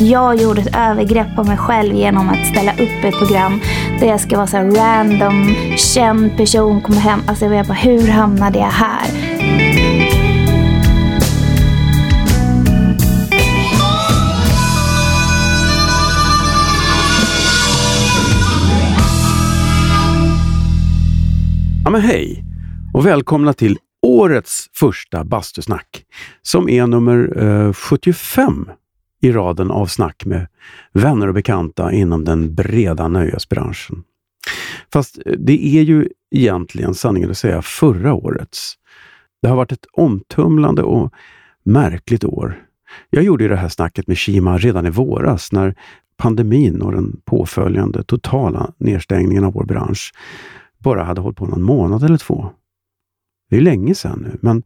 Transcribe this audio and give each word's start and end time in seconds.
jag 0.00 0.36
gjorde 0.36 0.60
ett 0.60 0.76
övergrepp 0.76 1.36
på 1.36 1.44
mig 1.44 1.56
själv 1.56 1.94
genom 1.94 2.28
att 2.28 2.46
ställa 2.46 2.72
upp 2.72 3.04
ett 3.04 3.18
program 3.18 3.60
där 4.00 4.06
jag 4.06 4.20
ska 4.20 4.36
vara 4.36 4.46
så 4.46 4.56
här 4.56 4.64
random, 4.64 5.54
känd 5.76 6.36
person, 6.36 6.80
kommer 6.80 6.98
hem. 6.98 7.20
Alltså 7.26 7.44
jag 7.44 7.50
vet 7.50 7.68
bara, 7.68 7.74
hur 7.74 8.08
hamnade 8.08 8.58
jag 8.58 8.66
här? 8.66 9.06
Ja 21.84 21.90
men 21.90 22.00
hej 22.00 22.44
och 22.94 23.06
välkomna 23.06 23.52
till 23.52 23.78
årets 24.02 24.66
första 24.74 25.24
bastusnack 25.24 26.04
som 26.42 26.68
är 26.68 26.86
nummer 26.86 27.42
eh, 27.44 27.72
75 27.72 28.68
i 29.26 29.32
raden 29.32 29.70
av 29.70 29.86
snack 29.86 30.24
med 30.26 30.46
vänner 30.92 31.28
och 31.28 31.34
bekanta 31.34 31.92
inom 31.92 32.24
den 32.24 32.54
breda 32.54 33.08
nöjesbranschen. 33.08 34.04
Fast 34.92 35.18
eh, 35.26 35.32
det 35.38 35.66
är 35.66 35.82
ju 35.82 36.08
egentligen 36.30 36.94
sanningen 36.94 37.30
att 37.30 37.38
säga 37.38 37.62
förra 37.62 38.14
årets. 38.14 38.74
Det 39.42 39.48
har 39.48 39.56
varit 39.56 39.72
ett 39.72 39.86
omtumlande 39.92 40.82
och 40.82 41.12
märkligt 41.64 42.24
år. 42.24 42.62
Jag 43.10 43.24
gjorde 43.24 43.44
ju 43.44 43.48
det 43.48 43.56
här 43.56 43.68
snacket 43.68 44.06
med 44.06 44.18
Shima 44.18 44.58
redan 44.58 44.86
i 44.86 44.90
våras 44.90 45.52
när 45.52 45.74
pandemin 46.16 46.82
och 46.82 46.92
den 46.92 47.20
påföljande 47.24 48.04
totala 48.04 48.72
nedstängningen 48.78 49.44
av 49.44 49.52
vår 49.52 49.64
bransch 49.64 50.14
bara 50.78 51.04
hade 51.04 51.20
hållit 51.20 51.38
på 51.38 51.46
någon 51.46 51.62
månad 51.62 52.02
eller 52.02 52.18
två. 52.18 52.50
Det 53.50 53.56
är 53.56 53.60
länge 53.60 53.94
sedan 53.94 54.18
nu, 54.22 54.38
men 54.42 54.62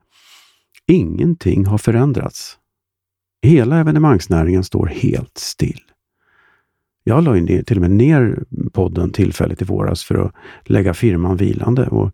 ingenting 0.87 1.67
har 1.67 1.79
förändrats. 1.79 2.60
Hela 3.43 3.81
evenemangsnäringen 3.81 4.65
står 4.65 4.87
helt 4.87 5.39
still. 5.39 5.81
Jag 7.05 7.25
la 7.25 7.33
ner, 7.33 7.63
till 7.63 7.77
och 7.77 7.81
med 7.81 7.91
ner 7.91 8.45
podden 8.73 9.13
tillfälligt 9.13 9.63
i 9.63 9.65
våras 9.65 10.05
för 10.05 10.15
att 10.15 10.35
lägga 10.65 10.95
firman 10.95 11.37
vilande 11.37 11.87
och 11.87 12.11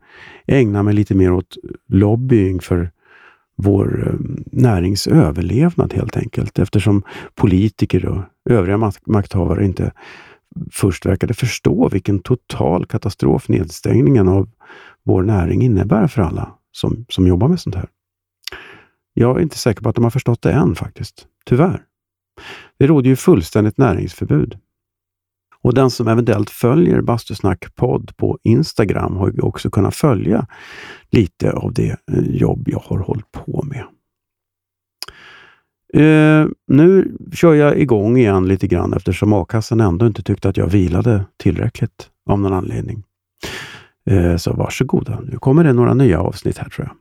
ägna 0.47 0.83
mig 0.83 0.95
lite 0.95 1.15
mer 1.15 1.33
åt 1.33 1.57
lobbying 1.89 2.61
för 2.61 2.91
vår 3.57 4.09
eh, 4.09 4.15
närings 4.53 5.07
överlevnad 5.07 5.93
helt 5.93 6.17
enkelt 6.17 6.59
eftersom 6.59 7.03
politiker 7.35 8.07
och 8.07 8.23
övriga 8.51 8.93
makthavare 9.07 9.65
inte 9.65 9.93
först 10.73 11.07
verkade 11.07 11.35
förstå 11.35 11.89
vilken 11.89 12.19
total 12.19 12.87
katastrof 12.87 13.49
nedstängningen 13.49 14.29
av 14.29 14.49
vår 15.05 15.23
näring 15.23 15.63
innebär 15.63 16.07
för 16.07 16.23
alla 16.23 16.53
som, 16.73 17.07
som 17.09 17.27
jobbar 17.27 17.49
med 17.49 17.61
sånt 17.61 17.75
här. 17.75 17.89
Jag 19.19 19.37
är 19.37 19.43
inte 19.43 19.59
säker 19.59 19.83
på 19.83 19.89
att 19.89 19.95
de 19.95 20.05
har 20.05 20.11
förstått 20.11 20.43
det 20.43 20.53
än 20.53 20.75
faktiskt. 20.75 21.27
Tyvärr. 21.45 21.83
Det 22.79 22.87
råder 22.87 23.09
ju 23.09 23.17
fullständigt 23.17 23.79
näringsförbud. 23.79 24.59
Och 25.63 25.75
den 25.75 25.91
som 25.91 26.09
eventuellt 26.09 26.51
följer 26.51 27.01
Bastusnack 27.01 27.75
podd 27.75 28.17
på 28.17 28.39
Instagram 28.43 29.17
har 29.17 29.31
ju 29.31 29.41
också 29.41 29.71
kunnat 29.71 29.95
följa 29.95 30.47
lite 31.11 31.53
av 31.53 31.73
det 31.73 31.91
eh, 32.13 32.25
jobb 32.29 32.69
jag 32.69 32.79
har 32.79 32.99
hållit 32.99 33.33
på 33.33 33.65
med. 33.65 33.85
Uh, 35.97 36.49
nu 36.67 37.17
kör 37.33 37.55
jag 37.55 37.79
igång 37.79 38.17
igen 38.17 38.49
lite 38.49 38.67
grann 38.67 38.93
eftersom 38.93 39.33
a-kassan 39.33 39.81
ändå 39.81 40.07
inte 40.07 40.23
tyckte 40.23 40.49
att 40.49 40.57
jag 40.57 40.67
vilade 40.67 41.25
tillräckligt 41.37 42.11
av 42.31 42.41
någon 42.41 42.53
anledning. 42.53 43.03
Uh, 44.11 44.37
så 44.37 44.53
varsågoda, 44.53 45.21
nu 45.21 45.39
kommer 45.39 45.65
det 45.65 45.73
några 45.73 45.95
nya 45.95 46.21
avsnitt 46.21 46.59
här 46.59 46.69
tror 46.69 46.87
jag. 46.87 46.97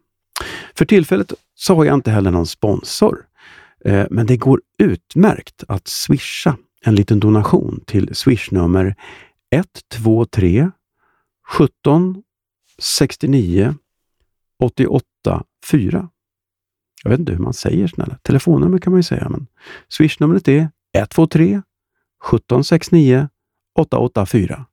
För 0.75 0.85
tillfället 0.85 1.33
så 1.55 1.75
har 1.75 1.85
jag 1.85 1.93
inte 1.93 2.11
heller 2.11 2.31
någon 2.31 2.47
sponsor, 2.47 3.25
eh, 3.85 4.05
men 4.09 4.25
det 4.25 4.37
går 4.37 4.61
utmärkt 4.77 5.63
att 5.67 5.87
swisha 5.87 6.57
en 6.81 6.95
liten 6.95 7.19
donation 7.19 7.83
till 7.85 8.15
swishnummer 8.15 8.95
123 9.51 10.71
17 11.47 12.23
69 12.79 13.75
88 14.59 15.43
4. 15.71 16.09
Jag 17.03 17.09
vet 17.09 17.19
inte 17.19 17.31
hur 17.31 17.39
man 17.39 17.53
säger 17.53 17.87
snälla. 17.87 18.17
Telefonnummer 18.21 18.77
kan 18.77 18.91
man 18.91 18.99
ju 18.99 19.03
säga, 19.03 19.29
men 19.29 19.47
swishnumret 19.89 20.47
är 20.47 20.69
123 20.93 21.61
1769 22.29 23.29
884. 23.75 24.65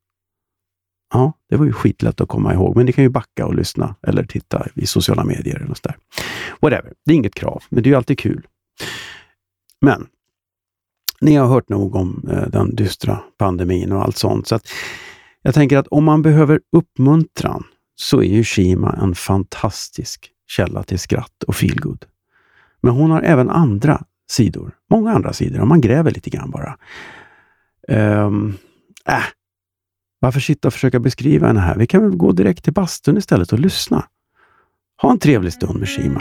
Ja, 1.13 1.33
det 1.49 1.57
var 1.57 1.67
ju 1.67 1.73
skitlätt 1.73 2.21
att 2.21 2.29
komma 2.29 2.55
ihåg, 2.55 2.77
men 2.77 2.87
ni 2.87 2.93
kan 2.93 3.05
ju 3.05 3.11
backa 3.11 3.47
och 3.47 3.55
lyssna 3.55 3.95
eller 4.07 4.25
titta 4.25 4.67
i 4.75 4.87
sociala 4.87 5.25
medier 5.25 5.57
eller 5.57 5.77
där. 5.83 5.97
Whatever, 6.61 6.93
det 7.05 7.13
är 7.13 7.17
inget 7.17 7.35
krav, 7.35 7.63
men 7.69 7.83
det 7.83 7.89
är 7.89 7.91
ju 7.91 7.97
alltid 7.97 8.19
kul. 8.19 8.47
Men 9.81 10.07
ni 11.21 11.35
har 11.35 11.47
hört 11.47 11.69
nog 11.69 11.95
om 11.95 12.29
eh, 12.31 12.49
den 12.49 12.75
dystra 12.75 13.19
pandemin 13.39 13.93
och 13.93 14.03
allt 14.03 14.17
sånt, 14.17 14.47
så 14.47 14.55
att 14.55 14.69
jag 15.43 15.55
tänker 15.55 15.79
att 15.79 15.87
om 15.87 16.05
man 16.05 16.23
behöver 16.23 16.61
uppmuntran 16.77 17.65
så 17.95 18.23
är 18.23 18.29
ju 18.29 18.45
Shima 18.45 18.99
en 19.03 19.15
fantastisk 19.15 20.31
källa 20.49 20.83
till 20.83 20.99
skratt 20.99 21.43
och 21.47 21.57
feelgood. 21.57 22.07
Men 22.81 22.93
hon 22.93 23.11
har 23.11 23.23
även 23.23 23.51
andra 23.51 24.05
sidor, 24.31 24.73
många 24.91 25.13
andra 25.13 25.33
sidor, 25.33 25.61
om 25.61 25.69
man 25.69 25.81
gräver 25.81 26.11
lite 26.11 26.31
grann 26.31 26.51
bara. 26.51 26.79
Um, 27.89 28.59
äh, 29.07 29.25
varför 30.23 30.41
sitta 30.41 30.69
och 30.69 30.75
försöka 30.75 31.01
beskriva 31.01 31.47
henne 31.47 31.61
här? 31.61 31.77
Vi 31.77 31.87
kan 31.87 32.03
väl 32.03 32.17
gå 32.17 32.33
direkt 32.33 32.65
till 32.65 32.73
bastun 32.73 33.17
istället 33.17 33.53
och 33.53 33.59
lyssna. 33.59 34.05
Ha 35.03 35.11
en 35.11 35.19
trevlig 35.19 35.53
stund 35.53 35.79
med 35.79 35.89
Shima. 35.89 36.21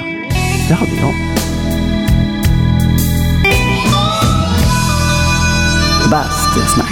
Det 0.68 0.74
hade 0.74 0.92
jag. 0.92 1.14
Bastusnack. 6.12 6.92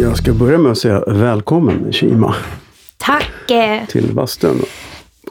Jag 0.00 0.16
ska 0.16 0.32
börja 0.32 0.58
med 0.58 0.72
att 0.72 0.78
säga 0.78 1.04
välkommen 1.06 1.92
Shima. 1.92 2.34
Tack! 2.96 3.32
Till 3.88 4.14
bastun. 4.14 4.62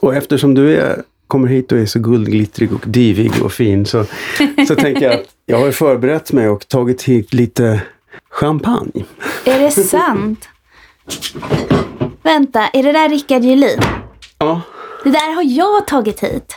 Och 0.00 0.14
eftersom 0.14 0.54
du 0.54 0.76
är, 0.76 1.02
kommer 1.30 1.48
hit 1.48 1.72
och 1.72 1.78
är 1.78 1.86
så 1.86 1.98
guldglittrig 1.98 2.72
och 2.72 2.84
divig 2.86 3.42
och 3.42 3.52
fin 3.52 3.86
så, 3.86 4.04
så 4.68 4.74
tänker 4.74 5.02
jag 5.02 5.14
att 5.14 5.26
jag 5.46 5.58
har 5.58 5.70
förberett 5.70 6.32
mig 6.32 6.48
och 6.48 6.68
tagit 6.68 7.02
hit 7.02 7.32
lite 7.34 7.82
champagne. 8.30 9.04
Är 9.44 9.60
det 9.60 9.70
sant? 9.70 10.48
Vänta, 12.22 12.68
är 12.68 12.82
det 12.82 12.92
där 12.92 13.08
Rickard 13.08 13.42
Julin? 13.42 13.80
Ja. 14.38 14.60
Det 15.04 15.10
där 15.10 15.34
har 15.34 15.42
jag 15.42 15.86
tagit 15.86 16.20
hit. 16.20 16.56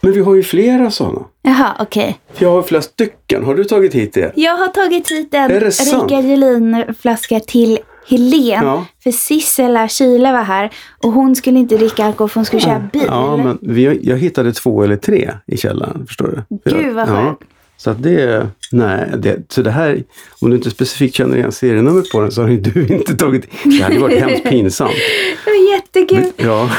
Men 0.00 0.12
vi 0.12 0.20
har 0.20 0.34
ju 0.34 0.42
flera 0.42 0.90
sådana. 0.90 1.24
Jaha, 1.42 1.76
okej. 1.80 2.18
Okay. 2.32 2.46
Jag 2.46 2.50
har 2.50 2.62
flera 2.62 2.82
stycken. 2.82 3.44
Har 3.44 3.54
du 3.54 3.64
tagit 3.64 3.94
hit 3.94 4.14
det? 4.14 4.32
Jag 4.36 4.56
har 4.56 4.68
tagit 4.68 5.10
hit 5.10 5.34
en 5.34 5.60
Rickard 5.60 6.24
Julin-flaska 6.24 7.40
till 7.40 7.78
Helen. 8.06 8.64
Ja. 8.64 8.86
För 9.02 9.10
Sissela 9.10 9.88
Kile 9.88 10.32
var 10.32 10.42
här 10.42 10.70
och 11.02 11.12
hon 11.12 11.36
skulle 11.36 11.58
inte 11.58 11.76
dricka 11.76 12.04
alkohol 12.04 12.28
för 12.28 12.34
hon 12.34 12.44
skulle 12.44 12.62
köra 12.62 12.88
bil. 12.92 13.02
Ja, 13.06 13.36
men 13.36 13.58
vi, 13.62 14.00
jag 14.02 14.18
hittade 14.18 14.52
två 14.52 14.82
eller 14.82 14.96
tre 14.96 15.32
i 15.46 15.56
källaren. 15.56 16.06
Förstår 16.06 16.26
du? 16.26 16.60
Gud 16.70 16.94
vad 16.94 17.08
skönt. 17.08 17.38
Ja. 17.40 17.46
Så 17.76 17.90
att 17.90 18.02
det, 18.02 18.46
nej, 18.72 19.12
det, 19.18 19.52
så 19.52 19.62
det 19.62 19.70
här, 19.70 20.02
om 20.40 20.50
du 20.50 20.56
inte 20.56 20.70
specifikt 20.70 21.14
känner 21.14 21.36
igen 21.36 21.52
serienumret 21.52 22.10
på 22.10 22.20
den 22.20 22.32
så 22.32 22.42
har 22.42 22.48
ju 22.48 22.60
du 22.60 22.86
inte 22.94 23.16
tagit, 23.16 23.46
det 23.64 23.82
hade 23.82 23.98
varit 23.98 24.20
hemskt 24.20 24.44
pinsamt. 24.44 24.92
Det 25.44 25.50
var 25.50 25.72
jättekul. 25.72 26.32
Ja. 26.36 26.70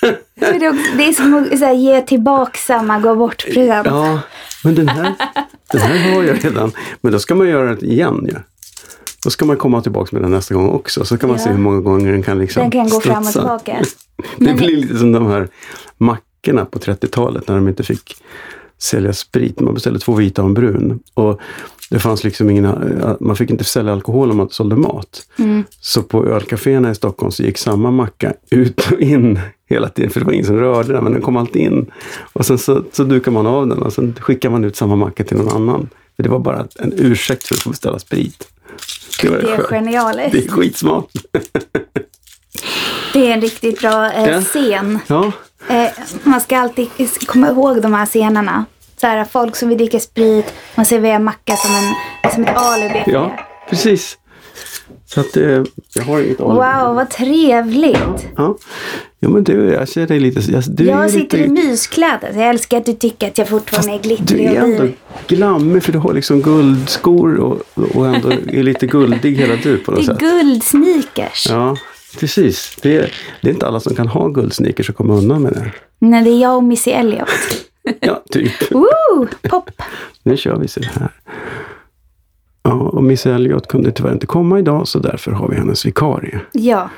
det 0.96 1.08
är 1.08 1.12
som 1.12 1.34
att 1.34 1.58
så 1.58 1.64
här, 1.64 1.74
ge 1.74 2.00
tillbaka 2.00 2.58
samma 2.58 2.98
gå 3.00 3.14
bort-present. 3.14 3.86
Ja, 3.86 4.20
men 4.64 4.74
den 4.74 4.88
här, 4.88 5.14
den 5.72 5.80
här 5.80 6.12
har 6.14 6.22
jag 6.22 6.44
redan. 6.44 6.72
Men 7.00 7.12
då 7.12 7.18
ska 7.18 7.34
man 7.34 7.48
göra 7.48 7.74
det 7.74 7.86
igen 7.86 8.28
Ja. 8.32 8.38
Då 9.24 9.30
ska 9.30 9.44
man 9.44 9.56
komma 9.56 9.82
tillbaka 9.82 10.08
med 10.12 10.22
den 10.22 10.30
nästa 10.30 10.54
gång 10.54 10.68
också, 10.68 11.04
så 11.04 11.18
kan 11.18 11.28
man 11.28 11.38
ja. 11.38 11.44
se 11.44 11.50
hur 11.50 11.58
många 11.58 11.80
gånger 11.80 12.12
den 12.12 12.22
kan 12.22 12.38
liksom 12.38 12.62
Den 12.62 12.70
kan 12.70 12.88
gå 12.88 13.00
fram 13.00 13.22
och 13.22 13.32
tillbaka. 13.32 13.84
det 14.36 14.54
blir 14.54 14.76
lite 14.76 14.98
som 14.98 15.12
de 15.12 15.26
här 15.26 15.48
mackorna 15.98 16.64
på 16.64 16.78
30-talet 16.78 17.48
när 17.48 17.54
de 17.54 17.68
inte 17.68 17.82
fick 17.82 18.16
sälja 18.78 19.12
sprit. 19.12 19.60
Man 19.60 19.74
beställde 19.74 20.00
två 20.00 20.14
vita 20.14 20.42
och 20.42 20.48
en 20.48 20.54
brun. 20.54 21.00
Och 21.14 21.40
det 21.90 21.98
fanns 21.98 22.24
liksom 22.24 22.50
ingen, 22.50 22.68
man 23.20 23.36
fick 23.36 23.50
inte 23.50 23.64
sälja 23.64 23.92
alkohol 23.92 24.30
om 24.30 24.36
man 24.36 24.48
sålde 24.50 24.76
mat. 24.76 25.26
Mm. 25.38 25.64
Så 25.80 26.02
på 26.02 26.26
ölcaféerna 26.26 26.90
i 26.90 26.94
Stockholm 26.94 27.32
så 27.32 27.42
gick 27.42 27.58
samma 27.58 27.90
macka 27.90 28.32
ut 28.50 28.92
och 28.92 29.00
in 29.00 29.40
hela 29.68 29.88
tiden, 29.88 30.10
för 30.10 30.20
det 30.20 30.26
var 30.26 30.32
ingen 30.32 30.46
som 30.46 30.56
rörde 30.56 30.92
den, 30.92 31.04
men 31.04 31.12
den 31.12 31.22
kom 31.22 31.36
alltid 31.36 31.62
in. 31.62 31.90
Och 32.32 32.46
sen 32.46 32.58
så, 32.58 32.84
så 32.92 33.04
dukar 33.04 33.32
man 33.32 33.46
av 33.46 33.66
den 33.66 33.78
och 33.78 33.92
sen 33.92 34.14
skickar 34.20 34.50
man 34.50 34.64
ut 34.64 34.76
samma 34.76 34.96
macka 34.96 35.24
till 35.24 35.36
någon 35.36 35.48
annan. 35.48 35.88
För 36.16 36.22
det 36.22 36.28
var 36.28 36.38
bara 36.38 36.66
en 36.78 36.92
ursäkt 36.96 37.42
för 37.42 37.54
att 37.54 37.60
få 37.60 37.70
beställa 37.70 37.98
sprit. 37.98 38.48
Det, 39.22 39.28
det 39.28 39.52
är 39.52 39.62
genialiskt. 39.62 40.32
Det 40.32 40.44
är 40.44 40.48
skitsmart. 40.48 41.10
det 43.12 43.30
är 43.30 43.32
en 43.32 43.40
riktigt 43.40 43.80
bra 43.80 44.12
eh, 44.12 44.40
scen. 44.40 44.98
Ja. 45.06 45.32
Eh, 45.68 45.90
man 46.22 46.40
ska 46.40 46.58
alltid 46.58 46.88
komma 47.26 47.48
ihåg 47.48 47.82
de 47.82 47.94
här 47.94 48.06
scenerna. 48.06 48.64
Så 49.00 49.06
här, 49.06 49.24
folk 49.24 49.56
som 49.56 49.68
vill 49.68 49.78
dricka 49.78 50.00
sprit, 50.00 50.54
man 50.74 50.86
serverar 50.86 51.18
macka 51.18 51.56
som, 51.56 51.70
en, 51.70 52.30
som 52.30 52.44
ett 52.44 52.56
alibi 52.56 53.02
Ja, 53.06 53.36
precis. 53.68 54.18
Så 55.06 55.20
att 55.20 55.36
eh, 55.36 55.62
jag 55.94 56.02
har 56.02 56.20
inget 56.20 56.40
alibi. 56.40 56.54
Wow, 56.56 56.94
vad 56.94 57.10
trevligt. 57.10 58.26
Ja. 58.36 58.56
ja, 59.20 59.28
men 59.28 59.44
du, 59.44 59.64
jag 59.72 59.88
ser 59.88 60.06
dig 60.06 60.20
lite... 60.20 60.52
Jag, 60.52 60.62
du 60.68 60.84
är 60.88 61.00
Jag 61.00 61.10
sitter 61.10 61.38
lite, 61.38 61.50
i 61.50 61.52
myskläder. 61.66 62.32
Jag 62.36 62.48
älskar 62.48 62.78
att 62.78 62.86
du 62.86 62.92
tycker 62.92 63.26
att 63.28 63.38
jag 63.38 63.48
fortfarande 63.48 63.92
är 63.92 63.98
Du 63.98 64.08
glittrig 64.08 64.44
är 64.46 64.62
och 64.62 64.68
ändå 64.68 64.82
dyr. 64.82 64.94
glammig 65.26 65.82
för 65.82 65.92
du 65.92 65.98
har 65.98 66.12
liksom 66.14 66.42
guldskor 66.42 67.36
och, 67.36 67.62
och 67.96 68.06
ändå 68.06 68.30
är 68.30 68.62
lite 68.62 68.86
guldig 68.86 69.36
hela 69.36 69.56
du 69.62 69.78
på 69.78 69.90
något 69.90 70.00
Det 70.06 70.12
är 70.12 70.14
sätt. 70.14 70.20
guldsneakers. 70.20 71.46
Ja, 71.50 71.76
precis. 72.20 72.76
Det 72.82 72.96
är, 72.96 73.12
det 73.42 73.48
är 73.48 73.52
inte 73.54 73.66
alla 73.66 73.80
som 73.80 73.94
kan 73.94 74.08
ha 74.08 74.28
guldsneakers 74.28 74.90
och 74.90 74.96
komma 74.96 75.14
undan 75.14 75.42
med 75.42 75.52
det. 75.52 75.70
Nej, 75.98 76.24
det 76.24 76.30
är 76.30 76.40
jag 76.42 76.56
och 76.56 76.64
Missy 76.64 76.90
Elliot. 76.90 77.28
Ja, 78.00 78.22
typ. 78.30 78.72
Woo! 78.72 79.26
Pop! 79.42 79.70
Nu 80.22 80.36
kör 80.36 80.56
vi 80.56 80.68
så 80.68 80.80
här. 80.82 81.10
Och 82.80 83.04
Miss 83.04 83.26
Elliot 83.26 83.68
kunde 83.68 83.92
tyvärr 83.92 84.12
inte 84.12 84.26
komma 84.26 84.58
idag 84.58 84.88
så 84.88 84.98
därför 84.98 85.32
har 85.32 85.48
vi 85.48 85.56
hennes 85.56 85.86
vikarie. 85.86 86.40
Ja. 86.52 86.88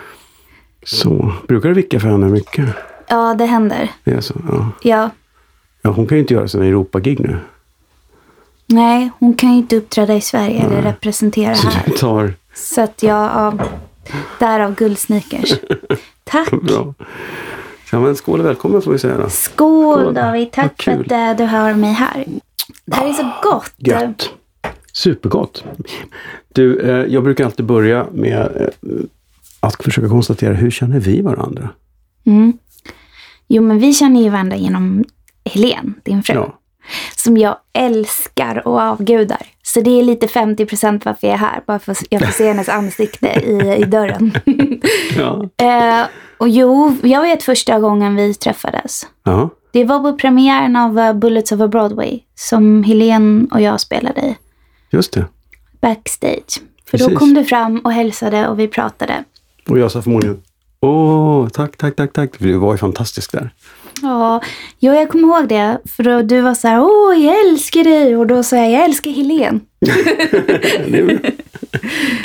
Så, 0.86 1.32
brukar 1.48 1.68
du 1.68 1.74
vicka 1.74 2.00
för 2.00 2.08
henne 2.08 2.26
mycket? 2.26 2.68
Ja, 3.08 3.34
det 3.34 3.46
händer. 3.46 3.90
Det 4.04 4.10
är 4.10 4.20
så? 4.20 4.34
Ja. 4.52 4.70
Ja. 4.82 5.10
ja 5.82 5.90
hon 5.90 6.06
kan 6.06 6.18
ju 6.18 6.20
inte 6.20 6.34
göra 6.34 6.48
sina 6.48 6.64
Europagig 6.64 7.20
nu. 7.20 7.38
Nej, 8.66 9.10
hon 9.18 9.34
kan 9.34 9.52
ju 9.52 9.56
inte 9.56 9.76
uppträda 9.76 10.14
i 10.14 10.20
Sverige 10.20 10.62
eller 10.62 10.82
representera 10.82 11.54
Så 11.54 11.68
här. 11.68 11.92
tar... 11.92 12.34
Så 12.54 12.80
att 12.80 13.02
jag, 13.02 13.24
ja, 13.24 13.54
därav 14.38 14.74
guldsneakers. 14.74 15.54
Tack! 16.24 16.50
Bra. 16.50 16.94
Ja, 17.92 18.00
men 18.00 18.16
skål 18.16 18.40
och 18.40 18.46
välkommen 18.46 18.82
får 18.82 18.92
vi 18.92 18.98
säga 18.98 19.16
då. 19.18 19.30
Skål 19.30 20.00
Skål. 20.02 20.14
David, 20.14 20.52
tack 20.52 20.82
för 20.82 20.92
att 20.92 21.12
eh, 21.12 21.36
du 21.36 21.44
har 21.44 21.74
mig 21.74 21.92
här. 21.92 22.24
Det 22.84 22.96
här 22.96 23.08
är 23.08 23.12
så 23.12 23.30
gott. 23.42 23.72
Gött. 23.76 24.30
Supergott. 24.98 25.64
Du, 26.48 26.80
eh, 26.80 27.06
jag 27.12 27.24
brukar 27.24 27.44
alltid 27.44 27.66
börja 27.66 28.06
med 28.12 28.70
eh, 28.82 28.88
att 29.60 29.84
försöka 29.84 30.08
konstatera 30.08 30.54
hur 30.54 30.70
känner 30.70 31.00
vi 31.00 31.20
varandra? 31.20 31.68
Mm. 32.26 32.58
Jo, 33.48 33.62
men 33.62 33.78
vi 33.78 33.92
känner 33.92 34.22
ju 34.22 34.28
varandra 34.28 34.56
genom 34.56 35.04
Helen, 35.44 35.94
din 36.04 36.22
fru. 36.22 36.34
Ja. 36.34 36.58
Som 37.16 37.36
jag 37.36 37.56
älskar 37.72 38.68
och 38.68 38.80
avgudar. 38.80 39.42
Så 39.62 39.80
det 39.80 40.00
är 40.00 40.02
lite 40.02 40.28
50 40.28 40.66
procent 40.66 41.04
varför 41.04 41.26
jag 41.26 41.34
är 41.34 41.38
här. 41.38 41.62
Bara 41.66 41.78
för 41.78 41.92
att 41.92 42.02
jag 42.10 42.24
får 42.24 42.32
se 42.32 42.48
hennes 42.48 42.68
ansikte 42.68 43.26
i, 43.26 43.82
i 43.82 43.84
dörren. 43.84 44.32
Ja. 45.16 45.48
eh, 45.66 46.06
och 46.38 46.48
jo, 46.48 46.96
jag 47.02 47.22
vet 47.22 47.42
första 47.42 47.80
gången 47.80 48.16
vi 48.16 48.34
träffades. 48.34 49.06
ja. 49.24 49.50
Det 49.72 49.84
var 49.84 50.00
på 50.00 50.12
premiären 50.12 50.76
av 50.76 50.98
eh, 50.98 51.12
Bullets 51.12 51.52
over 51.52 51.68
Broadway. 51.68 52.20
Som 52.34 52.82
Helen 52.82 53.48
och 53.52 53.60
jag 53.60 53.80
spelade 53.80 54.20
i. 54.20 54.36
Just 54.90 55.12
det. 55.12 55.24
Backstage. 55.80 56.60
För 56.84 56.90
Precis. 56.98 57.06
då 57.08 57.16
kom 57.18 57.34
du 57.34 57.44
fram 57.44 57.78
och 57.78 57.92
hälsade 57.92 58.48
och 58.48 58.58
vi 58.58 58.68
pratade. 58.68 59.24
Och 59.68 59.78
jag 59.78 59.90
sa 59.90 60.02
förmodligen 60.02 60.42
Åh, 60.80 61.48
tack, 61.48 61.76
tack, 61.76 61.96
tack, 61.96 62.12
tack. 62.12 62.30
Du 62.38 62.52
var 62.58 62.72
ju 62.72 62.78
fantastisk 62.78 63.32
där. 63.32 63.50
Ja, 64.02 64.42
jo, 64.78 64.92
jag 64.92 65.08
kommer 65.08 65.28
ihåg 65.28 65.48
det. 65.48 65.78
För 65.84 66.02
då, 66.02 66.22
du 66.22 66.40
var 66.40 66.54
så 66.54 66.68
här, 66.68 66.80
åh, 66.82 67.24
jag 67.24 67.48
älskar 67.48 67.84
dig. 67.84 68.16
Och 68.16 68.26
då 68.26 68.42
sa 68.42 68.56
jag, 68.56 68.72
jag 68.72 68.84
älskar 68.84 69.10
Helen. 69.10 69.60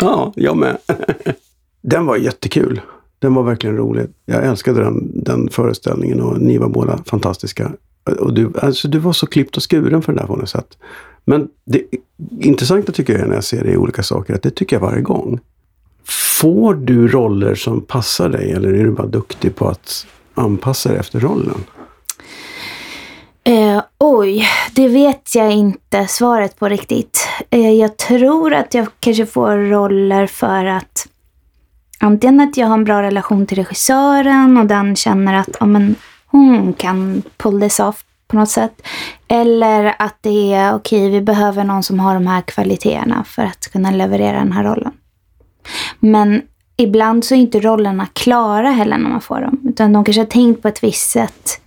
Ja, 0.01 0.33
jag 0.35 0.57
med. 0.57 0.77
Den 1.81 2.05
var 2.05 2.17
jättekul. 2.17 2.81
Den 3.19 3.33
var 3.33 3.43
verkligen 3.43 3.77
rolig. 3.77 4.05
Jag 4.25 4.45
älskade 4.45 4.83
den, 4.83 5.23
den 5.23 5.49
föreställningen 5.49 6.21
och 6.21 6.41
ni 6.41 6.57
var 6.57 6.69
båda 6.69 6.99
fantastiska. 7.05 7.71
Och 8.03 8.33
du, 8.33 8.51
alltså, 8.61 8.87
du 8.87 8.99
var 8.99 9.13
så 9.13 9.27
klippt 9.27 9.57
och 9.57 9.71
skuren 9.71 10.01
för 10.01 10.13
den 10.13 10.19
där 10.19 10.27
på 10.27 10.35
något 10.35 10.49
sätt. 10.49 10.77
Men 11.25 11.47
det 11.65 11.83
intressanta 12.39 12.91
tycker 12.91 13.13
jag 13.13 13.21
är 13.21 13.27
när 13.27 13.35
jag 13.35 13.43
ser 13.43 13.63
det 13.63 13.71
i 13.71 13.77
olika 13.77 14.03
saker, 14.03 14.33
att 14.33 14.43
det 14.43 14.51
tycker 14.51 14.75
jag 14.75 14.81
varje 14.81 15.01
gång. 15.01 15.39
Får 16.41 16.73
du 16.73 17.07
roller 17.07 17.55
som 17.55 17.81
passar 17.81 18.29
dig 18.29 18.51
eller 18.51 18.73
är 18.73 18.83
du 18.83 18.91
bara 18.91 19.07
duktig 19.07 19.55
på 19.55 19.67
att 19.67 20.05
anpassa 20.33 20.89
dig 20.89 20.99
efter 20.99 21.19
rollen? 21.19 21.63
Eh, 23.43 23.81
oj, 23.97 24.45
det 24.75 24.87
vet 24.87 25.35
jag 25.35 25.51
inte 25.51 26.07
svaret 26.07 26.59
på 26.59 26.69
riktigt. 26.69 27.27
Eh, 27.49 27.71
jag 27.71 27.97
tror 27.97 28.53
att 28.53 28.73
jag 28.73 28.87
kanske 28.99 29.25
får 29.25 29.57
roller 29.57 30.27
för 30.27 30.65
att 30.65 31.07
antingen 31.99 32.39
att 32.39 32.57
jag 32.57 32.67
har 32.67 32.73
en 32.73 32.83
bra 32.83 33.01
relation 33.01 33.45
till 33.47 33.57
regissören 33.57 34.57
och 34.57 34.65
den 34.65 34.95
känner 34.95 35.33
att 35.33 35.61
oh, 35.61 35.67
men, 35.67 35.95
hon 36.33 36.73
kan 36.73 37.23
pull 37.37 37.61
this 37.61 37.79
off 37.79 38.05
på 38.27 38.35
något 38.35 38.49
sätt. 38.49 38.81
Eller 39.27 39.95
att 39.99 40.17
det 40.21 40.53
är 40.53 40.75
okej, 40.75 41.09
vi 41.09 41.21
behöver 41.21 41.63
någon 41.63 41.83
som 41.83 41.99
har 41.99 42.13
de 42.13 42.27
här 42.27 42.41
kvaliteterna 42.41 43.23
för 43.23 43.43
att 43.43 43.71
kunna 43.71 43.91
leverera 43.91 44.37
den 44.37 44.51
här 44.51 44.63
rollen. 44.63 44.91
Men 45.99 46.41
ibland 46.77 47.25
så 47.25 47.35
är 47.35 47.39
inte 47.39 47.59
rollerna 47.59 48.07
klara 48.13 48.69
heller 48.69 48.97
när 48.97 49.09
man 49.09 49.21
får 49.21 49.41
dem. 49.41 49.61
Utan 49.63 49.93
de 49.93 50.03
kanske 50.03 50.21
har 50.21 50.25
tänkt 50.25 50.61
på 50.61 50.67
ett 50.67 50.83
visst 50.83 51.09
sätt. 51.09 51.59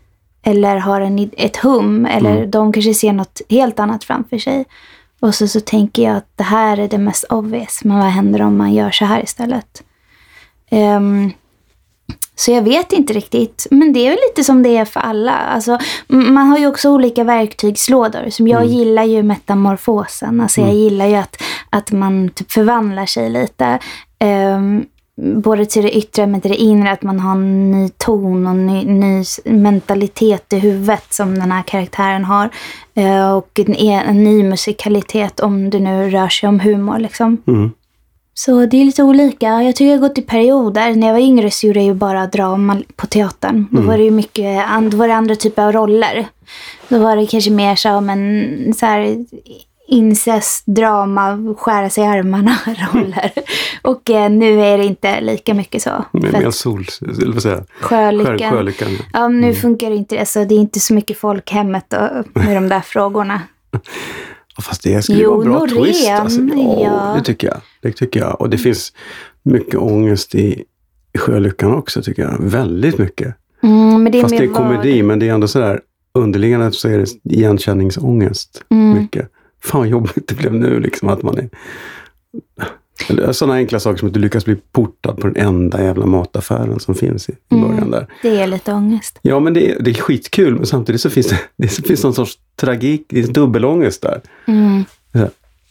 Eller 0.42 0.76
har 0.76 1.00
en, 1.00 1.30
ett 1.36 1.56
hum. 1.56 2.06
Eller 2.06 2.46
de 2.46 2.72
kanske 2.72 2.94
ser 2.94 3.12
något 3.12 3.40
helt 3.48 3.80
annat 3.80 4.04
framför 4.04 4.38
sig. 4.38 4.64
Och 5.20 5.34
så, 5.34 5.48
så 5.48 5.60
tänker 5.60 6.02
jag 6.02 6.16
att 6.16 6.30
det 6.36 6.44
här 6.44 6.78
är 6.78 6.88
det 6.88 6.98
mest 6.98 7.24
obvious. 7.24 7.84
Men 7.84 7.98
vad 7.98 8.06
händer 8.06 8.42
om 8.42 8.56
man 8.56 8.74
gör 8.74 8.90
så 8.90 9.04
här 9.04 9.22
istället? 9.22 9.82
Ehm, 10.70 11.32
så 12.38 12.50
jag 12.52 12.62
vet 12.62 12.92
inte 12.92 13.12
riktigt. 13.12 13.66
Men 13.70 13.92
det 13.92 14.06
är 14.06 14.10
väl 14.10 14.18
lite 14.30 14.44
som 14.44 14.62
det 14.62 14.76
är 14.76 14.84
för 14.84 15.00
alla. 15.00 15.32
Alltså, 15.32 15.78
man 16.08 16.46
har 16.46 16.58
ju 16.58 16.66
också 16.66 16.90
olika 16.90 17.24
verktygslådor. 17.24 18.30
Som 18.30 18.48
jag 18.48 18.66
gillar 18.66 19.04
ju 19.04 19.22
metamorfosen. 19.22 20.40
Alltså 20.40 20.60
jag 20.60 20.74
gillar 20.74 21.06
ju 21.06 21.14
att, 21.14 21.42
att 21.70 21.92
man 21.92 22.28
typ 22.34 22.52
förvandlar 22.52 23.06
sig 23.06 23.30
lite. 23.30 23.78
Ehm, 24.18 24.84
både 25.36 25.66
till 25.66 25.82
det 25.82 25.96
yttre 25.96 26.26
men 26.26 26.40
till 26.40 26.50
det 26.50 26.56
inre. 26.56 26.90
Att 26.90 27.02
man 27.02 27.20
har 27.20 27.32
en 27.32 27.70
ny 27.70 27.88
ton 27.88 28.46
och 28.46 28.56
ny, 28.56 28.84
ny 28.84 29.20
s- 29.20 29.40
mentalitet 29.44 30.52
i 30.52 30.58
huvudet 30.58 31.04
som 31.12 31.38
den 31.38 31.52
här 31.52 31.62
karaktären 31.62 32.24
har. 32.24 32.50
Eh, 32.94 33.32
och 33.32 33.60
en, 33.60 33.74
en 34.08 34.24
ny 34.24 34.42
musikalitet 34.42 35.40
om 35.40 35.70
det 35.70 35.78
nu 35.80 36.10
rör 36.10 36.28
sig 36.28 36.48
om 36.48 36.60
humor. 36.60 36.98
Liksom. 36.98 37.36
Mm. 37.46 37.70
Så 38.38 38.66
det 38.66 38.80
är 38.80 38.84
lite 38.84 39.02
olika. 39.02 39.46
Jag 39.62 39.76
tycker 39.76 39.90
jag 39.90 39.98
har 40.00 40.08
gått 40.08 40.18
i 40.18 40.22
perioder. 40.22 40.94
När 40.94 41.06
jag 41.06 41.14
var 41.14 41.20
yngre 41.20 41.50
så 41.50 41.66
gjorde 41.66 41.78
jag 41.78 41.86
ju 41.86 41.94
bara 41.94 42.26
drama 42.26 42.82
på 42.96 43.06
teatern. 43.06 43.66
Då 43.70 43.80
var 43.80 43.98
det 43.98 44.04
ju 44.04 44.10
mycket 44.10 44.60
då 44.90 44.96
var 44.96 45.08
det 45.08 45.14
andra 45.14 45.36
typer 45.36 45.62
av 45.62 45.72
roller. 45.72 46.26
Då 46.88 46.98
var 46.98 47.16
det 47.16 47.26
kanske 47.26 47.50
mer 47.50 47.76
så, 47.76 48.00
men, 48.00 48.74
så 48.76 48.86
här 48.86 49.24
incest, 49.88 50.62
drama, 50.66 51.54
skära 51.58 51.90
sig 51.90 52.04
i 52.04 52.06
armarna 52.06 52.56
roller. 52.92 53.32
Och 53.82 54.10
eh, 54.10 54.30
nu 54.30 54.60
är 54.62 54.78
det 54.78 54.84
inte 54.84 55.20
lika 55.20 55.54
mycket 55.54 55.82
så. 55.82 56.04
Med 56.12 56.46
att 56.46 56.54
sol, 56.54 56.86
eller 57.00 57.32
vad 57.32 57.42
säger 57.42 57.56
jag? 57.56 57.66
Sjölyckan. 57.80 58.36
Sjö- 58.38 58.50
Sjölyckan. 58.50 58.88
Ja, 59.12 59.28
nu 59.28 59.54
funkar 59.54 59.90
det 59.90 59.96
inte. 59.96 60.20
Alltså, 60.20 60.44
det 60.44 60.54
är 60.54 60.58
inte 60.58 60.80
så 60.80 60.94
mycket 60.94 61.18
folk 61.18 61.50
hemmet 61.50 61.92
och, 61.92 62.36
med 62.42 62.56
de 62.56 62.68
där 62.68 62.80
frågorna. 62.80 63.40
Fast 64.62 64.82
det 64.82 65.02
skulle 65.02 65.18
Jo, 65.18 65.30
vara 65.30 65.42
en 65.42 65.50
bra 65.50 65.58
Norén, 65.58 65.84
twist. 65.84 66.10
Alltså. 66.10 66.40
Ja, 66.40 66.80
ja. 66.82 67.14
det 67.18 67.24
tycker 67.24 67.46
jag. 67.46 67.60
Det 67.82 67.92
tycker 67.92 68.20
jag. 68.20 68.40
Och 68.40 68.50
det 68.50 68.58
finns 68.58 68.92
mycket 69.42 69.74
ångest 69.74 70.34
i, 70.34 70.64
i 71.12 71.18
Sjölyckan 71.18 71.74
också, 71.74 72.02
tycker 72.02 72.22
jag. 72.22 72.36
Väldigt 72.40 72.98
mycket. 72.98 73.34
Mm, 73.62 74.10
det 74.12 74.18
är 74.18 74.22
Fast 74.22 74.38
det 74.38 74.44
är 74.44 74.48
komedi, 74.48 75.02
men 75.02 75.18
det 75.18 75.28
är 75.28 75.34
ändå 75.34 75.48
sådär 75.48 75.80
underliggande 76.14 76.72
så 76.72 76.88
är 76.88 76.98
det 76.98 77.34
igenkänningsångest. 77.34 78.64
Mm. 78.70 79.02
Mycket. 79.02 79.30
Fan 79.62 79.80
vad 79.80 79.88
jobbigt 79.88 80.28
det 80.28 80.34
blev 80.34 80.54
nu 80.54 80.80
liksom 80.80 81.08
att 81.08 81.22
man 81.22 81.38
är... 81.38 81.48
Sådana 83.32 83.54
enkla 83.54 83.80
saker 83.80 83.98
som 83.98 84.08
att 84.08 84.14
du 84.14 84.20
lyckas 84.20 84.44
bli 84.44 84.56
portad 84.72 85.16
på 85.20 85.26
den 85.28 85.46
enda 85.46 85.82
jävla 85.84 86.06
mataffären 86.06 86.80
som 86.80 86.94
finns 86.94 87.28
i, 87.28 87.32
i 87.32 87.54
Mm. 87.54 87.68
början 87.68 87.90
där. 87.90 88.06
Det 88.22 88.40
är 88.40 88.46
lite 88.46 88.72
ångest. 88.72 89.18
Ja, 89.22 89.40
men 89.40 89.54
det 89.54 89.70
är, 89.70 89.82
det 89.82 89.90
är 89.90 89.94
skitkul, 89.94 90.54
men 90.54 90.66
samtidigt 90.66 91.00
så 91.00 91.10
finns 91.10 91.26
det, 91.26 91.38
det 91.56 91.68
finns 91.68 92.02
någon 92.04 92.14
sorts 92.14 92.38
tragik, 92.60 93.04
det 93.08 93.18
är 93.20 93.26
dubbelångest 93.26 94.02
där. 94.02 94.20
Mm. 94.46 94.84
Ja. 95.12 95.28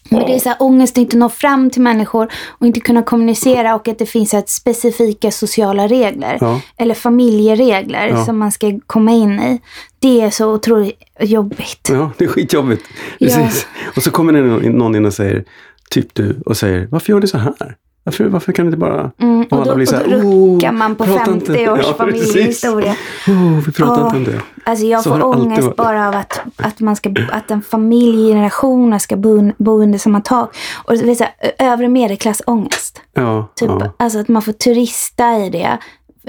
Men 0.10 0.20
det 0.26 0.36
är 0.36 0.40
så 0.40 0.50
här, 0.50 0.58
ångest 0.60 0.94
att 0.94 0.98
inte 1.02 1.18
nå 1.18 1.30
fram 1.30 1.70
till 1.70 1.82
människor 1.82 2.28
och 2.48 2.68
inte 2.68 2.80
kunna 2.80 3.04
kommunicera 3.04 3.76
och 3.76 3.88
att 3.88 4.00
det 4.00 4.06
finns 4.06 4.30
så 4.30 4.38
här, 4.38 4.44
specifika 4.48 5.32
sociala 5.32 5.88
regler. 5.88 6.38
Ja. 6.42 6.62
Eller 6.78 6.94
familjeregler 6.94 8.08
Ja. 8.08 8.26
som 8.26 8.38
man 8.38 8.52
ska 8.52 8.80
komma 8.88 9.12
in 9.12 9.40
i. 9.40 9.62
Det 10.00 10.22
är 10.22 10.30
så 10.30 10.54
otroligt 10.54 11.00
jobbigt. 11.20 11.90
Ja, 11.92 12.12
det 12.18 12.24
är 12.24 12.28
skitjobbigt. 12.30 12.84
Ja. 13.18 13.28
Precis. 13.38 13.68
Och 13.96 14.04
så 14.04 14.12
kommer 14.12 14.32
någon 14.70 14.96
in 14.96 15.06
och 15.06 15.14
säger, 15.14 15.44
typ 15.90 16.16
du, 16.16 16.42
och 16.46 16.58
säger, 16.58 16.88
varför 16.92 17.14
gör 17.14 17.20
du 17.20 17.28
så 17.28 17.38
här? 17.38 17.76
Varför, 18.04 18.26
varför 18.26 18.52
kan 18.52 18.66
du 18.66 18.70
inte 18.70 18.78
bara... 18.78 19.12
Mm, 19.22 19.46
och, 19.52 19.66
då, 19.66 19.76
blir 19.76 19.86
så 19.86 19.98
och 20.04 20.10
då 20.10 20.16
"Oh, 20.18 20.56
ruckar 20.56 20.72
man 20.72 20.96
på 20.96 21.04
prata 21.04 21.32
inte." 21.32 21.46
50 21.46 21.70
års 21.70 21.80
Ja, 21.86 21.94
familjehistoria. 21.94 22.96
Oh, 23.28 23.60
vi 23.66 23.72
pratar 23.72 24.02
Ja. 24.02 24.06
inte 24.06 24.18
om 24.18 24.24
det. 24.24 24.42
Alltså 24.64 24.86
jag 24.86 25.04
Så 25.04 25.10
får 25.10 25.24
ångest 25.26 25.76
bara 25.76 26.08
av 26.08 26.16
att, 26.16 26.40
att, 26.58 26.80
man 26.80 26.96
ska, 26.96 27.14
att 27.32 27.52
en 27.52 27.62
familjegenerationer 27.62 29.00
ska 29.00 29.16
bo, 29.18 29.52
bo 29.58 29.82
under 29.82 30.00
samma 30.00 30.22
tak. 30.22 30.58
Och 30.86 30.94
det 30.98 31.16
säga, 31.16 31.30
övre 31.60 31.88
medelklassångest. 31.88 33.02
Ja, 33.14 33.52
Typ, 33.56 33.70
ja. 33.70 33.92
Alltså 33.98 34.20
att 34.20 34.28
man 34.28 34.42
får 34.42 34.52
turista 34.52 35.38
i 35.38 35.50
det. 35.50 35.78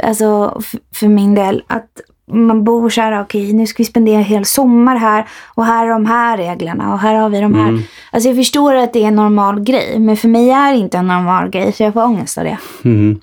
Alltså 0.03 0.61
för 0.95 1.09
min 1.09 1.35
del, 1.35 1.63
att 1.67 1.91
man 2.33 2.65
bor 2.65 2.91
så 2.91 3.01
här, 3.01 3.23
okej 3.23 3.53
nu 3.53 3.67
ska 3.67 3.83
vi 3.83 3.85
spendera 3.85 4.19
en 4.19 4.25
hel 4.25 4.45
sommar 4.45 4.97
här 4.97 5.29
och 5.55 5.65
här 5.65 5.87
är 5.87 5.91
de 5.91 6.07
här 6.07 6.37
reglerna 6.37 6.93
och 6.93 6.99
här 6.99 7.15
har 7.15 7.29
vi 7.29 7.41
de 7.41 7.55
här. 7.55 7.69
Mm. 7.69 7.83
Alltså 8.13 8.29
jag 8.29 8.37
förstår 8.37 8.75
att 8.75 8.93
det 8.93 9.03
är 9.03 9.09
en 9.09 9.17
normal 9.17 9.61
grej, 9.61 9.99
men 9.99 10.17
för 10.17 10.29
mig 10.29 10.51
är 10.51 10.73
det 10.73 10.79
inte 10.79 10.99
en 10.99 11.07
normal 11.07 11.51
grej 11.51 11.73
så 11.73 11.83
jag 11.83 11.93
får 11.93 12.05
ångest 12.05 12.39
av 12.39 12.45
det. 12.45 12.59
Mm. 12.85 13.21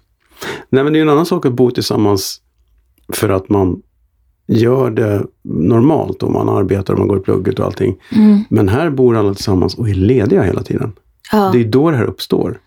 Nej, 0.69 0.83
men 0.83 0.93
det 0.93 1.00
är 1.00 1.01
en 1.01 1.10
annan 1.10 1.25
sak 1.25 1.45
att 1.45 1.53
bo 1.53 1.72
tillsammans 1.72 2.41
för 3.13 3.29
att 3.29 3.50
man 3.50 3.81
gör 4.48 4.91
det 4.91 5.25
normalt 5.43 6.24
och 6.24 6.31
man 6.31 6.50
arbetar 6.50 6.93
och 6.93 7.00
man 7.00 7.07
går 7.07 7.17
i 7.17 7.22
plugget 7.22 7.60
och 7.60 7.65
allting. 7.65 7.95
Mm. 8.15 8.43
Men 8.50 8.69
här 8.69 8.89
bor 8.89 9.17
alla 9.17 9.33
tillsammans 9.33 9.75
och 9.75 9.89
är 9.89 9.93
lediga 9.93 10.43
hela 10.43 10.63
tiden. 10.63 10.93
Ja. 11.31 11.50
Det 11.53 11.60
är 11.60 11.65
då 11.65 11.91
det 11.91 11.98
här 11.98 12.05
uppstår. 12.05 12.60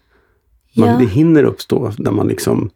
Man, 0.76 0.88
Ja. 0.88 0.98
Det 0.98 1.04
hinner 1.04 1.44
uppstå 1.44 1.92
när 1.98 2.10
man 2.10 2.28
liksom, 2.28 2.70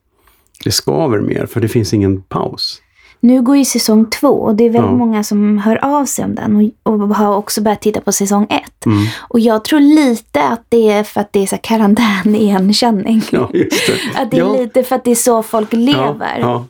det 0.65 0.71
skaver 0.71 1.21
mer 1.21 1.47
för 1.47 1.61
det 1.61 1.69
finns 1.69 1.95
ingen 1.95 2.23
paus. 2.23 2.83
Nu 3.23 3.43
går 3.43 3.57
ju 3.57 3.65
säsong 3.65 4.07
två 4.11 4.29
och 4.29 4.55
det 4.55 4.65
är 4.65 4.71
väldigt 4.71 4.91
Ja. 4.91 4.97
många 4.97 5.25
som 5.25 5.59
hör 5.59 5.85
av 5.85 6.05
sig 6.05 6.25
om 6.25 6.35
den 6.35 6.73
och, 6.83 6.93
och 6.93 7.17
har 7.17 7.37
också 7.37 7.61
börjat 7.63 7.81
titta 7.81 8.01
på 8.01 8.13
säsong 8.13 8.47
ett. 8.51 8.87
Mm. 8.87 9.07
Och 9.19 9.41
jag 9.41 9.65
tror 9.65 9.81
lite 9.81 10.43
att 10.49 10.65
det 10.69 10.91
är 10.91 11.03
för 11.03 11.21
att 11.21 11.33
det 11.33 11.43
är 11.43 11.47
så 11.47 11.57
karantänigenkänning. 11.63 13.23
Ja, 13.31 13.51
det. 13.53 13.69
Att 14.17 14.31
det 14.31 14.37
är 14.37 14.41
ja. 14.41 14.53
lite 14.53 14.83
för 14.83 14.97
att 14.97 15.05
det 15.05 15.11
är 15.11 15.15
så 15.15 15.43
folk 15.43 15.73
lever. 15.73 16.65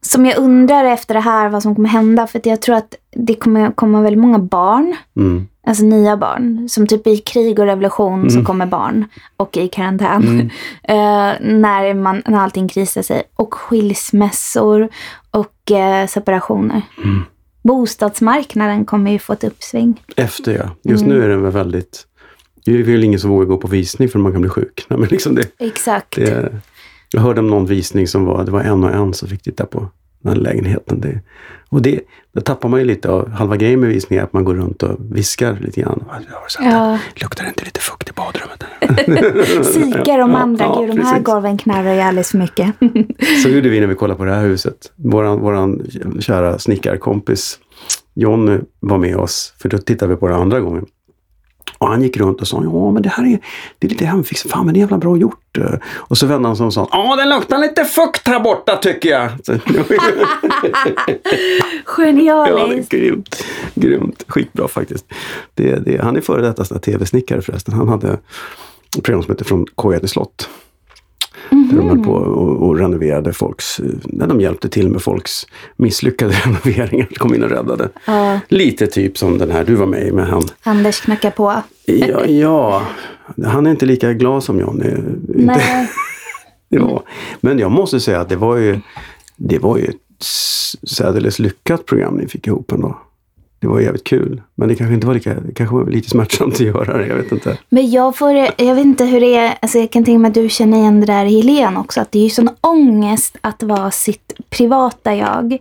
Som 0.00 0.26
jag 0.26 0.38
undrar 0.38 0.84
efter 0.84 1.14
det 1.14 1.20
här 1.20 1.48
vad 1.48 1.62
som 1.62 1.74
kommer 1.74 1.88
hända. 1.88 2.26
För 2.26 2.40
jag 2.44 2.62
tror 2.62 2.76
att 2.76 2.94
det 3.10 3.34
kommer 3.34 3.70
komma 3.70 4.00
väldigt 4.00 4.22
många 4.22 4.38
barn. 4.38 4.96
Mm. 5.16 5.48
Alltså 5.66 5.84
nya 5.84 6.16
barn. 6.16 6.68
Som 6.68 6.86
typ 6.86 7.06
i 7.06 7.16
krig 7.16 7.58
och 7.58 7.66
revolution 7.66 8.30
så 8.30 8.44
kommer 8.44 8.66
barn. 8.66 9.04
Och 9.36 9.56
i 9.56 9.68
karantän. 9.68 10.28
Mm. 10.28 10.50
Eh, 10.88 11.32
när, 11.40 11.94
man, 11.94 12.22
när 12.26 12.38
allting 12.38 12.68
krisar 12.68 13.02
sig. 13.02 13.22
Och 13.34 13.54
skilsmässor. 13.54 14.88
Och 15.30 15.70
eh, 15.72 16.06
separationer. 16.06 16.82
Mm. 17.04 17.22
Bostadsmarknaden 17.62 18.84
kommer 18.84 19.10
ju 19.10 19.18
få 19.18 19.32
ett 19.32 19.44
uppsving. 19.44 20.02
Efter 20.16 20.52
ja. 20.56 20.70
Just 20.82 21.04
Mm. 21.04 21.16
nu 21.16 21.24
är 21.24 21.28
den 21.28 21.42
väl 21.42 21.52
väldigt... 21.52 22.06
Det 22.64 22.78
är 22.78 22.82
väl 22.82 23.04
ingen 23.04 23.20
som 23.20 23.30
vågar 23.30 23.46
gå 23.46 23.56
på 23.56 23.68
visning 23.68 24.08
för 24.08 24.18
man 24.18 24.32
kan 24.32 24.40
bli 24.40 24.50
sjuk. 24.50 24.86
Nej, 24.88 24.98
men 25.00 25.08
liksom 25.08 25.34
det, 25.34 25.46
Exakt. 25.58 26.16
det, 26.16 26.52
jag 27.10 27.20
hörde 27.20 27.40
om 27.40 27.46
någon 27.46 27.66
visning 27.66 28.06
som 28.08 28.24
var, 28.24 28.44
det 28.44 28.50
var 28.50 28.60
en 28.60 28.84
och 28.84 28.94
en 28.94 29.14
som 29.14 29.28
fick 29.28 29.42
titta 29.42 29.66
på 29.66 29.88
den 30.24 30.32
här 30.32 30.40
lägenheten. 30.40 31.00
Det, 31.00 31.20
och 31.68 31.82
det, 31.82 32.00
det 32.34 32.40
tappar 32.40 32.68
man 32.68 32.80
ju 32.80 32.86
lite 32.86 33.10
av. 33.10 33.30
Halva 33.30 33.56
grejen 33.56 33.80
med 33.80 33.88
visning 33.88 34.18
är 34.18 34.22
att 34.22 34.32
man 34.32 34.44
går 34.44 34.54
runt 34.54 34.82
och 34.82 34.96
viskar 35.10 35.58
lite 35.60 35.80
grann. 35.80 36.04
Ja. 36.60 36.98
det? 37.14 37.22
Luktar 37.22 37.44
det 37.44 37.48
inte 37.48 37.64
lite 37.64 37.80
fukt 37.80 38.08
i 38.08 38.12
badrummet? 38.12 38.64
Sikar 39.66 40.18
de 40.18 40.30
Ja, 40.30 40.36
andra. 40.38 40.64
ja, 40.64 40.80
Gud, 40.80 40.96
de 40.96 41.02
här 41.02 41.20
golven 41.20 41.58
knarrar 41.58 41.94
ju 41.94 42.00
alldeles 42.00 42.30
för 42.30 42.38
mycket. 42.38 42.74
Så 43.42 43.48
gjorde 43.48 43.68
vi 43.68 43.80
när 43.80 43.86
vi 43.86 43.94
kollade 43.94 44.18
på 44.18 44.24
det 44.24 44.34
här 44.34 44.42
huset. 44.42 44.92
Våran, 44.96 45.40
våran 45.40 45.82
kära 46.20 46.58
snickarkompis 46.58 47.58
Jonny 48.14 48.58
var 48.80 48.98
med 48.98 49.16
oss, 49.16 49.54
för 49.58 49.68
då 49.68 49.78
tittade 49.78 50.14
vi 50.14 50.16
på 50.20 50.28
det 50.28 50.36
andra 50.36 50.60
gången. 50.60 50.86
Och 51.78 51.88
han 51.88 52.02
gick 52.02 52.16
runt 52.16 52.40
och 52.40 52.48
sa, 52.48 52.62
ja 52.64 52.90
men 52.90 53.02
det 53.02 53.08
här 53.08 53.24
är, 53.26 53.38
det 53.78 53.86
är 53.86 53.90
lite 53.90 54.04
hemfix, 54.04 54.42
fan 54.42 54.64
men 54.64 54.74
det 54.74 54.78
är 54.78 54.80
jävla 54.80 54.98
bra 54.98 55.16
gjort. 55.16 55.58
Och 55.92 56.18
så 56.18 56.26
vände 56.26 56.48
han 56.48 56.56
sig 56.56 56.66
och 56.66 56.72
sa, 56.74 56.88
ja 56.92 57.16
det 57.16 57.24
luktar 57.24 57.58
lite 57.58 57.84
fukt 57.84 58.28
här 58.28 58.40
borta 58.40 58.76
tycker 58.76 59.08
jag. 59.08 59.30
Så, 59.44 59.52
ja, 59.66 59.84
Genialiskt. 61.86 62.90
grymt. 62.90 63.44
Grymt, 63.74 64.24
skitbra 64.28 64.68
faktiskt. 64.68 65.06
Det, 65.54 65.76
det, 65.76 66.02
han 66.02 66.16
är 66.16 66.20
före 66.20 66.42
detta 66.42 66.64
tv-snickare 66.78 67.42
förresten. 67.42 67.74
Han 67.74 67.88
hade 67.88 68.18
ett 68.98 69.02
program 69.02 69.22
som 69.22 69.32
heter 69.32 69.44
Från 69.44 69.66
koja 69.74 70.00
till 70.00 70.08
slott. 70.08 70.48
Där 71.50 71.76
de 71.76 71.88
höll 71.88 72.04
på 72.04 72.12
och, 72.12 72.68
och 72.68 72.78
renoverade 72.78 73.32
folks, 73.32 73.80
när 74.04 74.26
de 74.26 74.40
hjälpte 74.40 74.68
till 74.68 74.88
med 74.88 75.02
folks 75.02 75.46
misslyckade 75.76 76.32
renoveringar. 76.44 77.06
Kom 77.16 77.34
in 77.34 77.42
och 77.42 77.50
räddade. 77.50 77.88
Ja. 78.06 78.40
Lite 78.48 78.86
typ 78.86 79.18
som 79.18 79.38
den 79.38 79.50
här 79.50 79.64
du 79.64 79.74
var 79.74 79.86
med 79.86 80.06
i 80.06 80.12
med 80.12 80.26
han. 80.26 80.42
Anders 80.62 81.00
knackar 81.00 81.30
på. 81.30 81.62
Ja, 81.86 82.26
ja, 82.26 82.82
han 83.44 83.66
är 83.66 83.70
inte 83.70 83.86
lika 83.86 84.12
glad 84.12 84.44
som 84.44 84.60
Johnny. 84.60 84.88
Inte, 84.88 85.22
Nej. 85.34 85.90
ja. 86.68 87.02
Men 87.40 87.58
jag 87.58 87.70
måste 87.70 88.00
säga 88.00 88.20
att 88.20 88.28
det 88.28 88.36
var 88.36 88.56
ju, 88.56 88.80
det 89.36 89.58
var 89.58 89.76
ju 89.78 89.84
ett 89.84 89.96
särdeles 90.88 91.38
lyckat 91.38 91.86
program 91.86 92.14
ni 92.14 92.28
fick 92.28 92.46
ihop 92.46 92.72
ändå. 92.72 92.98
Det 93.64 93.68
var 93.68 93.80
jävligt 93.80 94.04
kul. 94.04 94.42
Men 94.54 94.68
det 94.68 94.74
kanske 94.74 94.94
inte 94.94 95.06
var 95.06 95.14
lika, 95.14 95.34
kanske 95.54 95.76
var 95.76 95.86
lite 95.86 96.10
smärtsamt 96.10 96.54
att 96.54 96.60
göra 96.60 96.98
det. 96.98 97.06
Jag 97.06 97.16
vet 97.16 97.32
inte. 97.32 97.58
Men 97.68 97.90
jag 97.90 98.16
får, 98.16 98.32
jag 98.56 98.74
vet 98.74 98.84
inte 98.84 99.04
hur 99.04 99.20
det 99.20 99.36
är, 99.36 99.54
alltså 99.62 99.78
jag 99.78 99.90
kan 99.90 100.04
tänka 100.04 100.18
mig 100.18 100.28
att 100.28 100.34
du 100.34 100.48
känner 100.48 100.78
igen 100.78 101.00
det 101.00 101.06
där 101.06 101.24
i 101.24 101.40
Helene 101.40 101.80
också, 101.80 102.00
att 102.00 102.12
det 102.12 102.18
är 102.18 102.22
ju 102.22 102.30
sån 102.30 102.50
ångest 102.60 103.36
att 103.40 103.62
vara 103.62 103.90
sitt 103.90 104.32
privata 104.50 105.14
jag 105.14 105.52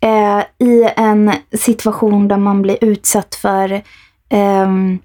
eh, 0.00 0.66
i 0.68 0.88
en 0.96 1.32
situation 1.52 2.28
där 2.28 2.36
man 2.36 2.62
blir 2.62 2.78
utsatt 2.80 3.34
för 3.34 3.82
ehm, 4.28 4.98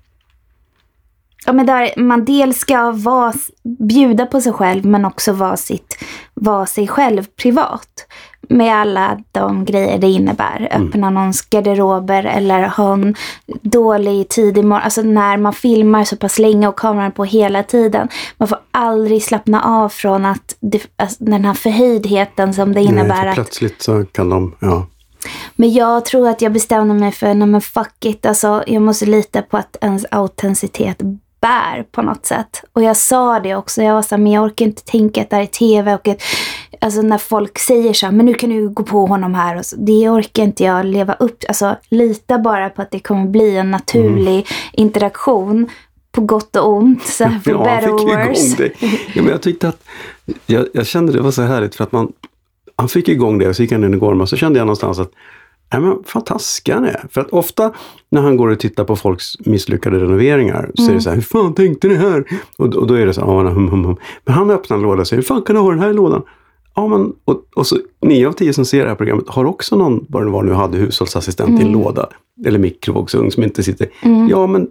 Ja, 1.46 1.54
men 1.54 1.66
där 1.66 2.00
man 2.00 2.26
dels 2.26 2.58
ska 2.58 2.92
vara, 2.92 3.34
bjuda 3.80 4.26
på 4.26 4.42
sig 4.42 4.54
själv 4.54 4.86
men 4.86 5.06
också 5.06 5.34
vara, 5.34 5.58
sitt, 5.58 6.04
vara 6.34 6.66
sig 6.66 6.88
själv 6.88 7.24
privat. 7.24 8.08
Med 8.50 8.76
alla 8.76 9.20
de 9.32 9.66
grejer 9.66 9.98
det 9.98 10.08
innebär. 10.08 10.70
Öppna 10.72 11.10
någons 11.10 11.42
garderober 11.42 12.24
eller 12.24 12.68
ha 12.68 12.94
en 12.94 13.16
dålig 13.62 14.30
tid 14.30 14.58
imorgon. 14.58 14.84
Alltså 14.84 15.02
när 15.02 15.38
man 15.38 15.54
filmar 15.54 16.04
så 16.04 16.16
pass 16.16 16.40
länge 16.40 16.68
och 16.68 16.80
kameran 16.80 17.12
på 17.12 17.26
hela 17.26 17.64
tiden. 17.64 18.08
Man 18.38 18.48
får 18.48 18.58
aldrig 18.72 19.24
slappna 19.24 19.64
av 19.64 19.90
från 19.90 20.26
att 20.26 20.56
det, 20.60 20.82
alltså 20.96 21.24
den 21.24 21.46
här 21.46 21.54
förhöjdheten 21.54 22.54
som 22.54 22.74
det 22.74 22.82
innebär. 22.82 23.22
Nej, 23.22 23.30
att, 23.30 23.36
plötsligt 23.36 23.82
så 23.82 24.06
kan 24.06 24.30
de, 24.30 24.56
ja. 24.60 24.88
men 25.56 25.74
jag 25.74 26.06
tror 26.06 26.30
att 26.30 26.42
jag 26.42 26.52
bestämde 26.52 26.94
mig 26.94 27.12
för, 27.12 27.34
nej 27.34 27.48
men 27.48 27.62
fuck 27.62 28.06
it, 28.06 28.26
alltså 28.26 28.64
jag 28.68 28.82
måste 28.82 29.06
lita 29.06 29.42
på 29.42 29.58
att 29.58 29.78
ens 29.82 30.06
autenticitet 30.12 31.02
bär 31.42 31.84
på 31.92 32.02
något 32.02 32.26
sätt. 32.26 32.64
Och 32.74 32.84
jag 32.84 32.98
sa 32.98 33.40
det 33.40 33.56
också, 33.56 33.82
jag 33.82 33.94
var 33.94 34.02
så 34.02 34.16
här, 34.16 34.24
men 34.24 34.32
jag 34.32 34.44
orkar 34.44 34.66
inte 34.66 34.84
tänka 34.84 35.22
att 35.22 35.30
det 35.30 35.36
här 35.36 35.44
är 35.44 35.48
tv 35.48 35.94
och 35.94 36.08
att, 36.08 36.22
alltså 36.82 37.01
när 37.01 37.18
folk 37.18 37.60
säger 37.60 37.94
så 37.94 38.06
här, 38.06 38.13
men 38.13 38.25
nu 38.25 38.34
kan 38.34 38.50
du 38.50 38.70
gå 38.70 38.84
på 38.84 39.06
honom 39.06 39.34
här 39.34 39.58
och 39.58 39.65
så, 39.65 39.75
det 39.75 40.10
orkar 40.10 40.44
inte 40.44 40.63
jag 40.63 40.86
leva 40.86 41.13
upp 41.13 41.44
Alltså 41.48 41.75
lita 41.89 42.39
bara 42.39 42.70
på 42.70 42.82
att 42.82 42.92
det 42.92 43.00
kommer 43.00 43.27
bli 43.27 43.58
en 43.58 43.72
naturlig 43.72 44.48
interaktion 44.74 45.70
på 46.12 46.22
gott 46.22 46.56
och 46.56 46.74
ont, 46.74 47.03
så 47.06 47.24
här, 47.24 47.39
for 47.44 47.53
ja, 47.53 47.63
better 47.63 47.89
or 47.89 48.27
worse. 48.27 48.72
Ja, 49.13 49.22
men 49.22 49.27
jag 49.32 49.42
tyckte 49.42 49.68
att, 49.68 49.84
jag, 50.46 50.68
jag 50.74 50.86
kände 50.86 51.13
det 51.13 51.22
var 51.22 51.32
så 51.32 51.42
härligt 51.42 51.75
för 51.75 51.84
att 51.84 51.92
man, 51.92 52.12
han 52.75 52.89
fick 52.89 53.10
igång 53.10 53.38
det 53.38 53.48
och 53.48 53.56
så 53.56 53.62
gick 53.62 53.72
han 53.72 53.84
in 53.84 53.94
i 53.94 53.98
Gorma 53.98 54.27
så 54.27 54.38
kände 54.38 54.60
jag 54.60 54.65
någonstans 54.65 55.00
att 55.00 55.12
Nej, 55.74 55.82
men 55.82 56.03
fan 56.06 56.24
taskig 56.24 56.74
han 56.74 56.86
är. 56.86 57.06
För 57.12 57.22
att 57.22 57.30
ofta 57.30 57.72
när 58.10 58.22
han 58.22 58.38
går 58.38 58.48
och 58.48 58.60
tittar 58.60 58.84
på 58.84 58.96
folks 58.96 59.25
misslyckade 59.39 60.00
renoveringar 60.00 60.72
så 60.75 60.89
är 60.92 60.94
det 60.94 61.01
så 61.01 61.10
här, 61.10 61.15
hur 61.15 61.24
fan 61.24 61.53
tänkte 61.53 61.88
ni 61.88 61.96
här? 61.96 62.24
Och, 62.58 62.75
och 62.75 62.88
då 62.88 62.94
är 62.94 63.06
det 63.06 63.13
så 63.13 63.22
här, 63.22 63.27
"Ja, 63.27 63.50
hum, 63.50 63.68
hum, 63.70 63.86
hum. 63.86 63.98
Men 64.25 64.36
han 64.36 64.51
öppnar 64.51 64.77
en 64.77 64.84
låda 64.84 65.01
och 65.01 65.08
säger, 65.08 65.22
hur 65.22 65.27
fan 65.27 65.42
kan 65.42 65.56
du 65.56 65.62
ha 65.62 65.70
den 65.70 65.80
här 65.80 65.89
i 65.89 65.94
lådan? 65.94 66.22
Ja, 66.75 66.88
men, 66.88 67.13
och, 67.25 67.46
och 67.56 67.68
så 67.68 67.77
nio 68.01 68.27
av 68.27 68.32
tio 68.32 68.53
som 68.53 68.65
ser 68.65 68.84
det 68.84 68.89
här 68.89 68.96
programmet 68.96 69.30
har 69.30 69.46
också 69.46 69.75
någon, 69.75 70.06
vad 70.10 70.25
det 70.25 70.30
var 70.30 70.44
nu 70.44 70.53
hade, 70.53 70.77
hushållsassistent 70.77 71.60
i 71.60 71.63
en 71.63 71.72
låda. 71.72 72.10
Eller 72.46 72.60
mikrovågsugn 72.60 73.32
som 73.32 73.44
inte 73.44 73.63
sitter. 73.63 73.89
Ja, 74.30 74.48
men 74.48 74.68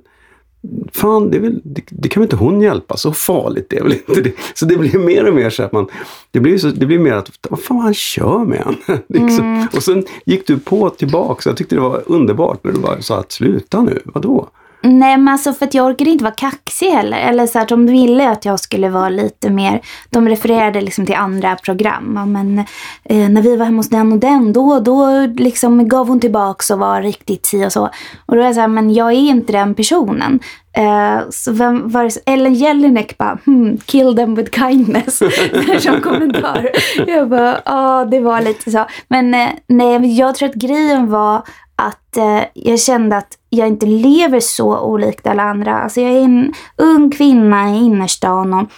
fan, 0.93 1.31
det, 1.31 1.39
väl, 1.39 1.61
det, 1.65 1.83
det 1.91 2.09
kan 2.09 2.21
väl 2.21 2.27
inte 2.27 2.37
hon 2.37 2.61
hjälpa? 2.61 2.97
Så 2.97 3.13
farligt 3.13 3.67
det 3.71 3.77
är 3.77 3.83
väl 3.83 3.93
inte 3.93 4.21
det. 4.21 4.33
Så 4.55 4.67
det 4.67 4.77
blir 4.77 4.99
mer 4.99 5.29
och 5.29 5.35
mer 5.35 5.51
så 5.51 5.63
att 5.63 5.73
man, 5.73 5.87
det 6.31 6.41
blir, 6.41 6.59
så, 6.59 6.69
det 6.69 6.87
blir 6.87 6.99
mer 6.99 7.13
att, 7.13 7.31
vad 7.51 7.61
fan 7.61 7.79
han 7.79 7.95
kör 7.95 8.45
med 8.45 8.63
han? 8.65 8.77
liksom. 9.09 9.69
Och 9.77 9.83
sen 9.83 10.05
gick 10.25 10.47
du 10.47 10.59
på 10.59 10.91
tillbaka, 10.91 11.49
jag 11.51 11.57
tyckte 11.57 11.75
det 11.75 11.81
var 11.81 12.03
underbart 12.07 12.65
när 12.65 12.73
du 12.73 12.79
bara 12.79 13.03
sa 13.03 13.19
att 13.19 13.33
sluta 13.33 13.83
nu, 13.83 14.01
vadå? 14.05 14.49
Nej 14.83 15.17
men 15.17 15.29
alltså 15.29 15.53
för 15.53 15.67
att 15.67 15.75
jag 15.75 15.87
orkade 15.87 16.11
inte 16.11 16.25
vara 16.25 16.35
kaxig 16.35 16.91
heller. 16.91 17.19
Eller 17.19 17.47
så 17.47 17.59
att 17.59 17.69
de 17.69 17.87
ville 17.87 18.31
att 18.31 18.45
jag 18.45 18.61
skulle 18.61 18.89
vara 18.89 19.09
lite 19.09 19.51
mer, 19.51 19.81
de 20.11 20.29
refererade 20.29 20.81
liksom 20.81 21.07
till 21.07 21.15
andra 21.15 21.57
program. 21.57 22.13
Ja, 22.17 22.27
men 22.27 22.59
eh, 23.05 23.29
när 23.29 23.43
vi 23.43 23.57
var 23.57 23.65
hemma 23.65 23.77
hos 23.77 23.89
den 23.89 24.13
och 24.13 24.19
den, 24.19 24.53
då, 24.53 24.81
då 24.81 25.27
liksom 25.27 25.89
gav 25.89 26.09
hon 26.09 26.21
tillbaks 26.21 26.71
och 26.71 26.79
var 26.79 27.03
riktigt 27.03 27.47
si 27.47 27.67
och 27.67 27.73
så. 27.73 27.91
Och 28.27 28.37
då 28.37 28.43
är 28.43 28.47
jag 28.47 28.55
så 28.55 28.61
här, 28.61 28.69
men 28.69 28.95
jag 28.95 29.09
är 29.09 29.17
inte 29.17 29.53
den 29.53 29.75
personen. 29.75 30.41
Eh, 30.77 31.21
så 31.31 31.53
vem 31.53 31.89
var 31.89 32.05
det, 32.05 32.33
Ellen 32.33 32.55
Jelinek 32.55 33.19
bara, 33.19 33.39
hmm, 33.45 33.79
kill 33.79 34.17
them 34.17 34.35
with 34.35 34.61
kindness. 34.61 35.19
som 35.79 36.01
kommentar. 36.01 36.71
Jag 37.07 37.29
bara, 37.29 37.61
ja 37.65 38.09
det 38.11 38.21
var 38.21 38.41
lite 38.43 38.71
så. 38.71 38.87
Men 39.09 39.35
eh, 39.35 39.49
nej, 39.69 40.19
jag 40.19 40.35
tror 40.35 40.49
att 40.49 40.55
grejen 40.55 41.11
var 41.11 41.43
att 41.83 42.17
eh, 42.17 42.41
jag 42.55 42.81
kände 42.81 43.17
att 43.17 43.39
jag 43.51 43.69
inte 43.69 43.87
lever 43.87 44.41
så 44.41 44.79
olikt 44.79 45.27
alla 45.27 45.43
andra. 45.43 45.79
Alltså 45.79 46.01
jag 46.01 46.11
är 46.11 46.21
en 46.21 46.55
ung 46.77 47.11
kvinna 47.11 47.71
i 47.71 47.79
innerstan 47.79 48.55
och, 48.55 48.69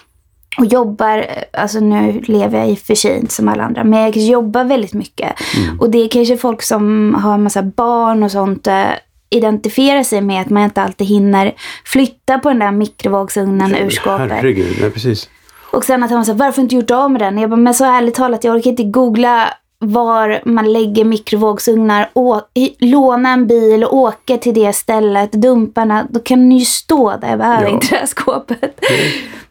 och 0.59 0.67
jobbar, 0.67 1.19
eh, 1.19 1.63
alltså 1.63 1.81
nu 1.81 2.21
lever 2.21 2.59
jag 2.59 2.69
i 2.69 2.77
för 2.77 2.95
sig 2.95 3.19
inte 3.19 3.35
som 3.35 3.49
alla 3.49 3.65
andra, 3.65 3.85
men 3.85 4.01
jag 4.01 4.17
jobbar 4.17 4.65
väldigt 4.65 4.95
mycket. 4.95 5.33
Och 5.81 5.91
det 5.91 5.99
är 5.99 6.09
kanske 6.09 6.37
folk 6.37 6.63
som 6.63 7.15
har 7.15 7.35
en 7.35 7.43
massa 7.43 7.63
barn 7.63 8.23
och 8.23 8.31
sånt 8.31 8.67
eh, 8.67 8.85
identifierar 9.31 10.03
sig 10.03 10.21
med 10.21 10.41
att 10.41 10.51
man 10.51 10.63
inte 10.63 10.83
alltid 10.83 11.07
hinner 11.07 11.55
flytta 11.85 12.39
på 12.39 12.49
den 12.49 12.59
där 12.59 12.73
mikrovågsugnen 12.73 13.75
ur 13.75 13.91
skåpet. 13.91 14.31
Herregud, 14.31 14.77
nej 14.81 14.91
precis. 14.91 15.29
Och 15.73 15.85
sen 15.85 16.03
att 16.03 16.11
han 16.11 16.19
var 16.19 16.25
så 16.25 16.33
här, 16.33 16.39
varför 16.39 16.63
inte 16.63 16.75
gjort 16.75 16.91
av 16.91 17.11
med 17.11 17.21
den? 17.21 17.39
Jag 17.39 17.51
bara, 17.51 17.57
men 17.57 17.75
så 17.75 17.85
ärligt 17.85 18.15
talat, 18.15 18.45
jag 18.45 18.57
orkar 18.57 18.71
inte 18.71 18.85
googla 18.85 19.49
var 19.93 20.41
man 20.45 20.73
lägger 20.73 21.05
mikrovågsugnar, 21.05 22.11
å, 22.13 22.41
låna 22.79 23.29
en 23.33 23.47
bil 23.47 23.85
och 23.85 23.97
åka 23.97 24.37
till 24.39 24.55
det 24.55 24.73
stället, 24.73 25.33
dumparna, 25.33 26.07
då 26.11 26.21
kan 26.21 26.39
den 26.39 26.53
ju 26.53 26.65
stå 26.65 27.11
där. 27.21 27.37
Behöver 27.37 27.63
Ja. 27.63 27.69
inte 27.69 27.87
det 27.91 27.97
här 27.97 28.07
skåpet. 28.07 28.81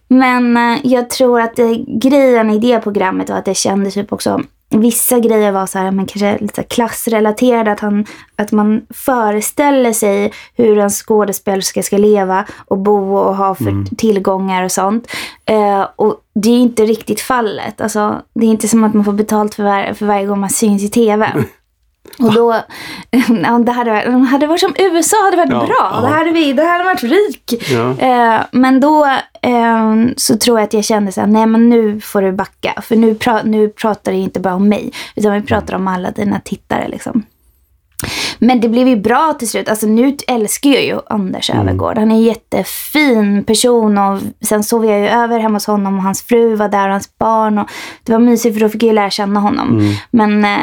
Men 0.08 0.58
eh, 0.58 0.78
jag 0.84 1.10
tror 1.10 1.42
att 1.42 1.56
det, 1.56 1.76
grejen 1.88 2.50
i 2.50 2.60
det 2.60 2.80
programmet 2.80 3.30
var 3.30 3.38
att 3.38 3.46
det 3.46 3.56
kändes 3.56 3.94
typ 3.94 4.14
också 4.14 4.42
Vissa 4.74 5.20
grejer 5.20 5.52
var 5.52 5.66
så 5.66 5.80
här, 5.80 5.92
men 5.92 6.06
kanske 6.06 6.38
lite 6.38 6.64
klassrelaterade. 6.64 7.72
Att, 7.72 7.80
han, 7.80 8.06
att 8.36 8.52
man 8.52 8.82
föreställer 8.90 9.94
sig 9.94 10.34
hur 10.56 10.78
en 10.78 10.90
skådespelerska 10.90 11.84
ska 11.84 11.98
leva 11.98 12.46
och 12.66 12.78
bo 12.78 13.16
och 13.18 13.36
ha 13.36 13.56
för 13.56 13.96
tillgångar 13.96 14.64
och 14.64 14.72
sånt. 14.72 15.08
Eh, 15.46 15.88
och 15.96 16.16
det 16.36 16.50
är 16.50 16.60
inte 16.60 16.86
riktigt 16.86 17.22
fallet. 17.22 17.82
Alltså, 17.82 18.22
det 18.34 18.46
är 18.46 18.50
inte 18.50 18.68
som 18.68 18.84
att 18.84 18.94
man 18.94 19.06
får 19.06 19.14
betalt 19.14 19.56
för, 19.56 19.64
var, 19.64 19.94
för 19.94 20.06
varje 20.06 20.26
gång 20.26 20.40
man 20.40 20.50
syns 20.50 20.84
i 20.84 20.90
tv. 20.90 21.32
Och 22.20 22.34
då, 22.34 22.54
ja, 23.44 23.60
det 23.60 23.72
hade, 23.72 23.92
hade 24.30 24.48
varit 24.48 24.60
som 24.60 24.74
USA 24.80 25.18
hade 25.24 25.38
varit 25.38 25.52
Ja, 25.52 25.66
bra. 25.66 25.92
ja. 25.94 26.02
Det 26.02 26.08
hade, 26.08 26.32
vi, 26.32 26.54
det 26.54 26.64
hade 26.64 26.84
varit 26.84 27.04
rik. 27.04 27.54
Ja. 27.72 27.98
Eh, 28.00 28.42
men 28.52 28.80
då 28.80 29.06
eh, 29.42 29.94
så 30.18 30.38
tror 30.38 30.60
jag 30.60 30.66
att 30.68 30.74
jag 30.74 30.84
kände 30.84 31.12
så 31.12 31.22
här, 31.22 31.28
nej 31.28 31.46
men 31.46 31.70
nu 31.70 32.02
får 32.02 32.22
du 32.22 32.32
backa. 32.32 32.82
För 32.82 32.96
nu, 32.96 33.16
pra, 33.16 33.42
nu 33.44 33.70
pratar 33.70 34.12
det 34.12 34.18
inte 34.18 34.40
bara 34.40 34.56
om 34.56 34.70
mig, 34.70 34.92
utan 35.16 35.34
vi 35.34 35.42
pratar 35.42 35.76
om 35.76 35.88
alla 35.88 36.12
dina 36.12 36.40
tittare. 36.40 36.88
Liksom. 36.88 37.24
Men 38.40 38.62
det 38.62 38.70
blev 38.70 38.88
ju 38.88 38.96
bra 38.96 39.34
till 39.40 39.50
slut. 39.50 39.70
Alltså 39.70 39.88
nu 39.88 40.18
älskar 40.28 40.70
jag 40.70 40.84
ju 40.86 41.00
Anders 41.08 41.50
Övergård. 41.50 41.98
Han 41.98 42.12
är 42.12 42.16
en 42.16 42.22
jättefin 42.22 43.44
person 43.44 43.98
och 43.98 44.20
sen 44.42 44.64
sov 44.64 44.86
jag 44.86 45.00
ju 45.00 45.08
över 45.08 45.40
hemma 45.40 45.56
hos 45.56 45.68
honom 45.68 45.98
och 45.98 46.04
hans 46.04 46.22
fru 46.24 46.56
var 46.56 46.70
där 46.70 46.86
och 46.86 46.92
hans 46.92 47.18
barn. 47.18 47.58
Och 47.60 47.70
det 48.04 48.12
var 48.12 48.20
mysigt 48.20 48.56
för 48.56 48.60
då 48.62 48.70
fick 48.70 48.84
jag 48.84 48.88
ju 48.88 48.94
lära 48.94 49.10
känna 49.10 49.40
honom. 49.40 49.96
Men 50.12 50.46
eh, 50.46 50.60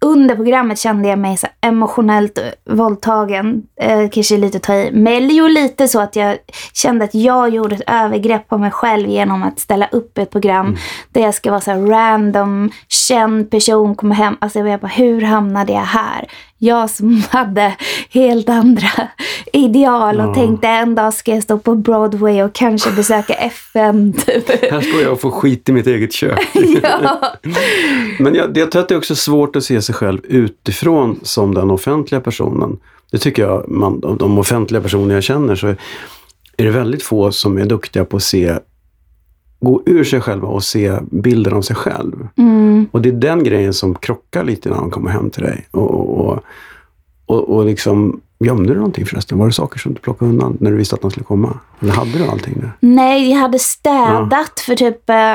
under 0.00 0.36
programmet 0.36 0.78
kände 0.78 1.08
jag 1.08 1.18
mig 1.18 1.36
så 1.36 1.46
emotionellt 1.60 2.38
våldtagen. 2.64 3.62
Eh, 3.80 4.10
kanske 4.10 4.36
lite 4.36 4.56
att 4.56 4.62
ta 4.62 4.74
i. 4.74 4.90
Men 4.92 5.28
jo, 5.28 5.46
lite 5.46 5.88
så 5.88 6.00
att 6.00 6.16
jag 6.16 6.38
kände 6.72 7.04
att 7.04 7.14
jag 7.14 7.48
gjorde 7.48 7.76
ett 7.76 7.82
övergrepp 7.86 8.48
på 8.48 8.58
mig 8.58 8.70
själv 8.70 9.08
genom 9.08 9.42
att 9.42 9.58
ställa 9.58 9.88
upp 9.88 10.18
ett 10.18 10.30
program 10.30 10.76
där 11.12 11.20
jag 11.20 11.34
ska 11.34 11.50
vara 11.50 11.60
så 11.60 11.72
random, 11.72 12.70
känd 12.88 13.50
person, 13.50 13.94
komma 13.94 14.14
hem. 14.14 14.36
Alltså 14.40 14.58
jag 14.58 14.80
bara, 14.80 14.88
hur 14.88 15.20
hamnade 15.20 15.72
jag 15.72 15.80
här? 15.80 16.26
Jag 16.58 16.90
som 16.90 17.22
hade 17.30 17.76
helt 18.10 18.48
andra 18.48 18.88
ideal 19.52 20.20
och 20.20 20.26
Ja. 20.28 20.34
tänkte 20.34 20.68
en 20.68 20.94
dag 20.94 21.14
ska 21.14 21.34
jag 21.34 21.42
stå 21.42 21.58
på 21.58 21.74
Broadway 21.74 22.42
och 22.42 22.52
kanske 22.52 22.90
besöka 22.90 23.34
FN. 23.34 24.12
Typ. 24.12 24.48
Här 24.70 24.80
står 24.80 25.02
jag 25.02 25.12
och 25.12 25.20
får 25.20 25.30
skit 25.30 25.68
i 25.68 25.72
mitt 25.72 25.86
eget 25.86 26.12
kök. 26.12 26.48
ja. 26.82 27.20
Men 28.18 28.34
jag, 28.34 28.56
jag 28.56 28.70
tror 28.70 28.82
att 28.82 28.88
det 28.88 28.94
är 28.94 28.98
också 28.98 29.14
svårt 29.16 29.56
att 29.56 29.64
se 29.64 29.82
sig 29.82 29.94
själv 29.94 30.20
utifrån 30.24 31.20
som 31.22 31.54
den 31.54 31.70
offentliga 31.70 32.20
personen. 32.20 32.78
Det 33.10 33.18
tycker 33.18 33.42
jag, 33.42 33.68
man, 33.68 34.04
av 34.04 34.16
de 34.16 34.38
offentliga 34.38 34.82
personer 34.82 35.14
jag 35.14 35.24
känner 35.24 35.54
så 35.54 35.66
är 36.56 36.64
det 36.64 36.70
väldigt 36.70 37.02
få 37.02 37.32
som 37.32 37.58
är 37.58 37.64
duktiga 37.66 38.04
på 38.04 38.16
att 38.16 38.22
se, 38.22 38.54
gå 39.60 39.82
ur 39.86 40.04
sig 40.04 40.20
själva 40.20 40.48
och 40.48 40.64
se 40.64 40.92
bilden 41.10 41.52
av 41.52 41.62
sig 41.62 41.76
själv. 41.76 42.28
Mm. 42.36 42.86
Och 42.92 43.02
det 43.02 43.08
är 43.08 43.12
den 43.12 43.44
grejen 43.44 43.74
som 43.74 43.94
krockar 43.94 44.44
lite 44.44 44.68
när 44.68 44.76
han 44.76 44.90
kommer 44.90 45.10
hem 45.10 45.30
till 45.30 45.42
dig. 45.42 45.66
Och, 45.70 46.20
och, 46.20 46.38
och, 47.26 47.56
och 47.56 47.64
liksom, 47.64 48.20
gömde 48.40 48.68
du 48.72 48.76
någonting 48.76 49.06
förresten? 49.06 49.38
Var 49.38 49.46
det 49.46 49.52
saker 49.52 49.78
som 49.78 49.94
du 49.94 50.00
plockade 50.00 50.30
undan 50.30 50.56
när 50.60 50.70
du 50.70 50.76
visste 50.76 50.94
att 50.96 51.02
han 51.02 51.10
skulle 51.10 51.24
komma? 51.24 51.58
Eller 51.80 51.92
hade 51.92 52.18
du 52.18 52.26
allting 52.26 52.54
där? 52.60 52.72
Nej, 52.80 53.30
jag 53.30 53.38
hade 53.38 53.58
städat 53.58 54.60
för 54.66 54.74
typ... 54.76 55.10
eh, 55.10 55.34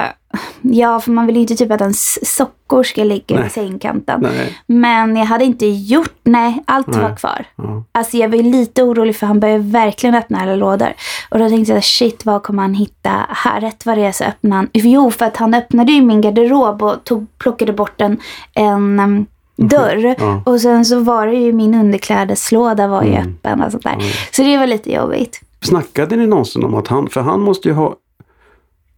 Ja, 0.62 1.00
för 1.00 1.12
man 1.12 1.26
vill 1.26 1.36
ju 1.36 1.42
inte 1.42 1.56
typ 1.56 1.72
att 1.72 1.82
en 1.82 1.92
s- 1.92 2.36
sockor 2.38 2.84
ska 2.84 3.04
ligga 3.04 3.36
Nej. 3.36 3.48
i 3.48 3.50
sängkanten. 3.50 4.20
Nej. 4.22 4.58
Men 4.68 5.16
jag 5.16 5.26
hade 5.26 5.46
inte 5.46 5.66
gjort... 5.66 6.14
Nej, 6.24 6.64
allt 6.68 6.88
Nej. 6.88 7.02
var 7.02 7.16
kvar. 7.16 7.46
Ja. 7.56 7.84
Alltså 7.92 8.18
jag 8.18 8.30
var 8.30 8.36
ju 8.38 8.44
lite 8.44 8.84
orolig 8.84 9.16
för 9.16 9.28
han 9.28 9.40
började 9.40 9.64
verkligen 9.64 10.16
öppna 10.16 10.40
alla 10.42 10.56
lådor. 10.56 10.94
Och 11.30 11.40
då 11.40 11.50
tänkte 11.50 11.74
jag, 11.74 11.84
shit 11.84 12.26
vad 12.26 12.44
kommer 12.44 12.62
han 12.62 12.74
hitta 12.74 13.26
här? 13.30 13.62
Rätt 13.62 13.86
vad 13.86 13.98
det 13.98 14.06
är 14.06 14.12
så 14.12 14.24
öppnade 14.24 14.56
han... 14.56 14.70
Jo, 14.74 15.12
för 15.12 15.26
att 15.26 15.38
han 15.38 15.54
öppnade 15.54 15.92
ju 15.92 16.02
min 16.02 16.22
garderob 16.22 16.84
och 16.84 17.04
tog, 17.04 17.28
plockade 17.38 17.74
bort 17.74 18.02
en, 18.02 18.18
en 18.54 19.26
dörr. 19.56 20.16
Ja. 20.20 20.44
Och 20.46 20.62
sen 20.62 20.86
så 20.86 21.00
var 21.00 21.28
det 21.28 21.34
ju 21.34 21.54
min 21.54 21.74
underklädeslåda 21.76 22.88
var 22.88 23.04
ju 23.04 23.14
Mm. 23.14 23.28
öppen 23.28 23.62
och 23.64 23.72
sånt 23.72 23.84
där. 23.84 23.98
Så 24.32 24.44
det 24.44 24.58
var 24.58 24.68
lite 24.68 24.92
jobbigt. 24.94 25.42
Snackade 25.62 26.16
ni 26.16 26.28
någonsin 26.28 26.64
om 26.64 26.74
att 26.76 26.88
han, 26.88 27.08
för 27.10 27.22
han 27.22 27.42
måste 27.42 27.68
ju 27.68 27.74
ha 27.74 27.96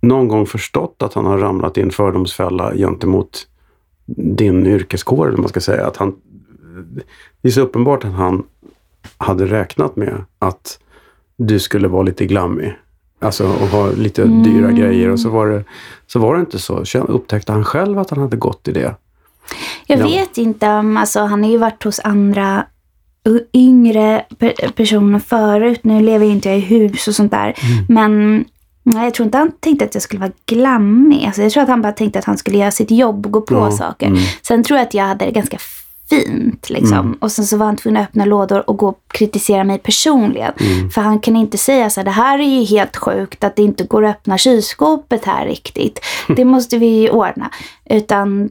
någon 0.02 0.28
gång 0.28 0.46
förstått 0.46 0.96
att 1.04 1.14
han 1.14 1.26
har 1.26 1.38
ramlat 1.38 1.78
i 1.78 1.82
en 1.82 1.92
fördomsfälla 1.92 2.74
gentemot 2.76 3.48
din 4.18 4.68
yrkeskår, 4.68 5.28
eller 5.28 5.38
man 5.38 5.50
ska 5.50 5.60
säga. 5.60 5.88
Att 5.88 5.98
han, 5.98 6.16
det 7.42 7.48
är 7.48 7.52
så 7.52 7.62
uppenbart 7.62 8.04
att 8.06 8.14
han 8.14 8.44
hade 9.18 9.46
räknat 9.46 9.96
med 9.96 10.24
att 10.40 10.80
du 11.38 11.60
skulle 11.60 11.88
vara 11.88 12.04
lite 12.04 12.26
glammig. 12.26 12.76
Alltså 13.20 13.44
och 13.48 13.68
ha 13.68 13.88
lite 13.92 14.24
dyra 14.26 14.72
grejer 14.72 15.10
och 15.10 15.20
så 15.20 15.30
var, 15.30 15.48
det, 15.48 15.64
så 16.08 16.20
var 16.20 16.34
det 16.36 16.40
inte 16.40 16.60
så. 16.60 16.84
Upptäckte 17.08 17.52
han 17.52 17.64
själv 17.64 18.00
att 18.00 18.10
han 18.10 18.20
hade 18.20 18.38
gått 18.38 18.68
i 18.68 18.72
det? 18.72 18.96
Jag 19.88 20.00
Ja. 20.00 20.04
vet 20.08 20.38
inte 20.38 20.70
om, 20.70 20.98
alltså 20.98 21.20
han 21.20 21.44
har 21.44 21.50
ju 21.52 21.58
varit 21.58 21.84
hos 21.84 22.00
andra 22.04 22.66
yngre 23.54 24.26
per- 24.40 24.72
personer 24.72 25.20
förut. 25.20 25.80
Nu 25.84 26.02
lever 26.02 26.26
inte 26.26 26.50
jag 26.50 26.58
i 26.58 26.62
hus 26.62 27.08
och 27.08 27.16
sånt 27.16 27.32
där. 27.32 27.54
Men 27.90 28.46
nej, 28.84 29.04
jag 29.04 29.14
tror 29.14 29.26
inte 29.26 29.38
han 29.38 29.52
tänkte 29.60 29.86
att 29.86 29.94
jag 29.94 30.04
skulle 30.04 30.20
vara 30.22 30.32
glammig. 30.46 31.26
Alltså, 31.26 31.42
jag 31.42 31.52
tror 31.52 31.64
att 31.64 31.70
han 31.70 31.82
bara 31.82 31.92
tänkte 31.94 32.20
att 32.20 32.26
han 32.26 32.38
skulle 32.38 32.58
göra 32.58 32.72
sitt 32.72 32.92
jobb 32.92 33.26
och 33.26 33.32
gå 33.32 33.42
på 33.42 33.56
Ja, 33.56 33.72
saker. 33.72 34.08
mm. 34.08 34.20
Sen 34.48 34.64
tror 34.64 34.80
jag 34.80 34.88
att 34.88 34.94
jag 34.94 35.04
hade 35.04 35.26
det 35.26 35.32
ganska 35.32 35.58
fint. 36.10 36.70
Liksom. 36.70 37.18
Och 37.22 37.32
sen 37.32 37.46
så 37.46 37.58
var 37.58 37.66
han 37.66 37.76
tvungen 37.76 38.02
att 38.02 38.10
öppna 38.10 38.26
lådor 38.26 38.70
och 38.70 38.78
gå 38.78 38.88
och 38.88 39.00
kritisera 39.08 39.64
mig 39.64 39.78
personligen. 39.80 40.54
För 40.94 41.02
han 41.02 41.20
kan 41.20 41.36
inte 41.36 41.58
säga 41.58 41.90
så 41.90 42.00
här, 42.00 42.06
det 42.06 42.12
här 42.12 42.40
är 42.40 42.60
ju 42.60 42.64
helt 42.66 42.98
sjukt 42.98 43.44
att 43.44 43.56
det 43.56 43.62
inte 43.64 43.84
går 43.84 44.06
att 44.06 44.16
öppna 44.16 44.38
kylskåpet 44.38 45.26
här 45.26 45.46
riktigt. 45.46 46.00
Det 46.36 46.46
måste 46.46 46.78
vi 46.78 46.86
ju 46.88 47.10
ordna. 47.10 47.50
Utan 47.90 48.50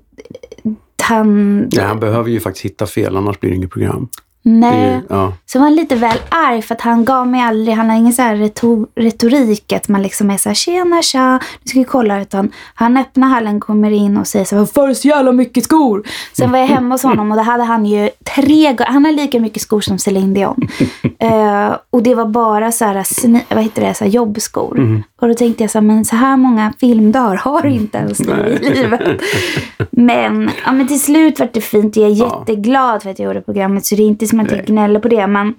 han... 1.05 1.59
Nej, 1.59 1.85
han 1.85 2.01
behöver 2.01 2.31
ju 2.31 2.41
faktiskt 2.41 2.65
hitta 2.65 2.87
fel, 2.87 3.17
annars 3.17 3.41
blir 3.41 3.51
det 3.51 3.57
inget 3.57 3.71
program. 3.71 4.09
Nej. 4.47 5.01
ja. 5.09 5.33
Så 5.47 5.59
var 5.59 5.67
han 5.67 5.75
lite 5.75 5.95
väl 5.95 6.19
arg 6.29 6.63
för 6.63 6.75
att 6.75 6.81
han 6.81 7.05
gav 7.05 7.29
mig 7.29 7.41
aldrig, 7.41 7.77
han 7.77 7.91
har 7.91 7.97
ingen 7.97 8.13
så 8.13 8.23
här 8.23 8.37
retor, 8.37 8.87
retorik 8.95 9.73
att 9.73 9.89
man 9.89 10.03
liksom 10.03 10.31
är 10.31 10.37
så 10.37 10.49
här 10.49 10.55
tjena 10.55 11.03
tja, 11.03 11.33
nu 11.33 11.69
ska 11.69 11.79
vi 11.79 11.85
kolla. 11.85 12.23
Utan 12.23 12.51
han 12.75 12.97
öppnar 12.97 13.29
hallen, 13.29 13.61
kommer 13.61 13.91
in 13.91 14.17
och 14.17 14.27
säger 14.27 14.45
så 14.45 14.55
här, 14.55 14.61
varför 14.61 14.81
har 14.81 14.89
du 14.89 14.95
så 14.95 15.09
jävla 15.09 15.33
mycket 15.33 15.65
skor? 15.65 16.03
Sen 16.33 16.53
var 16.53 16.59
jag 16.59 16.67
hemma 16.67 16.95
hos 16.95 17.03
honom 17.03 17.31
och 17.31 17.37
då 17.37 17.43
hade 17.43 17.65
han 17.65 17.87
ju 17.87 18.11
tre, 18.37 18.77
han 18.79 19.05
har 19.05 19.13
lika 19.13 19.41
mycket 19.41 19.63
skor 19.63 19.81
som 19.81 19.99
Celine 19.99 20.35
Dion. 20.35 20.69
Eh, 21.19 21.77
och 21.91 22.03
det 22.03 22.15
var 22.15 22.27
bara 22.27 22.73
så 22.73 22.85
här, 22.85 23.55
vad 23.55 23.65
heter 23.65 23.83
det, 23.83 23.95
så 23.95 24.05
här 24.05 24.11
jobbskor. 24.11 25.03
Och 25.21 25.29
då 25.29 25.35
tänkte 25.35 25.63
jag 25.63 25.71
så 25.71 25.79
här, 25.79 25.87
men 25.87 26.05
så 26.05 26.17
här 26.17 26.37
många 26.37 26.73
filmdagar 26.81 27.37
har 27.37 27.63
du 27.63 27.71
inte 27.71 27.99
ens 27.99 28.19
nu 28.19 28.59
i 28.63 28.75
livet. 28.75 29.21
Men, 29.91 30.51
ja, 30.65 30.73
men 30.73 30.89
till 30.89 31.01
slut 31.01 31.39
var 31.39 31.49
det 31.53 31.61
fint. 31.61 31.97
Jag 31.97 32.11
är 32.11 32.15
jätteglad 32.15 33.03
för 33.03 33.11
att 33.11 33.19
jag 33.19 33.27
gjorde 33.27 33.41
programmet. 33.41 33.87
Så 33.87 33.95
det 33.95 34.03
är 34.03 34.07
inte 34.07 34.27
som 34.35 34.47
att 34.47 34.53
jag 34.53 34.67
gnäller 34.67 35.01
på 35.01 35.09
det. 35.09 35.27
Men 35.27 35.55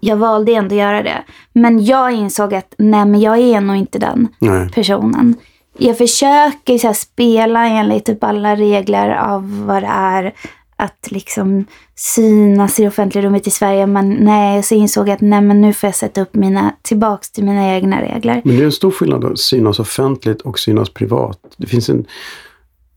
jag 0.00 0.16
valde 0.16 0.52
ändå 0.52 0.74
att 0.74 0.80
göra 0.80 1.02
det. 1.02 1.24
Men 1.52 1.84
jag 1.84 2.12
insåg 2.12 2.54
att 2.54 2.74
nej, 2.78 3.06
men 3.06 3.20
jag 3.20 3.38
är 3.38 3.60
nog 3.60 3.76
inte 3.76 3.98
den 3.98 4.28
Nej. 4.38 4.68
personen. 4.70 5.34
Jag 5.78 5.98
försöker 5.98 6.78
så 6.78 6.86
här, 6.86 6.94
spela 6.94 7.66
enligt 7.66 8.04
typ 8.04 8.24
alla 8.24 8.56
regler 8.56 9.14
av 9.14 9.66
vad 9.66 9.82
det 9.82 9.90
är 9.92 10.34
att 10.76 11.08
liksom 11.10 11.64
synas 11.94 12.78
i 12.78 12.82
det 12.82 12.88
offentliga 12.88 13.24
rummet 13.24 13.46
i 13.46 13.50
Sverige. 13.50 13.86
Men 13.86 14.10
nej, 14.10 14.62
så 14.62 14.74
insåg 14.74 15.08
jag 15.08 15.14
att 15.14 15.20
nej, 15.20 15.40
men 15.40 15.60
nu 15.60 15.72
får 15.72 15.86
jag 15.86 15.94
sätta 15.94 16.20
upp 16.20 16.34
mina, 16.34 16.74
tillbaks 16.82 17.30
till 17.30 17.44
mina 17.44 17.74
egna 17.74 18.02
regler. 18.02 18.42
Men 18.44 18.56
det 18.56 18.62
är 18.62 18.66
en 18.66 18.72
stor 18.72 18.90
skillnad 18.90 19.24
att 19.24 19.38
synas 19.38 19.78
offentligt 19.78 20.40
och 20.40 20.58
synas 20.58 20.90
privat. 20.90 21.38
Det 21.56 21.66
finns 21.66 21.88
en, 21.88 22.06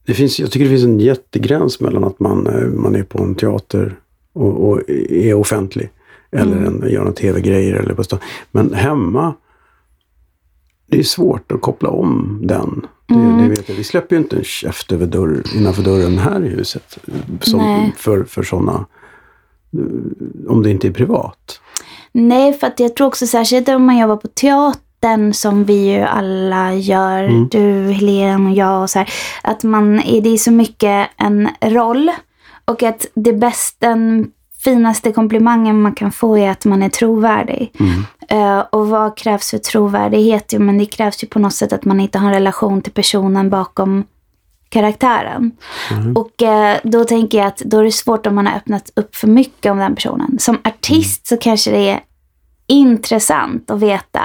det 0.05 0.13
finns, 0.13 0.39
jag 0.39 0.51
tycker 0.51 0.65
det 0.65 0.71
finns 0.71 0.83
en 0.83 0.99
jättegräns 0.99 1.79
mellan 1.79 2.03
att 2.03 2.19
man, 2.19 2.47
eh, 2.47 2.67
man 2.67 2.95
är 2.95 3.03
på 3.03 3.23
en 3.23 3.35
teater 3.35 3.99
och, 4.33 4.69
och 4.69 4.89
är 5.09 5.33
offentlig. 5.33 5.89
Eller 6.31 6.57
en, 6.57 6.83
gör 6.89 6.99
några 6.99 7.13
tv-grejer. 7.13 7.73
Eller 7.73 7.93
på 7.93 8.03
stan. 8.03 8.19
Men 8.51 8.73
hemma, 8.73 9.33
det 10.87 10.99
är 10.99 11.03
svårt 11.03 11.51
att 11.51 11.61
koppla 11.61 11.89
om 11.89 12.39
den. 12.43 12.87
Det, 13.07 13.43
det 13.43 13.49
vet 13.49 13.69
jag. 13.69 13.75
Vi 13.75 13.83
släpper 13.83 14.15
ju 14.15 14.21
inte 14.21 14.35
en 14.37 14.43
käft 14.43 14.91
över 14.91 15.05
dörr, 15.05 15.43
innanför 15.55 15.83
dörren 15.83 16.17
här 16.17 16.45
i 16.45 16.47
huset. 16.49 16.97
Som, 17.41 17.59
Nej. 17.59 17.93
för, 17.97 18.23
för 18.23 18.43
sådana, 18.43 18.85
om 20.47 20.63
det 20.63 20.71
inte 20.71 20.87
är 20.87 20.91
privat. 20.91 21.61
Nej, 22.11 22.53
för 22.53 22.67
att 22.67 22.79
jag 22.79 22.95
tror 22.95 23.07
också 23.07 23.27
särskilt 23.27 23.69
om 23.69 23.85
man 23.85 23.97
jobbar 23.97 24.17
på 24.17 24.27
teatern 24.27 25.33
som 25.33 25.63
vi 25.63 25.93
ju 25.93 25.99
alla 25.99 26.73
gör, 26.73 27.23
Mm. 27.23 27.47
du, 27.51 27.91
Helene 27.91 28.49
och 28.49 28.55
jag 28.55 28.81
och 28.81 28.89
så 28.89 28.99
här, 28.99 29.09
att 29.43 29.63
man, 29.63 29.95
det 30.23 30.29
är 30.29 30.37
så 30.37 30.51
mycket 30.51 31.09
en 31.17 31.49
roll 31.61 32.11
och 32.69 32.83
att 32.83 33.05
det 33.13 33.33
bästa, 33.33 33.87
den 33.87 34.31
finaste 34.63 35.11
komplimangen 35.11 35.81
man 35.81 35.93
kan 35.93 36.11
få 36.11 36.37
är 36.37 36.49
att 36.49 36.65
man 36.65 36.83
är 36.83 36.89
trovärdig. 36.89 37.71
Mm. 37.79 38.05
Eh, 38.27 38.59
och 38.59 38.89
vad 38.89 39.17
krävs 39.17 39.49
för 39.49 39.57
trovärdighet? 39.57 40.53
Jo, 40.53 40.59
men 40.61 40.77
det 40.77 40.85
krävs 40.85 41.23
ju 41.23 41.27
på 41.27 41.39
något 41.39 41.53
sätt 41.53 41.73
att 41.73 41.85
man 41.85 41.99
inte 41.99 42.17
har 42.17 42.27
en 42.27 42.33
relation 42.33 42.81
till 42.81 42.93
personen 42.93 43.49
bakom 43.49 44.03
karaktären. 44.69 45.51
Och 46.15 46.41
eh, 46.41 46.77
då 46.83 47.03
tänker 47.03 47.37
jag 47.37 47.47
att 47.47 47.57
då 47.57 47.79
är 47.79 47.83
det 47.83 47.91
svårt 47.91 48.27
om 48.27 48.35
man 48.35 48.47
har 48.47 48.55
öppnat 48.55 48.91
upp 48.95 49.15
för 49.15 49.27
mycket 49.27 49.71
om 49.71 49.77
den 49.77 49.95
personen. 49.95 50.39
Som 50.39 50.57
artist 50.63 51.27
så 51.27 51.37
kanske 51.37 51.71
det 51.71 51.89
är 51.89 51.99
intressant 52.67 53.71
att 53.71 53.79
veta 53.79 54.21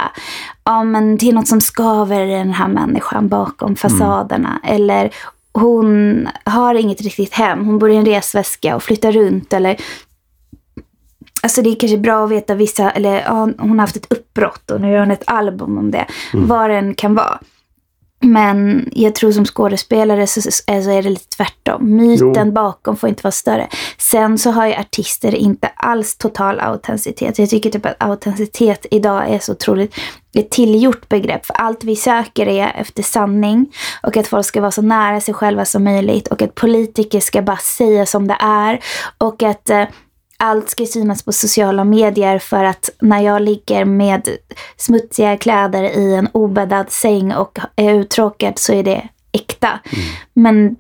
ja, 0.65 0.85
men 0.85 1.17
det 1.17 1.29
är 1.29 1.33
något 1.33 1.49
som 1.49 1.61
skaver 1.61 2.27
i 2.27 2.31
den 2.31 2.53
här 2.53 2.69
människan 2.69 3.29
bakom 3.29 3.77
fasaderna. 3.77 4.61
Eller 4.65 5.11
hon 5.55 6.29
har 6.45 6.75
inget 6.75 7.01
riktigt 7.01 7.35
hem. 7.35 7.65
Hon 7.65 7.79
bor 7.79 7.91
i 7.91 7.97
en 7.97 8.05
resväska 8.05 8.77
och 8.77 8.83
flyttar 8.83 9.13
runt. 9.13 9.53
Eller 9.53 9.77
Alltså 11.43 11.63
det 11.63 11.71
är 11.71 11.75
kanske 11.75 11.99
bra 11.99 12.25
att 12.25 12.31
veta 12.31 12.55
vissa, 12.55 12.91
eller 12.91 13.21
ja, 13.21 13.49
hon 13.59 13.71
har 13.71 13.77
haft 13.77 13.97
ett 13.97 14.13
uppbrott 14.13 14.71
och 14.71 14.81
nu 14.81 14.93
gör 14.93 15.01
hon 15.01 15.11
ett 15.11 15.23
album 15.27 15.79
om 15.79 15.91
det. 15.91 16.07
Vad 16.33 16.71
den 16.71 16.95
kan 16.95 17.15
vara. 17.15 17.39
Men 18.25 18.89
jag 18.93 19.15
tror 19.15 19.33
som 19.33 19.45
skådespelare 19.45 20.27
så, 20.27 20.41
så 20.43 20.63
är 20.69 21.03
det 21.03 21.11
lite 21.11 21.37
tvärtom. 21.37 21.97
Myten 21.97 22.47
Jo. 22.47 22.53
bakom 22.53 22.97
får 22.97 23.09
inte 23.09 23.23
vara 23.23 23.33
större. 23.33 23.69
Sen 23.99 24.39
så 24.39 24.51
har 24.51 24.67
ju 24.67 24.75
artister 24.75 25.35
inte 25.35 25.67
alls 25.67 26.17
total 26.17 26.61
autenticitet. 26.61 27.39
Jag 27.39 27.51
tycker 27.51 27.71
typ 27.71 27.87
att 27.87 27.97
autenticitet 27.99 28.87
idag 28.91 29.31
är 29.31 29.39
så 29.39 29.53
otroligt 29.53 29.95
ett 30.35 30.51
tillgjort 30.51 31.09
begrepp. 31.09 31.47
För 31.47 31.55
allt 31.55 31.85
vi 31.85 31.97
söker 31.97 32.47
är 32.49 32.73
efter 32.81 33.03
sanning 33.03 33.73
och 34.03 34.17
att 34.17 34.27
folk 34.27 34.47
ska 34.47 34.61
vara 34.61 34.71
så 34.71 34.83
nära 34.83 35.21
sig 35.21 35.35
själva 35.35 35.65
som 35.65 35.85
möjligt 35.85 36.29
och 36.29 36.43
att 36.43 36.55
politiker 36.55 37.21
ska 37.21 37.43
bara 37.43 37.57
säga 37.57 38.07
som 38.07 38.29
det 38.29 38.37
är 38.41 38.81
och 39.19 39.43
att 39.43 39.71
eh, 39.71 39.85
allt 40.37 40.71
ska 40.71 40.87
synas 40.87 41.23
på 41.23 41.33
sociala 41.33 41.85
medier 41.85 42.39
för 42.39 42.65
att 42.65 42.91
när 43.01 43.21
jag 43.21 43.43
ligger 43.43 43.85
med 43.85 44.29
smutsiga 44.77 45.37
kläder 45.37 45.83
i 45.83 46.15
en 46.15 46.29
obäddad 46.33 46.91
säng 46.91 47.33
och 47.33 47.59
är 47.77 47.95
uttråkad 47.95 48.59
så 48.59 48.73
är 48.73 48.83
det 48.83 49.09
äkta. 49.33 49.81
Men 50.35 50.77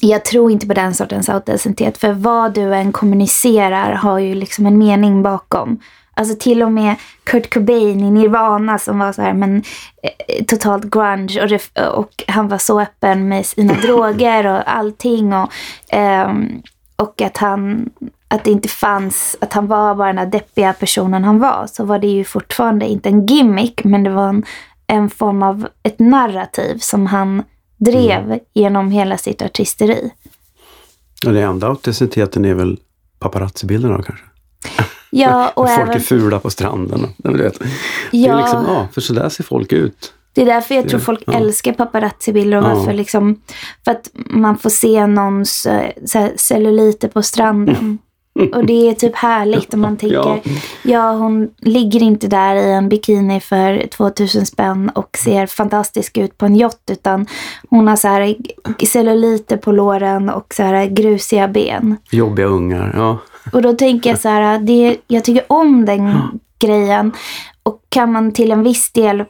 jag 0.00 0.24
tror 0.24 0.50
inte 0.50 0.66
på 0.66 0.74
den 0.74 0.94
sortens 0.94 1.28
autenticitet. 1.28 1.98
För 1.98 2.12
vad 2.12 2.54
du 2.54 2.74
än 2.74 2.92
kommunicerar 2.92 3.92
har 3.92 4.18
ju 4.18 4.34
liksom 4.34 4.66
en 4.66 4.78
mening 4.78 5.22
bakom. 5.22 5.80
Alltså 6.14 6.36
till 6.40 6.62
och 6.62 6.72
med 6.72 6.94
Kurt 7.24 7.54
Cobain 7.54 8.04
i 8.04 8.10
Nirvana 8.10 8.78
som 8.78 8.98
var 8.98 9.12
så 9.12 9.22
här, 9.22 9.32
men 9.32 9.62
eh, 10.02 10.44
totalt 10.44 10.84
grunge 10.84 11.42
och, 11.42 11.48
ref- 11.48 11.86
och 11.86 12.24
han 12.28 12.48
var 12.48 12.58
så 12.58 12.80
öppen 12.80 13.28
med 13.28 13.46
sina 13.46 13.74
droger 13.82 14.46
och 14.46 14.76
allting. 14.76 15.32
Och, 15.32 15.52
ehm, 15.88 16.62
och 16.96 17.22
att 17.22 17.36
han 17.36 17.90
att 18.28 18.44
det 18.44 18.50
inte 18.50 18.68
fanns, 18.68 19.36
att 19.40 19.52
han 19.52 19.66
var 19.66 19.94
bara 19.94 20.08
den 20.08 20.18
här 20.18 20.26
deppiga 20.26 20.72
personen 20.72 21.24
han 21.24 21.38
var. 21.38 21.66
Så 21.72 21.84
var 21.84 21.98
det 21.98 22.06
ju 22.06 22.24
fortfarande 22.24 22.86
inte 22.86 23.08
en 23.08 23.26
gimmick, 23.26 23.84
men 23.84 24.04
det 24.04 24.10
var 24.10 24.28
en, 24.28 24.44
en 24.86 25.10
form 25.10 25.42
av 25.42 25.68
ett 25.82 25.98
narrativ 25.98 26.78
som 26.78 27.06
han 27.06 27.42
drev 27.76 28.38
genom 28.54 28.90
hela 28.90 29.16
sitt 29.18 29.42
artisteri. 29.42 30.10
Ja, 31.24 31.30
det 31.30 31.42
enda 31.42 31.66
autenticiteten 31.66 32.44
är 32.44 32.54
väl 32.54 32.78
paparazzi-bilderna 33.18 33.96
då 33.96 34.02
kanske? 34.02 34.24
Ja, 35.10 35.48
och 35.56 35.68
folk 35.68 35.80
även, 35.80 35.94
är 35.94 35.98
fula 36.00 36.38
på 36.40 36.50
stranden. 36.50 37.04
och- 37.04 37.32
du 37.32 37.42
vet. 37.42 37.58
Det 37.58 37.66
Ja. 38.10 38.32
är 38.38 38.42
liksom, 38.42 38.64
ja, 38.68 38.88
för 38.92 39.00
så 39.00 39.12
där 39.12 39.28
ser 39.28 39.44
folk 39.44 39.72
ut. 39.72 40.12
Det 40.32 40.42
är 40.42 40.46
därför 40.46 40.74
jag 40.74 40.88
tror 40.88 41.00
folk 41.00 41.22
Ja. 41.26 41.32
älskar 41.32 41.72
paparazzi-bilder 41.72 42.58
och 42.58 42.64
Ja. 42.64 42.74
varför 42.74 42.92
liksom, 42.92 43.40
för 43.84 43.90
att 43.92 44.10
man 44.14 44.58
får 44.58 44.70
se 44.70 45.06
någons 45.06 45.66
eh, 45.66 45.90
så 46.06 46.18
här, 46.18 46.32
celluliter 46.36 47.08
på 47.08 47.22
stranden. 47.22 47.98
Och 48.52 48.66
det 48.66 48.88
är 48.90 48.94
typ 48.94 49.16
härligt 49.16 49.74
om 49.74 49.80
man 49.80 49.96
tänker, 49.96 50.16
Ja. 50.16 50.38
ja. 50.82 51.12
hon 51.12 51.48
ligger 51.58 52.02
inte 52.02 52.26
där 52.26 52.54
i 52.56 52.70
en 52.72 52.88
bikini 52.88 53.40
för 53.40 53.86
2000 53.86 54.46
spänn 54.46 54.88
och 54.94 55.16
ser 55.18 55.46
fantastisk 55.46 56.18
ut 56.18 56.38
på 56.38 56.46
en 56.46 56.56
yacht 56.56 56.90
utan 56.90 57.26
hon 57.70 57.88
har 57.88 57.96
så 57.96 58.08
här 58.08 58.36
celluliter 58.86 59.56
på 59.56 59.72
låren 59.72 60.30
och 60.30 60.54
så 60.54 60.62
här 60.62 60.86
grusiga 60.86 61.48
ben. 61.48 61.96
Jobbiga 62.10 62.46
ungar. 62.46 62.92
Ja. 62.96 63.18
Och 63.52 63.62
då 63.62 63.72
tänker 63.72 64.10
jag 64.10 64.18
så 64.18 64.28
här, 64.28 64.58
det, 64.58 64.96
jag 65.06 65.24
tycker 65.24 65.44
om 65.48 65.84
den 65.84 66.14
grejen. 66.58 67.12
Och 67.62 67.80
kan 67.88 68.12
man 68.12 68.32
till 68.32 68.50
en 68.52 68.62
viss 68.62 68.92
del 68.92 69.24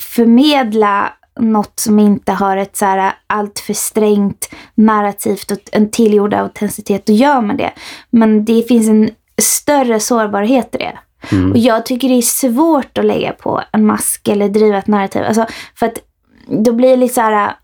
förmedla 0.00 1.12
något 1.38 1.80
som 1.80 1.98
inte 1.98 2.32
har 2.32 2.56
ett 2.56 2.76
så 2.76 2.84
här 2.84 3.12
allt 3.26 3.58
för 3.58 3.74
strängt 3.74 4.50
narrativt 4.74 5.50
och 5.50 5.58
en 5.72 5.90
tillgjord 5.90 6.34
autenticitet, 6.34 7.06
då 7.06 7.12
gör 7.12 7.40
man 7.40 7.56
det. 7.56 7.72
Men 8.10 8.44
det 8.44 8.62
finns 8.68 8.88
en 8.88 9.10
större 9.42 10.00
sårbarhet 10.00 10.74
i 10.74 10.78
det. 10.78 10.98
Mm. 11.32 11.52
Och 11.52 11.58
jag 11.58 11.86
tycker 11.86 12.08
det 12.08 12.14
är 12.14 12.22
svårt 12.22 12.98
att 12.98 13.04
lägga 13.04 13.32
på 13.32 13.62
en 13.72 13.86
mask 13.86 14.28
eller 14.28 14.48
driva 14.48 14.78
ett 14.78 14.86
narrativ. 14.86 15.22
Alltså, 15.22 15.46
för 15.74 15.86
att 15.86 15.98
då 16.46 16.72
blir 16.72 16.90
det 16.90 16.96
lite 16.96 17.14
så 17.14 17.20
här... 17.20 17.56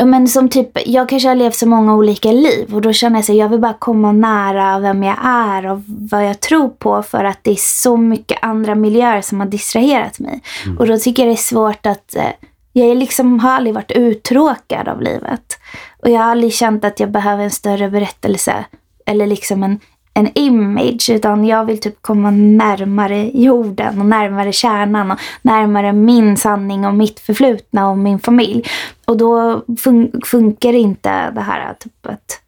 Ja 0.00 0.06
men 0.06 0.28
som 0.28 0.48
typ, 0.48 0.88
jag 0.88 1.08
kanske 1.08 1.28
har 1.28 1.36
levt 1.36 1.54
så 1.54 1.68
många 1.68 1.94
olika 1.94 2.32
liv 2.32 2.74
och 2.74 2.80
då 2.80 2.92
känner 2.92 3.16
jag 3.16 3.24
så 3.24 3.32
här, 3.32 3.38
jag 3.38 3.48
vill 3.48 3.60
bara 3.60 3.74
komma 3.78 4.12
nära 4.12 4.78
vem 4.78 5.02
jag 5.02 5.16
är 5.22 5.66
och 5.66 5.80
vad 5.86 6.26
jag 6.26 6.40
tror 6.40 6.68
på 6.68 7.02
för 7.02 7.24
att 7.24 7.38
det 7.42 7.50
är 7.50 7.56
så 7.82 7.96
mycket 7.96 8.38
andra 8.42 8.74
miljöer 8.74 9.20
som 9.20 9.40
har 9.40 9.46
distraherat 9.46 10.18
mig. 10.18 10.42
Och 10.78 10.86
då 10.86 10.98
tycker 10.98 11.22
jag 11.22 11.30
det 11.30 11.34
är 11.34 11.42
svårt 11.42 11.86
att, 11.86 12.16
eh, 12.16 12.32
jag 12.72 12.96
liksom, 12.96 13.40
har 13.40 13.50
aldrig 13.50 13.74
varit 13.74 13.90
uttråkad 13.90 14.88
av 14.88 15.02
livet. 15.02 15.58
Och 16.02 16.10
jag 16.10 16.20
har 16.20 16.30
aldrig 16.30 16.54
känt 16.54 16.84
att 16.84 17.00
jag 17.00 17.10
behöver 17.10 17.44
en 17.44 17.50
större 17.50 17.90
berättelse 17.90 18.64
eller 19.06 19.26
liksom 19.26 19.62
en, 19.62 19.80
en 20.20 20.30
image 20.34 21.10
utan 21.10 21.44
jag 21.44 21.64
vill 21.64 21.80
typ 21.80 22.02
komma 22.02 22.30
närmare 22.30 23.30
jorden 23.34 24.00
och 24.00 24.06
närmare 24.06 24.52
kärnan 24.52 25.10
och 25.10 25.18
närmare 25.42 25.92
min 25.92 26.36
sanning 26.36 26.86
och 26.86 26.94
mitt 26.94 27.20
förflutna 27.20 27.90
och 27.90 27.98
min 27.98 28.18
familj. 28.18 28.64
Och 29.06 29.16
då 29.16 29.62
fun- 29.66 30.24
funkar 30.24 30.72
inte 30.72 31.30
det 31.30 31.40
här 31.40 31.74
typ 31.74 32.06
att 32.06 32.40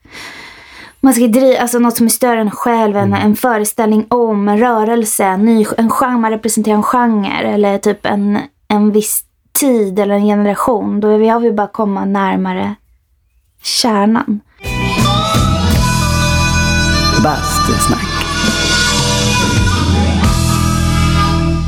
man 1.00 1.14
ska 1.14 1.26
driva, 1.26 1.60
alltså 1.60 1.78
något 1.78 1.96
som 1.96 2.06
är 2.06 2.10
större 2.10 2.40
än 2.40 2.50
själv, 2.50 2.96
en, 2.96 3.14
en 3.14 3.36
föreställning 3.36 4.06
om, 4.08 4.48
en 4.48 4.58
rörelse, 4.58 5.24
en, 5.24 5.44
ny, 5.44 5.66
en 5.78 5.90
genre, 5.90 6.18
man 6.18 6.30
representerar 6.30 6.76
en 6.76 6.82
genre 6.82 7.52
eller 7.54 7.78
typ 7.78 8.06
en, 8.06 8.38
en 8.68 8.90
viss 8.90 9.24
tid 9.60 9.98
eller 9.98 10.14
en 10.14 10.26
generation. 10.26 11.00
Då 11.00 11.22
jag 11.22 11.40
vill 11.40 11.52
bara 11.52 11.66
komma 11.66 12.04
närmare 12.04 12.74
kärnan. 13.62 14.40
Bastusnack. 17.22 18.02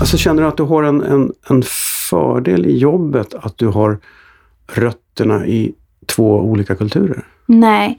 Alltså 0.00 0.16
känner 0.16 0.42
du 0.42 0.48
att 0.48 0.56
du 0.56 0.62
har 0.62 0.82
en, 0.82 1.02
en, 1.02 1.32
en 1.50 1.62
fördel 2.10 2.66
i 2.66 2.78
jobbet 2.78 3.34
att 3.34 3.58
du 3.58 3.66
har 3.66 3.98
rötterna 4.72 5.46
i 5.46 5.74
två 6.06 6.40
olika 6.40 6.74
kulturer? 6.74 7.26
Nej, 7.46 7.98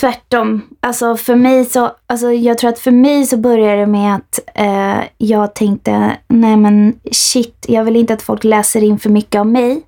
tvärtom. 0.00 0.62
Alltså 0.80 1.16
för 1.16 1.36
mig 1.36 1.64
så, 1.64 1.90
alltså 2.06 2.32
jag 2.32 2.58
tror 2.58 2.70
att 2.70 2.78
för 2.78 2.90
mig 2.90 3.26
så 3.26 3.36
började 3.36 3.80
det 3.80 3.86
med 3.86 4.14
att 4.14 4.40
eh, 4.54 5.04
jag 5.18 5.54
tänkte, 5.54 6.16
nej 6.28 6.56
men 6.56 6.94
shit, 7.12 7.66
jag 7.68 7.84
vill 7.84 7.96
inte 7.96 8.14
att 8.14 8.22
folk 8.22 8.44
läser 8.44 8.82
in 8.82 8.98
för 8.98 9.10
mycket 9.10 9.38
av 9.40 9.46
mig. 9.46 9.82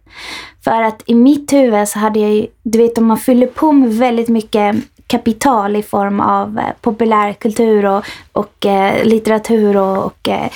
För 0.65 0.83
att 0.83 1.03
i 1.07 1.15
mitt 1.15 1.53
huvud 1.53 1.89
så 1.89 1.99
hade 1.99 2.21
jag 2.21 2.35
ju, 2.35 2.47
du 2.63 2.79
vet 2.79 2.99
om 2.99 3.07
man 3.07 3.19
fyller 3.19 3.47
på 3.47 3.73
med 3.73 3.95
väldigt 3.95 4.29
mycket 4.29 4.77
kapital 5.15 5.77
i 5.77 5.83
form 5.83 6.21
av 6.21 6.59
eh, 6.59 6.65
populärkultur 6.81 7.85
och, 7.85 8.05
och 8.33 8.67
eh, 8.67 9.05
litteratur 9.05 9.77
och, 9.77 10.05
och 10.05 10.29
eh, 10.29 10.51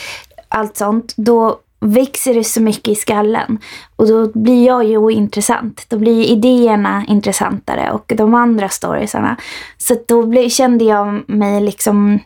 allt 0.49 0.77
sånt, 0.77 1.14
då 1.16 1.59
växer 1.81 2.35
det 2.35 2.44
så 2.44 2.62
mycket 2.62 2.88
i 2.88 2.94
skallen. 2.94 3.59
Och 3.97 4.09
då 4.09 4.31
blir 4.35 4.66
jag 4.66 4.85
ju 4.85 4.97
ointressant. 4.97 5.87
Då 5.88 5.99
blir 5.99 6.25
idéerna 6.25 7.05
intressantare 7.09 7.90
och 7.92 8.12
de 8.16 8.35
andra 8.35 8.68
storiesarna. 8.68 9.37
Så 9.79 9.97
då 10.09 10.27
blev, 10.27 10.49
kände 10.49 10.85
jag 10.85 11.31
mig 11.31 11.61
liksom 11.61 12.21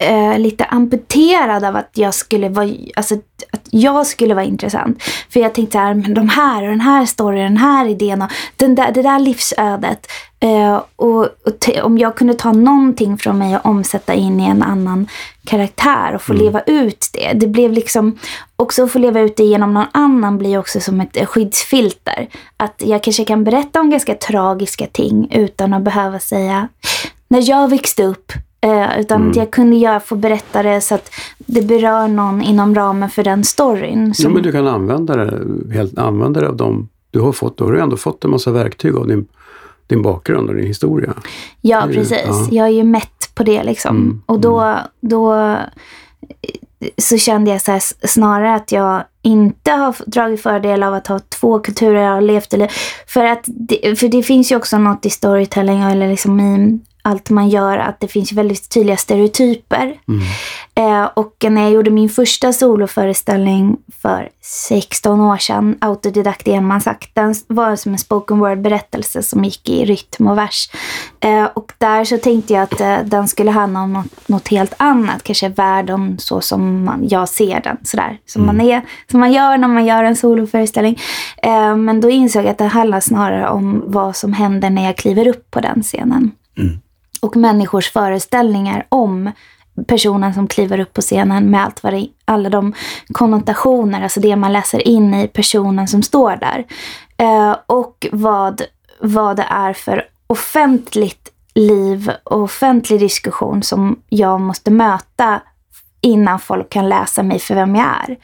eh, 0.00 0.38
lite 0.38 0.64
amputerad 0.64 1.64
av 1.64 1.76
att 1.76 1.90
jag 1.94 2.14
skulle 2.14 2.48
vara, 2.48 2.68
alltså, 2.96 3.14
att 3.52 3.68
jag 3.70 4.06
skulle 4.06 4.34
vara 4.34 4.44
intressant. 4.44 5.02
För 5.28 5.40
jag 5.40 5.54
tänkte 5.54 5.72
så 5.72 5.78
här, 5.78 5.94
men 5.94 6.14
de 6.14 6.28
här 6.28 6.62
och 6.62 6.68
den 6.68 6.80
här 6.80 7.06
storyn, 7.06 7.42
den 7.42 7.56
här 7.56 7.88
idén 7.88 8.22
och 8.22 8.30
den 8.56 8.74
där, 8.74 8.92
det 8.92 9.02
där 9.02 9.18
livsödet. 9.18 10.06
Eh, 10.40 10.82
och, 10.96 11.20
och 11.22 11.68
om 11.82 11.98
jag 11.98 12.16
kunde 12.16 12.34
ta 12.34 12.52
någonting 12.52 13.18
från 13.18 13.38
mig 13.38 13.56
och 13.56 13.66
omsätta 13.66 14.14
in 14.14 14.40
i 14.40 14.44
en 14.44 14.62
annan 14.62 15.06
karaktär 15.44 16.14
och 16.14 16.22
få 16.22 16.32
leva 16.32 16.60
ut 16.60 17.10
det. 17.12 17.32
Det 17.32 17.46
blev 17.46 17.72
liksom, 17.72 18.18
också 18.56 18.84
att 18.84 18.92
få 18.92 18.98
leva 18.98 19.20
ut 19.20 19.36
det 19.36 19.44
genom 19.44 19.74
någon 19.74 19.86
annan 19.92 20.38
blir 20.38 20.58
också 20.58 20.80
som 20.80 21.00
ett 21.00 21.16
eh, 21.16 21.26
skyddsfilter. 21.26 22.28
Att 22.56 22.82
jag 22.86 23.02
kanske 23.02 23.24
kan 23.24 23.44
berätta 23.44 23.80
om 23.80 23.90
ganska 23.90 24.14
tragiska 24.14 24.86
ting 24.86 25.32
utan 25.32 25.74
att 25.74 25.82
behöva 25.82 26.18
säga 26.18 26.68
när 27.28 27.50
jag 27.50 27.70
växte 27.70 28.04
upp. 28.04 28.32
Eh, 28.62 29.00
utan 29.00 29.30
att 29.30 29.36
jag 29.36 29.50
kunde 29.50 29.76
göra, 29.76 30.00
få 30.00 30.16
berätta 30.16 30.62
det 30.62 30.80
så 30.80 30.94
att 30.94 31.10
det 31.38 31.62
berör 31.62 32.08
någon 32.08 32.42
inom 32.42 32.74
ramen 32.74 33.10
för 33.10 33.24
den 33.24 33.44
storyn. 33.44 34.06
Ja, 34.06 34.14
Som, 34.14 34.32
men 34.32 34.42
du 34.42 34.52
kan 34.52 34.66
använda 34.66 35.16
det, 35.16 35.40
helt, 35.74 35.98
använda 35.98 36.40
det 36.40 36.48
av 36.48 36.56
dem 36.56 36.88
du 37.10 37.20
har 37.20 37.32
fått. 37.32 37.56
Då 37.56 37.64
har 37.64 37.72
du 37.72 37.80
ändå 37.80 37.96
fått 37.96 38.24
en 38.24 38.30
massa 38.30 38.50
verktyg 38.50 38.96
av 38.96 39.06
din, 39.08 39.26
din 39.86 40.02
bakgrund 40.02 40.48
och 40.48 40.54
din 40.54 40.66
historia. 40.66 41.12
Ja, 41.60 41.86
Det 41.86 41.94
precis. 41.94 42.18
ja. 42.26 42.48
Jag 42.50 42.66
är 42.66 42.70
ju 42.72 42.84
mätt 42.84 43.30
på 43.34 43.42
det 43.42 43.62
liksom. 43.62 43.96
Mm, 43.96 44.22
Och 44.26 44.40
då, 44.40 44.76
då 45.00 45.34
eh, 45.34 45.56
så 46.98 47.18
kände 47.18 47.50
jag 47.50 47.60
så 47.62 47.72
här, 47.72 47.82
snarare 48.06 48.54
att 48.54 48.72
jag 48.72 49.02
inte 49.22 49.70
har 49.70 49.96
dragit 50.06 50.42
fördel 50.42 50.82
av 50.82 50.94
att 50.94 51.06
ha 51.06 51.18
två 51.18 51.58
kulturer 51.58 52.02
jag 52.02 52.12
har 52.14 52.20
levt 52.20 52.54
i. 52.54 52.68
För, 53.06 53.24
att 53.24 53.44
det, 53.46 53.98
för 53.98 54.08
det 54.08 54.22
finns 54.22 54.52
ju 54.52 54.56
också 54.56 54.78
något 54.78 55.06
i 55.06 55.10
storytelling 55.10 55.80
eller 55.82 56.08
liksom 56.08 56.40
i 56.40 56.78
allt 57.02 57.30
man 57.30 57.48
gör 57.48 57.78
att 57.78 58.00
det 58.00 58.08
finns 58.08 58.32
väldigt 58.32 58.70
tydliga 58.70 58.96
stereotyper. 58.96 59.94
Eh, 60.74 61.04
och 61.04 61.44
när 61.50 61.62
jag 61.62 61.70
gjorde 61.72 61.90
min 61.90 62.08
första 62.08 62.52
soloföreställning 62.52 63.76
för 64.02 64.28
16 64.42 65.20
år 65.20 65.36
sedan, 65.36 65.76
autodidakt 65.80 66.48
enmansakt, 66.48 67.14
den 67.14 67.34
var 67.46 67.76
som 67.76 67.92
en 67.92 67.98
spoken 67.98 68.38
word-berättelse 68.38 69.22
som 69.22 69.44
gick 69.44 69.68
i 69.68 69.84
rytm 69.84 70.28
och 70.28 70.38
vers. 70.38 70.70
Eh, 71.20 71.44
och 71.44 71.72
där 71.78 72.04
så 72.04 72.18
tänkte 72.18 72.52
jag 72.52 72.62
att 72.62 72.80
eh, 72.80 72.98
den 73.04 73.28
skulle 73.28 73.50
handla 73.50 73.82
om 73.82 73.92
något, 73.92 74.28
något 74.28 74.48
helt 74.48 74.74
annat, 74.76 75.22
kanske 75.22 75.48
världen 75.48 76.18
så 76.18 76.40
som 76.40 76.84
man, 76.84 77.08
jag 77.08 77.28
ser 77.28 77.60
den, 77.60 77.76
sådär. 77.82 78.18
Som, 78.26 78.46
man 78.46 78.60
är, 78.60 78.82
som 79.10 79.20
man 79.20 79.32
gör 79.32 79.58
när 79.58 79.68
man 79.68 79.86
gör 79.86 80.04
en 80.04 80.16
soloföreställning. 80.16 80.98
Eh, 81.42 81.76
men 81.76 82.00
då 82.00 82.10
insåg 82.10 82.44
jag 82.44 82.50
att 82.50 82.58
det 82.58 82.64
handlar 82.64 83.00
snarare 83.00 83.48
om 83.48 83.82
vad 83.86 84.16
som 84.16 84.32
händer 84.32 84.70
när 84.70 84.84
jag 84.84 84.96
kliver 84.96 85.28
upp 85.28 85.50
på 85.50 85.60
den 85.60 85.82
scenen 85.82 86.30
och 87.20 87.36
människors 87.36 87.92
föreställningar 87.92 88.86
om 88.88 89.30
personen 89.86 90.34
som 90.34 90.48
kliver 90.48 90.80
upp 90.80 90.92
på 90.92 91.00
scenen 91.00 91.50
med 91.50 91.64
allt 91.64 91.82
vad 91.82 91.92
det, 91.92 92.08
alla 92.24 92.48
de 92.48 92.74
konnotationer, 93.12 94.02
alltså 94.02 94.20
det 94.20 94.36
man 94.36 94.52
läser 94.52 94.88
in 94.88 95.14
i 95.14 95.28
personen 95.28 95.88
som 95.88 96.02
står 96.02 96.36
där. 96.36 96.66
Eh, 97.16 97.56
och 97.66 98.06
vad, 98.12 98.62
vad 99.00 99.36
det 99.36 99.46
är 99.50 99.72
för 99.72 100.04
offentligt 100.26 101.32
liv 101.54 102.10
och 102.24 102.42
offentlig 102.42 103.00
diskussion 103.00 103.62
som 103.62 104.02
jag 104.08 104.40
måste 104.40 104.70
möta 104.70 105.40
innan 106.00 106.38
folk 106.38 106.70
kan 106.70 106.88
läsa 106.88 107.22
mig 107.22 107.38
för 107.38 107.54
vem 107.54 107.74
jag 107.74 107.86
är. 107.86 108.16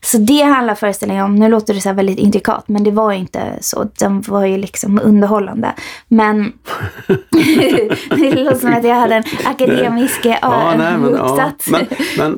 Så 0.00 0.18
det 0.18 0.42
handlar 0.42 0.74
föreställningen 0.74 1.24
om. 1.24 1.34
Nu 1.36 1.48
låter 1.48 1.74
det 1.74 1.80
så 1.80 1.92
väldigt 1.92 2.18
intrikat, 2.18 2.64
men 2.68 2.84
det 2.84 2.90
var 2.90 3.12
ju 3.12 3.18
inte 3.18 3.40
så. 3.60 3.88
Den 3.98 4.20
var 4.20 4.44
ju 4.44 4.56
liksom 4.56 5.00
underhållande. 5.04 5.72
Men 6.08 6.52
det 8.10 8.34
låter 8.44 8.58
som 8.58 8.72
att 8.74 8.84
jag 8.84 8.94
hade 8.94 9.14
en 9.14 9.24
akademisk 9.44 10.20
ja, 10.24 10.38
Ja, 10.42 10.74
nej, 10.78 10.98
men, 10.98 11.10
ja. 11.14 11.18
uppsats. 11.18 11.68
men, 11.68 11.86
men 12.18 12.32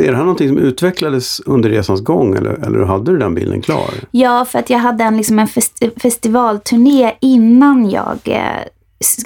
är 0.00 0.10
det 0.10 0.16
här 0.16 0.24
någonting 0.24 0.48
som 0.48 0.58
utvecklades 0.58 1.40
under 1.40 1.70
resans 1.70 2.00
gång 2.00 2.36
eller, 2.36 2.50
eller 2.66 2.84
hade 2.84 3.12
du 3.12 3.18
den 3.18 3.34
bilden 3.34 3.62
klar? 3.62 3.90
Ja, 4.10 4.44
för 4.44 4.58
att 4.58 4.70
jag 4.70 4.78
hade 4.78 5.04
en, 5.04 5.16
liksom 5.16 5.38
en 5.38 5.46
festi- 5.46 6.00
festivalturné 6.00 7.12
innan 7.20 7.90
jag 7.90 8.18
eh, 8.24 8.40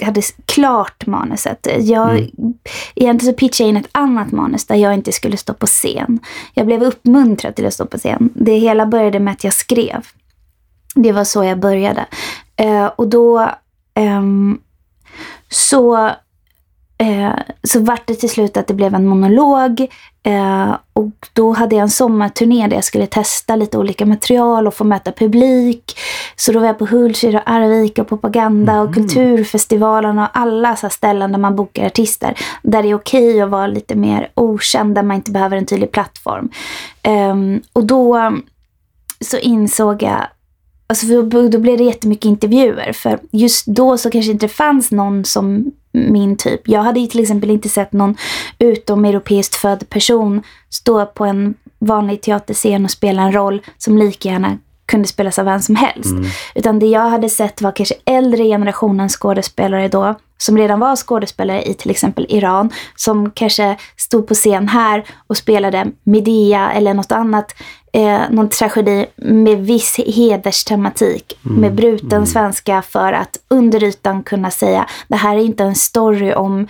hade 0.02 0.22
klart 0.44 1.06
manuset. 1.06 1.66
Jag, 1.78 2.30
Egentligen 2.94 3.34
så 3.34 3.38
pitchade 3.38 3.68
jag 3.68 3.68
in 3.68 3.76
ett 3.76 3.90
annat 3.92 4.32
manus 4.32 4.66
där 4.66 4.74
jag 4.74 4.94
inte 4.94 5.12
skulle 5.12 5.36
stå 5.36 5.54
på 5.54 5.66
scen. 5.66 6.18
Jag 6.54 6.66
blev 6.66 6.82
uppmuntrad 6.82 7.56
till 7.56 7.66
att 7.66 7.74
stå 7.74 7.86
på 7.86 7.98
scen. 7.98 8.30
Det 8.34 8.58
hela 8.58 8.86
började 8.86 9.20
med 9.20 9.32
att 9.32 9.44
jag 9.44 9.52
skrev. 9.52 10.06
Det 10.94 11.12
var 11.12 11.24
så 11.24 11.44
jag 11.44 11.60
började. 11.60 12.06
Eh, 12.56 12.86
och 12.86 13.08
då 13.08 13.50
ehm, 13.94 14.58
så, 15.48 16.10
eh, 16.98 17.32
så 17.62 17.80
vart 17.80 18.06
det 18.06 18.14
till 18.14 18.30
slut 18.30 18.56
att 18.56 18.66
det 18.66 18.74
blev 18.74 18.94
en 18.94 19.06
monolog. 19.06 19.86
Eh, 20.22 20.76
och 20.92 21.28
då 21.32 21.52
hade 21.52 21.74
jag 21.74 21.82
en 21.82 21.90
sommarturné 21.90 22.66
där 22.66 22.76
jag 22.76 22.84
skulle 22.84 23.06
testa 23.06 23.56
lite 23.56 23.78
olika 23.78 24.06
material 24.06 24.66
och 24.66 24.74
få 24.74 24.84
möta 24.84 25.12
publik. 25.12 25.98
Så 26.36 26.52
då 26.52 26.58
var 26.58 26.66
jag 26.66 26.78
på 26.78 26.86
Hultsfred 26.86 27.34
och 27.34 27.42
Arvika 27.46 28.02
och 28.02 28.08
Propaganda 28.08 28.80
och 28.80 28.94
Kulturfestivalen 28.94 30.18
och 30.18 30.28
alla 30.32 30.76
så 30.76 30.88
ställen 30.88 31.32
där 31.32 31.38
man 31.38 31.56
bokar 31.56 31.86
artister. 31.86 32.34
Där 32.62 32.82
det 32.82 32.88
är 32.88 32.94
okej 32.94 33.40
att 33.40 33.50
vara 33.50 33.66
lite 33.66 33.94
mer 33.94 34.30
okänd, 34.34 34.94
där 34.94 35.02
man 35.02 35.16
inte 35.16 35.30
behöver 35.30 35.56
en 35.56 35.66
tydlig 35.66 35.92
plattform. 35.92 36.48
Ehm, 37.02 37.60
och 37.72 37.84
då 37.84 38.32
så 39.20 39.38
insåg 39.38 40.02
jag 40.02 40.26
Alltså 40.90 41.22
då 41.22 41.58
blev 41.58 41.78
det 41.78 41.84
jättemycket 41.84 42.24
intervjuer. 42.24 42.92
För 42.92 43.18
just 43.30 43.66
då 43.66 43.98
så 43.98 44.10
kanske 44.10 44.32
inte 44.32 44.46
det 44.46 44.52
fanns 44.52 44.90
någon 44.90 45.24
som 45.24 45.72
min 45.98 46.36
typ. 46.36 46.68
Jag 46.68 46.82
hade 46.82 47.00
ju 47.00 47.06
till 47.06 47.20
exempel 47.20 47.50
inte 47.50 47.68
sett 47.68 47.92
någon 47.92 48.16
utomeuropeiskt 48.58 49.54
född 49.54 49.88
person 49.88 50.42
stå 50.70 51.06
på 51.06 51.24
en 51.24 51.54
vanlig 51.78 52.20
teaterscen 52.20 52.84
och 52.84 52.90
spela 52.90 53.22
en 53.22 53.32
roll 53.32 53.62
som 53.78 53.98
lika 53.98 54.28
gärna 54.28 54.58
kunde 54.88 55.08
spelas 55.08 55.38
av 55.38 55.44
vem 55.44 55.60
som 55.60 55.76
helst. 55.76 56.10
Utan 56.54 56.78
det 56.78 56.86
jag 56.86 57.10
hade 57.10 57.28
sett 57.28 57.62
var 57.62 57.72
kanske 57.72 57.94
äldre 58.04 58.44
generationens 58.44 59.16
skådespelare 59.16 59.88
då, 59.88 60.14
som 60.38 60.58
redan 60.58 60.80
var 60.80 60.96
skådespelare 60.96 61.62
i 61.62 61.74
till 61.74 61.90
exempel 61.90 62.26
Iran, 62.28 62.70
som 62.96 63.30
kanske 63.30 63.76
stod 63.96 64.26
på 64.26 64.34
scen 64.34 64.68
här 64.68 65.04
och 65.26 65.36
spelade 65.36 65.86
Medea 66.02 66.72
eller 66.72 66.94
något 66.94 67.12
annat, 67.12 67.54
eh, 67.92 68.20
någon 68.30 68.48
tragedi 68.48 69.06
med 69.16 69.58
viss 69.58 70.00
hederstematik, 70.06 71.38
med 71.42 71.74
bruten 71.74 72.26
svenska 72.26 72.82
för 72.82 73.12
att 73.12 73.36
under 73.48 73.84
ytan 73.84 74.22
kunna 74.22 74.50
säga, 74.50 74.86
det 75.08 75.16
här 75.16 75.36
är 75.36 75.40
inte 75.40 75.64
en 75.64 75.74
story 75.74 76.32
om 76.34 76.68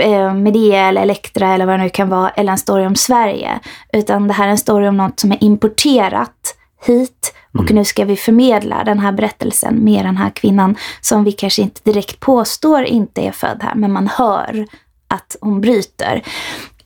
eh, 0.00 0.34
Medea 0.34 0.88
eller 0.88 1.02
Elektra 1.02 1.54
eller 1.54 1.66
vad 1.66 1.78
det 1.78 1.82
nu 1.82 1.88
kan 1.88 2.08
vara, 2.08 2.30
eller 2.30 2.52
en 2.52 2.58
story 2.58 2.86
om 2.86 2.96
Sverige. 2.96 3.60
Utan 3.92 4.28
det 4.28 4.34
här 4.34 4.46
är 4.46 4.50
en 4.50 4.58
story 4.58 4.88
om 4.88 4.96
något 4.96 5.20
som 5.20 5.32
är 5.32 5.44
importerat 5.44 6.56
hit 6.88 7.34
och 7.58 7.70
nu 7.70 7.84
ska 7.84 8.04
vi 8.04 8.16
förmedla 8.16 8.84
den 8.84 8.98
här 8.98 9.12
berättelsen 9.12 9.84
med 9.84 10.04
den 10.04 10.16
här 10.16 10.30
kvinnan 10.30 10.76
som 11.00 11.24
vi 11.24 11.32
kanske 11.32 11.62
inte 11.62 11.80
direkt 11.84 12.20
påstår 12.20 12.84
inte 12.84 13.20
är 13.20 13.32
född 13.32 13.58
här, 13.62 13.74
men 13.74 13.92
man 13.92 14.08
hör 14.08 14.66
att 15.08 15.36
hon 15.40 15.60
bryter. 15.60 16.22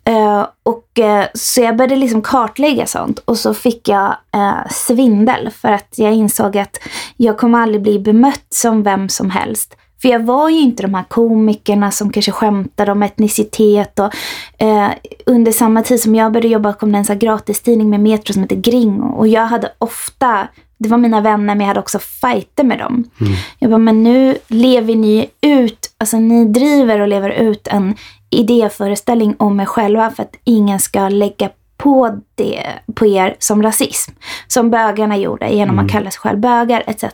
Eh, 0.04 0.46
och, 0.62 0.98
eh, 0.98 1.26
så 1.34 1.60
jag 1.60 1.76
började 1.76 1.96
liksom 1.96 2.22
kartlägga 2.22 2.86
sånt 2.86 3.18
och 3.18 3.38
så 3.38 3.54
fick 3.54 3.88
jag 3.88 4.16
eh, 4.34 4.70
svindel 4.70 5.50
för 5.50 5.68
att 5.68 5.94
jag 5.96 6.12
insåg 6.12 6.58
att 6.58 6.78
jag 7.16 7.38
kommer 7.38 7.58
aldrig 7.58 7.82
bli 7.82 7.98
bemött 7.98 8.46
som 8.48 8.82
vem 8.82 9.08
som 9.08 9.30
helst. 9.30 9.76
För 10.02 10.08
jag 10.08 10.20
var 10.20 10.48
ju 10.48 10.60
inte 10.60 10.82
de 10.82 10.94
här 10.94 11.04
komikerna 11.08 11.90
som 11.90 12.12
kanske 12.12 12.32
skämtade 12.32 12.92
om 12.92 13.02
etnicitet. 13.02 13.98
Och, 13.98 14.14
eh, 14.64 14.90
under 15.26 15.52
samma 15.52 15.82
tid 15.82 16.00
som 16.00 16.14
jag 16.14 16.32
började 16.32 16.48
jobba 16.48 16.72
kom 16.72 16.92
det 16.92 16.98
en 16.98 17.18
gratistidning 17.18 17.90
med 17.90 18.00
Metro 18.00 18.32
som 18.32 18.42
heter 18.42 18.56
Gringo. 18.56 19.06
Och 19.06 19.28
jag 19.28 19.46
hade 19.46 19.72
ofta, 19.78 20.48
det 20.78 20.88
var 20.88 20.98
mina 20.98 21.20
vänner 21.20 21.54
men 21.54 21.60
jag 21.60 21.66
hade 21.66 21.80
också 21.80 21.98
fighter 21.98 22.64
med 22.64 22.78
dem. 22.78 23.04
Jag 23.58 23.70
bara, 23.70 23.78
men 23.78 24.02
nu 24.02 24.36
lever 24.48 24.96
ni 24.96 25.30
ut, 25.40 25.94
alltså 25.98 26.18
ni 26.18 26.44
driver 26.44 27.00
och 27.00 27.08
lever 27.08 27.30
ut 27.30 27.68
en 27.68 27.94
idéföreställning 28.30 29.34
om 29.38 29.60
er 29.60 29.64
själva 29.64 30.10
för 30.10 30.22
att 30.22 30.36
ingen 30.44 30.80
ska 30.80 31.08
lägga 31.08 31.50
på 31.76 32.20
det 32.34 32.62
på 32.94 33.06
er 33.06 33.36
som 33.38 33.62
rasism. 33.62 34.12
Som 34.46 34.70
bögarna 34.70 35.16
gjorde 35.16 35.50
genom 35.50 35.78
att 35.78 35.90
kalla 35.90 36.10
sig 36.10 36.20
själv 36.20 36.38
bögar 36.38 36.84
etc. 36.86 37.04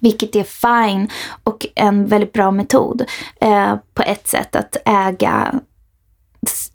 Vilket 0.00 0.36
är 0.36 0.42
fine 0.42 1.08
och 1.44 1.66
en 1.74 2.06
väldigt 2.06 2.32
bra 2.32 2.50
metod 2.50 3.04
eh, 3.40 3.74
på 3.94 4.02
ett 4.02 4.28
sätt 4.28 4.56
att 4.56 4.76
äga, 4.84 5.60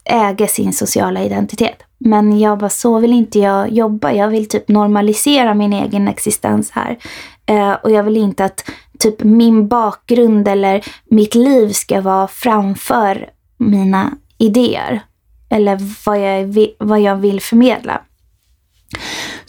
äga 0.04 0.48
sin 0.48 0.74
sociala 0.74 1.24
identitet. 1.24 1.84
Men 1.98 2.40
jag 2.40 2.58
bara, 2.58 2.70
så 2.70 3.00
vill 3.00 3.14
inte 3.14 3.40
jag 3.40 3.72
jobba. 3.72 4.12
Jag 4.12 4.28
vill 4.28 4.50
typ 4.50 4.68
normalisera 4.68 5.54
min 5.54 5.74
egen 5.74 6.08
existens 6.08 6.72
här. 6.72 6.98
Eh, 7.46 7.72
och 7.72 7.92
jag 7.92 8.04
vill 8.04 8.18
inte 8.18 8.46
att 8.46 8.70
typ 9.00 9.24
min 9.24 9.68
bakgrund 9.68 10.48
eller 10.48 10.86
mitt 11.06 11.36
liv 11.36 11.70
ska 11.70 12.02
vara 12.02 12.28
framför 12.28 13.30
mina 13.58 14.12
idéer. 14.38 15.02
Eller 15.50 15.80
vad 16.06 16.20
jag, 16.20 16.68
vad 16.80 17.02
jag 17.02 17.16
vill 17.16 17.42
förmedla. 17.42 18.02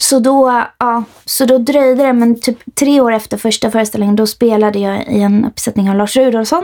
Så 0.03 0.19
då, 0.19 0.63
ja, 0.79 1.03
så 1.25 1.45
då 1.45 1.57
dröjde 1.57 2.03
det, 2.03 2.13
men 2.13 2.39
typ 2.39 2.75
tre 2.75 3.01
år 3.01 3.11
efter 3.11 3.37
första 3.37 3.71
föreställningen 3.71 4.15
då 4.15 4.27
spelade 4.27 4.79
jag 4.79 5.07
i 5.07 5.21
en 5.21 5.45
uppsättning 5.45 5.89
av 5.89 5.95
Lars 5.95 6.17
Rudolfsson 6.17 6.63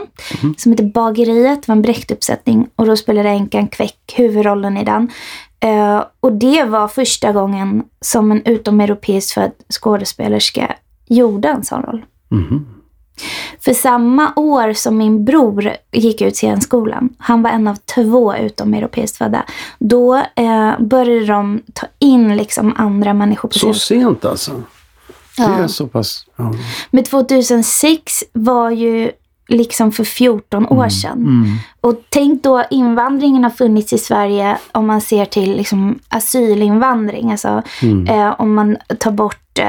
som 0.57 0.71
heter 0.71 0.83
Bageriet. 0.83 1.61
Det 1.61 1.67
var 1.67 1.75
en 1.75 1.81
Brecht-uppsättning 1.81 2.67
och 2.75 2.85
då 2.85 2.97
spelade 2.97 3.29
Enkan 3.29 3.67
Kväck 3.67 4.13
huvudrollen 4.15 4.77
i 4.77 4.83
den. 4.83 5.09
Eh, 5.59 6.03
och 6.19 6.31
det 6.31 6.63
var 6.63 6.87
första 6.87 7.31
gången 7.31 7.83
som 8.01 8.31
en 8.31 8.43
utomeuropeiskt 8.45 9.31
född 9.31 9.51
skådespelerska 9.69 10.75
gjorde 11.07 11.47
en 11.47 11.63
sån 11.63 11.81
roll. 11.81 12.05
För 13.59 13.73
samma 13.73 14.33
år 14.35 14.73
som 14.73 14.97
min 14.97 15.25
bror 15.25 15.71
gick 15.91 16.21
ut 16.21 16.35
scenskolan, 16.35 17.09
han 17.17 17.41
var 17.41 17.49
en 17.49 17.67
av 17.67 17.75
två 17.95 18.35
utomeuropeiskt 18.35 19.17
födda, 19.17 19.45
då 19.79 20.15
eh, 20.15 20.79
började 20.79 21.25
de 21.25 21.61
ta 21.73 21.87
in 21.99 22.37
liksom 22.37 22.73
andra 22.77 23.13
människor 23.13 23.49
på 23.49 23.59
Så 23.59 23.73
sent 23.73 24.25
alltså? 24.25 24.51
Det 25.37 25.43
är 25.43 25.67
så 25.67 25.87
pass... 25.87 26.25
Ja. 26.35 26.53
Men 26.91 27.03
2006 27.03 28.23
var 28.33 28.69
ju 28.71 29.11
liksom 29.49 29.91
för 29.91 30.03
14 30.03 30.65
år 30.67 30.89
sedan. 30.89 31.45
Och 31.81 32.01
tänk 32.09 32.43
då 32.43 32.63
invandringen 32.69 33.43
har 33.43 33.51
funnits 33.51 33.93
i 33.93 33.97
Sverige 33.97 34.57
om 34.71 34.87
man 34.87 35.01
ser 35.01 35.25
till 35.25 35.57
liksom 35.57 35.99
asylinvandring. 36.07 37.31
Alltså 37.31 37.61
eh, 38.07 38.41
om 38.41 38.53
man 38.53 38.77
tar 38.99 39.11
bort 39.11 39.59
eh, 39.59 39.65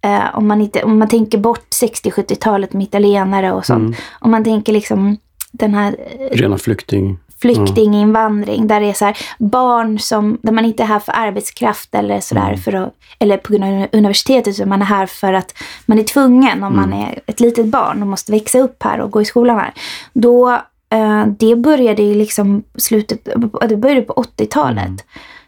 eh, 0.00 0.34
om, 0.34 0.48
man 0.48 0.60
inte, 0.60 0.82
om 0.82 0.98
man 0.98 1.08
tänker 1.08 1.38
bort 1.38 1.66
60-70-talet 1.82 2.72
med 2.72 2.82
italienare 2.82 3.52
och 3.52 3.66
sånt. 3.66 3.96
Om 4.20 4.30
man 4.30 4.44
tänker 4.44 4.72
liksom 4.72 5.16
den 5.52 5.74
här 5.74 5.96
eh, 6.20 6.36
Rena 6.36 6.58
flykting... 6.58 7.18
flyktinginvandring 7.40 8.66
där 8.66 8.80
det 8.80 8.86
är 8.86 8.92
så 8.92 9.04
här, 9.04 9.18
barn 9.38 9.98
som, 9.98 10.38
där 10.42 10.52
man 10.52 10.64
inte 10.64 10.82
är 10.82 10.86
här 10.86 10.98
för 10.98 11.12
arbetskraft 11.16 11.94
eller 11.94 12.20
sådär 12.20 12.48
Mm. 12.48 12.58
för 12.58 12.72
att, 12.72 12.94
eller 13.18 13.36
på 13.36 13.52
grund 13.52 13.64
av 13.64 13.86
universitetet 13.92 14.54
utan 14.54 14.68
man 14.68 14.82
är 14.82 14.86
här 14.86 15.06
för 15.06 15.32
att 15.32 15.54
man 15.86 15.98
är 15.98 16.02
tvungen 16.02 16.62
om 16.62 16.76
man 16.76 16.92
är 16.92 17.20
ett 17.26 17.40
litet 17.40 17.66
barn 17.66 18.02
och 18.02 18.08
måste 18.08 18.32
växa 18.32 18.58
upp 18.58 18.82
här 18.82 19.00
och 19.00 19.10
gå 19.10 19.22
i 19.22 19.24
skolan 19.24 19.58
här. 19.58 19.72
Då, 20.12 20.50
eh, 20.90 21.26
det 21.26 21.56
började 21.56 22.02
ju 22.02 22.14
liksom 22.14 22.62
slutet, 22.78 23.28
det 23.68 23.76
började 23.76 24.02
på 24.02 24.12
80-talet. 24.12 25.04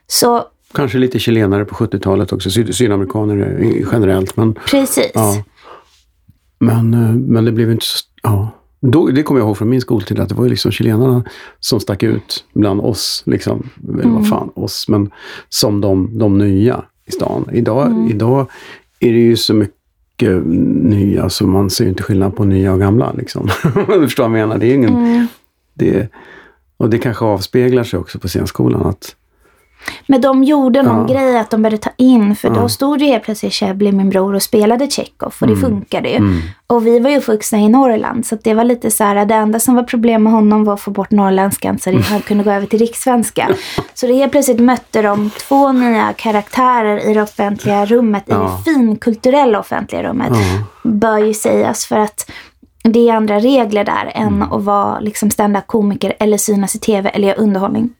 Så 0.06 0.44
Kanske 0.72 0.98
lite 0.98 1.18
chilenare 1.18 1.64
på 1.64 1.74
70-talet 1.74 2.32
också, 2.32 2.50
syd 2.50 2.74
sydamerikaner 2.74 3.58
generellt. 3.92 4.36
Men, 4.36 4.54
precis. 4.54 5.10
ja. 5.14 5.44
men, 6.58 6.94
eh, 6.94 7.12
men 7.12 7.44
det 7.44 7.52
blev 7.52 7.70
inte 7.70 7.86
så... 7.86 8.04
Ja. 8.22 8.48
Då, 8.80 9.06
det 9.06 9.22
kommer 9.22 9.40
jag 9.40 9.46
ihåg 9.46 9.58
från 9.58 9.68
min 9.70 9.80
skoltid, 9.80 10.20
att 10.20 10.28
det 10.28 10.34
var 10.34 10.44
ju 10.44 10.50
liksom 10.50 10.72
chilenarna 10.72 11.24
som 11.60 11.80
stack 11.80 12.02
ut 12.02 12.44
bland 12.52 12.80
oss. 12.80 13.22
Liksom, 13.26 13.70
eller 13.92 14.10
vad 14.10 14.28
fan, 14.28 14.50
oss, 14.54 14.88
men 14.88 15.10
som 15.48 15.80
de, 15.80 16.18
de 16.18 16.38
nya 16.38 16.84
i 17.06 17.12
stan. 17.12 17.48
Idag, 17.52 18.08
idag 18.10 18.46
är 19.00 19.12
det 19.12 19.18
ju 19.18 19.36
så 19.36 19.54
mycket 19.54 20.46
nya, 20.46 21.28
så 21.28 21.46
man 21.46 21.70
ser 21.70 21.84
ju 21.84 21.90
inte 21.90 22.02
skillnad 22.02 22.36
på 22.36 22.44
nya 22.44 22.72
och 22.72 22.78
gamla. 22.78 23.12
Liksom. 23.12 23.48
du 23.88 24.00
förstår 24.00 24.28
vad 24.28 24.38
jag 24.40 24.48
menar? 24.48 24.58
Det 24.58 24.66
är 24.66 24.74
ingen, 24.74 24.94
Mm. 24.96 25.26
det, 25.74 26.08
och 26.76 26.90
det 26.90 26.98
kanske 26.98 27.24
avspeglar 27.24 27.84
sig 27.84 27.98
också 27.98 28.18
på 28.18 28.28
scenskolan. 28.28 28.86
Att, 28.86 29.16
Men 30.06 30.20
de 30.20 30.44
gjorde 30.44 30.82
någon 30.82 31.08
Ja. 31.08 31.14
grej 31.14 31.38
att 31.38 31.50
de 31.50 31.62
började 31.62 31.82
ta 31.82 31.90
in, 31.96 32.36
för 32.36 32.48
Ja. 32.48 32.54
då 32.54 32.68
stod 32.68 33.00
ju 33.00 33.06
helt 33.06 33.24
plötsligt 33.24 33.52
Chebly, 33.52 33.92
min 33.92 34.10
bror, 34.10 34.34
och 34.34 34.42
spelade 34.42 34.90
Tjechov 34.90 35.34
och 35.40 35.46
det 35.46 35.56
funkade 35.56 36.08
ju. 36.08 36.16
mm. 36.16 36.40
Och 36.66 36.86
vi 36.86 36.98
var 36.98 37.10
ju 37.10 37.16
uppvuxna 37.18 37.58
i 37.58 37.68
Norrland, 37.68 38.26
så 38.26 38.36
det 38.44 38.54
var 38.54 38.64
lite 38.64 38.90
så 38.90 39.04
här, 39.04 39.24
det 39.26 39.34
enda 39.34 39.60
som 39.60 39.74
var 39.74 39.82
problem 39.82 40.22
med 40.22 40.32
honom 40.32 40.64
var 40.64 40.74
att 40.74 40.80
få 40.80 40.90
bort 40.90 41.10
norrländskan 41.10 41.78
så 41.78 41.98
att 41.98 42.06
han 42.06 42.20
kunde 42.20 42.44
gå 42.44 42.50
över 42.50 42.66
till 42.66 42.78
rikssvenska. 42.78 43.48
Så 43.94 44.06
det 44.06 44.12
helt 44.14 44.32
plötsligt 44.32 44.60
mötte 44.60 45.02
de 45.02 45.30
två 45.30 45.72
nya 45.72 46.12
karaktärer 46.12 47.10
i 47.10 47.14
det 47.14 47.22
offentliga 47.22 47.86
rummet, 47.86 48.28
i 48.28 48.32
Ja. 48.32 48.60
det 48.64 48.70
finkulturella 48.72 49.58
offentliga 49.60 50.02
rummet, 50.02 50.32
bör 50.82 51.18
ju 51.18 51.34
sägas 51.34 51.86
för 51.86 51.98
att 51.98 52.30
det 52.84 53.08
är 53.08 53.14
andra 53.14 53.38
regler 53.38 53.84
där 53.84 54.12
än 54.14 54.28
Mm. 54.28 54.52
att 54.52 54.62
vara 54.62 55.00
liksom 55.00 55.30
stand-up 55.30 55.66
komiker 55.66 56.14
eller 56.18 56.36
synas 56.36 56.74
i 56.74 56.78
tv 56.78 57.08
eller 57.08 57.28
göra 57.28 57.36
underhållning. 57.38 57.90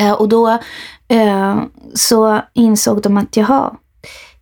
Eh, 0.00 0.12
och 0.12 0.28
då 0.28 0.48
eh, 1.08 1.62
så 1.94 2.40
insåg 2.54 3.02
de 3.02 3.16
att 3.16 3.36
jaha, 3.36 3.74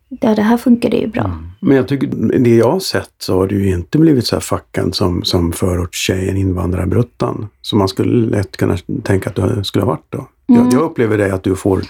ja, 0.09 0.35
det 0.35 0.41
här 0.41 0.57
funkar 0.57 0.89
det 0.89 0.97
ju 0.97 1.07
bra. 1.07 1.39
Men 1.59 1.77
jag 1.77 1.87
tycker, 1.87 2.07
det 2.39 2.55
jag 2.55 2.71
har 2.71 2.79
sett 2.79 3.13
så 3.19 3.37
har 3.37 3.47
du 3.47 3.65
ju 3.65 3.73
inte 3.73 3.97
blivit 3.97 4.27
så 4.27 4.35
här 4.35 4.41
fackad 4.41 4.95
som, 4.95 5.23
som 5.23 5.51
förortstjejen, 5.51 6.37
invandrarbruttan. 6.37 7.47
Som 7.61 7.79
man 7.79 7.87
skulle 7.87 8.37
lätt 8.37 8.57
kunna 8.57 8.77
tänka 9.03 9.29
att 9.29 9.35
du 9.35 9.63
skulle 9.63 9.85
ha 9.85 9.91
varit 9.91 10.05
då. 10.09 10.27
Jag, 10.45 10.73
jag 10.73 10.81
upplever 10.81 11.17
det 11.17 11.33
att 11.33 11.43
du 11.43 11.55
får, 11.55 11.81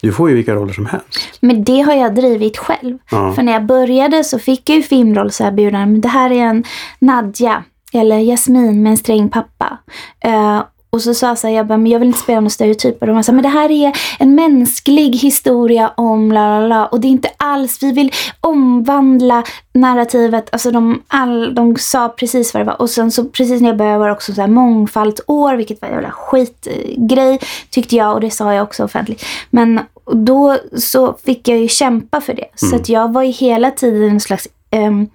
du 0.00 0.12
får 0.12 0.28
ju 0.28 0.34
vilka 0.34 0.54
roller 0.54 0.72
som 0.72 0.86
helst. 0.86 1.38
Men 1.40 1.64
det 1.64 1.80
har 1.80 1.94
jag 1.94 2.14
drivit 2.14 2.56
själv. 2.56 2.98
Ja. 3.10 3.32
För 3.32 3.42
när 3.42 3.52
jag 3.52 3.66
började 3.66 4.24
så 4.24 4.38
fick 4.38 4.68
jag 4.68 4.76
ju 4.76 4.82
filmrollserbjudanden. 4.82 5.92
Men 5.92 6.00
det 6.00 6.08
här 6.08 6.30
är 6.30 6.44
en 6.44 6.64
Nadja 6.98 7.64
eller 7.92 8.18
Jasmin 8.18 8.82
med 8.82 8.90
en 8.90 8.96
sträng 8.96 9.28
pappa. 9.28 9.78
Eh, 10.20 10.62
och 10.90 11.02
så 11.02 11.14
sa 11.14 11.26
jag 11.28 11.38
så 11.38 11.46
här, 11.46 11.54
jag, 11.54 11.66
bara, 11.66 11.78
men 11.78 11.90
jag 11.92 11.98
vill 11.98 12.08
inte 12.08 12.20
spela 12.20 12.40
några 12.40 12.50
stereotyper. 12.50 13.06
De 13.06 13.16
var 13.16 13.22
så 13.22 13.32
här, 13.32 13.36
men 13.36 13.42
det 13.42 13.48
här 13.48 13.70
är 13.70 13.92
en 14.18 14.34
mänsklig 14.34 15.16
historia 15.16 15.92
om 15.96 16.32
la 16.32 16.60
la 16.60 16.66
la. 16.66 16.86
Och 16.86 17.00
det 17.00 17.08
är 17.08 17.10
inte 17.10 17.30
alls, 17.36 17.82
vi 17.82 17.92
vill 17.92 18.12
omvandla 18.40 19.44
narrativet. 19.72 20.48
Alltså 20.52 20.70
de, 20.70 21.02
all, 21.08 21.54
de 21.54 21.76
sa 21.76 22.08
precis 22.08 22.54
vad 22.54 22.60
det 22.60 22.64
var. 22.64 22.82
Och 22.82 22.90
sen 22.90 23.10
så 23.10 23.24
precis 23.24 23.60
när 23.60 23.68
jag 23.68 23.76
började 23.76 23.98
var 23.98 24.06
det 24.06 24.12
också 24.12 24.34
så 24.34 24.40
här 24.40 24.48
mångfaldsår, 24.48 25.56
vilket 25.56 25.82
var 25.82 25.88
en 25.88 25.94
jävla 25.94 26.10
skitgrej 26.10 27.38
tyckte 27.70 27.96
jag. 27.96 28.14
Och 28.14 28.20
det 28.20 28.30
sa 28.30 28.54
jag 28.54 28.62
också 28.62 28.84
offentligt. 28.84 29.24
Men 29.50 29.80
då 30.12 30.56
så 30.76 31.16
fick 31.24 31.48
jag 31.48 31.58
ju 31.58 31.68
kämpa 31.68 32.20
för 32.20 32.34
det. 32.34 32.48
Så 32.54 32.76
att 32.76 32.88
jag 32.88 33.12
var 33.12 33.22
ju 33.22 33.30
hela 33.30 33.70
tiden 33.70 34.10
en 34.10 34.20
slags, 34.20 34.48
ehm, 34.70 35.08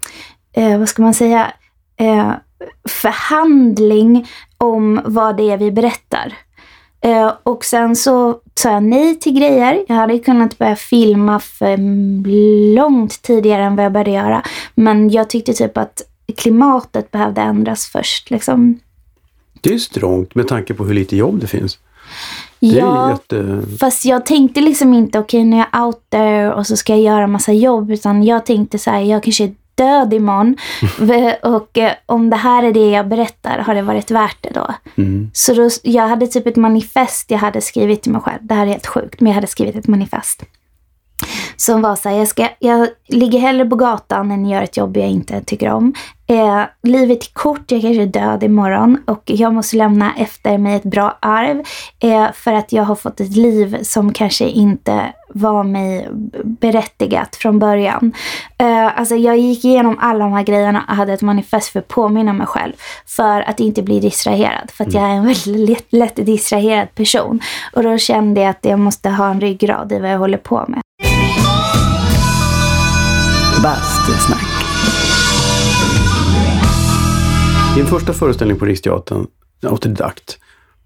eh, 0.53 0.79
vad 0.79 0.89
ska 0.89 1.01
man 1.01 1.13
säga, 1.13 1.51
eh, 1.97 2.31
förhandling 2.89 4.27
om 4.63 5.01
vad 5.05 5.37
det 5.37 5.51
är 5.51 5.57
vi 5.57 5.71
berättar. 5.71 6.33
Eh, 7.01 7.33
och 7.43 7.65
sen 7.65 7.95
så 7.95 8.39
sa 8.55 8.71
jag 8.71 8.83
nej 8.83 9.19
till 9.19 9.33
grejer. 9.33 9.85
Jag 9.87 9.95
hade 9.95 10.19
kunnat 10.19 10.57
börja 10.57 10.75
filma 10.75 11.39
för 11.39 11.77
långt 12.75 13.21
tidigare 13.21 13.63
än 13.63 13.75
vad 13.75 13.85
jag 13.85 13.91
började 13.91 14.11
göra. 14.11 14.43
Men 14.75 15.09
jag 15.09 15.29
tyckte 15.29 15.53
typ 15.53 15.77
att 15.77 16.01
klimatet 16.37 17.11
behövde 17.11 17.41
ändras 17.41 17.87
först. 17.87 18.29
Liksom. 18.29 18.79
Det 19.61 19.73
är 19.73 19.77
strångt 19.77 20.35
med 20.35 20.47
tanke 20.47 20.73
på 20.73 20.85
hur 20.85 20.93
lite 20.93 21.15
jobb 21.15 21.39
det 21.39 21.47
finns. 21.47 21.79
Det 22.59 22.67
Ja, 22.67 23.09
jätte... 23.11 23.61
fast 23.79 24.05
jag 24.05 24.25
tänkte 24.25 24.61
liksom 24.61 24.93
inte 24.93 25.19
okej 25.19 25.43
nu 25.43 25.55
är 25.55 25.65
jag 25.71 25.85
out 25.85 26.09
there 26.09 26.53
och 26.53 26.67
så 26.67 26.77
ska 26.77 26.93
jag 26.93 27.01
göra 27.01 27.27
massa 27.27 27.53
jobb. 27.53 27.91
Utan 27.91 28.23
jag 28.23 28.45
tänkte 28.45 28.79
så 28.79 28.91
här, 28.91 29.01
jag 29.01 29.23
kanske 29.23 29.43
är 29.43 29.53
död 29.83 30.13
imorgon. 30.13 30.55
V- 30.99 31.35
och 31.43 31.77
eh, 31.77 31.93
om 32.05 32.29
det 32.29 32.35
här 32.35 32.63
är 32.63 32.73
det 32.73 32.89
jag 32.91 33.07
berättar, 33.07 33.57
har 33.57 33.75
det 33.75 33.81
varit 33.81 34.11
värt 34.11 34.37
det 34.41 34.49
då? 34.53 34.73
Mm. 34.97 35.31
Så 35.33 35.53
då, 35.53 35.69
jag 35.83 36.07
hade 36.07 36.27
typ 36.27 36.47
ett 36.47 36.55
manifest 36.55 37.31
jag 37.31 37.37
hade 37.37 37.61
skrivit 37.61 38.01
till 38.01 38.11
mig 38.11 38.21
själv. 38.21 38.39
Det 38.41 38.53
här 38.53 38.65
är 38.65 38.69
helt 38.71 38.87
sjukt, 38.87 39.21
men 39.21 39.27
jag 39.27 39.35
hade 39.35 39.47
skrivit 39.47 39.75
ett 39.75 39.87
manifest. 39.87 40.43
Som 41.65 41.81
var 41.81 41.95
så 41.95 42.09
här, 42.09 42.17
jag, 42.17 42.27
ska, 42.27 42.47
jag 42.59 42.87
ligger 43.07 43.39
hellre 43.39 43.65
på 43.65 43.75
gatan 43.75 44.31
än 44.31 44.45
gör 44.45 44.61
ett 44.61 44.77
jobb 44.77 44.97
jag 44.97 45.09
inte 45.09 45.41
tycker 45.41 45.69
om. 45.69 45.93
Eh, 46.27 46.61
livet 46.83 47.23
är 47.23 47.33
kort, 47.33 47.71
jag 47.71 47.81
kanske 47.81 48.01
är 48.01 48.05
död 48.05 48.43
imorgon 48.43 48.97
och 49.07 49.21
jag 49.25 49.53
måste 49.53 49.77
lämna 49.77 50.15
efter 50.15 50.57
mig 50.57 50.75
ett 50.75 50.83
bra 50.83 51.17
arv. 51.21 51.63
Eh, 51.99 52.31
för 52.33 52.53
att 52.53 52.71
jag 52.71 52.83
har 52.83 52.95
fått 52.95 53.19
ett 53.19 53.35
liv 53.35 53.83
som 53.83 54.13
kanske 54.13 54.45
inte 54.45 55.13
var 55.29 55.63
mig 55.63 56.09
berättigat 56.43 57.35
från 57.35 57.59
början. 57.59 58.13
Eh, 58.57 58.99
alltså 58.99 59.15
jag 59.15 59.37
gick 59.37 59.65
igenom 59.65 59.97
alla 59.99 60.23
de 60.23 60.33
här 60.33 60.43
grejerna 60.43 60.83
och 60.89 60.95
hade 60.95 61.13
ett 61.13 61.21
manifest 61.21 61.69
för 61.69 61.79
att 61.79 61.87
påminna 61.87 62.33
mig 62.33 62.47
själv. 62.47 62.73
För 63.05 63.41
att 63.41 63.59
inte 63.59 63.83
bli 63.83 63.99
distraherad. 63.99 64.71
För 64.71 64.83
att 64.83 64.93
jag 64.93 65.03
är 65.03 65.13
en 65.13 65.25
väldigt 65.25 65.69
lätt, 65.69 65.93
lätt 65.93 66.25
distraherad 66.25 66.95
person. 66.95 67.39
Och 67.73 67.83
då 67.83 67.97
kände 67.97 68.41
jag 68.41 68.49
att 68.49 68.65
jag 68.65 68.79
måste 68.79 69.09
ha 69.09 69.29
en 69.29 69.41
ryggrad 69.41 69.91
i 69.91 69.99
vad 69.99 70.11
jag 70.11 70.19
håller 70.19 70.37
på 70.37 70.65
med. 70.67 70.81
Bastusnack. 73.63 74.45
Din 77.75 77.85
första 77.85 78.13
föreställning 78.13 78.57
på 78.59 78.65
Riksteatern, 78.65 79.27
autodidakt, 79.63 80.37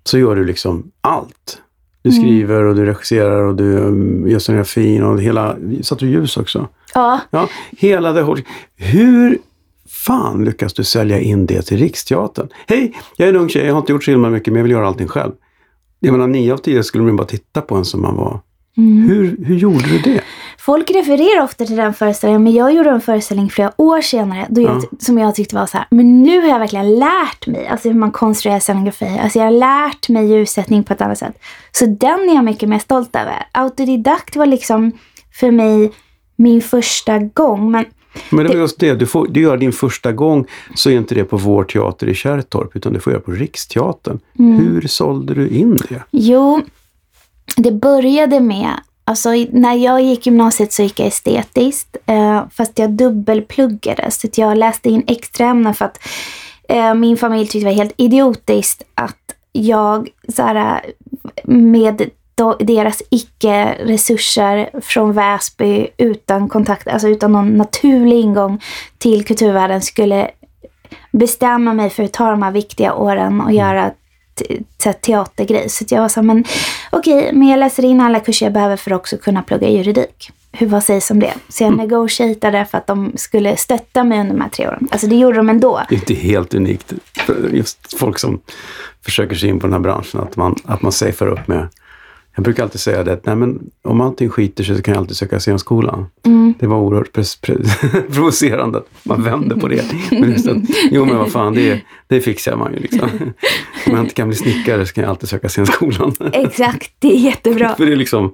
så 0.04 0.18
gör 0.20 0.36
du 0.36 0.46
liksom 0.46 0.92
allt. 1.02 1.62
Du 2.02 2.12
skriver 2.12 2.64
och 2.64 2.76
du 2.76 2.86
regisserar 2.86 3.44
och 3.44 3.56
du 3.56 3.78
um, 3.78 4.28
gör 4.28 4.40
scenografin 4.40 5.04
och 5.04 5.22
hela... 5.22 5.56
Satte 5.82 6.06
du 6.06 6.12
ljus 6.12 6.38
också? 6.38 6.68
Ja, 6.94 7.20
Ja, 7.30 7.50
hela 7.78 8.14
det 8.14 8.24
whole- 8.24 8.44
Hur 8.76 9.38
fan 9.90 10.46
lyckas 10.46 10.74
du 10.74 10.84
sälja 10.84 11.20
in 11.20 11.46
det 11.46 11.62
till 11.62 11.78
Riksteatern? 11.78 12.48
Hej, 12.68 12.94
jag 13.18 13.30
är 13.30 13.34
en 13.34 13.40
ung 13.40 13.50
tjej, 13.50 13.66
jag 13.66 13.74
har 13.74 13.80
inte 13.80 13.92
gjort 13.92 14.04
så 14.04 14.12
himla 14.12 14.30
mycket, 14.30 14.48
men 14.54 14.58
jag 14.60 14.64
vill 14.64 14.72
göra 14.72 14.88
allting 14.88 15.08
själv. 15.08 15.32
Jag 16.00 16.12
menar, 16.12 16.28
nio 16.28 16.54
av 16.54 16.58
tio 16.58 16.84
skulle 16.84 17.04
man 17.04 17.16
bara 17.16 17.28
titta 17.28 17.62
på 17.62 17.76
en 17.76 17.86
som 17.86 18.02
man 18.02 18.16
var. 18.16 18.40
Hur, 18.76 19.38
hur 19.46 19.56
gjorde 19.56 19.84
du 19.90 19.98
det? 20.00 20.22
Folk 20.68 20.92
refererar 20.92 21.44
ofta 21.44 21.66
till 21.66 21.76
den 21.76 21.94
föreställningen, 21.94 22.44
men 22.44 22.54
jag 22.54 22.74
gjorde 22.74 22.90
en 22.90 23.02
föreställning 23.02 23.50
flera 23.50 23.72
år 23.78 24.02
senare 24.02 24.46
då 24.50 24.62
jag, 24.62 24.84
som 25.00 25.18
jag 25.18 25.36
tyckte 25.36 25.56
var 25.56 25.66
så 25.66 25.78
här, 25.78 25.88
men 25.90 26.24
nu 26.24 26.42
har 26.42 26.48
jag 26.48 26.60
verkligen 26.60 26.96
lärt 27.00 27.48
mig 27.48 27.68
alltså 27.68 27.90
hur 27.90 27.96
man 27.96 28.12
konstruerar 28.12 28.60
scenografi. 28.60 29.20
Alltså 29.24 29.40
jag 29.40 29.46
har 29.46 29.52
lärt 29.52 30.10
mig 30.10 30.32
ljussättning 30.32 30.84
på 30.84 30.94
ett 30.94 31.02
annat 31.02 31.18
sätt. 31.18 31.40
Så 31.72 31.86
den 31.86 32.30
är 32.30 32.36
jag 32.36 32.44
mycket 32.44 32.70
mer 32.70 32.80
stolt 32.80 33.16
över. 33.16 33.48
Autodidakt 33.52 34.36
var 34.36 34.46
liksom 34.46 34.92
för 35.34 35.52
mig 35.52 35.92
min 36.36 36.62
första 36.62 37.20
gång. 37.20 37.72
Men 37.72 37.86
Men 38.30 38.46
det 38.46 38.54
var 38.54 38.60
just 38.60 38.80
det, 38.80 38.94
du, 38.94 39.06
får, 39.06 39.28
du 39.28 39.42
gör 39.42 39.58
din 39.58 39.74
första 39.74 40.12
gång 40.12 40.46
så 40.76 40.90
är 40.90 40.98
inte 40.98 41.16
det 41.16 41.24
på 41.24 41.38
vår 41.38 41.64
teater 41.64 42.08
i 42.08 42.14
Kärrtorp, 42.14 42.76
utan 42.76 42.94
du 42.94 43.00
får 43.00 43.14
göra 43.14 43.22
på 43.22 43.32
Riksteatern. 43.32 44.20
Hur 44.34 44.88
sålde 44.88 45.34
du 45.34 45.50
in 45.50 45.78
det? 45.90 46.04
Jo, 46.12 46.62
det 47.58 47.72
började 47.72 48.40
med, 48.40 48.72
alltså 49.08 49.30
när 49.52 49.74
jag 49.74 50.02
gick 50.02 50.26
gymnasiet 50.26 50.74
så 50.74 50.84
gick 50.84 51.00
jag 51.00 51.08
estetiskt, 51.08 51.98
eh, 52.06 52.44
fast 52.52 52.80
jag 52.80 52.90
dubbelpluggade. 52.90 54.12
Så 54.12 54.28
jag 54.36 54.58
läste 54.58 54.90
in 54.90 55.04
extra 55.08 55.48
ämnen 55.48 55.74
för 55.74 55.86
att 55.86 56.00
eh, 56.70 56.94
min 56.94 57.18
familj 57.18 57.48
tyckte 57.48 57.60
det 57.60 57.66
var 57.66 57.78
helt 57.78 57.94
idiotiskt 57.98 58.84
att 58.96 59.36
jag 59.52 60.10
så 60.36 60.44
här, 60.44 60.82
med 61.44 62.10
deras 62.60 63.02
icke-resurser 63.10 64.70
från 64.82 65.14
Väsby 65.14 65.88
utan 65.98 66.50
kontakt, 66.50 66.88
alltså 66.88 67.08
utan 67.08 67.32
någon 67.32 67.58
naturlig 67.58 68.20
ingång 68.20 68.62
till 68.98 69.26
kulturvärlden 69.26 69.82
skulle 69.82 70.32
bestämma 71.12 71.74
mig 71.74 71.90
för 71.90 72.04
att 72.04 72.14
ta 72.14 72.32
de 72.32 72.44
här 72.44 72.52
viktiga 72.52 72.94
åren 72.94 73.42
och 73.42 73.52
göra 73.52 73.92
te- 74.38 74.60
te- 74.78 74.94
teatergrej. 74.94 75.70
Så 75.70 75.86
jag 75.90 76.02
var 76.02 76.10
så 76.10 76.22
men 76.22 76.44
okej, 76.92 77.30
men 77.34 77.48
jag 77.48 77.60
läser 77.60 77.86
in 77.86 78.02
alla 78.02 78.20
kurser 78.20 78.46
jag 78.46 78.54
behöver 78.54 78.78
för 78.78 78.92
att 78.92 79.00
också 79.00 79.18
kunna 79.18 79.42
plugga 79.44 79.70
juridik. 79.70 80.32
hur 80.52 80.68
vad 80.68 80.84
sägs 80.84 81.12
om 81.12 81.20
det? 81.20 81.34
Så 81.50 81.64
jag 81.64 81.74
Mm. 81.74 81.86
negotiatade 81.88 82.66
för 82.66 82.78
att 82.78 82.88
de 82.88 83.12
skulle 83.16 83.58
stötta 83.58 84.04
mig 84.04 84.20
under 84.20 84.34
de 84.34 84.42
här 84.42 84.50
tre 84.50 84.68
åren. 84.68 84.88
Alltså 84.92 85.08
det 85.08 85.16
gjorde 85.16 85.38
de 85.38 85.50
ändå. 85.50 85.82
Det 85.90 85.96
är 85.96 86.00
inte 86.00 86.14
helt 86.14 86.54
unikt 86.54 86.94
för 87.26 87.50
just 87.54 88.00
folk 88.00 88.20
som 88.20 88.40
försöker 89.06 89.36
sig 89.36 89.50
in 89.50 89.60
på 89.60 89.68
den 89.68 89.74
här 89.74 89.80
branschen, 89.80 90.22
att 90.22 90.36
man, 90.36 90.56
att 90.66 90.82
man 90.82 90.92
safear 90.92 91.28
upp 91.32 91.48
med 91.48 91.68
jag 92.38 92.44
brukar 92.44 92.64
alltid 92.64 92.82
säga 92.82 93.04
det, 93.04 93.14
att 93.14 93.26
nej 93.26 93.36
men, 93.36 93.60
om 93.84 94.02
allting 94.02 94.30
skiter 94.30 94.64
sig 94.64 94.76
så 94.76 94.82
kan 94.82 94.94
jag 94.94 95.02
alltid 95.02 95.18
söka 95.18 95.40
scenskolan. 95.40 96.06
Mm. 96.26 96.54
Det 96.60 96.68
var 96.68 96.78
oerhört 96.78 97.12
provocerande 98.14 98.78
att 98.78 98.88
man 99.04 99.24
vände 99.24 99.56
på 99.56 99.68
det. 99.68 99.84
Men 100.12 100.32
just 100.32 100.48
att, 100.48 100.58
jo 100.92 101.06
men 101.06 101.18
vad 101.18 101.32
fan, 101.32 101.54
det, 101.54 101.82
det 102.08 102.22
fixar 102.22 102.56
man 102.56 102.74
ju 102.74 102.80
liksom. 102.80 103.10
Om 103.88 103.94
jag 103.94 104.00
inte 104.00 104.14
kan 104.14 104.28
bli 104.28 104.38
snickare 104.38 104.86
så 104.86 104.94
kan 104.94 105.02
jag 105.04 105.10
alltid 105.10 105.30
söka 105.30 105.50
scenskolan. 105.50 106.14
Exakt, 106.34 106.92
det 107.00 107.08
är 107.08 107.20
jättebra. 107.20 107.76
För 107.76 107.86
det 107.86 107.92
är 107.92 107.96
liksom, 107.96 108.34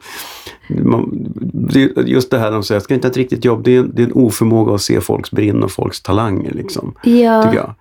man, 0.68 1.10
det 1.54 1.80
just 2.06 2.32
det 2.32 2.38
här 2.40 2.52
de 2.52 2.64
säger, 2.64 2.76
jag 2.76 2.84
ska 2.84 2.94
inte 2.94 3.08
ha 3.08 3.12
ett 3.12 3.18
riktigt 3.18 3.46
jobb, 3.46 3.64
det 3.64 3.76
är, 3.76 3.84
det 3.84 4.02
är 4.02 4.06
en 4.08 4.14
oförmåga 4.14 4.74
att 4.76 4.82
se 4.82 5.02
folks 5.02 5.32
brinn 5.32 5.64
och 5.64 5.72
folks 5.72 6.02
talanger 6.02 6.52
liksom, 6.52 6.94
Ja. 7.04 7.44
tycker 7.44 7.58
jag. 7.58 7.74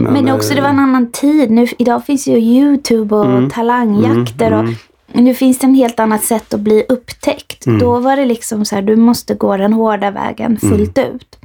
Men 0.00 0.30
också 0.30 0.54
det 0.54 0.60
var 0.60 0.68
en 0.68 0.76
eh, 0.78 0.82
annan 0.82 1.10
tid. 1.12 1.50
Nu, 1.50 1.66
idag 1.78 2.06
finns 2.06 2.26
ju 2.28 2.36
Youtube 2.38 3.14
och 3.16 3.26
Mm. 3.26 3.50
talangjakter. 3.50 4.46
Mm, 4.46 4.58
Och, 4.58 4.64
mm. 4.64 4.74
Nu 5.14 5.34
finns 5.34 5.58
det 5.58 5.66
en 5.66 5.74
helt 5.74 6.00
annat 6.00 6.24
sätt 6.24 6.54
att 6.54 6.60
bli 6.60 6.84
upptäckt. 6.88 7.66
Mm. 7.66 7.78
Då 7.78 7.98
var 7.98 8.16
det 8.16 8.24
liksom 8.24 8.64
så 8.64 8.74
här, 8.74 8.82
du 8.82 8.96
måste 8.96 9.34
gå 9.34 9.56
den 9.56 9.72
hårda 9.72 10.10
vägen 10.10 10.58
fullt 10.58 10.98
Mm. 10.98 11.10
ut. 11.14 11.38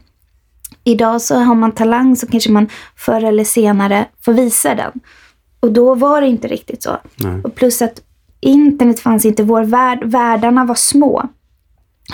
Idag 0.83 1.21
så 1.21 1.35
har 1.35 1.55
man 1.55 1.71
talang 1.71 2.15
så 2.15 2.27
kanske 2.27 2.51
man 2.51 2.67
förr 2.95 3.23
eller 3.23 3.43
senare 3.43 4.05
får 4.21 4.33
visa 4.33 4.75
den. 4.75 4.91
Och 5.59 5.71
då 5.71 5.95
var 5.95 6.21
det 6.21 6.27
inte 6.27 6.47
riktigt 6.47 6.83
så. 6.83 6.97
Nej. 7.15 7.41
Och 7.43 7.55
plus 7.55 7.81
att 7.81 8.01
internet 8.41 8.99
fanns 8.99 9.25
inte, 9.25 9.43
vår 9.43 9.63
värld, 9.63 9.99
världarna 10.03 10.65
var 10.65 10.75
små. 10.75 11.23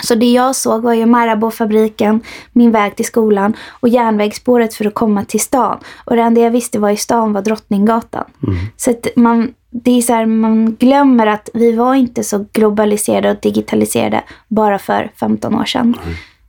Så 0.02 0.14
det 0.14 0.32
jag 0.32 0.56
såg 0.56 0.82
var 0.82 0.92
ju 0.94 1.06
Marabou-fabriken, 1.06 2.20
min 2.52 2.70
väg 2.70 2.96
till 2.96 3.04
skolan 3.04 3.56
och 3.80 3.88
järnvägsspåret 3.88 4.74
för 4.74 4.84
att 4.84 4.94
komma 4.94 5.24
till 5.24 5.40
stan. 5.40 5.78
Och 6.04 6.16
det 6.16 6.22
enda 6.22 6.40
jag 6.40 6.50
visste 6.50 6.78
var 6.78 6.90
i 6.90 6.96
stan 6.96 7.32
var 7.32 7.42
Drottninggatan. 7.42 8.24
Så 8.76 8.90
att 8.90 9.06
man, 9.16 9.54
det 9.76 9.98
är 9.98 10.02
så 10.02 10.12
här, 10.12 10.26
man 10.26 10.74
glömmer 10.74 11.26
att 11.26 11.48
vi 11.54 11.72
var 11.72 11.94
inte 11.94 12.24
så 12.24 12.46
globaliserade 12.52 13.30
och 13.30 13.40
digitaliserade 13.40 14.22
bara 14.48 14.78
för 14.78 15.12
15 15.16 15.54
år 15.54 15.64
sedan. 15.64 15.96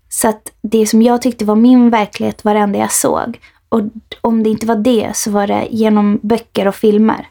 Så 0.10 0.28
att 0.28 0.52
det 0.62 0.88
som 0.88 1.02
jag 1.02 1.22
tyckte 1.22 1.46
var 1.46 1.56
min 1.56 1.90
verklighet 1.90 2.44
var 2.44 2.54
det 2.54 2.60
enda 2.60 2.80
jag 2.80 2.92
såg. 2.92 3.40
Och 3.70 3.82
om 4.22 4.44
det 4.44 4.50
inte 4.50 4.66
var 4.66 4.76
det 4.76 5.12
så 5.14 5.32
var 5.32 5.48
det 5.48 5.68
genom 5.70 6.20
böcker 6.22 6.68
och 6.68 6.76
filmer. 6.76 7.28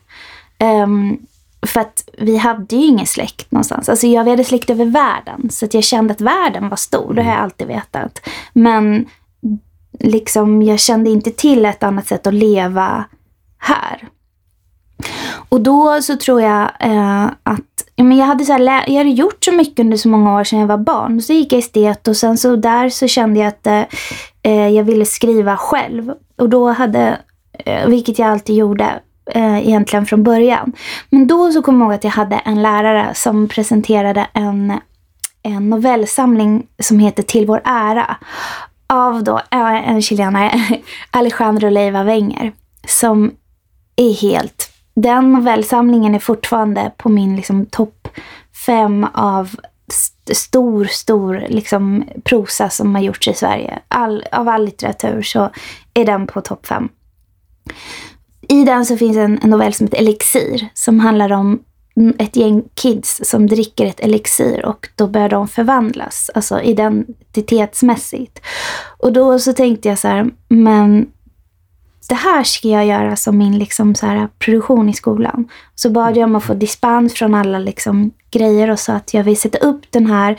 Ehm, 0.59 1.19
för 1.67 1.81
att 1.81 2.09
vi 2.19 2.37
hade 2.37 2.77
ju 2.77 2.87
ingen 2.87 3.07
släkt 3.07 3.51
någonstans. 3.51 3.89
Alltså 3.89 4.07
jag, 4.07 4.25
vi 4.25 4.31
hade 4.31 4.45
släkt 4.45 4.71
över 4.71 4.85
världen. 4.85 5.51
Så 5.51 5.65
att 5.65 5.75
jag 5.75 5.85
kände 5.85 6.15
att 6.15 6.21
världen 6.21 6.69
var 6.69 6.77
stor. 6.77 7.15
Det 7.15 7.23
har 7.23 7.31
jag 7.31 7.41
alltid 7.41 7.67
vetat. 7.67 8.21
Men 8.53 9.07
liksom, 10.01 10.63
jag 10.63 10.81
kände 10.81 11.11
inte 11.11 11.31
till 11.31 11.65
ett 11.65 11.83
annat 11.83 12.07
sätt 12.07 12.27
att 12.27 12.35
leva 12.35 13.05
här. 13.59 14.09
Och 15.49 15.61
då 15.61 16.03
så 16.03 16.17
tror 16.17 16.43
jag 16.43 16.71
eh, 16.81 17.25
att 17.43 17.61
men 17.97 18.17
jag, 18.17 18.27
hade 18.27 18.45
så 18.45 18.53
här, 18.53 18.85
jag 18.87 18.99
hade 18.99 19.11
gjort 19.11 19.45
så 19.45 19.53
mycket 19.53 19.79
under 19.79 19.97
så 19.97 20.09
många 20.09 20.41
år 20.41 20.45
sedan 20.45 20.59
jag 20.59 20.67
var 20.67 20.79
barn. 20.79 21.23
Så 21.23 21.33
gick 21.33 21.53
jag 21.53 21.59
estet 21.59 22.09
och 22.09 22.17
sen 22.17 22.39
så 22.39 22.57
där 22.57 22.89
så 22.89 23.09
kände 23.09 23.41
jag 23.41 23.49
att 23.49 23.67
eh, 23.67 23.83
eh, 24.43 24.69
jag 24.69 24.85
ville 24.85 25.05
skriva 25.05 25.57
själv. 25.57 26.13
Och 26.39 26.49
då 26.49 26.69
hade, 26.69 27.19
eh, 27.53 27.89
vilket 27.89 28.19
jag 28.19 28.29
alltid 28.29 28.57
gjorde 28.57 29.01
eh, 29.31 29.69
egentligen 29.69 30.07
från 30.07 30.23
början. 30.23 30.73
Men 31.11 31.27
då 31.27 31.53
så 31.53 31.63
kom 31.63 31.81
jag 31.81 31.87
ihåg 31.87 31.95
att 31.95 32.05
jag 32.05 32.11
hade 32.11 32.37
en 32.37 32.63
lärare 32.63 33.15
som 33.15 33.49
presenterade 33.49 34.27
en, 34.33 34.73
en 35.43 35.71
novellsamling 35.71 36.67
som 36.83 36.99
heter 36.99 37.23
Till 37.23 37.47
vår 37.47 37.61
ära. 37.65 38.17
Av 38.87 39.25
då 39.25 39.39
eh, 39.51 39.89
en 39.91 40.03
chilenare, 40.03 40.81
Alejandro 41.11 41.71
Leiva 41.71 42.05
Wenger. 42.05 42.53
Som 42.87 43.33
är 43.97 44.13
helt... 44.13 44.74
Den 44.95 45.33
novellsamlingen 45.33 46.15
är 46.15 46.19
fortfarande 46.19 46.93
på 46.97 47.09
min 47.09 47.37
liksom, 47.37 47.67
topp 47.67 48.09
fem 48.67 49.07
av 49.15 49.57
st- 49.89 50.35
stor, 50.35 50.85
stor 50.85 51.45
liksom, 51.49 52.05
prosa 52.25 52.71
som 52.71 52.95
har 52.95 53.03
gjorts 53.03 53.29
i 53.29 53.35
Sverige. 53.35 53.79
All, 53.89 54.25
av 54.33 54.49
all 54.49 54.65
litteratur 54.65 55.23
så 55.23 55.51
är 55.95 56.05
den 56.05 56.27
på 56.27 56.41
topp 56.41 56.67
fem. 56.67 56.89
I 58.49 58.65
den 58.65 58.87
så 58.87 58.97
finns 58.97 59.17
en, 59.17 59.39
en 59.43 59.51
novell 59.51 59.75
som 59.75 59.87
heter 59.87 59.99
Elixir 59.99 60.69
som 60.75 61.01
handlar 61.01 61.33
om 61.33 61.63
ett 62.19 62.37
gäng 62.37 62.63
kids 62.75 63.21
som 63.25 63.47
dricker 63.47 63.87
ett 63.87 64.01
elixir 64.01 64.67
och 64.67 64.89
då 64.95 65.07
börjar 65.07 65.29
de 65.29 65.49
förvandlas, 65.49 66.31
alltså 66.35 66.61
identitetsmässigt. 66.61 68.41
Och 68.99 69.13
då 69.13 69.39
så 69.39 69.53
tänkte 69.53 69.89
jag 69.89 69.99
så 69.99 70.09
här, 70.09 70.31
men 70.49 71.07
det 72.09 72.15
här 72.15 72.45
ska 72.45 72.69
jag 72.69 72.87
göra 72.87 73.17
som 73.17 73.39
min 73.39 73.59
liksom 73.59 73.95
så 73.95 74.07
här 74.07 74.29
produktion 74.39 74.89
i 74.89 74.93
skolan. 74.93 75.49
Så 75.75 75.91
bad 75.91 76.17
jag 76.17 76.25
om 76.25 76.37
att 76.37 76.45
få 76.45 76.55
dispens 76.55 77.15
från 77.15 77.35
alla 77.35 77.59
liksom 77.59 78.11
grejer 78.31 78.71
och 78.71 78.79
sa 78.79 78.93
att 78.93 79.15
jag 79.15 79.25
vill 79.25 79.37
sätta 79.37 79.59
upp 79.59 79.83
den 79.91 80.07
här. 80.07 80.39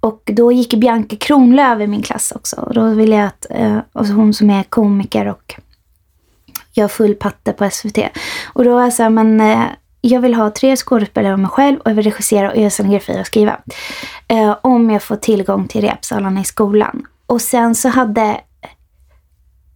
Och 0.00 0.30
då 0.32 0.52
gick 0.52 0.74
Bianca 0.74 1.16
Kronlöf 1.16 1.80
i 1.80 1.86
min 1.86 2.02
klass 2.02 2.32
också. 2.32 2.56
Och 2.56 2.74
då 2.74 2.88
ville 2.88 3.16
jag 3.16 3.26
att, 3.26 3.46
eh, 3.50 3.78
och 3.92 4.06
hon 4.06 4.34
som 4.34 4.50
är 4.50 4.62
komiker 4.62 5.26
och 5.26 5.54
gör 6.72 6.88
full 6.88 7.14
patte 7.14 7.52
på 7.52 7.70
SVT. 7.70 7.98
Och 8.46 8.64
då 8.64 8.74
var 8.74 8.82
jag 8.82 8.92
så 8.92 9.02
här, 9.02 9.10
men 9.10 9.40
eh, 9.40 9.62
jag 10.00 10.20
vill 10.20 10.34
ha 10.34 10.50
tre 10.50 10.76
skådespelare 10.76 11.32
och 11.32 11.38
mig 11.38 11.50
själv 11.50 11.78
och 11.78 11.90
jag 11.90 11.94
vill 11.94 12.04
regissera 12.04 12.50
och 12.50 12.56
göra 12.56 12.70
scenografi 12.70 13.20
och 13.20 13.26
skriva. 13.26 13.56
Eh, 14.28 14.56
om 14.62 14.90
jag 14.90 15.02
får 15.02 15.16
tillgång 15.16 15.68
till 15.68 15.80
repsalarna 15.80 16.40
i 16.40 16.44
skolan. 16.44 17.06
Och 17.26 17.40
sen 17.40 17.74
så 17.74 17.88
hade 17.88 18.40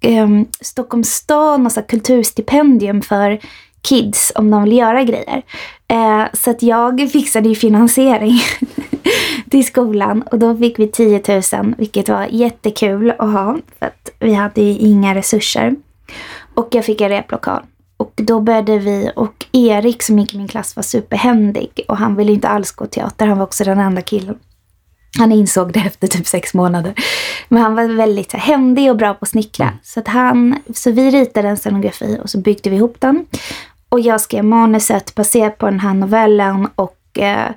eh, 0.01 0.29
Stockholms 0.61 1.09
stad 1.09 1.61
massa 1.61 1.83
kulturstipendium 1.83 3.03
för 3.03 3.39
kids 3.83 4.33
om 4.35 4.51
de 4.51 4.65
vill 4.65 4.79
göra 4.79 5.05
grejer. 5.05 5.43
Eh, 5.89 6.25
så 6.33 6.51
att 6.51 6.63
jag 6.63 7.11
fixade 7.13 7.49
ju 7.49 7.55
finansiering 7.55 8.41
till 9.51 9.67
skolan 9.67 10.23
och 10.23 10.39
då 10.39 10.57
fick 10.57 10.79
vi 10.79 10.89
10 10.89 11.23
000 11.53 11.75
vilket 11.79 12.09
var 12.09 12.27
jättekul 12.31 13.11
att 13.11 13.33
ha 13.33 13.59
för 13.79 13.87
att 13.87 14.11
vi 14.19 14.35
hade 14.35 14.61
ju 14.63 14.79
inga 14.79 15.15
resurser. 15.15 15.77
Och 16.55 16.69
jag 16.71 16.85
fick 16.85 17.01
en 17.01 17.09
replokal. 17.09 17.63
Och 17.97 18.13
då 18.15 18.41
började 18.41 18.79
vi, 18.79 19.11
och 19.17 19.47
Erik 19.53 20.03
som 20.03 20.19
gick 20.19 20.35
i 20.35 20.39
min 20.39 20.49
klass 20.49 20.77
var 20.77 20.83
superhändig 20.83 21.85
och 21.89 21.97
han 21.97 22.17
ville 22.17 22.33
inte 22.33 22.49
alls 22.49 22.73
gå 22.73 22.87
teater, 22.87 23.27
han 23.27 23.39
var 23.39 23.45
också 23.45 23.65
den 23.65 23.79
enda 23.79 24.03
killen. 24.03 24.39
Han 25.19 25.33
insåg 25.33 25.73
det 25.73 25.81
efter 25.81 26.07
typ 26.07 26.27
sex 26.27 26.55
månader. 26.55 26.95
Men 27.49 27.63
han 27.63 27.75
var 27.75 27.85
väldigt 27.85 28.33
här, 28.33 28.41
händig 28.41 28.91
och 28.91 28.97
bra 28.97 29.15
på 29.15 29.19
att 29.23 29.29
snickra. 29.29 29.73
Så, 29.83 30.01
att 30.01 30.09
han, 30.09 30.57
så 30.75 30.91
vi 30.91 31.11
ritade 31.11 31.49
en 31.49 31.57
scenografi 31.57 32.19
och 32.23 32.31
så 32.31 32.39
byggde 32.39 32.71
vi 32.71 32.77
ihop 32.77 32.97
den. 32.99 33.27
Och 33.89 34.01
jag 34.01 34.21
skrev 34.21 34.45
manuset 34.45 35.15
baserat 35.15 35.59
på 35.59 35.67
den 35.67 35.81
här 35.81 35.95
novellen 35.95 36.69
och 36.75 37.19
eh, 37.19 37.51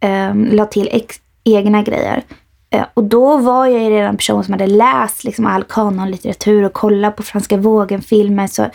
eh, 0.00 0.34
la 0.34 0.66
till 0.66 0.88
ex- 0.92 1.20
egna 1.44 1.82
grejer. 1.82 2.22
Eh, 2.70 2.84
och 2.94 3.04
då 3.04 3.36
var 3.36 3.66
jag 3.66 3.82
ju 3.82 3.90
redan 3.90 4.10
en 4.10 4.16
person 4.16 4.44
som 4.44 4.52
hade 4.52 4.66
läst 4.66 5.24
liksom, 5.24 5.46
all 5.46 5.64
kanonlitteratur 5.64 6.64
och 6.64 6.72
kollat 6.72 7.16
på 7.16 7.22
Franska 7.22 7.56
vågen-filmer. 7.56 8.46
Så 8.46 8.66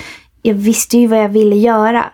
jag 0.42 0.54
visste 0.54 0.98
ju 0.98 1.08
vad 1.08 1.20
jag 1.20 1.30
ville 1.30 1.56
göra. 1.56 2.06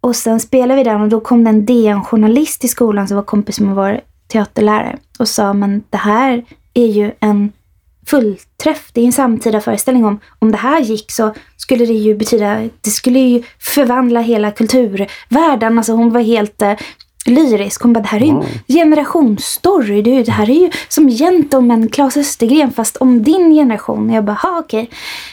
Och 0.00 0.16
sen 0.16 0.40
spelade 0.40 0.76
vi 0.76 0.84
den 0.84 1.00
och 1.00 1.08
då 1.08 1.20
kom 1.20 1.44
det 1.44 1.50
en 1.50 1.66
DN-journalist 1.66 2.64
i 2.64 2.68
skolan 2.68 3.08
som 3.08 3.16
var 3.16 3.24
kompis 3.24 3.60
med 3.60 3.74
vår 3.74 4.00
teaterlärare 4.30 4.98
och 5.18 5.28
sa 5.28 5.52
men 5.52 5.82
det 5.90 5.96
här 5.96 6.44
är 6.74 6.86
ju 6.86 7.12
en 7.20 7.52
fullträff. 8.06 8.90
Det 8.92 9.00
är 9.00 9.04
en 9.06 9.12
samtida 9.12 9.60
föreställning 9.60 10.04
om 10.04 10.20
om 10.38 10.52
det 10.52 10.58
här 10.58 10.80
gick 10.80 11.10
så 11.10 11.34
skulle 11.56 11.86
det 11.86 11.92
ju 11.92 12.14
betyda, 12.16 12.68
det 12.80 12.90
skulle 12.90 13.18
ju 13.18 13.42
förvandla 13.58 14.20
hela 14.20 14.50
kulturvärlden. 14.50 15.78
Alltså 15.78 15.92
hon 15.92 16.12
var 16.12 16.20
helt 16.20 16.62
eh, 16.62 16.72
lyrisk. 17.26 17.82
Hon 17.82 17.92
bara, 17.92 18.00
det 18.00 18.06
här 18.08 18.20
är 18.20 18.24
ju 18.24 18.30
en 18.30 18.44
generationsstory. 18.68 20.02
Ju- 20.02 20.22
det 20.22 20.32
här 20.32 20.50
är 20.50 20.54
ju 20.54 20.70
som 20.88 21.08
Gentleman, 21.08 21.88
Claes 21.88 22.16
Östergren 22.16 22.70
fast 22.72 22.96
om 22.96 23.22
din 23.22 23.50
generation. 23.54 24.10
Jag 24.10 24.24
bara, 24.24 24.32
ha 24.42 24.58
okej. 24.58 24.90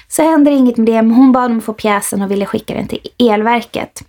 Så 0.08 0.24
hände 0.24 0.52
inget 0.52 0.78
med 0.78 0.86
det. 0.86 1.02
Men 1.02 1.12
hon 1.12 1.32
bad 1.32 1.52
om 1.52 1.58
att 1.58 1.64
få 1.64 1.74
pjäsen 1.74 2.22
och 2.22 2.32
ville 2.32 2.46
skicka 2.46 2.74
den 2.74 2.88
till 2.88 3.00
Elverket. 3.20 4.04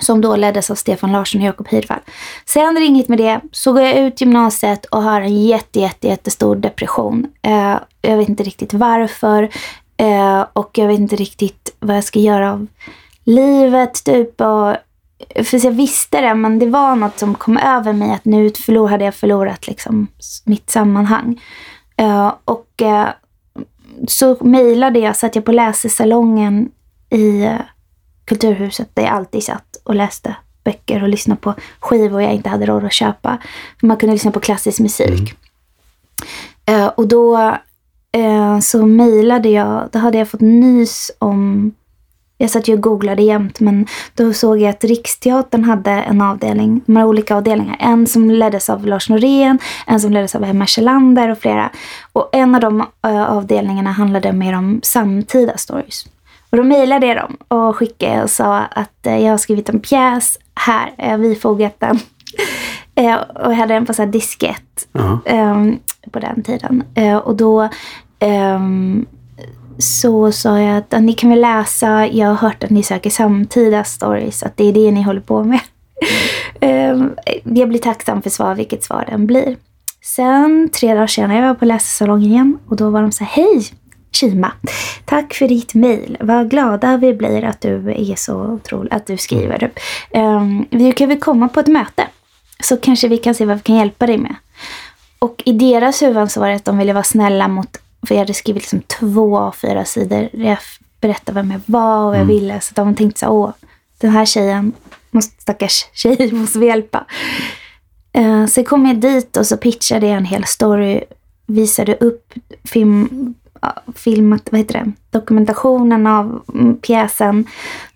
Som 0.00 0.20
då 0.20 0.36
leddes 0.36 0.70
av 0.70 0.74
Stefan 0.74 1.12
Larsson 1.12 1.40
och 1.40 1.46
Jakob 1.46 1.68
Hirvall. 1.68 2.00
Sen 2.46 2.64
hände 2.64 2.80
det 2.80 2.86
inget 2.86 3.08
med 3.08 3.18
det. 3.18 3.40
Så 3.52 3.72
går 3.72 3.82
jag 3.82 3.98
ut 3.98 4.20
gymnasiet 4.20 4.84
och 4.84 5.02
har 5.02 5.20
en 5.20 5.44
jätte, 5.44 5.80
jätte, 5.80 6.08
jättestor 6.08 6.56
depression. 6.56 7.26
Eh, 7.42 7.76
jag 8.02 8.16
vet 8.16 8.28
inte 8.28 8.42
riktigt 8.42 8.74
varför. 8.74 9.48
Eh, 9.96 10.46
och 10.52 10.78
jag 10.78 10.86
vet 10.86 10.98
inte 10.98 11.16
riktigt 11.16 11.76
vad 11.78 11.96
jag 11.96 12.04
ska 12.04 12.18
göra 12.18 12.52
av 12.52 12.66
livet. 13.24 14.04
Typ. 14.04 14.40
Och, 14.40 14.76
för 15.44 15.64
jag 15.64 15.72
visste 15.72 16.20
det, 16.20 16.34
men 16.34 16.58
det 16.58 16.66
var 16.66 16.96
något 16.96 17.18
som 17.18 17.34
kom 17.34 17.56
över 17.56 17.92
mig. 17.92 18.10
Att 18.12 18.24
nu 18.24 18.50
förlor, 18.50 18.88
hade 18.88 19.04
jag 19.04 19.14
förlorat 19.14 19.66
liksom, 19.66 20.06
mitt 20.44 20.70
sammanhang. 20.70 21.40
Eh, 21.96 22.32
och 22.44 22.82
eh, 22.82 23.08
så 24.08 24.36
mejlade 24.40 24.98
jag, 24.98 25.16
satt 25.16 25.34
jag 25.34 25.44
på 25.44 25.52
läsesalongen 25.52 26.70
i 27.10 27.42
eh, 27.42 27.60
Kulturhuset 28.24 28.90
där 28.94 29.02
jag 29.02 29.12
alltid 29.12 29.42
satt 29.42 29.71
och 29.82 29.94
läste 29.94 30.36
böcker 30.64 31.02
och 31.02 31.08
lyssnade 31.08 31.40
på 31.40 31.54
skivor 31.80 32.22
jag 32.22 32.32
inte 32.32 32.48
hade 32.48 32.66
råd 32.66 32.84
att 32.84 32.92
köpa. 32.92 33.38
Man 33.82 33.96
kunde 33.96 34.12
lyssna 34.14 34.30
på 34.30 34.40
klassisk 34.40 34.80
musik. 34.80 35.34
Eh, 36.66 36.86
och 36.86 37.08
då 37.08 37.36
eh, 38.12 38.58
så 38.60 38.86
mejlade 38.86 39.48
jag, 39.48 39.88
då 39.92 39.98
hade 39.98 40.18
jag 40.18 40.28
fått 40.28 40.40
nys 40.40 41.10
om 41.18 41.72
jag 42.42 42.50
satt 42.50 42.68
ju 42.68 42.74
och 42.74 42.80
googlade 42.80 43.22
jämt 43.22 43.60
men 43.60 43.86
då 44.14 44.32
såg 44.32 44.58
jag 44.58 44.70
att 44.70 44.84
Riksteatern 44.84 45.64
hade 45.64 45.90
en 45.90 46.20
avdelning, 46.22 46.80
de 46.86 46.96
har 46.96 47.04
olika 47.04 47.36
avdelningar. 47.36 47.76
En 47.80 48.06
som 48.06 48.30
leddes 48.30 48.70
av 48.70 48.86
Lars 48.86 49.08
Norén, 49.08 49.58
en 49.86 50.00
som 50.00 50.12
leddes 50.12 50.34
av 50.34 50.44
Emma 50.44 50.66
Kjellander 50.66 51.28
och 51.28 51.38
flera. 51.38 51.70
Och 52.12 52.28
en 52.32 52.54
av 52.54 52.60
de 52.60 52.80
uh, 53.06 53.22
avdelningarna 53.22 53.92
handlade 53.92 54.32
mer 54.32 54.52
om 54.52 54.80
samtida 54.82 55.56
stories. 55.56 56.06
Och 56.52 56.58
då 56.58 56.64
mejlade 56.64 57.06
jag 57.06 57.16
dem 57.16 57.36
och 57.48 57.76
skickade 57.76 58.22
och 58.22 58.30
sa 58.30 58.58
att 58.58 59.06
uh, 59.06 59.18
jag 59.18 59.30
har 59.30 59.38
skrivit 59.38 59.68
en 59.68 59.80
pjäs, 59.80 60.38
här, 60.54 60.94
jag 60.98 61.10
har 61.10 61.18
bifogat 61.18 61.80
den. 61.80 61.98
uh, 63.00 63.14
och 63.14 63.52
jag 63.52 63.56
hade 63.56 63.74
den 63.74 63.86
på 63.86 63.94
så 63.94 64.04
diskett 64.04 64.88
um, 64.92 65.78
på 66.10 66.18
den 66.18 66.42
tiden. 66.42 66.84
och 67.24 67.36
då 67.36 67.68
um, 68.54 69.06
så 69.78 70.32
sa 70.32 70.60
jag 70.60 70.76
att 70.76 71.02
ni 71.02 71.12
kan 71.12 71.30
väl 71.30 71.40
läsa, 71.40 72.06
jag 72.06 72.28
har 72.28 72.34
hört 72.34 72.64
att 72.64 72.70
ni 72.70 72.82
söker 72.82 73.10
samtida 73.10 73.84
stories, 73.84 74.42
att 74.42 74.56
det 74.56 74.64
är 74.64 74.72
det 74.72 74.90
ni 74.90 75.02
håller 75.02 75.20
på 75.20 75.44
med. 75.44 75.60
Ehm, 76.60 77.10
jag 77.44 77.68
blir 77.68 77.78
tacksam 77.78 78.22
för 78.22 78.30
svar, 78.30 78.54
vilket 78.54 78.84
svar 78.84 79.04
den 79.10 79.26
blir. 79.26 79.56
Sen 80.04 80.68
tre 80.72 80.94
dagar 80.94 81.06
senare 81.06 81.38
jag 81.38 81.48
var 81.48 81.54
på 81.54 81.64
läsesalongen 81.64 82.30
igen 82.30 82.58
och 82.68 82.76
då 82.76 82.90
var 82.90 83.02
de 83.02 83.12
så 83.12 83.24
här, 83.24 83.42
hej 83.42 83.64
Kima, 84.12 84.52
tack 85.04 85.34
för 85.34 85.48
ditt 85.48 85.74
mejl. 85.74 86.16
Vad 86.20 86.50
glada 86.50 86.96
vi 86.96 87.14
blir 87.14 87.44
att 87.44 87.60
du 87.60 87.90
är 87.90 88.16
så 88.16 88.36
otrolig, 88.36 88.94
att 88.94 89.06
du 89.06 89.16
skriver. 89.16 89.70
Um, 90.10 90.66
vi 90.70 90.92
kan 90.92 91.08
väl 91.08 91.20
komma 91.20 91.48
på 91.48 91.60
ett 91.60 91.66
möte 91.66 92.06
så 92.60 92.76
kanske 92.76 93.08
vi 93.08 93.18
kan 93.18 93.34
se 93.34 93.44
vad 93.44 93.56
vi 93.56 93.62
kan 93.62 93.76
hjälpa 93.76 94.06
dig 94.06 94.18
med. 94.18 94.34
Och 95.18 95.42
i 95.46 95.52
deras 95.52 96.02
huvuden 96.02 96.28
så 96.28 96.40
var 96.40 96.48
det 96.48 96.54
att 96.54 96.64
de 96.64 96.78
ville 96.78 96.92
vara 96.92 97.04
snälla 97.04 97.48
mot 97.48 97.78
för 98.06 98.14
jag 98.14 98.20
hade 98.20 98.34
skrivit 98.34 98.62
liksom 98.62 98.80
två 98.80 99.38
av 99.38 99.52
fyra 99.52 99.84
sidor. 99.84 100.28
Jag 100.32 100.58
berättade 101.00 101.40
vem 101.40 101.50
jag 101.50 101.60
var 101.66 101.98
och 101.98 102.04
vad 102.04 102.14
jag 102.14 102.22
mm. 102.22 102.36
ville. 102.36 102.60
Så 102.60 102.74
de 102.74 102.94
tänkte 102.94 103.20
så 103.20 103.28
åh, 103.28 103.50
den 104.00 104.10
här 104.10 104.26
tjejen, 104.26 104.72
måste, 105.10 105.42
stackars 105.42 105.86
tjej, 105.92 106.32
måste 106.32 106.58
vi 106.58 106.66
hjälpa. 106.66 107.04
Uh, 108.18 108.46
så 108.46 108.64
kom 108.64 108.86
jag 108.86 108.96
dit 108.96 109.36
och 109.36 109.46
så 109.46 109.56
pitchade 109.56 110.06
jag 110.06 110.16
en 110.16 110.24
hel 110.24 110.44
story. 110.44 111.04
Visade 111.46 111.94
upp 111.94 112.32
film, 112.64 113.34
filmat, 113.94 114.48
vad 114.50 114.60
heter 114.60 114.74
det, 114.74 114.92
dokumentationen 115.10 116.06
av 116.06 116.42
pjäsen. 116.82 117.46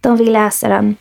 De 0.00 0.16
vill 0.16 0.32
läsa 0.32 0.68
den. 0.68 0.96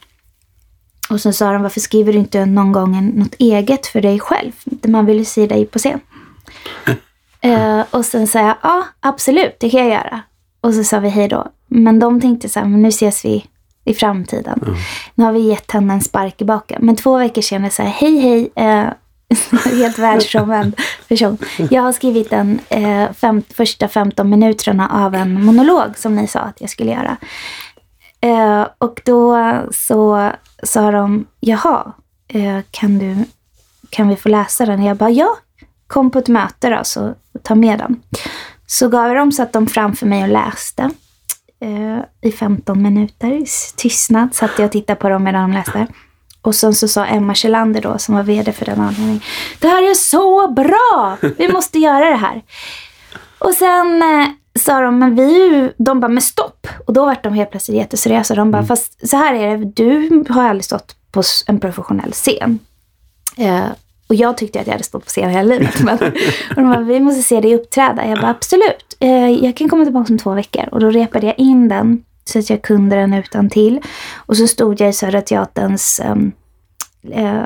Och 1.10 1.22
så 1.22 1.34
sa 1.34 1.52
de, 1.52 1.62
varför 1.62 1.80
skriver 1.80 2.14
du 2.14 2.20
inte 2.20 2.46
någon 2.46 2.72
gång 2.72 3.12
något 3.16 3.36
eget 3.40 3.88
för 3.88 4.02
dig 4.02 4.20
själv? 4.20 4.52
Man 4.88 5.06
vill 5.06 5.18
ju 5.18 5.26
se 5.26 5.48
dig 5.48 5.66
på 5.66 5.80
scen. 5.80 6.00
Uh, 7.46 7.84
och 7.92 8.06
sen 8.06 8.28
sa 8.28 8.40
jag, 8.40 8.56
ja 8.62 8.84
absolut, 9.00 9.56
det 9.60 9.70
kan 9.70 9.80
jag 9.80 9.90
göra. 9.90 10.22
Och 10.62 10.74
så 10.74 10.84
sa 10.84 11.00
vi 11.00 11.10
hej 11.10 11.28
då. 11.28 11.48
Men 11.68 12.00
de 12.00 12.22
tänkte 12.22 12.50
så 12.50 12.60
här, 12.60 12.68
men 12.68 12.82
nu 12.82 12.88
ses 12.88 13.26
vi 13.26 13.46
i 13.86 13.94
framtiden. 13.94 14.60
Mm. 14.66 14.76
Nu 15.16 15.24
har 15.24 15.32
vi 15.32 15.40
gett 15.40 15.72
henne 15.72 15.94
en 15.94 16.02
spark 16.02 16.42
i 16.42 16.46
baken. 16.46 16.86
Men 16.86 16.96
två 16.96 17.18
veckor 17.18 17.42
senare 17.42 17.72
sa 17.72 17.84
jag, 17.84 17.90
hej 17.90 18.18
hej, 18.20 18.68
uh, 18.68 18.90
helt 19.66 20.00
världsfrånvänd 20.00 20.82
person. 21.08 21.38
Jag 21.70 21.82
har 21.82 21.92
skrivit 21.92 22.30
den 22.30 22.60
eh, 22.70 23.12
fem, 23.14 23.42
första 23.54 23.88
15 23.88 24.30
minuterna 24.30 24.90
av 24.90 25.16
en 25.16 25.46
monolog 25.46 25.98
som 25.98 26.16
ni 26.16 26.28
sa 26.28 26.40
att 26.40 26.62
jag 26.62 26.70
skulle 26.70 26.92
göra. 26.92 27.18
Eh, 28.22 28.68
och 28.78 29.02
då 29.06 29.38
så 29.72 30.32
sa 30.64 30.92
de, 30.92 31.26
jaha, 31.40 31.94
eh, 32.28 32.60
kan, 32.72 33.00
du, 33.00 33.16
kan 33.90 34.08
vi 34.08 34.16
få 34.16 34.30
läsa 34.30 34.66
den? 34.66 34.80
Och 34.80 34.90
jag 34.90 34.98
bara, 34.98 35.10
ja, 35.10 35.38
kom 35.88 36.12
på 36.12 36.20
ett 36.20 36.28
möte 36.28 36.70
då, 36.70 36.80
så 36.84 37.14
ta 37.42 37.56
med 37.56 37.80
den. 37.80 38.02
Så 38.68 38.90
gav 38.90 39.08
jag 39.08 39.16
dem, 39.16 39.32
satt 39.32 39.54
de 39.54 39.68
framför 39.68 40.06
mig 40.06 40.24
och 40.24 40.30
läste 40.30 40.92
eh, 41.60 42.30
i 42.30 42.32
15 42.32 42.82
minuter. 42.82 43.32
I 43.32 43.46
tystnad 43.76 44.36
satt 44.36 44.52
jag 44.58 44.66
och 44.66 44.72
tittade 44.72 45.00
på 45.00 45.10
dem 45.10 45.24
medan 45.24 45.52
de 45.52 45.58
läste. 45.58 45.88
Och 46.46 46.56
sen 46.56 46.74
så 46.74 46.88
sa 46.88 47.06
Emma 47.06 47.36
Kjellander 47.36 47.82
då, 47.82 47.98
som 47.98 48.16
var 48.16 48.24
vd 48.24 48.52
för 48.52 48.66
den 48.66 48.80
anledningen. 48.80 49.22
Det 49.60 49.68
här 49.68 49.90
är 49.90 49.94
så 49.94 50.48
bra! 50.48 51.18
Vi 51.38 51.52
måste 51.52 51.80
göra 51.80 52.10
det 52.10 52.16
här. 52.16 52.42
Och 53.38 53.54
sen 53.54 54.02
eh, 54.02 54.28
sa 54.60 54.82
de, 54.82 55.00
men 55.00 55.16
vi, 55.16 55.72
de 55.78 56.00
bara, 56.00 56.08
men 56.08 56.22
stopp! 56.22 56.68
Och 56.88 56.94
då 56.94 57.06
var 57.06 57.18
de 57.24 57.34
helt 57.34 57.52
plötsligt 57.52 57.78
jätteseriösa. 57.78 58.36
De 58.36 58.52
bara, 58.52 58.58
mm. 58.58 58.68
fast 58.68 59.10
så 59.10 59.18
här 59.18 59.34
är 59.34 59.58
det, 59.58 59.66
du 59.66 60.24
har 60.30 60.50
aldrig 60.50 60.66
stått 60.66 60.96
på 61.12 61.24
en 61.48 61.60
professionell 61.60 62.12
scen. 62.12 62.60
Eh, 63.38 63.66
och 64.08 64.16
jag 64.16 64.38
tyckte 64.38 64.60
att 64.60 64.68
jag 64.68 64.74
hade 64.74 64.84
stått 64.84 65.04
på 65.04 65.10
scen 65.10 65.30
hela 65.30 65.50
livet. 65.54 65.80
Men, 65.80 65.98
och 66.50 66.56
de 66.56 66.70
bara, 66.70 66.80
vi 66.80 67.00
måste 67.00 67.22
se 67.22 67.42
dig 67.42 67.56
uppträda. 67.56 68.08
Jag 68.08 68.22
bara, 68.22 68.32
absolut. 68.32 68.98
Eh, 69.00 69.30
jag 69.30 69.58
kan 69.58 69.70
komma 69.70 69.84
tillbaka 69.84 70.14
om 70.14 70.20
två 70.20 70.34
veckor. 70.34 70.70
Och 70.72 70.80
då 70.80 70.90
repade 70.90 71.26
jag 71.26 71.40
in 71.40 71.68
den 71.68 72.04
så 72.30 72.40
att 72.40 72.50
jag 72.50 72.62
kunde 72.62 72.96
den 72.96 73.14
utan 73.14 73.50
till. 73.50 73.82
Och 74.16 74.38
så 74.38 74.48
stod 74.48 74.82
jag 74.82 74.90
i 74.90 74.94
Södra 74.94 75.22
Teaterns 75.22 76.02
eh, 77.12 77.44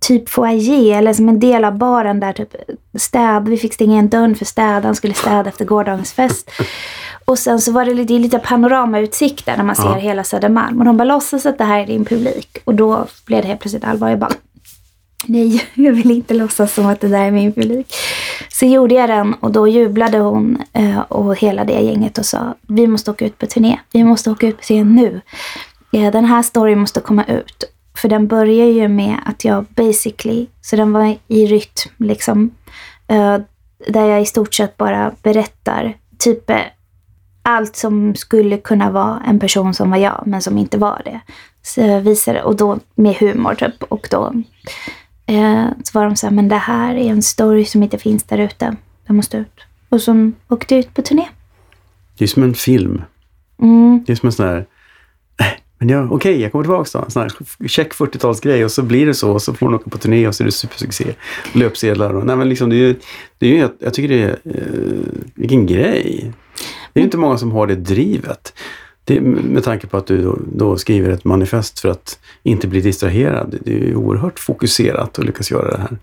typ 0.00 0.28
foyer, 0.28 0.98
eller 0.98 1.12
som 1.12 1.28
en 1.28 1.40
del 1.40 1.64
av 1.64 1.78
baren 1.78 2.20
där, 2.20 2.32
typ 2.32 2.54
städ. 2.98 3.48
Vi 3.48 3.56
fick 3.56 3.74
stänga 3.74 3.98
en 3.98 4.08
dörren 4.08 4.34
för 4.34 4.44
städaren 4.44 4.94
skulle 4.94 5.14
städa 5.14 5.48
efter 5.48 5.64
gårdagens 5.64 6.12
fest. 6.12 6.50
Och 7.24 7.38
sen 7.38 7.60
så 7.60 7.72
var 7.72 7.84
det 7.84 7.94
lite, 7.94 8.12
lite 8.12 8.38
panoramautsikt 8.38 9.46
där 9.46 9.56
när 9.56 9.64
man 9.64 9.76
ser 9.76 9.84
ja. 9.84 9.94
hela 9.94 10.24
Södermalm. 10.24 10.78
Och 10.78 10.84
de 10.84 10.96
bara 10.96 11.04
låtsas 11.04 11.46
att 11.46 11.58
det 11.58 11.64
här 11.64 11.80
är 11.80 11.86
din 11.86 12.04
publik. 12.04 12.58
Och 12.64 12.74
då 12.74 13.06
blev 13.26 13.42
det 13.42 13.48
helt 13.48 13.60
plötsligt 13.60 13.84
allvar. 13.84 14.08
Jag 14.08 14.18
bara, 14.18 14.32
nej, 15.26 15.62
jag 15.74 15.92
vill 15.92 16.10
inte 16.10 16.34
låtsas 16.34 16.74
som 16.74 16.86
att 16.86 17.00
det 17.00 17.08
där 17.08 17.24
är 17.24 17.30
min 17.30 17.52
publik. 17.52 17.94
Så 18.48 18.66
gjorde 18.66 18.94
jag 18.94 19.08
den 19.08 19.34
och 19.34 19.52
då 19.52 19.68
jublade 19.68 20.18
hon 20.18 20.58
eh, 20.72 21.00
och 21.00 21.36
hela 21.36 21.64
det 21.64 21.80
gänget 21.80 22.18
och 22.18 22.26
sa 22.26 22.54
vi 22.62 22.86
måste 22.86 23.10
åka 23.10 23.26
ut 23.26 23.38
på 23.38 23.46
turné. 23.46 23.78
Vi 23.92 24.04
måste 24.04 24.30
åka 24.30 24.46
ut 24.46 24.56
på 24.56 24.62
turné 24.62 24.84
nu. 24.84 25.20
Eh, 25.92 26.12
den 26.12 26.24
här 26.24 26.42
storyn 26.42 26.78
måste 26.78 27.00
komma 27.00 27.24
ut. 27.24 27.64
För 27.96 28.08
den 28.08 28.26
börjar 28.26 28.66
ju 28.66 28.88
med 28.88 29.16
att 29.26 29.44
jag 29.44 29.64
basically, 29.64 30.46
så 30.60 30.76
den 30.76 30.92
var 30.92 31.16
i 31.28 31.46
rytm 31.46 31.92
liksom, 31.98 32.50
eh, 33.08 33.38
där 33.88 34.06
jag 34.06 34.22
i 34.22 34.26
stort 34.26 34.54
sett 34.54 34.76
bara 34.76 35.12
berättar 35.22 35.96
typ 36.18 36.50
allt 37.42 37.76
som 37.76 38.14
skulle 38.14 38.56
kunna 38.56 38.90
vara 38.90 39.22
en 39.26 39.38
person 39.38 39.74
som 39.74 39.90
var 39.90 39.98
jag, 39.98 40.22
men 40.26 40.42
som 40.42 40.58
inte 40.58 40.78
var 40.78 41.02
det. 41.04 41.20
Så 41.62 42.00
visade, 42.00 42.42
och 42.42 42.56
då 42.56 42.78
med 42.94 43.14
humor 43.16 43.54
typ. 43.54 43.82
Och 43.82 44.08
då 44.10 44.32
Eh, 45.26 45.68
så 45.84 45.98
var 45.98 46.04
de 46.04 46.16
så 46.16 46.26
här, 46.26 46.34
men 46.34 46.48
det 46.48 46.56
här 46.56 46.94
är 46.94 47.10
en 47.10 47.22
story 47.22 47.64
som 47.64 47.82
inte 47.82 47.98
finns 47.98 48.24
där 48.24 48.38
ute. 48.38 48.76
Den 49.06 49.16
måste 49.16 49.36
ut. 49.36 49.60
Och 49.88 50.00
så 50.00 50.30
åkte 50.48 50.74
ut 50.74 50.94
på 50.94 51.02
turné. 51.02 51.28
Det 52.18 52.24
är 52.24 52.28
som 52.28 52.42
en 52.42 52.54
film. 52.54 53.02
Mm. 53.62 54.04
Det 54.06 54.12
är 54.12 54.16
som 54.16 54.26
en 54.26 54.32
sån 54.32 54.46
här, 54.46 54.66
äh, 55.40 55.46
men 55.78 55.88
ja, 55.88 56.04
okej, 56.04 56.14
okay, 56.14 56.42
jag 56.42 56.52
kommer 56.52 56.64
tillbaka 56.64 56.98
då. 56.98 57.10
Sån 57.10 57.22
här 57.22 57.68
check 57.68 57.92
40-talsgrej 57.92 58.64
och 58.64 58.70
så 58.70 58.82
blir 58.82 59.06
det 59.06 59.14
så 59.14 59.32
och 59.32 59.42
så 59.42 59.54
får 59.54 59.66
hon 59.66 59.74
åka 59.74 59.90
på 59.90 59.98
turné 59.98 60.28
och 60.28 60.34
så 60.34 60.42
är 60.42 60.44
det 60.44 60.52
supersuccé. 60.52 61.04
Löpsedlar 61.52 62.14
och, 62.14 62.26
nej 62.26 62.36
men 62.36 62.48
liksom 62.48 62.70
det 62.70 62.76
är 62.76 62.78
ju, 62.78 62.94
det 63.38 63.46
är 63.46 63.50
ju 63.50 63.68
jag 63.78 63.94
tycker 63.94 64.08
det 64.08 64.22
är, 64.22 64.38
eh, 64.44 65.22
vilken 65.34 65.66
grej. 65.66 66.32
Det 66.92 67.00
är 67.00 67.02
ju 67.02 67.04
inte 67.04 67.16
många 67.16 67.38
som 67.38 67.52
har 67.52 67.66
det 67.66 67.76
drivet. 67.76 68.54
Det, 69.04 69.20
med 69.20 69.64
tanke 69.64 69.86
på 69.86 69.96
att 69.96 70.06
du 70.06 70.22
då, 70.22 70.38
då, 70.52 70.76
skriver 70.76 71.10
ett 71.10 71.24
manifest 71.24 71.80
för 71.80 71.88
att 71.88 72.18
inte 72.42 72.66
bli 72.66 72.80
distraherad. 72.80 73.58
Det 73.64 73.72
är 73.72 73.78
ju 73.78 73.96
oerhört 73.96 74.38
fokuserat 74.38 75.18
att 75.18 75.24
lyckas 75.24 75.50
göra 75.50 75.70
det 75.70 75.78
här. 75.78 75.98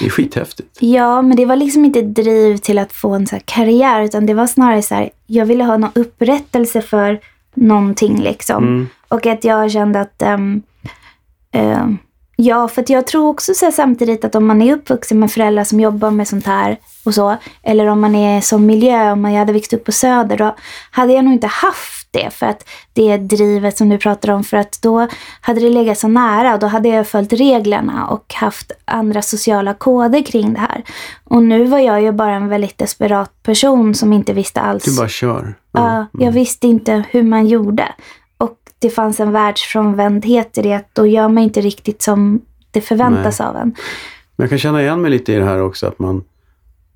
Det 0.00 0.06
är 0.06 0.10
skithäftigt. 0.10 0.78
Ja, 0.80 1.22
men 1.22 1.36
det 1.36 1.44
var 1.44 1.56
liksom 1.56 1.84
inte 1.84 2.02
driv 2.02 2.56
till 2.56 2.78
att 2.78 2.92
få 2.92 3.14
en 3.14 3.26
så 3.26 3.36
karriär, 3.44 4.02
utan 4.02 4.26
det 4.26 4.34
var 4.34 4.46
snarare 4.46 4.82
så 4.82 4.94
här, 4.94 5.10
jag 5.26 5.46
ville 5.46 5.64
ha 5.64 5.76
någon 5.76 5.90
upprättelse 5.94 6.82
för 6.82 7.20
någonting 7.54 8.22
liksom. 8.22 8.64
Mm. 8.64 8.88
Och 9.08 9.26
att 9.26 9.44
jag 9.44 9.70
kände 9.70 10.00
att 10.00 10.22
um, 10.26 10.62
uh, 11.56 11.86
Ja, 12.38 12.68
för 12.68 12.84
jag 12.88 13.06
tror 13.06 13.28
också 13.28 13.54
så 13.54 13.72
samtidigt 13.72 14.24
att 14.24 14.34
om 14.34 14.46
man 14.46 14.62
är 14.62 14.74
uppvuxen 14.74 15.18
med 15.18 15.32
föräldrar 15.32 15.64
som 15.64 15.80
jobbar 15.80 16.10
med 16.10 16.28
sånt 16.28 16.46
här 16.46 16.78
och 17.04 17.14
så, 17.14 17.36
eller 17.62 17.86
om 17.86 18.00
man 18.00 18.14
är 18.14 18.40
som 18.40 18.66
miljö, 18.66 19.12
om 19.12 19.24
jag 19.24 19.38
hade 19.38 19.52
växt 19.52 19.72
upp 19.72 19.84
på 19.84 19.92
Söder, 19.92 20.36
då 20.36 20.56
hade 20.90 21.12
jag 21.12 21.24
nog 21.24 21.34
inte 21.34 21.46
haft 21.46 21.95
det 22.16 22.30
för 22.30 22.46
att 22.46 22.68
det 22.92 23.16
drivet 23.16 23.76
som 23.76 23.88
du 23.88 23.98
pratar 23.98 24.32
om, 24.32 24.44
för 24.44 24.56
att 24.56 24.78
då 24.82 25.08
hade 25.40 25.60
det 25.60 25.70
legat 25.70 25.98
så 25.98 26.08
nära 26.08 26.54
och 26.54 26.60
då 26.60 26.66
hade 26.66 26.88
jag 26.88 27.06
följt 27.06 27.32
reglerna 27.32 28.06
och 28.06 28.34
haft 28.34 28.72
andra 28.84 29.22
sociala 29.22 29.74
koder 29.74 30.22
kring 30.22 30.54
det 30.54 30.60
här. 30.60 30.84
Och 31.24 31.42
nu 31.42 31.64
var 31.64 31.78
jag 31.78 32.02
ju 32.02 32.12
bara 32.12 32.34
en 32.34 32.48
väldigt 32.48 32.78
desperat 32.78 33.42
person 33.42 33.94
som 33.94 34.12
inte 34.12 34.32
visste 34.32 34.60
alls. 34.60 34.84
Du 34.84 34.96
bara 34.96 35.08
kör. 35.08 35.54
Ja, 35.72 35.94
mm. 35.94 36.08
jag 36.12 36.32
visste 36.32 36.66
inte 36.66 37.04
hur 37.10 37.22
man 37.22 37.46
gjorde 37.46 37.88
det 38.78 38.90
fanns 38.90 39.20
en 39.20 39.32
världsfrånvändhet 39.32 40.58
i 40.58 40.62
det. 40.62 40.72
Att 40.72 40.94
då 40.94 41.06
gör 41.06 41.28
man 41.28 41.44
inte 41.44 41.60
riktigt 41.60 42.02
som 42.02 42.40
det 42.70 42.80
förväntas 42.80 43.38
Nej. 43.38 43.48
av 43.48 43.56
en. 43.56 43.74
Men 44.36 44.44
jag 44.44 44.48
kan 44.48 44.58
känna 44.58 44.82
igen 44.82 45.02
mig 45.02 45.10
lite 45.10 45.32
i 45.32 45.36
det 45.36 45.44
här 45.44 45.62
också 45.62 45.86
att 45.86 45.98
man, 45.98 46.24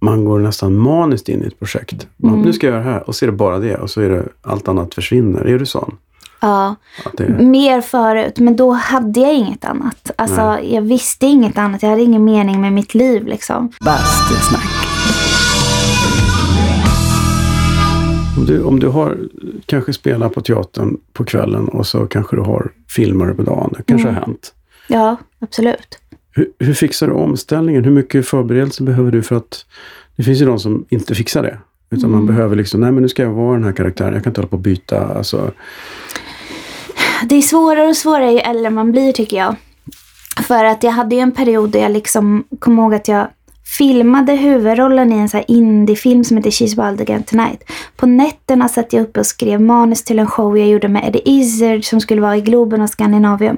man 0.00 0.24
går 0.24 0.38
nästan 0.38 0.76
maniskt 0.76 1.28
in 1.28 1.42
i 1.42 1.46
ett 1.46 1.58
projekt. 1.58 2.06
Man, 2.16 2.32
mm. 2.32 2.44
Nu 2.44 2.52
ska 2.52 2.66
jag 2.66 2.74
göra 2.74 2.84
det 2.84 2.90
här 2.90 3.08
och 3.08 3.14
så 3.14 3.24
är 3.24 3.26
det 3.26 3.36
bara 3.36 3.58
det 3.58 3.76
och 3.76 3.90
så 3.90 4.00
är 4.00 4.08
det 4.08 4.28
allt 4.42 4.68
annat 4.68 4.94
försvinner. 4.94 5.44
Är 5.46 5.58
du 5.58 5.66
sån? 5.66 5.96
Ja, 6.40 6.76
det... 7.12 7.28
mer 7.28 7.80
förut. 7.80 8.38
Men 8.38 8.56
då 8.56 8.70
hade 8.70 9.20
jag 9.20 9.34
inget 9.34 9.64
annat. 9.64 10.10
Alltså, 10.16 10.46
Nej. 10.46 10.74
jag 10.74 10.82
visste 10.82 11.26
inget 11.26 11.58
annat. 11.58 11.82
Jag 11.82 11.90
hade 11.90 12.02
ingen 12.02 12.24
mening 12.24 12.60
med 12.60 12.72
mitt 12.72 12.94
liv 12.94 13.26
liksom. 13.26 13.72
Bastusnack. 13.84 14.70
Om 18.38 18.46
du, 18.46 18.62
om 18.62 18.80
du 18.80 18.88
har, 18.88 19.18
kanske 19.66 19.92
spelat 19.92 20.34
på 20.34 20.40
teatern 20.40 20.96
på 21.12 21.24
kvällen 21.24 21.68
och 21.68 21.86
så 21.86 22.06
kanske 22.06 22.36
du 22.36 22.42
har 22.42 22.72
filmer 22.88 23.32
på 23.32 23.42
dagen. 23.42 23.74
Det 23.76 23.82
kanske 23.82 24.08
mm. 24.08 24.14
har 24.14 24.26
hänt. 24.26 24.54
Ja, 24.86 25.16
absolut. 25.40 25.99
Hur, 26.32 26.48
hur 26.58 26.74
fixar 26.74 27.06
du 27.06 27.12
omställningen? 27.12 27.84
Hur 27.84 27.90
mycket 27.92 28.26
förberedelse 28.28 28.82
behöver 28.82 29.10
du 29.10 29.22
för 29.22 29.36
att... 29.36 29.64
Det 30.16 30.22
finns 30.22 30.40
ju 30.40 30.46
de 30.46 30.58
som 30.58 30.84
inte 30.88 31.14
fixar 31.14 31.42
det. 31.42 31.58
Utan 31.90 32.10
man 32.10 32.20
Mm. 32.20 32.34
behöver 32.34 32.56
liksom, 32.56 32.80
nej 32.80 32.92
men 32.92 33.02
nu 33.02 33.08
ska 33.08 33.22
jag 33.22 33.30
vara 33.30 33.54
den 33.54 33.64
här 33.64 33.72
karaktären. 33.72 34.14
Jag 34.14 34.22
kan 34.22 34.30
inte 34.30 34.40
hålla 34.40 34.48
på 34.48 34.56
och 34.56 34.62
byta. 34.62 35.06
Alltså, 35.06 35.50
Det 37.28 37.34
är 37.34 37.42
svårare 37.42 37.88
och 37.88 37.96
svårare 37.96 38.32
ju 38.32 38.38
äldre 38.38 38.70
man 38.70 38.92
blir 38.92 39.12
tycker 39.12 39.36
jag. 39.36 39.54
För 40.42 40.64
att 40.64 40.82
jag 40.82 40.90
hade 40.90 41.14
ju 41.14 41.20
en 41.20 41.32
period 41.32 41.70
där 41.70 41.80
jag 41.80 41.92
liksom 41.92 42.44
kom 42.58 42.78
ihåg 42.78 42.94
att 42.94 43.08
jag 43.08 43.28
filmade 43.78 44.32
huvudrollen 44.32 45.12
i 45.12 45.16
en 45.16 45.28
så 45.28 45.42
indiefilm 45.48 46.24
som 46.24 46.36
heter 46.36 46.50
She's 46.50 46.86
Wild 46.86 47.00
Again 47.00 47.22
Tonight. 47.22 47.70
På 47.96 48.06
nätterna 48.06 48.68
satt 48.68 48.92
jag 48.92 49.02
uppe 49.02 49.20
och 49.20 49.26
skrev 49.26 49.60
manus 49.60 50.04
till 50.04 50.18
en 50.18 50.26
show 50.26 50.58
jag 50.58 50.68
gjorde 50.68 50.88
med 50.88 51.04
Eddie 51.08 51.22
Izzard 51.24 51.84
som 51.84 52.00
skulle 52.00 52.20
vara 52.20 52.36
i 52.36 52.40
Globen 52.40 52.80
och 52.80 52.90
Scandinavium. 52.90 53.56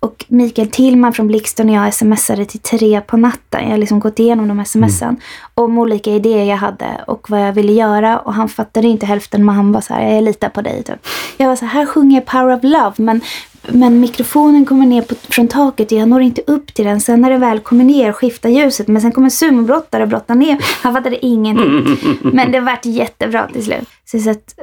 Och 0.00 0.24
Mikael 0.28 0.70
Tillman 0.70 1.12
från 1.12 1.26
Blixten 1.26 1.68
och 1.68 1.74
jag 1.74 1.94
smsade 1.94 2.44
till 2.44 2.60
tre 2.60 3.00
på 3.00 3.16
natten. 3.16 3.62
Jag 3.62 3.70
har 3.70 3.78
liksom 3.78 4.00
gått 4.00 4.18
igenom 4.18 4.48
de 4.48 4.64
smsen. 4.64 5.16
Om 5.54 5.78
olika 5.78 6.10
idéer 6.10 6.44
jag 6.44 6.56
hade 6.56 7.04
och 7.06 7.30
vad 7.30 7.40
jag 7.40 7.52
ville 7.52 7.72
göra. 7.72 8.18
Och 8.18 8.34
han 8.34 8.48
fattade 8.48 8.88
inte 8.88 9.06
hälften 9.06 9.44
men 9.44 9.54
han 9.54 9.72
var 9.72 9.80
så 9.80 9.94
här, 9.94 10.14
jag 10.14 10.24
litar 10.24 10.48
på 10.48 10.62
dig. 10.62 10.82
Typ. 10.82 11.06
Jag 11.36 11.48
var 11.48 11.56
så 11.56 11.64
här, 11.64 11.80
här 11.80 11.86
sjunger 11.86 12.16
jag 12.16 12.26
Power 12.26 12.56
of 12.56 12.62
Love 12.62 12.94
men, 12.96 13.20
men 13.68 14.00
mikrofonen 14.00 14.66
kommer 14.66 14.86
ner 14.86 15.02
på, 15.02 15.14
från 15.14 15.48
taket 15.48 15.92
och 15.92 15.98
jag 15.98 16.08
når 16.08 16.22
inte 16.22 16.42
upp 16.46 16.74
till 16.74 16.84
den. 16.84 17.00
Sen 17.00 17.20
när 17.20 17.30
det 17.30 17.38
väl 17.38 17.60
kommer 17.60 17.84
ner 17.84 18.12
skiftar 18.12 18.48
ljuset 18.48 18.88
men 18.88 19.02
sen 19.02 19.12
kommer 19.12 19.30
sumobrottare 19.30 20.02
och 20.02 20.08
brottar 20.08 20.34
ner. 20.34 20.58
Han 20.82 20.94
fattade 20.94 21.26
ingenting. 21.26 21.96
Men 22.22 22.52
det 22.52 22.60
vart 22.60 22.84
jättebra 22.84 23.48
till 23.52 23.64
slut. 23.64 23.88
Så, 24.04 24.18
så 24.18 24.30
att, 24.30 24.54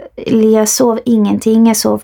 jag 0.54 0.70
sov 0.70 1.00
ingenting. 1.06 1.68
Jag 1.68 1.78
sov 1.78 2.02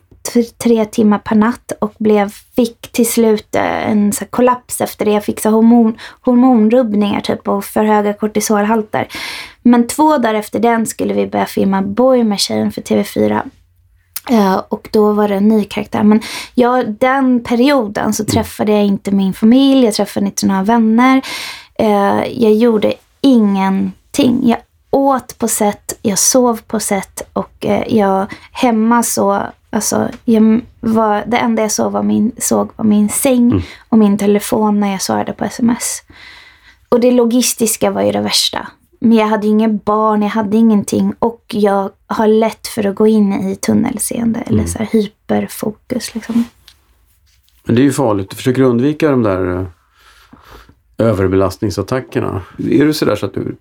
tre 0.58 0.86
timmar 0.86 1.20
per 1.20 1.36
natt 1.36 1.72
och 1.80 1.94
blev, 1.98 2.30
fick 2.56 2.92
till 2.92 3.08
slut 3.08 3.56
eh, 3.56 3.92
en 3.92 4.14
så 4.14 4.20
här, 4.20 4.30
kollaps 4.30 4.82
efter 4.82 5.06
det. 5.06 5.12
Jag 5.12 5.24
fick 5.24 5.40
så 5.40 5.50
hormon, 5.50 5.98
hormonrubbningar 6.22 7.22
typ 7.22 7.48
och 7.48 7.66
för 7.66 7.84
höga 7.84 8.14
kortisolhalter. 8.14 9.08
Men 9.62 9.88
två 9.88 10.18
dagar 10.18 10.34
efter 10.34 10.60
den 10.60 10.86
skulle 10.86 11.14
vi 11.14 11.28
börja 11.28 11.46
filma 11.46 11.82
Boy 11.82 12.24
Machine 12.24 12.72
för 12.72 12.82
TV4. 12.82 13.42
Eh, 14.30 14.62
och 14.70 14.90
då 14.92 15.14
var 15.14 15.28
det 15.28 15.36
en 15.36 15.48
ny 15.48 15.64
karaktär. 15.64 16.04
Men 16.04 16.22
ja, 16.54 16.84
den 16.84 17.44
perioden 17.44 18.14
så 18.14 18.26
träffade 18.26 18.72
jag 18.72 18.86
inte 18.86 19.12
min 19.12 19.34
familj, 19.34 19.86
jag 19.86 19.94
träffade 19.94 20.26
inte 20.26 20.46
några 20.46 20.64
vänner. 20.64 21.22
Eh, 21.76 22.24
jag 22.44 22.54
gjorde 22.54 22.94
ingenting. 23.22 24.40
Jag 24.44 24.58
åt 24.90 25.38
på 25.38 25.48
sätt, 25.48 26.00
jag 26.02 26.20
sov 26.20 26.62
på 26.68 26.80
sätt 26.80 27.22
och 27.34 27.66
eh, 27.66 27.96
jag 27.98 28.26
hemma 28.52 29.04
så, 29.04 29.42
alltså, 29.70 30.10
jag 30.26 30.62
var, 30.80 31.24
det 31.28 31.38
enda 31.38 31.62
jag 31.62 31.72
såg 31.72 31.92
var 31.92 32.04
min, 32.04 32.32
såg 32.38 32.70
var 32.76 32.86
min 32.86 33.10
säng 33.10 33.66
och 33.90 33.98
min 33.98 34.18
telefon 34.18 34.80
när 34.80 34.92
jag 34.92 35.02
svarade 35.02 35.34
på 35.34 35.46
sms. 35.46 36.04
Och 36.90 37.00
det 37.00 37.12
logistiska 37.12 37.92
var 37.92 38.02
ju 38.02 38.12
det 38.12 38.22
värsta. 38.22 38.68
Men 39.06 39.18
jag 39.18 39.28
hade 39.28 39.48
ju 39.48 39.54
inget 39.54 39.86
barn, 39.86 40.22
jag 40.22 40.30
hade 40.30 40.58
ingenting 40.58 41.14
och 41.20 41.44
jag 41.48 41.92
har 42.08 42.28
lätt 42.28 42.68
för 42.68 42.86
att 42.86 42.96
gå 42.96 43.08
in 43.08 43.34
i 43.34 43.56
tunnelseende 43.56 44.40
eller 44.40 44.66
så 44.66 44.78
här 44.78 44.86
hyperfokus. 44.92 46.16
Liksom. 46.16 46.44
men 47.64 47.76
det 47.76 47.82
är 47.82 47.84
ju 47.84 47.92
farligt. 47.92 48.30
Du 48.30 48.36
försöker 48.36 48.62
undvika 48.62 49.12
de 49.12 49.24
där 49.24 49.60
eh, 49.60 49.68
överbelastningsattackerna. 50.98 52.42
Är 52.58 52.86
du 52.86 52.94
sådär 52.94 53.16
så 53.16 53.26
att 53.26 53.34
du 53.34 53.56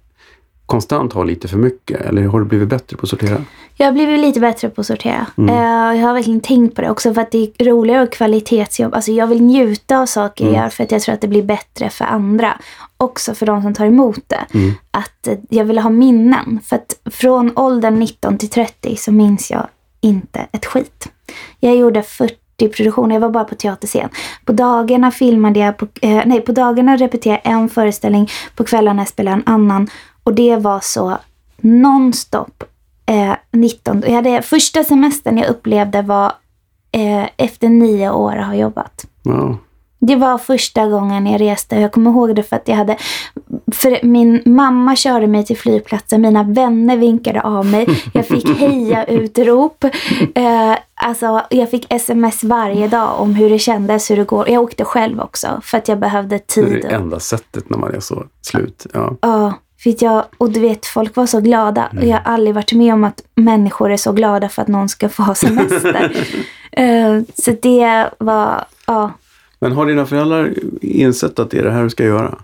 konstant 0.67 1.13
har 1.13 1.25
lite 1.25 1.49
för 1.49 1.59
mycket? 1.59 2.01
Eller 2.01 2.23
har 2.23 2.41
du 2.41 2.47
blivit 2.47 2.69
bättre 2.69 2.97
på 2.97 3.03
att 3.03 3.09
sortera? 3.09 3.45
Jag 3.77 3.87
har 3.87 3.93
blivit 3.93 4.21
lite 4.21 4.41
bättre 4.41 4.69
på 4.69 4.81
att 4.81 4.87
sortera. 4.87 5.27
Eh, 5.39 5.99
jag 5.99 6.07
har 6.07 6.15
verkligen 6.15 6.41
tänkt 6.41 6.75
på 6.77 6.83
det 6.83 6.91
också 6.91 7.15
för 7.15 7.21
att 7.21 7.31
det 7.31 7.39
är 7.59 7.65
roligare 7.65 8.03
och 8.03 8.13
kvalitetsjobb. 8.13 8.95
Alltså 8.95 9.13
jag 9.13 9.27
vill 9.27 9.43
njuta 9.43 9.99
av 9.99 10.07
saker 10.07 10.45
jag 10.45 10.55
gör 10.55 10.69
för 10.69 10.85
att 10.85 10.93
jag 10.93 11.03
tror 11.03 11.15
att 11.15 11.21
det 11.21 11.29
blir 11.29 11.43
bättre 11.43 11.91
för 11.91 12.05
andra. 12.05 12.59
Också 12.97 13.35
för 13.35 13.47
de 13.47 13.63
som 13.63 13.75
tar 13.75 13.87
emot 13.87 14.21
det. 14.27 14.47
Att 14.91 15.27
eh, 15.27 15.39
jag 15.49 15.65
vill 15.65 15.79
ha 15.79 15.91
minnen. 15.91 16.61
För 16.65 16.77
att 16.77 17.15
från 17.15 17.53
åldern 17.59 17.95
19 17.95 18.39
till 18.39 18.49
30 18.51 18.97
så 18.97 19.13
minns 19.13 19.51
jag 19.51 19.67
inte 20.01 20.47
ett 20.53 20.67
skit. 20.67 21.09
Jag 21.61 21.77
gjorde 21.77 22.03
40 22.03 22.37
produktioner, 22.69 23.15
jag 23.15 23.21
var 23.21 23.31
bara 23.31 23.45
på 23.45 23.55
teaterscen. 23.55 24.09
På 24.45 24.53
dagarna 24.53 25.11
filmade 25.11 25.61
jag, 25.61 25.77
på, 25.77 25.87
eh, 26.03 26.23
nej 26.27 26.41
på 26.41 26.53
dagarna 26.53 26.97
repeterade 26.97 27.41
jag 27.45 27.53
en 27.53 27.69
föreställning, 27.69 28.29
på 28.57 28.65
kvällarna 28.65 29.05
spelade 29.05 29.37
jag 29.37 29.49
en 29.49 29.55
annan. 29.55 29.89
Och 30.25 30.35
det 30.35 30.57
var 30.57 30.81
så 30.81 31.18
nonstop. 31.61 32.64
Eh, 33.07 33.33
19, 33.53 34.03
jag 34.07 34.12
hade, 34.14 34.43
första 34.43 34.85
semestern 34.85 35.39
jag 35.39 35.49
upplevde 35.49 36.03
var 36.03 36.33
eh, 36.93 37.25
efter 37.37 37.68
nio 37.68 38.11
år 38.11 38.37
att 38.37 38.47
ha 38.47 38.55
jobbat. 38.55 39.05
Ja. 39.23 39.57
Det 40.05 40.16
var 40.16 40.39
första 40.39 40.87
gången 40.87 41.27
jag 41.27 41.41
reste. 41.41 41.77
Jag 41.81 41.93
kommer 41.93 42.11
ihåg 42.11 42.35
det 42.37 42.43
för 42.43 42.57
att 42.57 42.68
jag 42.68 42.77
hade... 42.77 42.97
För 43.73 43.99
min 44.07 44.43
mamma 44.47 44.97
körde 44.97 45.27
mig 45.27 45.45
till 45.45 45.57
flygplatsen. 45.59 46.20
Mina 46.20 46.43
vänner 46.43 46.97
vinkade 46.97 47.41
av 47.43 47.66
mig. 47.66 47.87
Jag 48.14 48.27
fick 48.27 48.49
heja-utrop. 48.59 49.85
Eh, 50.35 50.77
alltså, 50.95 51.43
jag 51.51 51.70
fick 51.70 51.87
sms 51.93 52.45
varje 52.45 52.89
dag 52.89 53.20
om 53.20 53.35
hur 53.35 53.51
det 53.51 53.59
kändes, 53.59 54.11
hur 54.11 54.16
det 54.16 54.25
går. 54.25 54.49
Jag 54.49 54.62
åkte 54.62 54.85
själv 54.85 55.20
också 55.20 55.61
för 55.64 55.79
att 55.79 55.89
jag 55.89 55.99
behövde 55.99 56.29
Det 56.37 56.61
är 56.61 56.64
tid. 56.64 56.83
det 56.83 56.89
enda 56.89 57.20
sättet 57.20 57.70
när 57.70 57.79
man 57.79 57.95
är 57.95 58.01
så 58.01 58.25
slut. 58.43 58.87
Ja. 58.95 59.16
Ja, 59.20 59.53
för 59.83 60.05
jag, 60.05 60.24
och 60.39 60.51
du 60.51 60.61
vet, 60.61 60.87
folk 60.87 61.16
var 61.16 61.26
så 61.26 61.41
glada. 61.41 61.89
Och 61.97 62.05
jag 62.05 62.16
har 62.16 62.33
aldrig 62.33 62.55
varit 62.55 62.72
med 62.72 62.95
om 62.95 63.05
att 63.05 63.22
människor 63.35 63.93
är 63.93 63.97
så 63.97 64.12
glada 64.12 64.49
för 64.49 64.62
att 64.62 64.68
någon 64.68 64.89
ska 64.89 65.09
få 65.09 65.22
ha 65.22 65.35
semester. 65.35 66.26
Eh, 66.76 67.20
så 67.35 67.57
det 67.62 68.11
var, 68.18 68.64
ja. 68.87 69.12
Men 69.59 69.72
har 69.72 69.87
dina 69.87 70.07
föräldrar 70.07 70.55
insett 70.80 71.39
att 71.39 71.51
det 71.51 71.59
är 71.59 71.64
det 71.64 71.70
här 71.70 71.83
du 71.83 71.91
ska 71.91 72.05
göra? 72.05 72.39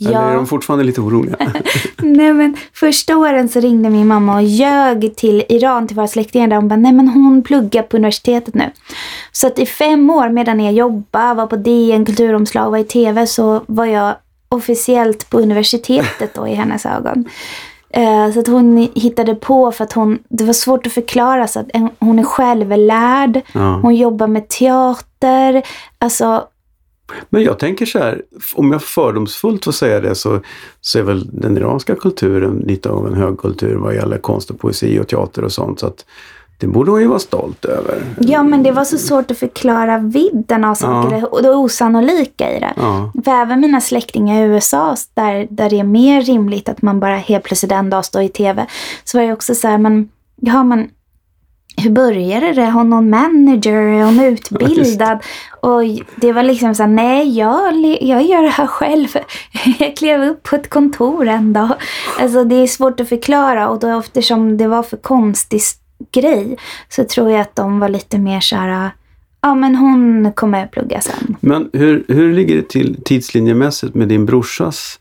Eller 0.00 0.22
är 0.22 0.30
ja. 0.30 0.36
de 0.36 0.46
fortfarande 0.46 0.84
lite 0.84 1.00
oroliga? 1.00 1.36
Nej 1.96 2.32
men 2.32 2.56
första 2.72 3.16
åren 3.16 3.48
så 3.48 3.60
ringde 3.60 3.90
min 3.90 4.06
mamma 4.06 4.34
och 4.34 4.42
ljög 4.42 5.16
till 5.16 5.44
Iran, 5.48 5.86
till 5.86 5.96
våra 5.96 6.08
släktingar. 6.08 6.48
Där 6.48 6.56
hon 6.56 6.68
bara, 6.68 6.76
nej 6.76 6.92
men 6.92 7.08
hon 7.08 7.42
pluggar 7.42 7.82
på 7.82 7.96
universitetet 7.96 8.54
nu. 8.54 8.70
Så 9.32 9.46
att 9.46 9.58
i 9.58 9.66
fem 9.66 10.10
år 10.10 10.28
medan 10.28 10.60
jag 10.60 10.74
jobbade, 10.74 11.34
var 11.34 11.46
på 11.46 11.56
DN, 11.56 12.04
kulturomslag, 12.04 12.70
var 12.70 12.78
i 12.78 12.84
TV 12.84 13.26
så 13.26 13.64
var 13.66 13.86
jag 13.86 14.14
officiellt 14.56 15.30
på 15.30 15.38
universitetet 15.40 16.34
då 16.34 16.48
i 16.48 16.54
hennes 16.54 16.86
ögon. 16.86 17.24
Eh, 17.90 18.30
Så 18.32 18.40
att 18.40 18.46
hon 18.46 18.88
hittade 18.94 19.34
på 19.34 19.72
för 19.72 19.84
att 19.84 19.92
hon, 19.92 20.18
det 20.28 20.44
var 20.44 20.52
svårt 20.52 20.86
att 20.86 20.92
förklara 20.92 21.46
så 21.48 21.60
att 21.60 21.66
hon 21.98 22.18
är 22.18 22.22
självlärd, 22.24 23.40
Ja. 23.52 23.78
hon 23.82 23.94
jobbar 23.94 24.26
med 24.26 24.48
teater, 24.48 25.62
alltså 25.98 26.48
Men 27.30 27.42
jag 27.42 27.58
tänker 27.58 27.86
så 27.86 27.98
här, 27.98 28.22
om 28.54 28.72
jag 28.72 28.82
fördomsfullt 28.82 29.64
får 29.64 29.72
säga 29.72 30.00
det 30.00 30.14
så, 30.14 30.40
så 30.80 30.98
är 30.98 31.02
väl 31.02 31.40
den 31.40 31.56
iranska 31.56 31.94
kulturen 31.94 32.62
lite 32.66 32.90
av 32.90 33.06
en 33.06 33.14
högkultur 33.14 33.74
vad 33.76 33.94
gäller 33.94 34.18
konst 34.18 34.50
och 34.50 34.58
poesi 34.60 35.00
och 35.00 35.08
teater 35.08 35.44
och 35.44 35.52
sånt. 35.52 35.80
Så 35.80 35.86
att 35.86 36.04
det 36.58 36.66
borde 36.66 36.90
hon 36.90 37.00
ju 37.00 37.06
vara 37.06 37.18
stolt 37.18 37.64
över. 37.64 38.02
Ja, 38.20 38.42
men 38.42 38.62
det 38.62 38.72
var 38.72 38.84
så 38.84 38.98
svårt 38.98 39.30
att 39.30 39.38
förklara 39.38 39.98
vidden 39.98 40.64
av 40.64 40.74
saker 40.74 41.32
och 41.34 41.42
det 41.42 41.50
osannolika 41.54 42.56
i 42.56 42.60
det. 42.60 42.72
Ja. 42.76 43.12
För 43.24 43.30
även 43.30 43.60
mina 43.60 43.80
släktingar 43.80 44.42
i 44.42 44.44
USA, 44.44 44.96
där, 45.14 45.46
där 45.50 45.70
det 45.70 45.78
är 45.80 45.84
mer 45.84 46.22
rimligt 46.22 46.68
att 46.68 46.82
man 46.82 47.00
bara 47.00 47.16
helt 47.16 47.44
plötsligt 47.44 47.72
en 47.72 47.90
dag 47.90 48.04
står 48.04 48.22
i 48.22 48.28
tv, 48.28 48.66
så 49.04 49.18
var 49.18 49.24
det 49.26 49.32
också 49.32 49.54
så 49.54 49.68
här, 49.68 49.78
men, 49.78 50.08
ja, 50.40 50.64
men 50.64 50.88
hur 51.82 51.90
började 51.90 52.52
det? 52.52 52.64
Har 52.64 52.84
någon 52.84 53.10
manager? 53.10 53.72
Är 53.72 54.04
hon 54.04 54.20
utbildad? 54.20 55.18
Och 55.60 55.82
det 56.16 56.32
var 56.32 56.42
liksom 56.42 56.74
så 56.74 56.82
här, 56.82 56.90
nej, 56.90 57.38
jag, 57.38 57.74
jag 58.02 58.22
gör 58.22 58.42
det 58.42 58.48
här 58.48 58.66
själv. 58.66 59.08
Jag 59.78 59.96
klev 59.96 60.22
upp 60.24 60.42
på 60.42 60.56
ett 60.56 60.70
kontor 60.70 61.28
en 61.28 61.52
dag. 61.52 61.68
Alltså 62.20 62.44
det 62.44 62.54
är 62.54 62.66
svårt 62.66 63.00
att 63.00 63.08
förklara 63.08 63.68
och 63.68 63.78
då 63.78 63.98
eftersom 63.98 64.56
det 64.56 64.68
var 64.68 64.82
för 64.82 64.96
konstig 64.96 65.56
s- 65.56 65.74
grej 66.12 66.56
så 66.88 67.04
tror 67.04 67.30
jag 67.30 67.40
att 67.40 67.56
de 67.56 67.78
var 67.78 67.88
lite 67.88 68.18
mer 68.18 68.40
så 68.40 68.56
här, 68.56 68.90
ja 69.40 69.54
men 69.54 69.76
hon 69.76 70.32
kommer 70.32 70.66
plugga 70.66 71.00
sen. 71.00 71.36
Men 71.40 71.70
hur, 71.72 72.04
hur 72.08 72.32
ligger 72.32 72.56
det 72.56 72.68
till 72.68 73.02
tidslinjemässigt 73.04 73.94
med 73.94 74.08
din 74.08 74.26
brorsas, 74.26 75.00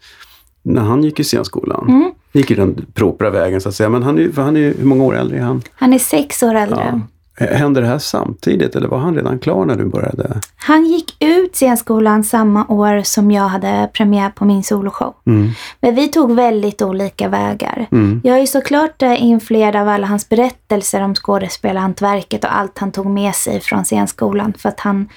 när 0.63 0.81
han 0.81 1.03
gick 1.03 1.19
i 1.19 1.23
scenskolan? 1.23 1.89
Mm. 1.89 2.11
Gick 2.31 2.49
ju 2.49 2.55
den 2.55 2.85
propra 2.93 3.29
vägen 3.29 3.61
så 3.61 3.69
att 3.69 3.75
säga. 3.75 3.89
Men 3.89 4.03
han 4.03 4.19
är, 4.19 4.31
han 4.35 4.57
är 4.57 4.73
hur 4.77 4.85
många 4.85 5.03
år 5.03 5.15
äldre 5.15 5.37
är 5.37 5.41
han? 5.41 5.61
Han 5.73 5.93
är 5.93 5.99
sex 5.99 6.43
år 6.43 6.55
äldre. 6.55 6.83
Ja. 6.91 7.01
Hände 7.37 7.81
det 7.81 7.87
här 7.87 7.99
samtidigt 7.99 8.75
eller 8.75 8.87
var 8.87 8.97
han 8.97 9.15
redan 9.15 9.39
klar 9.39 9.65
när 9.65 9.75
du 9.75 9.85
började? 9.85 10.39
Han 10.55 10.85
gick 10.85 11.23
ut 11.23 11.55
scenskolan 11.55 12.23
samma 12.23 12.67
år 12.67 13.01
som 13.03 13.31
jag 13.31 13.47
hade 13.47 13.89
premiär 13.93 14.29
på 14.29 14.45
min 14.45 14.63
soloshow. 14.63 15.13
Mm. 15.25 15.51
Men 15.79 15.95
vi 15.95 16.07
tog 16.07 16.35
väldigt 16.35 16.81
olika 16.81 17.27
vägar. 17.27 17.87
Mm. 17.91 18.21
Jag 18.23 18.39
är 18.39 18.45
såklart 18.45 19.01
eh, 19.01 19.23
influerad 19.23 19.75
av 19.75 19.89
alla 19.89 20.07
hans 20.07 20.29
berättelser 20.29 21.01
om 21.01 21.15
skådespelarhantverket 21.15 22.43
och 22.43 22.57
allt 22.57 22.77
han 22.77 22.91
tog 22.91 23.05
med 23.05 23.35
sig 23.35 23.59
från 23.59 23.85
scenskolan. 23.85 24.53
För 24.57 24.69
att 24.69 24.79
han 24.79 25.09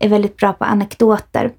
är 0.00 0.08
väldigt 0.08 0.36
bra 0.36 0.52
på 0.52 0.64
anekdoter. 0.64 1.50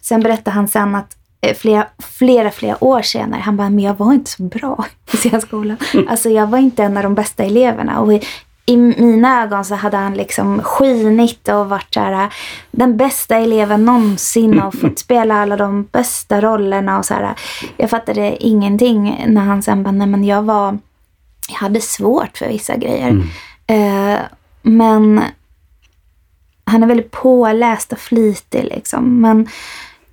Sen 0.00 0.22
berättade 0.22 0.54
han 0.54 0.68
sen 0.68 0.94
att 0.94 1.16
eh, 1.40 1.54
flera, 1.56 1.86
flera, 1.98 2.50
flera 2.50 2.84
år 2.84 3.02
senare. 3.02 3.40
Han 3.40 3.56
bara, 3.56 3.70
men 3.70 3.84
jag 3.84 3.94
var 3.94 4.12
inte 4.12 4.30
så 4.30 4.42
bra 4.42 4.84
i 5.12 5.16
scenskolan. 5.16 5.76
Alltså 6.08 6.30
jag 6.30 6.46
var 6.46 6.58
inte 6.58 6.82
en 6.82 6.96
av 6.96 7.02
de 7.02 7.14
bästa 7.14 7.44
eleverna. 7.44 8.00
Och 8.00 8.12
i, 8.66 8.76
mina 8.76 9.42
ögon 9.42 9.64
så 9.64 9.74
hade 9.74 9.96
han 9.96 10.14
liksom 10.14 10.62
skinit 10.62 11.48
och 11.48 11.68
varit 11.68 11.94
så 11.94 12.00
här, 12.00 12.34
den 12.70 12.96
bästa 12.96 13.36
eleven 13.36 13.84
någonsin 13.84 14.60
och 14.60 14.74
fått 14.74 14.98
spela 15.08 15.34
alla 15.34 15.56
de 15.56 15.84
bästa 15.84 16.40
rollerna. 16.40 16.98
Och 16.98 17.04
så 17.04 17.14
här. 17.14 17.34
Jag 17.76 17.90
fattade 17.90 18.36
ingenting 18.44 19.24
när 19.26 19.40
han 19.40 19.62
sen 19.62 19.82
bara, 19.82 19.92
nej 19.92 20.06
men 20.06 20.24
jag 20.24 20.42
var, 20.42 20.78
jag 21.48 21.56
hade 21.56 21.80
svårt 21.80 22.38
för 22.38 22.48
vissa 22.48 22.76
grejer. 22.76 23.08
Mm. 23.08 23.28
Eh, 23.66 24.20
men 24.62 25.22
han 26.64 26.82
är 26.82 26.86
väldigt 26.86 27.10
påläst 27.10 27.92
och 27.92 27.98
flitig 27.98 28.64
liksom. 28.64 29.20
Men, 29.20 29.48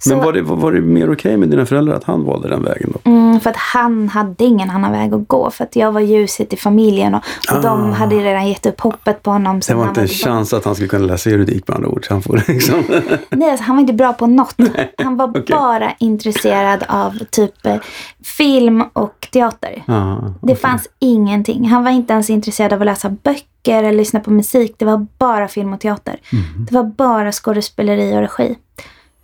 så, 0.04 0.10
Men 0.10 0.26
var 0.26 0.34
det, 0.34 0.42
var 0.42 0.72
det 0.72 0.82
mer 0.82 1.14
okej 1.14 1.38
med 1.38 1.50
dina 1.50 1.66
föräldrar 1.66 1.96
att 1.96 2.04
han 2.04 2.24
valde 2.26 2.50
den 2.50 2.64
vägen 2.64 2.94
då? 2.94 3.10
mm, 3.12 3.40
för 3.40 3.50
att 3.50 3.56
han 3.58 4.10
hade 4.10 4.44
ingen 4.44 4.70
annan 4.70 4.92
väg 4.92 5.14
att 5.14 5.28
gå. 5.28 5.52
För 5.52 5.64
att 5.64 5.76
jag 5.76 5.92
var 5.92 6.02
ljuset 6.02 6.54
i 6.54 6.58
familjen 6.58 7.14
och, 7.16 7.22
och 7.56 7.62
de 7.62 7.92
Ah. 7.92 7.94
hade 7.94 8.16
redan 8.16 8.48
gett 8.48 8.66
upp 8.66 8.80
hoppet 8.82 9.24
på 9.24 9.32
honom. 9.32 9.60
Det 9.68 9.74
var 9.74 9.88
inte 9.88 10.02
en 10.02 10.08
chans 10.08 10.54
att 10.54 10.66
han 10.66 10.76
skulle 10.76 10.88
kunna 10.90 11.06
läsa 11.06 11.30
juridik 11.30 11.68
med 11.68 11.76
andra 11.76 11.90
ord. 11.90 12.06
Han 12.10 12.22
får 12.22 12.44
liksom... 12.48 12.84
Nej, 13.30 13.50
alltså, 13.52 13.64
han 13.64 13.76
var 13.76 13.82
inte 13.82 13.94
bra 13.94 14.14
på 14.14 14.28
något. 14.28 14.56
Han 14.98 15.18
var 15.18 15.28
okej. 15.30 15.44
bara 15.50 15.92
intresserad 16.00 16.84
av 16.88 17.18
typ 17.32 17.66
eh, 17.66 17.76
film 18.24 18.82
och 18.94 19.28
teater. 19.32 19.84
Ja, 19.88 20.18
Det 20.24 20.36
okej. 20.42 20.56
fanns 20.56 20.88
ingenting. 21.00 21.68
Han 21.70 21.84
var 21.84 21.92
inte 21.92 22.14
ens 22.14 22.30
intresserad 22.30 22.74
av 22.74 22.80
att 22.82 22.86
läsa 22.86 23.10
böcker 23.10 23.84
eller 23.84 23.92
lyssna 23.92 24.20
på 24.20 24.32
musik. 24.32 24.76
Det 24.78 24.86
var 24.86 25.08
bara 25.18 25.48
film 25.48 25.74
och 25.74 25.80
teater. 25.80 26.20
Mhm. 26.32 26.66
Det 26.70 26.76
var 26.76 26.84
bara 26.84 27.32
skådespeleri 27.32 28.14
och 28.16 28.20
regi. 28.22 28.56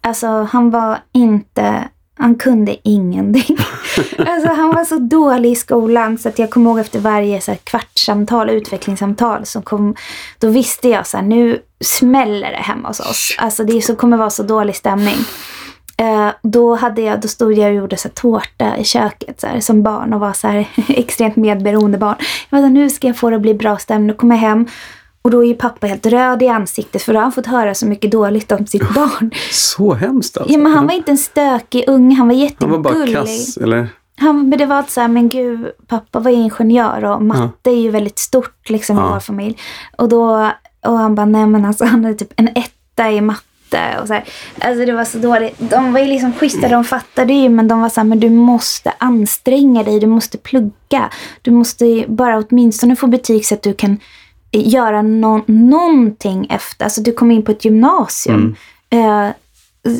Alltså 0.01 0.27
han 0.27 0.69
var 0.69 0.99
inte, 1.11 1.87
han 2.17 2.35
kunde 2.35 2.77
ingenting. 2.83 3.57
alltså 4.17 4.49
han 4.49 4.75
var 4.75 4.85
så 4.85 4.97
dålig 4.97 5.51
i 5.51 5.55
skolan 5.55 6.17
så 6.17 6.29
att 6.29 6.39
jag 6.39 6.49
kommer 6.49 6.69
ihåg 6.69 6.79
efter 6.79 6.99
varje 6.99 7.41
så 7.41 7.51
här, 7.51 7.57
kvartssamtal, 7.57 8.49
utvecklingssamtal, 8.49 9.45
så 9.45 9.61
kom, 9.61 9.95
då 10.39 10.49
visste 10.49 10.89
jag 10.89 11.07
så 11.07 11.17
här, 11.17 11.23
nu 11.23 11.61
smäller 11.81 12.51
det 12.51 12.57
hemma 12.57 12.87
hos 12.87 12.99
oss. 12.99 13.35
Alltså 13.37 13.63
det 13.63 13.81
så, 13.81 13.95
kommer 13.95 14.17
vara 14.17 14.29
så 14.29 14.43
dålig 14.43 14.75
stämning. 14.75 15.17
Eh, 15.97 16.29
då, 16.43 16.75
hade 16.75 17.01
jag, 17.01 17.21
då 17.21 17.27
stod 17.27 17.53
jag 17.53 17.69
och 17.69 17.75
gjorde 17.75 17.97
så 17.97 18.07
här, 18.07 18.15
tårta 18.15 18.77
i 18.77 18.83
köket 18.83 19.41
så 19.41 19.47
här, 19.47 19.59
som 19.59 19.83
barn 19.83 20.13
och 20.13 20.19
var 20.19 20.33
så 20.33 20.47
här, 20.47 20.67
extremt 20.87 21.35
medberoende 21.35 21.97
barn. 21.97 22.15
Jag 22.49 22.57
var 22.57 22.63
så 22.63 22.67
här, 22.67 22.73
nu 22.73 22.89
ska 22.89 23.07
jag 23.07 23.17
få 23.17 23.29
det 23.29 23.35
att 23.35 23.41
bli 23.41 23.53
bra 23.53 23.77
stämning. 23.77 24.07
Då 24.07 24.13
kom 24.13 24.31
jag 24.31 24.37
hem 24.37 24.67
och 25.21 25.31
då 25.31 25.43
är 25.43 25.47
ju 25.47 25.53
pappa 25.53 25.87
helt 25.87 26.05
röd 26.05 26.41
i 26.43 26.47
ansiktet 26.47 27.01
för 27.01 27.13
då 27.13 27.19
har 27.19 27.23
han 27.23 27.31
fått 27.31 27.45
höra 27.45 27.73
så 27.75 27.85
mycket 27.85 28.11
dåligt 28.11 28.51
om 28.51 28.67
sitt 28.67 28.93
barn. 28.93 29.31
Så 29.51 29.93
hemskt 29.93 30.37
alltså. 30.37 30.53
Ja, 30.53 30.59
men 30.59 30.71
han 30.71 30.87
var 30.87 30.93
inte 30.93 31.11
en 31.11 31.17
stökig 31.17 31.83
unge, 31.87 32.15
han 32.15 32.27
var 32.27 32.35
Han 32.35 32.43
jättegullig. 32.43 32.77
var 32.83 32.83
bara 32.83 33.05
kass, 33.25 33.57
eller? 33.57 33.87
Han, 34.19 34.49
men 34.49 34.59
det 34.59 34.65
var 34.65 34.83
så 34.87 35.01
här, 35.01 35.07
men 35.07 35.29
gud, 35.29 35.67
pappa 35.87 36.19
var 36.19 36.31
ju 36.31 36.37
ingenjör 36.37 37.05
och 37.05 37.21
matte 37.21 37.69
är 37.69 37.75
ju 37.81 37.89
väldigt 37.89 38.19
stort 38.19 38.69
liksom 38.69 38.97
i 38.97 38.99
Ja. 38.99 39.09
vår 39.13 39.19
familj. 39.19 39.57
Och 39.97 40.09
då, 40.09 40.51
och 40.85 40.97
han 40.97 41.15
bara, 41.15 41.25
nej 41.25 41.45
men 41.45 41.65
alltså 41.65 41.85
han 41.85 42.03
hade 42.05 42.15
typ 42.17 42.33
en 42.35 42.47
etta 42.47 43.11
i 43.11 43.21
matte. 43.21 43.43
Och 44.01 44.07
så 44.07 44.13
här. 44.13 44.23
Alltså 44.59 44.85
det 44.85 44.91
var 44.91 45.05
så 45.05 45.17
dåligt. 45.17 45.55
De 45.59 45.93
var 45.93 45.99
ju 45.99 46.05
liksom 46.05 46.33
schyssta, 46.33 46.67
de 46.69 46.83
fattade 46.83 47.33
ju 47.33 47.49
men 47.49 47.67
de 47.67 47.81
var 47.81 47.89
så 47.89 47.99
här, 47.99 48.05
men 48.07 48.19
du 48.19 48.29
måste 48.29 48.93
anstränga 48.97 49.83
dig, 49.83 49.99
du 49.99 50.07
måste 50.07 50.37
plugga. 50.37 51.09
Du 51.41 51.51
måste 51.51 51.85
ju 51.85 52.07
bara 52.07 52.37
åtminstone 52.49 52.95
få 52.95 53.07
betyg 53.07 53.45
så 53.45 53.53
att 53.55 53.63
du 53.63 53.73
kan 53.73 53.97
göra 54.51 55.01
nå- 55.01 55.43
någonting 55.47 56.47
efter. 56.49 56.85
Alltså 56.85 57.01
du 57.01 57.11
kom 57.13 57.31
in 57.31 57.43
på 57.45 57.51
ett 57.51 57.65
gymnasium. 57.65 58.55
Eh, 58.89 59.27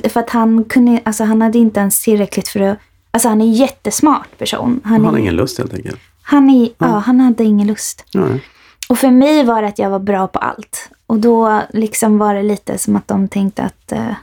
för 0.10 0.20
att 0.20 0.30
han 0.30 0.64
kunde, 0.64 1.02
alltså 1.06 1.24
han 1.24 1.42
hade 1.42 1.58
inte 1.58 1.80
ens 1.80 2.02
tillräckligt 2.04 2.48
för 2.48 2.60
att, 2.60 2.78
alltså 3.12 3.30
han 3.30 3.42
är 3.42 3.46
en 3.46 3.54
jättesmart 3.54 4.38
person. 4.38 4.82
Han, 4.84 4.94
Han 4.94 5.06
har 5.06 5.14
är, 5.14 5.18
ingen 5.18 5.36
lust 5.36 5.58
helt 5.58 5.74
enkelt. 5.74 6.00
han, 6.22 6.50
är, 6.50 6.70
ja, 6.78 6.88
han 6.88 7.20
hade 7.20 7.44
ingen 7.44 7.68
lust. 7.68 8.06
Nej. 8.14 8.44
Och 8.90 8.98
för 9.00 9.12
mig 9.12 9.44
var 9.44 9.62
det 9.62 9.68
att 9.68 9.80
jag 9.80 9.90
var 9.90 10.00
bra 10.00 10.28
på 10.28 10.40
allt. 10.40 10.90
Och 11.08 11.20
då 11.20 11.62
liksom 11.74 12.18
var 12.18 12.34
det 12.36 12.44
lite 12.44 12.78
som 12.78 12.96
att 12.96 13.08
de 13.08 13.28
tänkte 13.28 13.64
att 13.64 13.92
eh, 13.92 14.14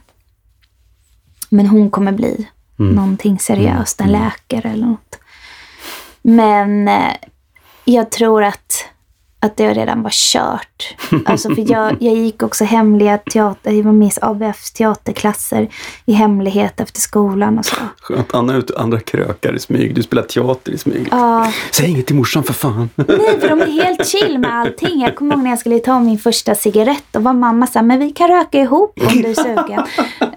men 1.49 1.67
hon 1.67 1.91
kommer 1.91 2.13
bli 2.13 2.49
någonting 2.77 3.39
seriöst, 3.39 4.01
en 4.01 4.13
läkare 4.13 4.71
eller 4.71 4.87
något. 4.87 5.19
Men 6.23 6.89
eh, 6.89 7.13
jag 7.85 8.11
tror 8.11 8.43
att, 8.45 8.85
att 9.45 9.57
det 9.57 9.75
redan 9.75 10.03
var 10.03 10.11
kört. 10.11 10.95
Alltså 11.27 11.55
för 11.55 11.71
jag, 11.73 11.97
jag 12.01 12.15
gick 12.15 12.43
också 12.43 12.65
hemliga 12.65 13.19
teater, 13.19 13.71
jag 13.71 13.85
var 13.85 13.93
med 13.93 14.09
i 14.09 14.13
ABFs 14.21 14.73
teaterklasser 14.73 15.69
i 16.07 16.13
hemlighet 16.13 16.81
efter 16.81 17.01
skolan 17.01 17.59
och 17.59 17.67
så. 17.67 17.77
Skönt. 18.01 18.35
Anna 18.35 18.57
ut 18.57 18.71
andra 18.71 19.01
krökar 19.01 19.57
i 19.57 19.59
smyg. 19.59 19.95
Du 19.95 20.03
spelar 20.03 20.23
teater 20.23 20.73
i 20.73 20.79
smyg. 20.79 21.09
Ja, 21.11 21.53
Säg 21.73 21.91
inget 21.91 22.07
till 22.07 22.17
morsan 22.17 22.45
för 22.45 22.53
fan. 22.53 22.91
Nej, 22.95 23.41
för 23.41 23.49
de 23.49 23.61
är 23.61 23.67
helt 23.67 24.09
chill 24.09 24.39
med 24.39 24.55
allting. 24.55 25.01
Jag 25.01 25.17
kommer 25.17 25.35
ihåg 25.35 25.43
när 25.43 25.51
jag 25.51 25.59
skulle 25.59 25.79
ta 25.79 26.01
min 26.01 26.19
första 26.19 26.55
cigarett. 26.55 27.17
och 27.17 27.23
var 27.23 27.33
mamma 27.33 27.67
sa, 27.67 27.83
men 27.83 27.99
vi 27.99 28.11
kan 28.11 28.29
röka 28.29 28.61
ihop 28.61 29.01
om 29.01 29.23
du 29.23 29.29
är 29.29 29.35
sugen. 29.35 29.83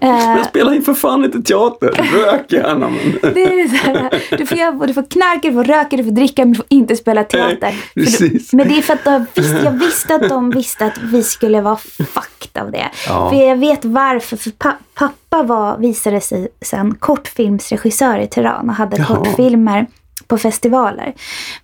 Jag 0.00 0.46
spelar 0.46 0.74
in 0.74 0.82
för 0.82 0.94
fan 0.94 1.24
inte 1.24 1.42
teater. 1.42 1.88
Rök 1.88 2.52
gärna 2.52 2.88
men... 2.88 3.18
det 3.34 3.42
är 3.42 3.68
så 3.68 3.76
här, 3.76 4.22
du, 4.38 4.46
får 4.46 4.58
göra, 4.58 4.86
du 4.86 4.94
får 4.94 5.10
knarka, 5.10 5.48
du 5.48 5.54
får 5.54 5.64
röka, 5.64 5.96
du 5.96 6.04
får 6.04 6.10
dricka, 6.10 6.44
men 6.44 6.52
du 6.52 6.56
får 6.56 6.66
inte 6.68 6.96
spela 6.96 7.24
teater. 7.24 7.58
Nej, 7.60 7.72
För 7.94 8.00
du, 8.00 8.06
precis. 8.06 8.52
men 8.52 8.68
det 8.68 8.78
är 8.78 8.82
för 8.82 8.97
att 9.06 9.26
jag 9.34 9.42
visste, 9.42 9.58
jag 9.64 9.72
visste 9.72 10.14
att 10.14 10.28
de 10.28 10.50
visste 10.50 10.86
att 10.86 10.98
vi 10.98 11.22
skulle 11.22 11.60
vara 11.60 11.76
fucked 11.76 12.62
av 12.62 12.70
det. 12.70 12.88
Ja. 13.08 13.30
För 13.30 13.36
jag 13.36 13.56
vet 13.56 13.84
varför. 13.84 14.36
För 14.36 14.50
pa, 14.50 14.72
pappa 14.94 15.42
var, 15.42 15.78
visade 15.78 16.20
sig 16.20 16.48
sen 16.62 16.94
kortfilmsregissör 16.94 18.18
i 18.18 18.26
Teheran 18.26 18.68
och 18.68 18.74
hade 18.74 18.96
Jaha. 18.96 19.06
kortfilmer 19.06 19.86
på 20.26 20.38
festivaler. 20.38 21.14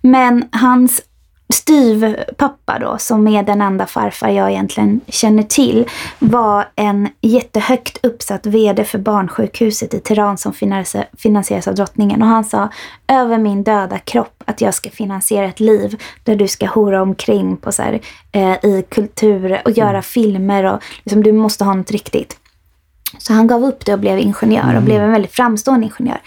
Men 0.01 0.45
hans 0.51 1.01
styvpappa 1.53 2.79
då, 2.79 2.97
som 2.97 3.27
är 3.27 3.43
den 3.43 3.61
enda 3.61 3.85
farfar 3.85 4.29
jag 4.29 4.51
egentligen 4.51 5.01
känner 5.07 5.43
till, 5.43 5.85
var 6.19 6.67
en 6.75 7.09
jättehögt 7.21 8.05
uppsatt 8.05 8.45
VD 8.45 8.83
för 8.83 8.97
barnsjukhuset 8.97 9.93
i 9.93 9.99
Teheran 9.99 10.37
som 10.37 10.53
finansie- 10.53 11.05
finansieras 11.17 11.67
av 11.67 11.75
drottningen. 11.75 12.21
Och 12.21 12.27
han 12.27 12.43
sa 12.43 12.69
över 13.07 13.37
min 13.37 13.63
döda 13.63 13.99
kropp 13.99 14.43
att 14.45 14.61
jag 14.61 14.73
ska 14.73 14.89
finansiera 14.89 15.45
ett 15.45 15.59
liv 15.59 16.01
där 16.23 16.35
du 16.35 16.47
ska 16.47 16.67
hora 16.67 17.01
omkring 17.01 17.57
på 17.57 17.71
så 17.71 17.81
här, 17.81 17.99
eh, 18.31 18.65
i 18.65 18.85
kultur 18.89 19.61
och 19.65 19.71
göra 19.71 20.01
filmer 20.01 20.63
och 20.63 20.83
liksom, 21.03 21.23
du 21.23 21.31
måste 21.31 21.63
ha 21.63 21.73
något 21.73 21.91
riktigt. 21.91 22.37
Så 23.17 23.33
han 23.33 23.47
gav 23.47 23.63
upp 23.63 23.85
det 23.85 23.93
och 23.93 23.99
blev 23.99 24.19
ingenjör 24.19 24.75
och 24.75 24.83
blev 24.83 25.01
en 25.01 25.11
väldigt 25.11 25.33
framstående 25.33 25.85
ingenjör. 25.85 26.21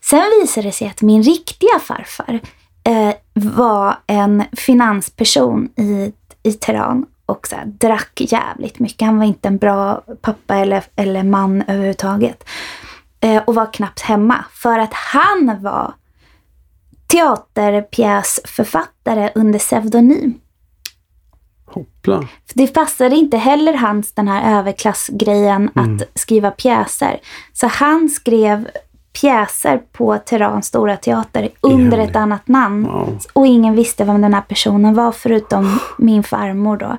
Sen 0.00 0.24
visade 0.40 0.68
det 0.68 0.72
sig 0.72 0.88
att 0.88 1.02
min 1.02 1.22
riktiga 1.22 1.78
farfar 1.78 2.40
eh, 2.84 3.14
var 3.38 3.98
en 4.06 4.44
finansperson 4.52 5.68
i, 5.76 6.12
i 6.42 6.52
Teheran 6.52 7.06
och 7.26 7.46
så 7.46 7.56
här, 7.56 7.66
drack 7.66 8.20
jävligt 8.20 8.78
mycket. 8.78 9.06
Han 9.06 9.18
var 9.18 9.24
inte 9.24 9.48
en 9.48 9.58
bra 9.58 10.02
pappa 10.20 10.56
eller, 10.56 10.84
eller 10.96 11.22
man 11.22 11.62
överhuvudtaget. 11.62 12.44
Eh, 13.20 13.42
och 13.46 13.54
var 13.54 13.72
knappt 13.72 14.00
hemma. 14.00 14.44
För 14.52 14.78
att 14.78 14.94
han 14.94 15.62
var 15.62 15.94
teaterpjäsförfattare 17.06 19.32
under 19.34 19.58
pseudonym. 19.58 20.40
Hoppla. 21.66 22.28
Det 22.54 22.66
passade 22.66 23.16
inte 23.16 23.36
heller 23.36 23.74
hans 23.74 24.12
den 24.12 24.28
här 24.28 24.58
överklassgrejen 24.58 25.70
att 25.74 26.02
skriva 26.14 26.50
pjäser. 26.50 27.20
Så 27.52 27.66
han 27.66 28.08
skrev 28.08 28.68
pjäser 29.20 29.78
på 29.92 30.18
Teherans 30.18 30.66
stora 30.66 30.96
teater 30.96 31.48
under 31.60 31.98
ett 31.98 32.16
annat 32.16 32.48
namn. 32.48 32.84
Wow. 32.86 33.18
Och 33.32 33.46
ingen 33.46 33.74
visste 33.76 34.04
vem 34.04 34.20
den 34.20 34.34
här 34.34 34.40
personen 34.40 34.94
var 34.94 35.12
förutom 35.12 35.78
min 35.98 36.22
farmor 36.22 36.76
då. 36.76 36.96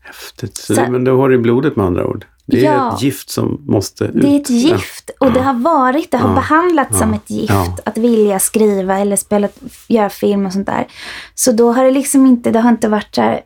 Häftigt. 0.00 0.56
Så, 0.56 0.74
Så- 0.74 0.80
det, 0.80 0.90
men 0.90 1.04
du 1.04 1.10
har 1.12 1.28
det 1.28 1.34
i 1.34 1.38
blodet 1.38 1.76
med 1.76 1.86
andra 1.86 2.06
ord. 2.06 2.26
Det 2.46 2.66
är 2.66 2.72
Ja. 2.74 2.94
ett 2.94 3.02
gift 3.02 3.30
som 3.30 3.64
måste 3.66 4.04
ut. 4.04 4.10
Det 4.22 4.26
är 4.28 4.40
ett 4.40 4.50
gift 4.50 5.10
och 5.20 5.32
det 5.32 5.40
har 5.40 5.54
varit, 5.54 6.10
det 6.10 6.16
har 6.16 6.28
Ja. 6.28 6.34
behandlats 6.34 6.98
som 6.98 7.10
Ja. 7.10 7.16
ett 7.16 7.30
gift. 7.30 7.80
Att 7.84 7.98
vilja 7.98 8.38
skriva 8.38 8.98
eller 8.98 9.16
spela, 9.16 9.48
göra 9.88 10.08
film 10.08 10.46
och 10.46 10.52
sånt 10.52 10.66
där. 10.66 10.86
Så 11.34 11.52
då 11.52 11.72
har 11.72 11.84
det 11.84 11.90
liksom 11.90 12.26
inte, 12.26 12.50
det 12.50 12.60
har 12.60 12.70
inte 12.70 12.88
varit 12.88 13.14
så 13.14 13.22
här 13.22 13.40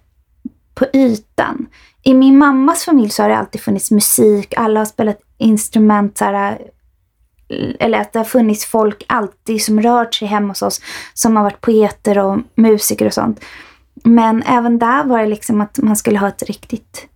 på 0.75 0.87
ytan. 0.93 1.67
I 2.03 2.15
min 2.15 2.39
mammas 2.39 2.85
familj 2.85 3.11
så 3.11 3.23
har 3.23 3.29
det 3.29 3.37
alltid 3.37 3.61
funnits 3.61 3.91
musik, 3.91 4.55
alla 4.57 4.81
har 4.81 4.85
spelat 4.85 5.19
instrument 5.39 6.19
så 6.19 6.25
här, 6.25 6.59
eller 7.81 8.01
att 8.01 8.13
det 8.13 8.19
har 8.19 8.25
funnits 8.25 8.67
folk 8.67 9.05
alltid 9.07 9.63
som 9.63 9.83
rört 9.83 10.15
sig 10.15 10.29
hemma 10.29 10.49
hos 10.49 10.63
oss 10.63 10.81
som 11.15 11.37
har 11.37 11.43
varit 11.43 11.61
poeter 11.61 12.19
och 12.19 12.39
musiker 12.55 13.07
och 13.07 13.15
sånt. 13.15 13.41
Men 14.05 14.43
även 14.43 14.79
där 14.79 15.05
var 15.05 15.19
det 15.19 15.27
liksom 15.27 15.61
att 15.61 15.79
man 15.79 15.97
skulle 15.97 16.19
ha 16.19 16.29
ett 16.29 16.43
riktigt 16.43 17.09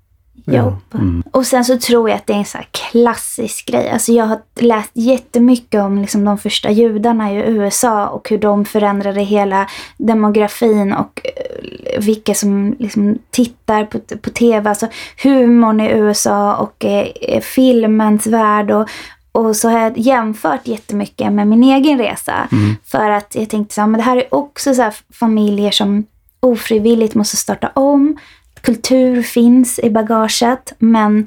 jobb. 0.47 0.75
Mm. 0.95 1.23
Och 1.31 1.47
sen 1.47 1.65
så 1.65 1.79
tror 1.79 2.09
jag 2.09 2.17
att 2.17 2.27
det 2.27 2.33
är 2.33 2.39
en 2.39 2.45
så 2.45 2.59
klassisk 2.71 3.67
grej. 3.67 3.91
Alltså 3.91 4.13
jag 4.13 4.25
har 4.25 4.39
läst 4.61 4.91
jättemycket 4.95 5.83
om 5.83 5.99
liksom 5.99 6.25
de 6.25 6.39
första 6.39 6.71
judarna 6.71 7.33
i 7.33 7.37
USA 7.37 8.09
och 8.09 8.31
hur 8.31 8.39
de 8.39 8.65
förändrade 8.65 9.21
hela 9.21 9.69
demografin 9.97 10.93
och 10.93 11.21
eh, 11.25 12.01
vilka 12.01 12.35
som 12.35 12.77
liksom 12.79 13.19
tittar 13.31 13.85
på, 13.85 13.99
på 13.99 14.31
tv. 14.31 14.69
Alltså 14.69 14.89
humorn 15.23 15.81
i 15.81 15.91
USA 15.91 16.57
och 16.57 16.85
eh, 16.85 17.41
filmens 17.41 18.27
värld 18.27 18.71
och, 18.71 18.89
och 19.37 19.57
så 19.57 19.69
har 19.69 19.79
jag 19.79 19.99
jämfört 19.99 20.67
jättemycket 20.67 21.33
med 21.33 21.49
min 21.49 21.63
egen 21.63 21.99
resa. 21.99 22.49
För 22.85 23.11
att 23.11 23.35
jag 23.35 23.51
tänkte 23.51 23.75
så 23.75 23.81
här, 23.81 23.89
men 23.89 23.99
det 23.99 24.05
här 24.05 24.17
är 24.17 24.35
också 24.35 24.75
så 24.75 24.91
familjer 25.13 25.71
som 25.71 26.05
ofrivilligt 26.41 27.15
måste 27.15 27.37
starta 27.37 27.69
om. 27.69 28.19
Kultur 28.61 29.23
finns 29.23 29.79
i 29.79 29.91
bagaget, 29.91 30.73
men 30.79 31.27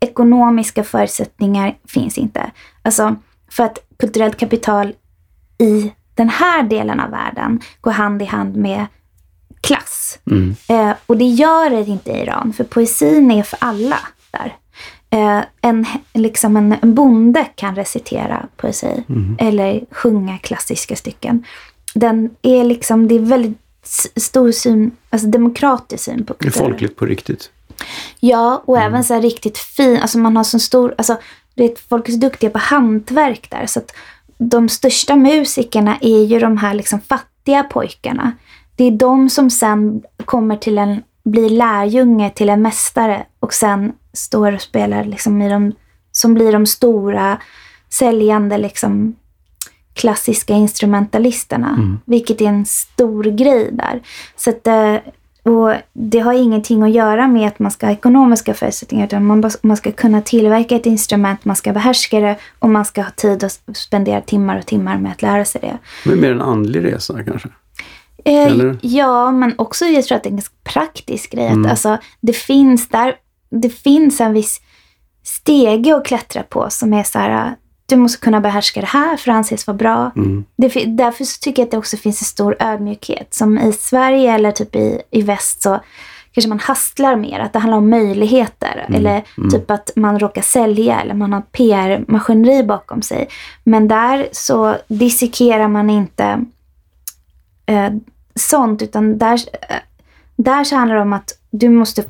ekonomiska 0.00 0.84
förutsättningar 0.84 1.76
finns 1.88 2.18
inte. 2.18 2.50
Alltså, 2.82 3.16
för 3.50 3.64
att 3.64 3.78
kulturellt 3.98 4.36
kapital 4.36 4.92
i 5.58 5.92
den 6.14 6.28
här 6.28 6.62
delen 6.62 7.00
av 7.00 7.10
världen 7.10 7.60
går 7.80 7.90
hand 7.90 8.22
i 8.22 8.24
hand 8.24 8.56
med 8.56 8.86
klass. 9.60 10.18
Eh, 10.68 10.92
och 11.06 11.16
det 11.16 11.24
gör 11.24 11.70
det 11.70 11.86
inte 11.88 12.10
i 12.10 12.22
Iran, 12.22 12.52
för 12.52 12.64
poesin 12.64 13.30
är 13.30 13.42
för 13.42 13.58
alla 13.60 13.98
där. 14.30 14.56
Eh, 15.10 15.40
en, 15.60 15.86
liksom 16.14 16.56
en, 16.56 16.76
en 16.82 16.94
bonde 16.94 17.46
kan 17.54 17.76
recitera 17.76 18.46
poesi 18.56 19.04
eller 19.38 19.84
sjunga 19.90 20.38
klassiska 20.38 20.96
stycken. 20.96 21.44
Den 21.94 22.30
är 22.42 22.64
liksom, 22.64 23.08
det 23.08 23.14
är 23.14 23.18
väldigt 23.18 23.58
stor 24.16 24.52
syn, 24.52 24.90
alltså 25.10 25.28
demokratisk 25.28 26.04
syn 26.04 26.24
på 26.24 26.34
kultur. 26.34 26.60
folkligt 26.60 26.96
på 26.96 27.04
riktigt. 27.04 27.50
Ja, 28.20 28.62
och 28.64 28.78
även 28.78 29.04
så 29.04 29.20
riktigt 29.20 29.58
fin, 29.58 29.98
alltså 29.98 30.18
man 30.18 30.36
har 30.36 30.44
sån 30.44 30.60
stor, 30.60 30.94
alltså 30.98 31.16
vet, 31.54 31.78
folk 31.78 32.08
är 32.08 32.12
så 32.12 32.18
duktiga 32.18 32.50
på 32.50 32.58
hantverk 32.58 33.50
där. 33.50 33.66
Så 33.66 33.78
att 33.78 33.94
de 34.38 34.68
största 34.68 35.16
musikerna 35.16 35.98
är 36.00 36.24
ju 36.24 36.38
de 36.38 36.56
här 36.56 36.74
liksom 36.74 37.00
fattiga 37.00 37.62
pojkarna. 37.62 38.32
Det 38.76 38.84
är 38.84 38.90
de 38.90 39.30
som 39.30 39.50
sen 39.50 40.02
kommer 40.24 40.56
till 40.56 40.78
en, 40.78 41.02
blir 41.24 41.50
lärjunge 41.50 42.30
till 42.30 42.48
en 42.48 42.62
mästare 42.62 43.26
och 43.40 43.54
sen 43.54 43.92
står 44.16 44.52
och 44.52 44.60
spelar 44.60 45.04
liksom 45.04 45.42
i 45.42 45.48
de, 45.48 45.72
som 46.12 46.34
blir 46.34 46.52
de 46.52 46.66
stora 46.66 47.38
säljande 47.88 48.58
liksom 48.58 49.16
klassiska 49.94 50.54
instrumentalisterna. 50.54 51.98
Vilket 52.04 52.40
är 52.40 52.46
en 52.46 52.66
stor 52.66 53.24
grej 53.24 53.70
där. 53.72 54.00
Så 54.36 54.50
att, 54.50 54.66
eh, 54.66 54.96
och 55.42 55.72
det 55.92 56.18
har 56.18 56.32
ingenting 56.32 56.82
att 56.82 56.90
göra 56.90 57.28
med 57.28 57.48
att 57.48 57.58
man 57.58 57.70
ska 57.70 57.86
ha 57.86 57.92
ekonomiska 57.92 58.54
förutsättningar 58.54 59.06
utan 59.06 59.26
man, 59.26 59.50
man 59.62 59.76
ska 59.76 59.92
kunna 59.92 60.22
tillverka 60.22 60.76
ett 60.76 60.86
instrument, 60.86 61.44
man 61.44 61.56
ska 61.56 61.72
behärska 61.72 62.20
det 62.20 62.36
och 62.58 62.70
man 62.70 62.84
ska 62.84 63.02
ha 63.02 63.10
tid 63.10 63.44
att 63.44 63.60
spendera 63.76 64.20
timmar 64.20 64.58
och 64.58 64.66
timmar 64.66 64.98
med 64.98 65.12
att 65.12 65.22
lära 65.22 65.44
sig 65.44 65.60
det. 65.60 65.78
Men 66.04 66.20
mer 66.20 66.32
en 66.32 66.40
andlig 66.40 66.84
resa 66.84 67.24
kanske? 67.24 67.48
Eh? 68.24 68.74
Ja, 68.80 69.30
men 69.30 69.54
också 69.58 69.84
jag 69.84 70.04
tror 70.04 70.16
att 70.16 70.22
det 70.22 70.28
är 70.28 70.30
en 70.30 70.36
ganska 70.36 70.54
praktisk 70.64 71.30
grej. 71.30 71.46
Mm. 71.46 71.64
Att, 71.64 71.70
alltså, 71.70 71.98
det, 72.20 72.32
finns 72.32 72.88
där, 72.88 73.14
det 73.50 73.70
finns 73.70 74.20
en 74.20 74.32
viss 74.32 74.60
stege 75.22 75.96
att 75.96 76.06
klättra 76.06 76.42
på 76.42 76.70
som 76.70 76.92
är 76.92 77.02
så 77.02 77.18
här, 77.18 77.54
du 77.86 77.96
måste 77.96 78.20
kunna 78.20 78.40
behärska 78.40 78.80
det 78.80 78.86
här 78.86 79.16
för 79.16 79.30
att 79.30 79.36
anses 79.36 79.66
vara 79.66 79.76
bra. 79.76 80.10
Mm. 80.16 80.44
Det, 80.56 80.68
därför 80.84 81.24
så 81.24 81.38
tycker 81.40 81.62
jag 81.62 81.66
att 81.66 81.70
det 81.70 81.78
också 81.78 81.96
finns 81.96 82.22
en 82.22 82.26
stor 82.26 82.56
ödmjukhet. 82.58 83.34
Som 83.34 83.58
i 83.58 83.72
Sverige 83.72 84.32
eller 84.32 84.52
typ 84.52 84.76
i, 84.76 85.02
i 85.10 85.22
väst 85.22 85.62
så 85.62 85.80
kanske 86.32 86.48
man 86.48 86.60
hastlar 86.60 87.16
mer. 87.16 87.40
Att 87.40 87.52
det 87.52 87.58
handlar 87.58 87.78
om 87.78 87.90
möjligheter. 87.90 88.86
Eller 88.88 89.22
typ 89.50 89.70
att 89.70 89.90
man 89.96 90.18
råkar 90.18 90.42
sälja 90.42 91.00
eller 91.00 91.14
man 91.14 91.32
har 91.32 91.40
PR-maskineri 91.40 92.62
bakom 92.62 93.02
sig. 93.02 93.28
Men 93.64 93.88
där 93.88 94.28
så 94.32 94.76
dissekerar 94.88 95.68
man 95.68 95.90
inte 95.90 96.44
eh, 97.66 97.92
sånt. 98.34 98.82
Utan 98.82 99.18
där, 99.18 99.40
eh, 99.52 99.76
där 100.36 100.64
så 100.64 100.76
handlar 100.76 100.96
det 100.96 101.02
om 101.02 101.12
att 101.12 101.38
du 101.50 101.68
måste 101.68 102.04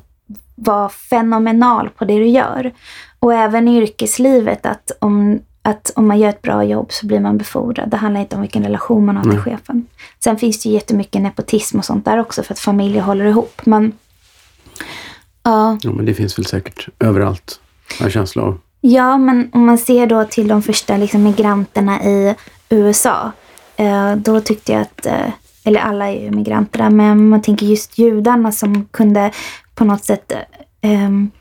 vara 0.57 0.89
fenomenal 0.89 1.89
på 1.89 2.05
det 2.05 2.19
du 2.19 2.27
gör. 2.27 2.71
Och 3.19 3.33
även 3.33 3.67
i 3.67 3.77
yrkeslivet 3.77 4.65
att 4.65 4.91
om, 4.99 5.39
att 5.61 5.91
om 5.95 6.07
man 6.07 6.19
gör 6.19 6.29
ett 6.29 6.41
bra 6.41 6.63
jobb 6.63 6.87
så 6.91 7.05
blir 7.05 7.19
man 7.19 7.37
befordrad. 7.37 7.89
Det 7.89 7.97
handlar 7.97 8.21
inte 8.21 8.35
om 8.35 8.41
vilken 8.41 8.63
relation 8.63 9.05
man 9.05 9.17
har 9.17 9.23
till 9.23 9.33
Nej. 9.33 9.41
chefen. 9.43 9.87
Sen 10.23 10.37
finns 10.37 10.63
det 10.63 10.69
ju 10.69 10.75
jättemycket 10.75 11.21
nepotism 11.21 11.77
och 11.77 11.85
sånt 11.85 12.05
där 12.05 12.19
också 12.19 12.43
för 12.43 12.53
att 12.53 12.59
familjer 12.59 13.01
håller 13.01 13.25
ihop. 13.25 13.61
Men 13.65 13.91
ja, 15.43 15.77
Ja, 15.81 15.91
men 15.91 16.05
det 16.05 16.13
finns 16.13 16.37
väl 16.39 16.45
säkert 16.45 16.87
överallt, 16.99 17.59
har 17.99 18.05
jag 18.05 18.13
känsla 18.13 18.43
av. 18.43 18.59
Ja, 18.81 19.17
men 19.17 19.49
om 19.53 19.65
man 19.65 19.77
ser 19.77 20.07
då 20.07 20.23
till 20.23 20.47
de 20.47 20.61
första 20.61 20.97
liksom, 20.97 21.23
migranterna 21.23 22.03
i 22.03 22.35
USA. 22.69 23.31
Eh, 23.75 24.15
då 24.15 24.41
tyckte 24.41 24.71
jag 24.71 24.81
att, 24.81 25.05
eh, 25.05 25.29
eller 25.63 25.79
alla 25.79 26.07
är 26.07 26.23
ju 26.23 26.31
migranter 26.31 26.79
där, 26.79 26.89
men 26.89 27.29
man 27.29 27.41
tänker 27.41 27.65
just 27.65 27.97
judarna 27.97 28.51
som 28.51 28.85
kunde 28.85 29.31
på 29.77 29.85
något 29.85 30.03
sätt 30.05 30.31
ehm, 30.81 31.31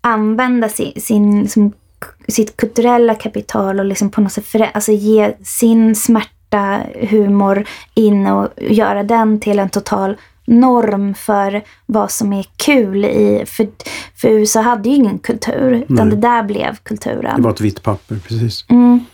använda 0.00 0.68
sin, 0.68 1.00
sin, 1.48 1.72
k- 1.98 2.10
sitt 2.28 2.56
kulturella 2.56 3.14
kapital 3.14 3.80
och 3.80 3.86
liksom 3.86 4.10
på 4.10 4.20
något 4.20 4.32
sätt 4.32 4.44
förä- 4.44 4.70
alltså 4.74 4.92
ge 4.92 5.34
sin 5.42 5.94
smärta, 5.96 6.80
humor 7.10 7.64
in 7.94 8.26
och 8.26 8.48
göra 8.56 9.02
den 9.02 9.40
till 9.40 9.58
en 9.58 9.70
total 9.70 10.16
norm 10.44 11.14
för 11.14 11.62
vad 11.86 12.10
som 12.10 12.32
är 12.32 12.46
kul 12.56 13.04
i... 13.04 13.44
För, 13.46 13.68
för 14.16 14.28
USA 14.28 14.60
hade 14.60 14.88
ju 14.88 14.94
ingen 14.94 15.18
kultur, 15.18 15.72
utan 15.72 16.08
Nej. 16.08 16.16
det 16.16 16.16
där 16.16 16.42
blev 16.42 16.76
kulturen. 16.76 17.36
Det 17.36 17.42
var 17.42 17.50
ett 17.50 17.60
vitt 17.60 17.82
papper, 17.82 18.16
precis. 18.28 18.64
Mm. 18.68 19.04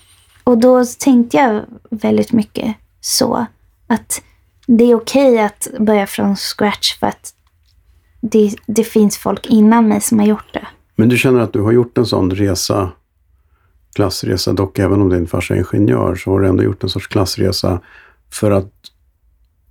Och 0.45 0.59
då 0.59 0.85
tänkte 0.99 1.37
jag 1.37 1.63
väldigt 1.91 2.33
mycket 2.33 2.75
så. 3.01 3.47
Att 3.87 4.23
det 4.67 4.85
är 4.85 4.95
okej 4.95 5.39
att 5.39 5.69
börja 5.79 6.07
från 6.07 6.37
scratch 6.37 6.99
för 6.99 7.07
att 7.07 7.35
det, 8.21 8.55
det 8.66 8.85
finns 8.85 9.19
folk 9.19 9.47
innan 9.47 9.89
mig 9.89 10.01
som 10.01 10.19
har 10.19 10.27
gjort 10.27 10.53
det. 10.53 10.66
Men 10.97 11.09
du 11.09 11.19
känner 11.19 11.41
att 11.41 11.53
du 11.53 11.61
har 11.61 11.73
gjort 11.73 11.99
en 11.99 12.07
sån 12.07 12.31
resa, 12.31 12.91
klassresa, 13.95 14.53
dock 14.53 14.79
även 14.79 15.01
om 15.01 15.09
din 15.09 15.27
farsa 15.27 15.55
är 15.55 15.75
ingenjör, 15.75 16.14
så 16.14 16.31
har 16.31 16.41
du 16.41 16.49
ändå 16.49 16.62
gjort 16.62 16.83
en 16.83 16.89
sorts 16.89 17.07
klassresa 17.07 17.81
för 18.31 18.51
att 18.51 18.73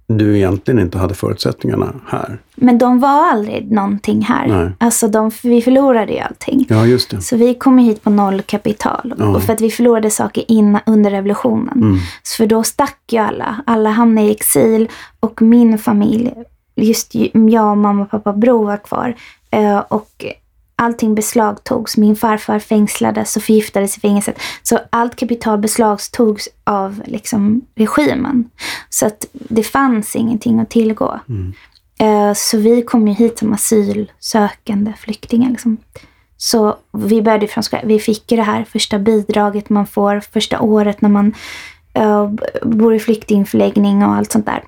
du 0.08 0.38
egentligen 0.38 0.80
inte 0.80 0.98
hade 0.98 1.14
förutsättningarna 1.14 1.94
här. 2.08 2.42
Men 2.56 2.78
de 2.78 3.00
var 3.00 3.32
aldrig 3.32 3.72
någonting 3.72 4.22
här. 4.22 4.48
Nej. 4.48 4.72
Alltså 4.78 5.08
de, 5.08 5.32
vi 5.44 5.62
förlorade 5.62 6.14
ju 6.14 6.20
allting. 6.20 6.66
Ja, 6.70 6.86
just 6.86 7.10
det. 7.10 7.22
Så 7.22 7.38
vi 7.38 7.54
kom 7.54 7.78
hit 7.78 8.04
på 8.04 8.10
noll 8.10 8.42
kapital. 8.42 9.14
Ja. 9.18 9.36
Och 9.36 9.44
för 9.44 9.54
att 9.54 9.62
vi 9.62 9.70
förlorade 9.72 10.10
saker 10.10 10.44
innan, 10.48 10.82
under 10.86 11.12
revolutionen. 11.12 11.82
Mm. 11.82 11.98
Så 12.24 12.36
för 12.36 12.46
då 12.46 12.64
stack 12.64 13.00
ju 13.12 13.18
alla. 13.18 13.62
Alla 13.66 13.90
hamnade 13.90 14.28
i 14.28 14.32
exil. 14.32 14.90
Och 15.20 15.42
min 15.42 15.78
familj, 15.78 16.34
just 16.78 17.16
ju- 17.16 17.32
jag, 17.50 17.78
mamma, 17.78 18.06
pappa, 18.06 18.34
bror 18.34 18.66
var 18.66 18.78
kvar. 18.78 19.16
Eh, 19.52 19.78
och 19.80 20.26
allting 20.76 21.16
beslagtogs. 21.16 21.98
Min 21.98 22.16
farfar 22.16 22.60
fängslades 22.60 23.38
och 23.38 23.44
förgiftades 23.44 23.98
i 23.98 24.00
fängelset. 24.00 24.40
Så 24.64 24.80
allt 24.90 25.16
kapital 25.16 25.58
beslagtogs 25.60 26.50
av 26.64 27.02
liksom, 27.06 27.62
regimen. 27.76 28.50
Så 28.90 29.06
att 29.08 29.26
det 29.32 29.64
fanns 29.64 30.16
ingenting 30.16 30.60
att 30.60 30.70
tillgå. 30.70 31.20
Mm. 31.30 31.54
Eh, 32.00 32.34
Så 32.34 32.58
vi 32.58 32.82
kom 32.82 33.08
ju 33.08 33.14
hit 33.14 33.38
som 33.40 33.54
asylsökande 33.54 34.94
flyktingar. 35.00 35.50
Liksom. 35.50 35.78
Så 36.38 36.76
vi 36.94 37.22
började 37.22 37.48
från. 37.48 37.64
Vi 37.84 38.00
fick 38.00 38.32
ju 38.32 38.38
det 38.38 38.44
här 38.44 38.64
första 38.64 39.00
bidraget 39.00 39.70
man 39.70 39.88
får 39.88 40.20
första 40.20 40.60
året 40.62 41.02
när 41.02 41.10
man 41.10 41.34
b- 42.30 42.44
bor 42.64 42.96
i 42.96 43.00
flyktingförläggning 43.00 44.04
och 44.04 44.16
allt 44.16 44.32
sånt 44.32 44.46
där. 44.46 44.64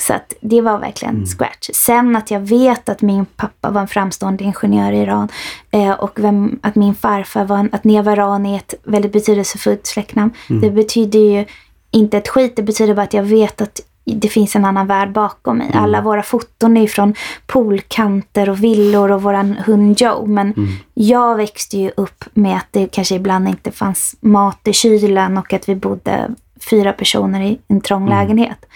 Så 0.00 0.14
att 0.14 0.32
det 0.40 0.60
var 0.60 0.78
verkligen 0.78 1.26
scratch. 1.26 1.70
Sen 1.74 2.16
att 2.16 2.30
jag 2.30 2.40
vet 2.40 2.88
att 2.88 3.02
min 3.02 3.26
pappa 3.26 3.70
var 3.70 3.80
en 3.80 3.88
framstående 3.88 4.44
ingenjör 4.44 4.92
i 4.92 4.98
Iran 4.98 5.28
eh, 5.70 5.90
och 5.90 6.12
vem, 6.16 6.58
att 6.62 6.74
min 6.74 6.94
farfar 6.94 7.44
var 7.44 7.58
en, 7.58 7.68
att 7.72 7.84
Nevaran 7.84 8.46
är 8.46 8.56
ett 8.56 8.74
väldigt 8.84 9.12
betydelsefullt 9.12 9.86
släktnamn. 9.86 10.30
Det 10.62 10.70
betyder 10.70 11.18
ju 11.18 11.44
inte 11.90 12.18
ett 12.18 12.28
skit. 12.28 12.56
Det 12.56 12.62
betyder 12.62 12.94
bara 12.94 13.02
att 13.02 13.14
jag 13.14 13.22
vet 13.22 13.60
att 13.60 13.80
det 14.04 14.28
finns 14.28 14.56
en 14.56 14.64
annan 14.64 14.86
värld 14.86 15.12
bakom 15.12 15.58
mig. 15.58 15.70
Alla 15.74 16.00
våra 16.00 16.22
foton 16.22 16.76
är 16.76 16.86
från 16.86 17.14
poolkanter 17.46 18.50
och 18.50 18.64
villor 18.64 19.12
och 19.12 19.22
våran 19.22 19.56
hund 19.66 20.00
Joe. 20.00 20.26
Men 20.26 20.54
jag 20.94 21.36
växte 21.36 21.78
ju 21.78 21.90
upp 21.96 22.24
med 22.34 22.56
att 22.56 22.66
det 22.70 22.86
kanske 22.86 23.14
ibland 23.14 23.48
inte 23.48 23.70
fanns 23.72 24.16
mat 24.20 24.68
i 24.68 24.72
kylen 24.72 25.38
och 25.38 25.52
att 25.52 25.68
vi 25.68 25.74
bodde 25.74 26.34
fyra 26.70 26.92
personer 26.92 27.40
i 27.42 27.58
en 27.68 27.80
trång 27.80 28.08
lägenhet. 28.08 28.66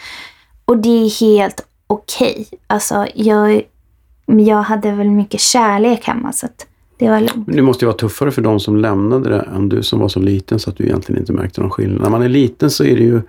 Och 0.65 0.77
det 0.79 0.89
är 1.05 1.21
helt 1.21 1.67
okej. 1.87 2.47
Alltså, 2.67 3.07
jag, 3.15 3.63
jag 4.27 4.63
hade 4.63 4.93
väl 4.93 5.11
mycket 5.11 5.41
kärlek 5.41 6.05
hemma 6.07 6.33
så 6.33 6.47
att 6.47 6.67
det 6.99 7.09
var 7.11 7.21
lugnt. 7.21 7.47
Men 7.47 7.57
det 7.57 7.63
måste 7.63 7.85
ju 7.85 7.87
vara 7.87 7.97
tuffare 7.99 8.31
för 8.31 8.43
de 8.43 8.61
som 8.61 8.77
lämnade 8.77 9.29
det 9.31 9.49
än 9.55 9.69
du 9.69 9.83
som 9.83 10.01
var 10.01 10.09
så 10.09 10.21
liten 10.21 10.59
så 10.59 10.71
att 10.71 10.77
du 10.77 10.85
egentligen 10.85 11.21
inte 11.21 11.33
märkte 11.33 11.61
någon 11.61 11.71
skillnad. 11.71 12.03
När 12.03 12.11
man 12.11 12.23
är 12.23 12.29
liten 12.29 12.71
så 12.71 12.85
är 12.85 12.97
det 12.97 13.03
ju, 13.03 13.21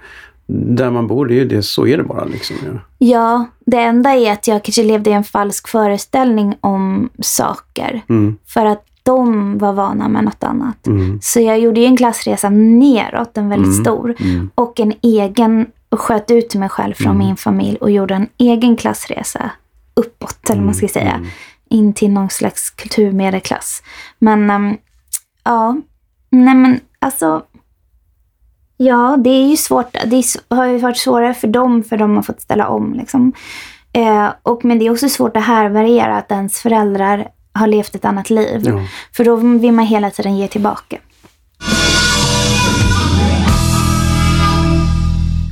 där 0.48 0.92
man 0.92 1.08
bor, 1.08 1.26
det 1.26 1.34
är 1.34 1.40
ju 1.40 1.48
det, 1.48 1.64
så 1.64 1.88
är 1.88 1.98
det 1.98 2.04
bara 2.04 2.26
liksom. 2.26 2.56
Ja. 2.66 2.80
Ja, 2.98 3.46
det 3.66 3.78
enda 3.78 4.10
är 4.16 4.32
att 4.32 4.48
jag 4.48 4.64
kanske 4.64 4.84
levde 4.84 5.10
i 5.10 5.14
en 5.14 5.24
falsk 5.24 5.68
föreställning 5.68 6.56
om 6.62 7.10
saker. 7.20 8.02
Mm, 8.10 8.36
För 8.48 8.66
att 8.66 8.84
de 9.04 9.58
var 9.58 9.74
vana 9.74 10.08
med 10.08 10.24
något 10.24 10.44
annat. 10.44 10.88
mm, 10.88 11.20
Så 11.22 11.40
jag 11.40 11.60
gjorde 11.60 11.80
ju 11.80 11.86
en 11.86 11.98
klassresa 11.98 12.50
neråt, 12.50 13.38
en 13.38 13.50
väldigt 13.50 13.72
Mm, 13.74 13.84
stor. 13.86 14.16
mm. 14.20 14.50
Och 14.56 14.80
en 14.80 14.94
egen, 15.02 15.66
och 15.96 16.02
sköt 16.02 16.32
ut 16.32 16.56
mig 16.56 16.70
själv 16.70 16.94
från 16.94 17.18
min 17.18 17.38
familj 17.38 17.78
och 17.78 17.92
gjorde 17.92 18.16
en 18.16 18.28
egen 18.38 18.78
klassresa 18.78 19.52
uppåt, 19.94 20.50
eller 20.50 20.62
man 20.62 20.74
ska 20.74 20.88
säga. 20.88 21.12
mm. 21.14 21.28
In 21.70 21.94
till 21.94 22.12
någon 22.12 22.30
slags 22.30 22.70
kulturmedelklass. 22.70 23.84
Men 24.20 24.50
äm, 24.50 24.78
ja, 25.44 25.76
Nej 26.30 26.56
men 26.56 26.80
alltså. 27.00 27.44
Ja, 28.78 29.18
det 29.18 29.30
är 29.30 29.48
ju 29.48 29.58
svårt. 29.58 29.94
Det 30.06 30.16
är, 30.16 30.56
har 30.56 30.66
ju 30.66 30.78
varit 30.78 30.98
svårare 30.98 31.34
för 31.34 31.48
dem 31.48 31.84
för 31.84 31.98
de 31.98 32.16
har 32.16 32.24
fått 32.24 32.42
ställa 32.42 32.68
om. 32.68 32.94
Liksom. 32.94 33.34
Eh, 33.94 34.30
och, 34.44 34.66
men 34.66 34.80
det 34.80 34.86
är 34.86 34.92
också 34.92 35.10
svårt 35.10 35.38
att 35.38 35.44
härbärgera 35.44 36.18
att 36.18 36.32
ens 36.32 36.60
föräldrar 36.60 37.28
har 37.54 37.68
levt 37.68 37.96
ett 37.96 38.06
annat 38.06 38.30
liv. 38.30 38.62
Ja. 38.66 38.80
För 39.12 39.24
då 39.26 39.36
vill 39.36 39.72
man 39.72 39.86
hela 39.86 40.10
tiden 40.10 40.38
ge 40.38 40.48
tillbaka. 40.48 40.98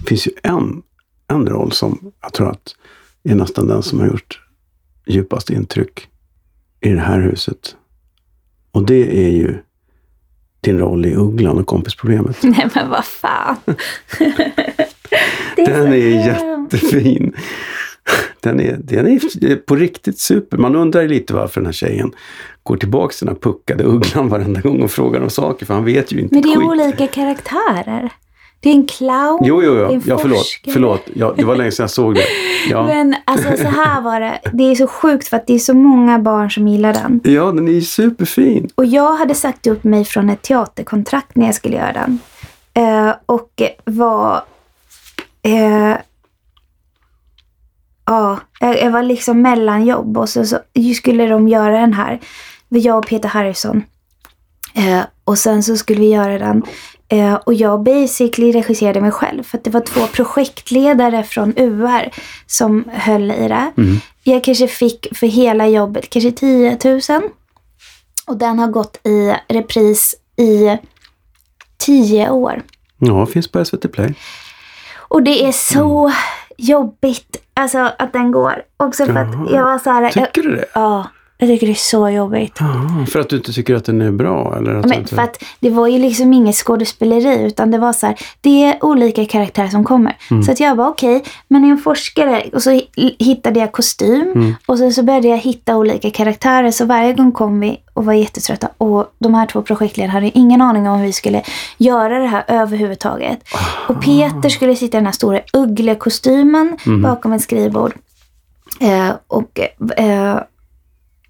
Det 0.03 0.07
finns 0.09 0.27
ju 0.27 0.31
en, 0.43 0.81
en 1.27 1.47
roll 1.47 1.71
som 1.71 2.11
jag 2.21 2.33
tror 2.33 2.49
att 2.51 2.75
är 3.23 3.35
nästan 3.35 3.67
den 3.67 3.83
som 3.83 3.99
har 3.99 4.07
gjort 4.07 4.41
djupast 5.07 5.49
intryck 5.49 6.07
i 6.81 6.89
det 6.89 6.99
här 6.99 7.19
huset. 7.21 7.75
Och 8.71 8.85
det 8.85 9.25
är 9.25 9.29
ju 9.29 9.57
din 10.61 10.79
roll 10.79 11.05
i 11.05 11.15
Ugglan 11.15 11.57
och 11.57 11.67
kompisproblemet. 11.67 12.37
Nej 12.43 12.69
men 12.75 12.89
vad 12.89 13.05
fan. 13.05 13.55
det 15.55 15.65
Den 15.65 15.93
är 15.93 16.27
jättefin. 16.27 17.35
Den 18.39 18.59
är, 18.59 18.77
den 18.77 19.07
är 19.07 19.55
på 19.55 19.75
riktigt 19.75 20.19
super. 20.19 20.57
Man 20.57 20.75
undrar 20.75 21.01
ju 21.01 21.07
lite 21.07 21.33
varför 21.33 21.61
den 21.61 21.65
här 21.65 21.73
tjejen 21.73 22.11
går 22.63 22.77
tillbaka 22.77 23.13
till 23.13 23.27
den 23.27 23.35
här 23.35 23.41
puckade 23.41 23.83
ugglan 23.83 24.29
varenda 24.29 24.61
gång 24.61 24.81
och 24.81 24.91
frågar 24.91 25.21
om 25.21 25.29
saker, 25.29 25.65
för 25.65 25.73
han 25.73 25.85
vet 25.85 26.11
ju 26.11 26.19
inte 26.19 26.35
Men 26.35 26.41
det 26.41 26.49
är 26.49 26.55
skit. 26.55 26.67
olika 26.67 27.07
karaktärer. 27.07 28.11
Det 28.63 28.69
är 28.69 28.73
en 28.73 28.87
clown. 28.87 29.39
Jo, 29.43 29.63
jo, 29.63 29.73
det 29.75 29.79
är 29.81 29.85
jo. 29.85 29.91
en 29.93 30.01
Ja, 30.05 30.17
förlåt. 30.17 30.37
forskare. 30.37 30.73
förlåt. 30.73 31.01
Ja, 31.15 31.33
det 31.37 31.45
var 31.45 31.55
länge 31.55 31.71
sedan 31.71 31.83
jag 31.83 31.89
såg 31.89 32.15
det. 32.15 32.25
Ja, 32.69 32.83
Men 32.87 33.15
alltså 33.25 33.57
så 33.57 33.67
här 33.67 34.01
var 34.01 34.19
det. 34.19 34.39
Det 34.53 34.63
är 34.63 34.75
så 34.75 34.87
sjukt 34.87 35.27
för 35.27 35.37
att 35.37 35.47
det 35.47 35.53
är 35.53 35.59
så 35.59 35.73
många 35.73 36.19
barn 36.19 36.51
som 36.51 36.67
gillar 36.67 36.93
den. 36.93 37.21
ja 37.23 37.45
den 37.51 37.67
är 37.67 37.81
superfin. 37.81 38.69
Och 38.75 38.85
jag 38.85 39.15
hade 39.15 39.35
sagt 39.35 39.67
upp 39.67 39.83
mig 39.83 40.05
från 40.05 40.29
ett 40.29 40.41
teaterkontrakt 40.41 41.35
när 41.35 41.45
jag 41.45 41.55
skulle 41.55 41.75
göra 41.75 41.93
den. 41.93 42.19
Eh, 42.73 43.15
och 43.25 43.61
var... 43.85 44.41
Eh, 45.41 45.95
ja, 48.05 48.39
jag, 48.59 48.91
var 48.91 49.03
liksom 49.03 49.41
mellanjobb 49.41 50.17
och 50.17 50.29
så, 50.29 50.45
så 50.45 50.59
skulle 50.95 51.27
de 51.27 51.47
göra 51.47 51.79
den 51.79 51.93
här. 51.93 52.19
Jag 52.69 52.97
och 52.97 53.07
Peter 53.07 53.29
Harrison. 53.29 53.83
Eh, 54.75 55.01
och 55.23 55.37
sen 55.37 55.63
så 55.63 55.77
skulle 55.77 55.99
vi 55.99 56.09
göra 56.09 56.37
den. 56.39 56.63
Eh, 57.13 57.33
och 57.33 57.53
jag 57.53 57.83
basically 57.83 58.51
regisserade 58.51 59.01
mig 59.01 59.11
själv. 59.11 59.43
För 59.43 59.57
att 59.57 59.63
det 59.63 59.69
var 59.69 59.81
två 59.81 60.07
projektledare 60.07 61.23
från 61.23 61.53
UR 61.57 62.09
som 62.47 62.83
höll 62.93 63.31
i 63.31 63.47
det. 63.47 63.71
Mm. 63.77 63.97
Jag 64.23 64.43
kanske 64.43 64.67
fick 64.67 65.07
för 65.15 65.27
hela 65.27 65.67
jobbet 65.67 66.09
kanske 66.09 66.31
10 66.31 66.77
000. 66.83 67.01
Och 68.27 68.37
den 68.37 68.59
har 68.59 68.67
gått 68.67 69.07
i 69.07 69.35
repris 69.47 70.15
i 70.37 70.77
10 71.77 72.29
år. 72.29 72.61
Ja, 72.97 73.25
finns 73.25 73.51
på 73.51 73.65
SVT 73.65 73.91
Play. 73.91 74.13
Och 74.95 75.23
det 75.23 75.45
är 75.45 75.51
så 75.51 76.13
jobbigt 76.57 77.37
alltså, 77.53 77.91
att 77.99 78.13
den 78.13 78.31
går. 78.31 78.63
Också 78.77 79.05
för 79.05 79.15
att 79.15 79.33
Jaha. 79.33 79.47
jag 79.51 79.63
var 79.63 79.79
så 79.79 79.89
här... 79.89 80.09
Tycker 80.09 80.41
du 80.41 80.55
det? 80.55 80.65
ja, 80.73 81.07
jag 81.43 81.49
tycker 81.49 81.67
det 81.67 81.73
är 81.73 81.75
så 81.75 82.09
jobbigt. 82.09 82.57
Jaha, 82.59 83.05
för 83.05 83.19
att 83.19 83.29
du 83.29 83.35
inte 83.37 83.53
tycker 83.53 83.75
att 83.75 83.85
den 83.85 84.01
är 84.01 84.11
bra? 84.11 84.55
Eller 84.57 84.75
att 84.75 84.85
Men 84.85 84.99
inte... 84.99 85.15
för 85.15 85.21
att 85.21 85.43
det 85.59 85.69
var 85.69 85.87
ju 85.87 85.99
liksom 85.99 86.33
inget 86.33 86.55
skådespeleri 86.55 87.43
utan 87.45 87.71
det 87.71 87.77
var 87.77 87.93
så 87.93 88.05
här, 88.07 88.15
det 88.41 88.63
är 88.65 88.85
olika 88.85 89.25
karaktärer 89.25 89.67
som 89.67 89.83
kommer. 89.83 90.17
Mm. 90.31 90.43
Så 90.43 90.51
att 90.51 90.59
jag 90.59 90.75
var 90.75 90.87
okej, 90.87 91.23
men 91.47 91.63
en 91.63 91.77
forskare 91.77 92.43
och 92.53 92.63
så 92.63 92.69
hi- 92.71 93.15
hittade 93.19 93.59
jag 93.59 93.71
kostym 93.71 94.31
Mm. 94.35 94.55
och 94.65 94.77
sen 94.77 94.93
så 94.93 95.03
började 95.03 95.27
jag 95.27 95.37
hitta 95.37 95.75
olika 95.77 96.11
karaktärer. 96.11 96.71
Så 96.71 96.85
varje 96.85 97.13
gång 97.13 97.31
kom 97.31 97.59
vi 97.59 97.77
och 97.93 98.05
var 98.05 98.13
jättetrötta 98.13 98.69
och 98.77 99.13
de 99.19 99.33
här 99.33 99.45
två 99.45 99.61
projektledarna 99.61 100.13
hade 100.13 100.37
ingen 100.37 100.61
aning 100.61 100.87
om 100.89 101.01
vi 101.01 101.13
skulle 101.13 101.41
göra 101.77 102.19
det 102.19 102.27
här 102.27 102.43
överhuvudtaget. 102.47 103.39
Och 103.87 104.01
Peter 104.03 104.49
skulle 104.49 104.75
sitta 104.75 104.97
i 104.97 104.99
den 104.99 105.05
här 105.05 105.13
stora 105.13 105.39
ugglekostymen 105.53 106.77
Mm. 106.85 107.01
bakom 107.01 107.33
ett 107.33 107.41
skrivbord. 107.41 107.93
Eh, 108.79 109.09
och 109.27 109.59
eh, 109.97 110.37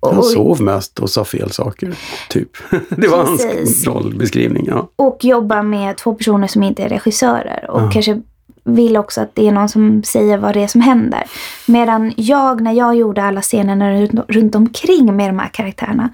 och- 0.07 0.13
Han 0.13 0.23
sov 0.23 0.61
mest 0.61 0.99
och 0.99 1.09
sa 1.09 1.25
fel 1.25 1.51
saker, 1.51 1.95
typ. 2.29 2.49
Det 2.89 3.07
var 3.07 3.23
hans 3.25 3.41
Precis. 3.45 3.87
rollbeskrivning. 3.87 4.65
Ja. 4.67 4.89
och 4.95 5.17
jobba 5.25 5.63
med 5.63 5.97
två 5.97 6.13
personer 6.15 6.47
som 6.47 6.63
inte 6.63 6.83
är 6.83 6.89
regissörer. 6.89 7.65
Och 7.71 7.81
Ja. 7.81 7.89
kanske 7.93 8.21
vill 8.65 8.97
också 8.97 9.21
att 9.21 9.35
det 9.35 9.47
är 9.47 9.51
någon 9.51 9.69
som 9.69 10.03
säger 10.03 10.37
vad 10.37 10.53
det 10.53 10.63
är 10.63 10.67
som 10.67 10.81
händer. 10.81 11.23
Medan 11.67 12.13
jag, 12.17 12.61
när 12.61 12.71
jag 12.73 12.95
gjorde 12.95 13.23
alla 13.23 13.41
scenerna 13.41 13.91
runt, 13.91 14.19
runt 14.27 14.55
omkring 14.55 15.15
med 15.15 15.29
de 15.29 15.39
här 15.39 15.47
karaktärerna. 15.53 16.09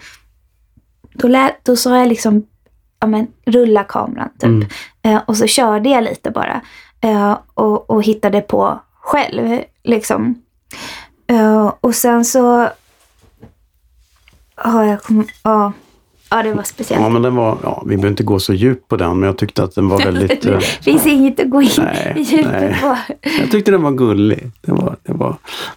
Då, 1.14 1.28
lät, 1.28 1.66
då 1.66 1.76
sa 1.76 1.98
jag 1.98 2.08
liksom, 2.08 2.44
ja 3.00 3.08
men 3.08 3.28
rulla 3.46 3.84
kameran 3.84 4.30
typ. 4.40 4.44
Mm. 4.44 4.68
Eh, 5.02 5.22
och 5.26 5.38
så 5.38 5.48
körde 5.48 5.90
jag 5.90 6.04
lite 6.04 6.32
bara. 6.32 6.62
Eh, 7.02 7.38
och, 7.54 7.90
och 7.90 8.04
hittade 8.04 8.42
på 8.42 8.80
själv 9.02 9.60
liksom. 9.84 10.42
Eh, 11.28 11.74
och 11.82 11.96
sen 11.96 12.26
så 12.26 12.70
har 14.62 14.84
jag 14.84 15.04
kom, 15.04 15.28
ja, 15.44 15.74
ja, 16.30 16.44
det 16.44 16.54
var 16.54 16.64
speciellt. 16.64 17.02
ja, 17.04 17.10
men 17.10 17.22
den 17.22 17.36
var... 17.36 17.58
Ja, 17.64 17.84
vi 17.86 17.96
behöver 17.96 18.10
inte 18.10 18.24
gå 18.24 18.40
så 18.40 18.54
djupt 18.54 18.88
på 18.88 18.96
den, 18.96 19.20
men 19.20 19.28
jag 19.28 19.38
tyckte 19.38 19.64
att 19.64 19.76
den 19.76 19.90
var 19.90 19.98
väldigt... 20.00 20.46
eh, 20.46 20.52
Det 20.58 20.62
finns 20.84 21.06
inget 21.06 21.40
att 21.40 21.50
gå 21.50 21.62
in 21.62 21.70
Nej, 21.78 22.14
i 22.18 22.22
djupet 22.22 22.82
på. 22.82 22.98
jag 23.40 23.52
tyckte 23.52 23.72
den 23.72 23.82
var 23.82 23.92
gullig. 23.92 24.52
Det 24.62 24.72
var, 24.72 24.96
det 25.04 25.14
var, 25.14 25.36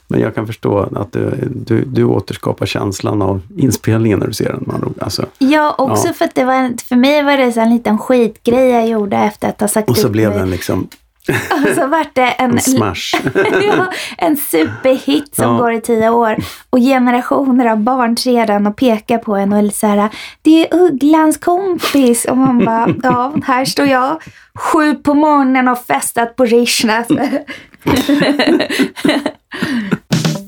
men 0.09 0.21
jag 0.21 0.35
kan 0.35 0.47
förstå 0.47 0.79
att 0.97 1.13
du, 1.13 1.31
du, 1.67 1.85
du 1.85 2.05
återskapar 2.05 2.67
känslan 2.67 3.23
av 3.23 3.41
inspelningen 3.57 4.19
när 4.19 4.27
du 4.27 4.33
ser 4.33 4.53
den. 4.53 4.65
Man, 4.67 4.95
alltså, 5.01 5.27
Ja, 5.39 5.75
också 5.79 6.07
Ja. 6.07 6.13
för 6.13 6.25
att 6.25 6.35
det 6.35 6.45
var, 6.45 6.75
för 6.89 6.97
mig 6.97 7.23
var 7.23 7.37
det 7.37 7.53
så 7.53 7.61
en 7.61 7.71
liten 7.71 7.99
skitgrej 7.99 8.69
jag 8.71 8.89
gjorde 8.89 9.17
efter 9.17 9.49
att 9.49 9.61
ha 9.61 9.69
sagt 9.69 9.91
och 9.91 9.97
så 9.97 10.09
blev 10.09 10.31
den 10.33 10.51
liksom 10.51 10.89
Och 11.29 11.75
så 11.75 11.87
vart 11.87 12.15
det 12.15 12.23
en, 12.27 12.51
en 12.51 12.61
smash. 12.61 13.15
ja, 13.63 13.87
en 14.19 14.37
superhit 14.37 15.35
som 15.35 15.45
Ja. 15.45 15.51
går 15.59 15.73
i 15.73 15.81
tio 15.81 16.11
år. 16.11 16.37
Och 16.71 16.79
generationer 16.79 17.67
av 17.67 17.77
barn 17.81 18.17
ser 18.17 18.47
den 18.47 18.67
och 18.67 18.77
pekar 18.77 19.19
på 19.19 19.37
en 19.37 19.53
och 19.53 19.59
är 19.59 19.69
så 19.69 19.87
här, 19.87 20.09
det 20.43 20.67
är 20.67 20.75
Ugglans 20.81 21.39
kompis. 21.39 22.25
Och 22.25 22.37
man 22.37 22.65
bara, 22.65 22.89
ja, 23.03 23.33
här 23.45 23.65
står 23.65 23.87
jag 23.87 24.23
sju 24.55 24.95
på 24.95 25.15
morgonen 25.15 25.69
och 25.69 25.85
festat 25.87 26.37
på 26.37 26.45
Rishnas. 26.45 27.07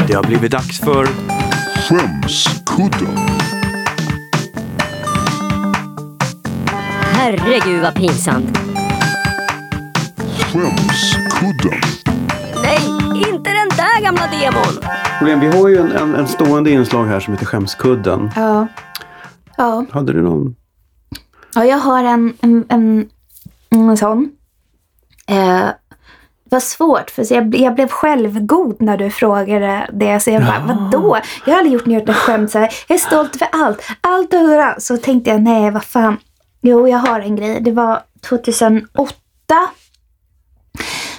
Det 0.09 0.15
har 0.15 0.23
blivit 0.27 0.51
dags 0.53 0.81
för... 0.81 1.09
Skämskudden. 1.89 3.17
Herregud 7.13 7.83
vad 7.83 7.95
pinsamt. 7.95 8.59
Skämskudden. 10.55 11.81
Nej, 12.63 12.79
inte 13.17 13.51
den 13.51 13.69
där 13.77 14.03
gamla 14.03 14.23
demon. 14.27 14.91
Problem, 15.19 15.41
vi 15.41 15.47
har 15.47 15.69
ju 15.69 15.77
en, 15.77 15.93
en, 15.93 16.15
en 16.15 16.29
stående 16.29 16.71
inslag 16.71 17.07
här 17.07 17.21
som 17.21 17.35
heter 17.35 17.47
Skämskudden. 17.47 18.31
Ja. 18.37 18.67
Ja. 19.57 19.85
Hade 19.91 20.13
du 20.13 20.23
någon? 20.23 20.57
Ja, 21.55 21.65
jag 21.65 21.79
har 21.79 22.05
en, 22.05 22.35
en, 22.41 22.65
en, 22.69 23.09
en 23.71 23.97
sån. 23.97 24.31
Eh, 25.29 25.67
det 26.45 26.51
var 26.51 26.61
svårt, 26.61 27.11
för 27.11 27.33
jag, 27.33 27.55
jag 27.55 27.75
blev 27.75 27.89
självgod 27.89 28.83
när 28.83 28.97
du 28.97 29.11
frågade 29.11 29.91
det. 29.93 30.21
Så 30.21 30.31
jag 30.31 30.43
bara, 30.43 30.63
vadå? 30.67 31.19
Jag 31.47 31.53
har 31.53 31.59
aldrig 31.59 31.73
gjort 31.73 31.87
något 31.87 32.17
skämt 32.17 32.51
så 32.51 32.59
här. 32.59 32.71
Jag 32.89 32.95
är 32.97 33.01
stolt 33.01 33.37
för 33.37 33.49
allt. 33.53 33.83
Allt 34.01 34.35
och 34.35 34.41
hurra. 34.41 34.75
Så 34.79 34.97
tänkte 34.97 35.31
jag, 35.31 35.43
nej 35.43 35.71
vad 35.71 35.85
fan. 35.85 36.17
Jo, 36.61 36.89
jag 36.89 36.99
har 36.99 37.21
en 37.21 37.37
grej. 37.37 37.61
Det 37.61 37.73
var 37.73 38.03
2008. 38.29 39.15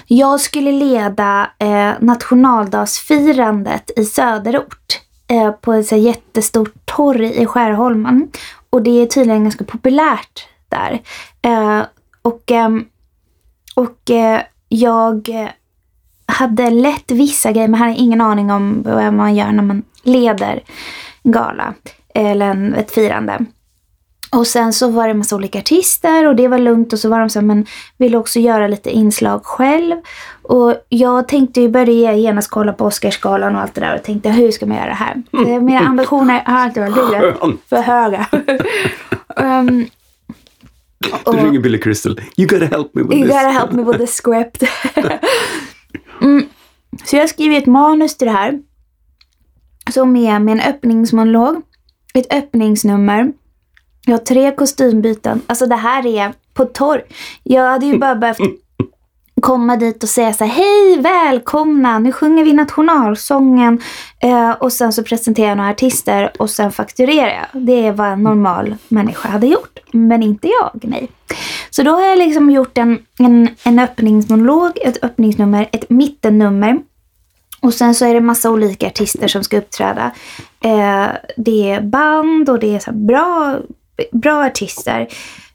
Jag 0.06 0.40
skulle 0.40 0.72
leda 0.72 1.50
eh, 1.58 1.92
nationaldagsfirandet 2.00 3.90
i 3.96 4.04
söderort. 4.04 5.00
Eh, 5.28 5.50
på 5.50 5.72
ett 5.72 5.86
så 5.86 5.94
här 5.94 6.02
jättestort 6.02 6.74
torg 6.84 7.42
i 7.42 7.46
Skärholmen. 7.46 8.28
Och 8.70 8.82
det 8.82 9.02
är 9.02 9.06
tydligen 9.06 9.42
ganska 9.42 9.64
populärt 9.64 10.48
där. 10.68 11.00
Eh, 11.42 11.82
och 12.22 12.50
ehm, 12.50 12.84
och 13.74 14.10
eh, 14.10 14.40
jag 14.68 15.28
hade 16.26 16.70
lett 16.70 17.10
vissa 17.10 17.52
grejer 17.52 17.68
men 17.68 17.80
hade 17.80 17.94
ingen 17.94 18.20
aning 18.20 18.50
om 18.50 18.82
vad 18.82 19.14
man 19.14 19.34
gör 19.34 19.52
när 19.52 19.62
man 19.62 19.82
leder 20.02 20.62
en 21.22 21.32
gala 21.32 21.74
eller 22.14 22.50
en, 22.50 22.74
ett 22.74 22.90
firande. 22.90 23.46
Och 24.36 24.46
sen 24.46 24.72
så 24.72 24.90
var 24.90 25.04
det 25.04 25.10
en 25.10 25.18
massa 25.18 25.36
olika 25.36 25.58
artister 25.58 26.26
och 26.26 26.36
det 26.36 26.48
var 26.48 26.58
lugnt 26.58 26.92
och 26.92 26.98
så 26.98 27.08
var 27.08 27.20
de 27.20 27.30
så 27.30 27.42
men 27.42 27.66
ville 27.98 28.18
också 28.18 28.40
göra 28.40 28.68
lite 28.68 28.90
inslag 28.90 29.44
själv. 29.44 29.96
Och 30.42 30.74
jag 30.88 31.28
tänkte 31.28 31.60
ju 31.60 31.68
börja 31.68 32.14
genast 32.14 32.50
kolla 32.50 32.72
på 32.72 32.84
Oscarsgalan 32.84 33.54
och 33.54 33.60
allt 33.60 33.74
det 33.74 33.80
där 33.80 33.96
och 33.96 34.02
tänkte 34.02 34.30
hur 34.30 34.50
ska 34.50 34.66
man 34.66 34.76
göra 34.76 34.86
det 34.86 34.92
här? 34.92 35.22
Eh, 35.32 35.62
Mina 35.62 35.80
ambitioner 35.80 36.42
har 36.46 36.58
alltid 36.58 36.82
varit 36.82 36.96
lite 36.96 37.56
för 37.68 37.76
höga. 37.82 38.26
um, 39.36 39.86
Du 41.24 41.32
ringer 41.32 41.60
Billy 41.60 41.80
Crystal. 41.80 42.20
You 42.36 42.48
gotta 42.48 42.76
help 42.76 42.94
me 42.94 43.02
with 43.02 43.18
You 43.18 43.28
this. 43.28 43.36
gotta 43.36 43.50
help 43.50 43.72
me 43.72 43.82
with 43.82 43.98
the 43.98 44.06
script. 44.06 44.62
mm. 46.20 46.48
Så 47.04 47.16
jag 47.16 47.22
har 47.22 47.28
skrivit 47.28 47.62
ett 47.62 47.66
manus 47.66 48.16
till 48.16 48.26
det 48.26 48.32
här. 48.32 48.58
Som 49.90 50.16
är 50.16 50.38
med 50.38 50.52
en 50.52 50.60
öppningsmonolog, 50.60 51.62
ett 52.14 52.32
öppningsnummer 52.32 53.32
jag 54.08 54.12
har 54.12 54.24
tre 54.24 54.52
kostymbyten. 54.52 55.42
Alltså 55.46 55.66
det 55.66 55.76
här 55.76 56.06
är 56.06 56.32
på 56.54 56.64
torr. 56.64 57.02
Jag 57.42 57.68
hade 57.68 57.86
ju 57.86 57.98
bara 57.98 58.14
behövt 58.14 58.38
komma 59.40 59.76
dit 59.76 60.02
och 60.02 60.08
säga 60.08 60.32
så 60.32 60.44
här, 60.44 60.50
hej 60.50 61.02
välkomna, 61.02 61.98
nu 61.98 62.12
sjunger 62.12 62.44
vi 62.44 62.52
nationalsången 62.52 63.82
eh, 64.20 64.50
och 64.50 64.72
sen 64.72 64.92
så 64.92 65.02
presenterar 65.02 65.48
jag 65.48 65.56
några 65.56 65.70
artister 65.70 66.32
och 66.38 66.50
sen 66.50 66.72
fakturerar 66.72 67.48
jag. 67.52 67.62
Det 67.62 67.86
är 67.86 67.92
vad 67.92 68.06
en 68.06 68.22
normal 68.22 68.76
människa 68.88 69.28
hade 69.28 69.46
gjort, 69.46 69.78
men 69.92 70.22
inte 70.22 70.48
jag, 70.48 70.70
nej. 70.82 71.08
Så 71.70 71.82
då 71.82 71.90
har 71.90 72.02
jag 72.02 72.18
liksom 72.18 72.50
gjort 72.50 72.78
en, 72.78 72.98
en, 73.18 73.48
en 73.64 73.78
öppningsmonolog, 73.78 74.78
ett 74.82 75.04
öppningsnummer, 75.04 75.68
ett 75.72 75.90
mittennummer 75.90 76.78
och 77.60 77.74
sen 77.74 77.94
så 77.94 78.04
är 78.04 78.14
det 78.14 78.20
massa 78.20 78.50
olika 78.50 78.86
artister 78.86 79.28
som 79.28 79.44
ska 79.44 79.58
uppträda. 79.58 80.12
Eh, 80.60 81.06
det 81.36 81.70
är 81.70 81.80
band 81.80 82.50
och 82.50 82.58
det 82.58 82.74
är 82.74 82.78
så 82.78 82.90
här 82.90 82.98
bra, 82.98 83.58
bra 84.12 84.44
artister. 84.44 85.08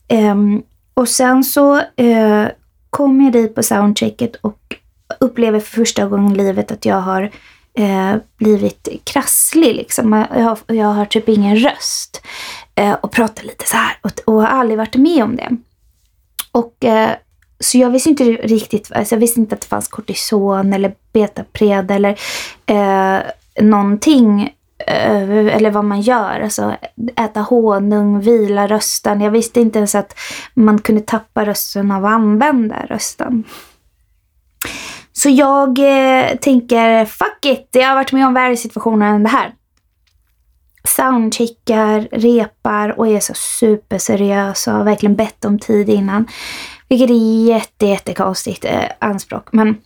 Um, 0.10 0.64
och 0.94 1.10
sen 1.10 1.44
så 1.44 1.76
uh, 2.02 2.48
kom 2.90 3.22
jag 3.22 3.34
dit 3.34 3.56
på 3.56 3.64
soundchecket 3.64 4.36
och 4.36 4.76
upplever 5.20 5.60
för 5.60 5.72
första 5.72 6.06
gången 6.06 6.32
i 6.32 6.36
livet 6.36 6.72
att 6.72 6.86
jag 6.86 7.02
har 7.02 7.32
uh, 7.80 8.16
blivit 8.38 8.88
krasslig. 9.04 9.76
Liksom. 9.76 10.26
Jag, 10.36 10.44
har, 10.44 10.58
jag 10.68 10.88
har 10.88 11.06
typ 11.06 11.30
ingen 11.30 11.58
röst. 11.58 12.22
uh, 12.80 12.94
och 12.94 13.12
pratar 13.12 13.44
lite 13.44 13.68
så 13.68 13.78
här. 13.78 13.98
Och, 14.02 14.12
och 14.26 14.42
har 14.42 14.48
aldrig 14.48 14.78
varit 14.78 14.96
med 14.96 15.24
om 15.24 15.36
det. 15.36 15.58
Och 16.52 16.86
så 17.62 17.78
jag 17.78 17.90
visste 17.90 18.10
inte 18.10 18.24
riktigt, 18.24 18.92
alltså 18.92 19.16
jag 19.16 19.20
visste 19.20 19.40
inte 19.40 19.56
att 19.56 19.62
det 19.62 19.68
fanns 19.68 19.88
kortison 19.88 20.74
eller 20.74 20.96
betapred 21.14 21.92
eller 21.92 22.20
eh, 22.66 23.20
någonting. 23.64 24.54
Eh, 24.88 25.56
eller 25.56 25.72
vad 25.72 25.86
man 25.86 26.02
gör. 26.02 26.40
Alltså 26.40 26.76
äta 27.16 27.42
honung, 27.42 28.20
vila 28.20 28.68
rösten. 28.68 29.22
Jag 29.22 29.32
visste 29.32 29.62
inte 29.62 29.80
ens 29.80 29.96
att 29.96 30.16
man 30.54 30.82
kunde 30.82 31.02
tappa 31.02 31.46
rösten 31.46 31.92
av 31.92 32.06
att 32.06 32.12
använda 32.12 32.86
rösten. 32.86 33.44
Så 35.14 35.30
jag 35.30 35.80
eh, 35.80 36.36
tänker, 36.36 37.06
fuck 37.06 37.46
it, 37.46 37.70
jag 37.72 37.88
har 37.88 37.96
varit 37.96 38.12
med 38.12 38.28
om 38.28 38.34
värre 38.34 38.58
situationer 38.58 39.08
än 39.08 39.24
det 39.24 39.30
här. 39.30 39.54
Soundcheckar, 40.84 42.08
repar 42.12 43.00
och 43.00 43.08
är 43.08 43.20
så 43.20 43.34
superseriös 43.34 44.68
och 44.68 44.74
har 44.74 44.84
verkligen 44.84 45.16
bett 45.16 45.46
om 45.46 45.60
tid 45.60 45.90
innan. 45.90 46.28
Vilket 46.90 47.10
är 47.10 47.46
jätte, 47.46 47.86
jättekonstigt 47.86 48.66
eh, 48.66 48.84
anspråk. 49.00 49.48
Men, 49.52 49.78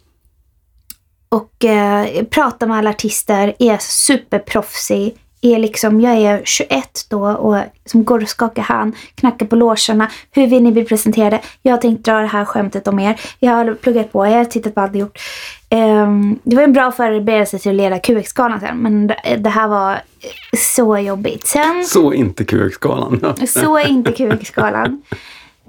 och 1.29 1.65
eh, 1.65 2.23
pratar 2.23 2.67
med 2.67 2.77
alla 2.77 2.89
artister, 2.89 3.55
är 3.59 3.77
superproffsig. 3.77 5.15
Är 5.41 5.59
liksom, 5.59 6.01
jag 6.01 6.15
är 6.15 6.41
21 6.45 7.05
då 7.09 7.27
och 7.27 7.57
som 7.85 8.03
går 8.03 8.21
och 8.21 8.29
skakar 8.29 8.61
hand, 8.61 8.95
knackar 9.15 9.45
på 9.45 9.55
logerna. 9.55 10.11
Hur 10.31 10.47
vill 10.47 10.63
ni 10.63 10.71
bli 10.71 10.83
presenterade? 10.85 11.41
Jag 11.61 11.73
har 11.73 11.77
tänkt 11.77 12.05
dra 12.05 12.19
det 12.19 12.27
här 12.27 12.45
skämtet 12.45 12.87
om 12.87 12.99
er. 12.99 13.21
Jag 13.39 13.51
har 13.51 13.73
pluggat 13.73 14.11
på, 14.11 14.25
jag 14.25 14.31
har 14.31 14.45
tittat 14.45 14.75
på 14.75 14.81
allt 14.81 14.93
ni 14.93 14.99
gjort. 14.99 15.19
Um, 15.69 16.39
det 16.43 16.55
var 16.55 16.63
en 16.63 16.73
bra 16.73 16.91
förberedelse 16.91 17.59
till 17.59 17.71
att 17.71 17.75
leda 17.75 17.99
QX-skalan 17.99 18.59
sen, 18.59 18.77
men 18.77 19.07
det, 19.07 19.37
det, 19.37 19.49
här 19.49 19.67
var 19.67 20.01
så 20.57 20.97
jobbigt. 20.97 21.47
Sen, 21.47 21.83
så 21.85 22.13
inte 22.13 22.43
QX-skalan. 22.43 23.33
så 23.47 23.79
inte 23.79 24.11
QX-skalan. 24.11 25.01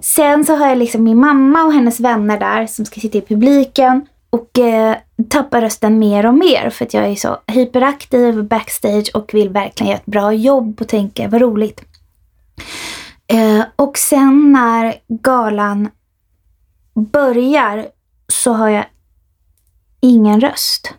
Sen 0.00 0.44
så 0.44 0.56
har 0.56 0.68
jag 0.68 0.78
liksom 0.78 1.04
min 1.04 1.20
mamma 1.20 1.64
och 1.64 1.72
hennes 1.72 2.00
vänner 2.00 2.40
där 2.40 2.66
som 2.66 2.84
ska 2.84 3.00
sitta 3.00 3.18
i 3.18 3.20
publiken 3.20 4.06
och 4.36 4.58
eh, 4.58 4.96
tappar 5.28 5.60
rösten 5.60 5.98
mer 5.98 6.26
och 6.26 6.34
mer 6.34 6.70
för 6.70 6.84
att 6.84 6.94
jag 6.94 7.04
är 7.06 7.14
så 7.14 7.38
hyperaktiv 7.46 8.44
backstage 8.44 9.10
och 9.14 9.34
vill 9.34 9.48
verkligen 9.48 9.90
göra 9.90 10.00
ett 10.00 10.06
bra 10.06 10.32
jobb 10.32 10.80
och 10.80 10.88
tänka 10.88 11.28
vad 11.28 11.40
roligt. 11.40 11.82
Eh, 13.26 13.64
och 13.76 13.98
sen 13.98 14.52
när 14.52 14.94
galan 15.08 15.90
börjar 16.94 17.86
så 18.28 18.52
har 18.52 18.68
jag 18.68 18.84
ingen 20.00 20.40
röst. 20.40 20.94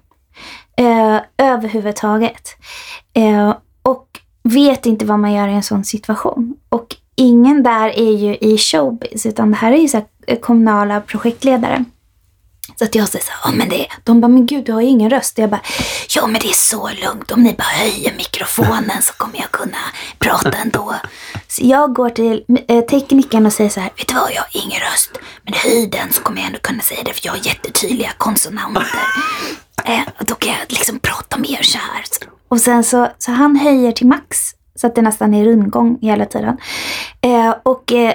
Eh, 0.77 1.19
överhuvudtaget. 1.37 2.49
Eh, 3.13 3.55
och 3.81 4.19
vet 4.43 4.85
inte 4.85 5.05
vad 5.05 5.19
man 5.19 5.33
gör 5.33 5.47
i 5.47 5.53
en 5.53 5.63
sån 5.63 5.83
situation. 5.83 6.55
Och 6.69 6.95
ingen 7.15 7.63
där 7.63 7.89
är 7.89 8.11
ju 8.11 8.35
i 8.35 8.57
showbiz, 8.57 9.25
utan 9.25 9.51
det 9.51 9.57
här 9.57 9.71
är 9.71 9.77
ju 9.77 9.87
så 9.87 10.01
eh, 10.27 10.39
kommunala 10.39 11.01
projektledare. 11.01 11.85
Så 12.75 12.83
att 12.83 12.95
jag 12.95 13.07
säger 13.07 13.25
så 13.25 13.31
här, 13.43 13.55
men 13.55 13.69
det, 13.69 13.87
de 14.03 14.21
bara, 14.21 14.27
men 14.27 14.45
gud 14.45 14.65
du 14.65 14.71
har 14.73 14.81
ju 14.81 14.87
ingen 14.87 15.09
röst. 15.09 15.37
Och 15.37 15.43
Jag 15.43 15.49
bara, 15.49 15.61
ja 16.15 16.27
men 16.27 16.41
det 16.41 16.47
är 16.47 16.53
så 16.53 16.89
lugnt. 17.05 17.31
Om 17.31 17.43
ni 17.43 17.53
bara 17.53 17.63
höjer 17.63 18.13
mikrofonen 18.17 19.01
så 19.01 19.13
kommer 19.13 19.37
jag 19.37 19.51
kunna 19.51 19.77
prata 20.19 20.57
ändå. 20.57 20.95
Så 21.47 21.61
jag 21.65 21.93
går 21.93 22.09
till 22.09 22.43
eh, 22.67 22.81
teknikern 22.85 23.45
och 23.45 23.53
säger 23.53 23.69
så 23.69 23.79
här, 23.79 23.91
vet 23.97 24.07
du 24.07 24.13
vad, 24.13 24.31
jag 24.31 24.41
har 24.41 24.65
ingen 24.65 24.79
röst. 24.79 25.11
Men 25.43 25.53
höj 25.53 25.87
den 25.87 26.11
så 26.13 26.21
kommer 26.21 26.37
jag 26.39 26.47
ändå 26.47 26.59
kunna 26.59 26.81
säga 26.81 27.03
det 27.05 27.13
för 27.13 27.25
jag 27.25 27.33
har 27.33 27.45
jättetydliga 27.47 28.11
konsonanter. 28.17 28.87
Eh, 29.85 30.01
och 30.19 30.25
då 30.25 30.35
kan 30.35 30.51
jag 30.51 30.59
liksom 30.67 30.99
prata 30.99 31.37
mer 31.37 31.61
så 31.61 31.77
här. 31.77 32.03
Och 32.47 32.61
sen 32.61 32.83
så, 32.83 33.07
så 33.17 33.31
han 33.31 33.55
höjer 33.55 33.91
till 33.91 34.07
max 34.07 34.37
så 34.75 34.87
att 34.87 34.95
det 34.95 35.01
nästan 35.01 35.33
är 35.33 35.45
rundgång 35.45 35.97
hela 36.01 36.25
tiden. 36.25 36.57
Eh, 37.21 37.55
och, 37.63 37.91
eh, 37.91 38.13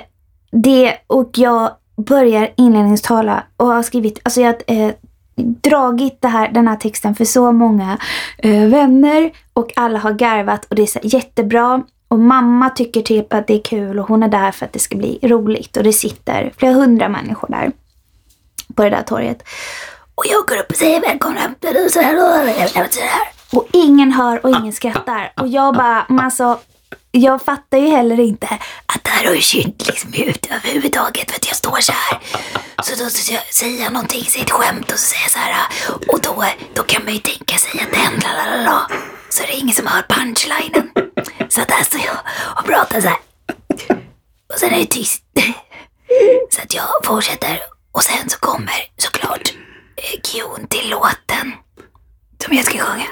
det, 0.52 0.96
och 1.06 1.30
jag 1.34 1.70
börjar 2.04 2.52
inledningstala 2.56 3.44
och 3.56 3.66
har 3.66 3.82
skrivit, 3.82 4.20
alltså 4.22 4.40
jag 4.40 4.48
har 4.48 4.74
eh, 4.74 4.92
dragit 5.36 6.20
det 6.20 6.28
här, 6.28 6.48
den 6.52 6.68
här 6.68 6.76
texten 6.76 7.14
för 7.14 7.24
så 7.24 7.52
många 7.52 7.98
eh, 8.38 8.66
vänner 8.66 9.30
och 9.52 9.72
alla 9.76 9.98
har 9.98 10.12
garvat 10.12 10.64
och 10.64 10.76
det 10.76 10.82
är 10.82 10.86
så 10.86 10.98
jättebra. 11.02 11.82
Och 12.08 12.18
mamma 12.18 12.70
tycker 12.70 13.02
typ 13.02 13.32
att 13.32 13.46
det 13.46 13.54
är 13.54 13.62
kul 13.62 13.98
och 13.98 14.08
hon 14.08 14.22
är 14.22 14.28
där 14.28 14.50
för 14.50 14.66
att 14.66 14.72
det 14.72 14.78
ska 14.78 14.96
bli 14.96 15.18
roligt 15.22 15.76
och 15.76 15.82
det 15.82 15.92
sitter 15.92 16.52
flera 16.56 16.72
hundra 16.72 17.08
människor 17.08 17.48
där 17.48 17.72
på 18.74 18.82
det 18.82 18.90
där 18.90 19.02
torget. 19.02 19.42
Och 20.14 20.24
jag 20.26 20.46
går 20.46 20.56
upp 20.56 20.70
och 20.70 20.76
säger 20.76 21.00
välkomna. 21.00 21.40
Och 23.52 23.68
ingen 23.72 24.12
hör 24.12 24.46
och 24.46 24.50
ingen 24.50 24.72
skrattar. 24.72 25.32
Och 25.36 25.48
jag 25.48 25.74
bara, 25.74 26.06
men 26.08 26.20
alltså, 26.20 26.58
jag 27.12 27.42
fattar 27.42 27.78
ju 27.78 27.88
heller 27.88 28.20
inte 28.20 28.46
att 28.86 29.04
det 29.04 29.10
här 29.10 29.26
har 29.26 29.34
ju 29.34 29.40
kynt 29.40 29.86
liksom 29.86 30.14
ut 30.14 30.46
överhuvudtaget 30.46 31.30
för 31.30 31.36
att 31.36 31.46
jag 31.46 31.56
står 31.56 31.80
så 31.80 31.92
här. 31.92 32.20
Så 32.82 33.04
då 33.04 33.10
så 33.10 33.36
säger 33.50 33.82
jag 33.82 33.92
någonting, 33.92 34.24
säger 34.24 34.44
ett 34.44 34.50
skämt 34.50 34.92
och 34.92 34.98
så 34.98 35.06
säger 35.06 35.22
jag 35.22 35.30
så 35.30 35.38
här. 35.38 35.66
Och 36.08 36.20
då, 36.20 36.44
då 36.74 36.82
kan 36.82 37.04
man 37.04 37.12
ju 37.14 37.18
tänka 37.18 37.58
sig 37.58 37.80
att 37.80 37.92
den 37.92 38.64
la 38.64 38.90
Så 39.28 39.42
är 39.42 39.46
det 39.46 39.52
ingen 39.52 39.74
som 39.74 39.86
hör 39.86 40.02
punchlinen. 40.08 40.90
Så 41.48 41.60
där 41.60 41.66
står 41.66 41.74
alltså, 41.74 41.98
jag 41.98 42.16
och 42.56 42.64
pratar 42.64 43.00
så 43.00 43.08
här. 43.08 43.18
Och 44.52 44.58
sen 44.58 44.72
är 44.72 44.78
det 44.78 44.86
tyst. 44.86 45.22
Så 46.50 46.62
att 46.62 46.74
jag 46.74 46.88
fortsätter. 47.04 47.60
Och 47.92 48.02
sen 48.02 48.30
så 48.30 48.38
kommer 48.38 48.84
såklart 48.96 49.52
eh, 49.96 50.20
Gion 50.24 50.66
till 50.68 50.90
låten 50.90 51.52
som 52.44 52.56
jag 52.56 52.64
ska 52.64 52.78
sjunga. 52.78 53.08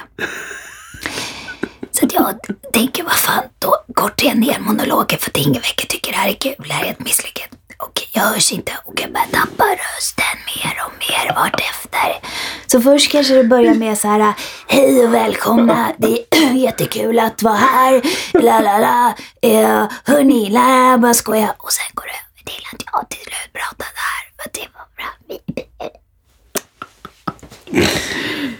Så 1.92 2.06
att 2.06 2.14
jag 2.14 2.34
tänker, 2.72 3.02
vad 3.04 3.12
fan, 3.12 3.44
då 3.58 3.76
kortar 3.94 4.26
jag 4.26 4.38
ner 4.38 4.58
monologen 4.58 5.18
för 5.18 5.30
att 5.30 5.36
ingen 5.36 5.62
verkar 5.62 5.86
tycker 5.86 6.12
det 6.12 6.18
här 6.18 6.28
är 6.28 6.32
kul. 6.34 6.54
Det 6.68 6.72
här 6.72 6.84
är 6.84 6.90
ett 6.90 6.98
misslyckande. 6.98 7.56
Och 7.78 8.02
jag 8.12 8.22
hörs 8.22 8.52
inte 8.52 8.72
och 8.84 9.00
jag 9.00 9.12
börjar 9.12 9.26
tappa 9.26 9.64
rösten 9.64 10.36
mer 10.46 10.74
och 10.86 10.92
mer 10.98 11.34
vartefter. 11.34 12.28
Så 12.66 12.80
först 12.80 13.10
kanske 13.12 13.34
det 13.34 13.44
börjar 13.44 13.74
med 13.74 13.98
så 13.98 14.08
här, 14.08 14.34
hej 14.68 15.06
och 15.06 15.14
välkomna, 15.14 15.92
det 15.98 16.36
är 16.36 16.52
jättekul 16.64 17.18
att 17.18 17.42
vara 17.42 17.54
här, 17.54 18.02
la 18.32 18.60
la 18.60 18.78
la, 18.78 19.14
eh, 19.42 19.88
hörni, 20.04 20.50
la 20.50 20.60
la, 20.60 20.98
bara 20.98 21.14
skoja. 21.14 21.54
Och 21.58 21.72
sen 21.72 21.86
går 21.94 22.04
det 22.04 22.10
över 22.10 22.44
till 22.44 22.64
att 22.72 22.82
jag 22.92 23.08
till 23.08 23.20
slut 23.20 23.52
pratar 23.52 23.88
där, 24.00 24.42
för 24.42 24.50
det 24.52 24.68
var 24.74 24.86
bra. 24.96 25.99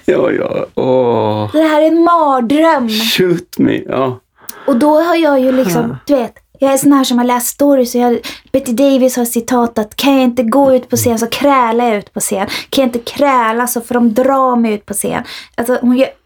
Ja, 0.05 0.31
ja. 0.31 0.67
Åh. 0.75 1.53
Det 1.53 1.63
här 1.63 1.83
är 1.83 1.87
en 1.87 2.03
mardröm. 2.03 2.89
Shoot 2.89 3.59
me. 3.59 3.83
Ja. 3.89 4.21
Och 4.67 4.77
då 4.77 5.01
har 5.01 5.17
jag 5.17 5.41
ju 5.41 5.53
liksom, 5.53 5.97
du 6.07 6.15
vet, 6.15 6.35
jag 6.59 6.73
är 6.73 6.77
sån 6.77 6.93
här 6.93 7.05
som 7.05 7.19
har 7.19 7.25
läst 7.25 7.47
stories. 7.47 7.95
Jag, 7.95 8.19
Betty 8.53 8.73
Davis 8.73 9.17
har 9.17 9.25
citatat, 9.25 9.97
kan 9.97 10.13
jag 10.13 10.23
inte 10.23 10.43
gå 10.43 10.75
ut 10.75 10.89
på 10.89 10.97
scen 10.97 11.19
så 11.19 11.27
krälar 11.27 11.89
jag 11.89 11.97
ut 11.97 12.13
på 12.13 12.21
scen. 12.21 12.47
Kan 12.71 12.83
jag 12.83 12.89
inte 12.89 13.13
kräla 13.13 13.67
så 13.67 13.81
får 13.81 13.95
de 13.95 14.15
dra 14.15 14.57
mig 14.57 14.73
ut 14.73 14.87
på 14.87 14.95
scen. 14.95 15.23
Alltså, 15.55 15.79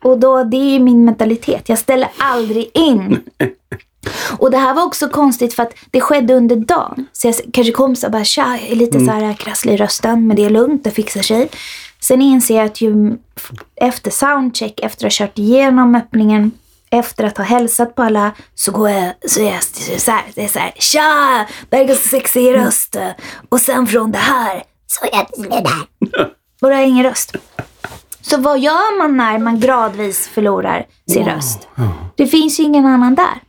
och 0.02 0.18
då, 0.18 0.44
det 0.44 0.56
är 0.56 0.70
ju 0.70 0.80
min 0.80 1.04
mentalitet. 1.04 1.68
Jag 1.68 1.78
ställer 1.78 2.08
aldrig 2.18 2.70
in. 2.74 3.20
Och 4.38 4.50
det 4.50 4.58
här 4.58 4.74
var 4.74 4.84
också 4.84 5.08
konstigt 5.08 5.54
för 5.54 5.62
att 5.62 5.74
det 5.90 6.00
skedde 6.00 6.34
under 6.34 6.56
dagen. 6.56 7.06
Så 7.12 7.28
jag 7.28 7.34
kanske 7.52 7.72
kom 7.72 7.96
så 7.96 8.10
bara, 8.10 8.24
tja, 8.24 8.58
jag 8.60 8.70
är 8.70 8.76
lite 8.76 8.98
mm. 8.98 9.06
så 9.06 9.12
här 9.12 9.34
krasslig 9.34 9.74
i 9.74 9.76
rösten, 9.76 10.26
men 10.26 10.36
det 10.36 10.44
är 10.44 10.50
lugnt, 10.50 10.84
det 10.84 10.90
fixar 10.90 11.22
sig. 11.22 11.48
Sen 12.04 12.22
inser 12.22 12.56
jag 12.56 12.64
att 12.64 12.80
ju 12.80 13.16
efter 13.76 14.10
soundcheck, 14.10 14.80
efter 14.80 15.06
att 15.06 15.12
ha 15.12 15.26
kört 15.26 15.38
igenom 15.38 15.94
öppningen, 15.94 16.50
efter 16.90 17.24
att 17.24 17.38
ha 17.38 17.44
hälsat 17.44 17.94
på 17.94 18.02
alla, 18.02 18.32
så 18.54 18.72
går 18.72 18.90
jag, 18.90 19.12
så 19.26 19.40
är 19.40 19.52
jag 19.52 19.62
så 20.00 20.10
här, 20.10 20.24
det 20.34 20.44
är 20.44 20.48
så 20.48 20.58
här, 20.58 20.72
tja, 20.76 21.46
så 21.88 22.08
sexig 22.08 22.54
röst. 22.54 22.96
Och 23.48 23.60
sen 23.60 23.86
från 23.86 24.12
det 24.12 24.18
här, 24.18 24.62
så 24.86 25.04
är 25.04 25.10
jag 25.12 25.26
det 25.36 25.48
där. 25.48 26.24
Och 26.60 26.68
då 26.68 26.74
har 26.74 26.80
jag 26.80 26.88
ingen 26.88 27.04
röst. 27.04 27.36
Så 28.20 28.40
vad 28.40 28.58
gör 28.58 28.98
man 28.98 29.16
när 29.16 29.38
man 29.38 29.60
gradvis 29.60 30.28
förlorar 30.28 30.86
sin 31.12 31.24
röst? 31.24 31.68
Det 32.16 32.26
finns 32.26 32.60
ju 32.60 32.64
ingen 32.64 32.86
annan 32.86 33.14
där. 33.14 33.42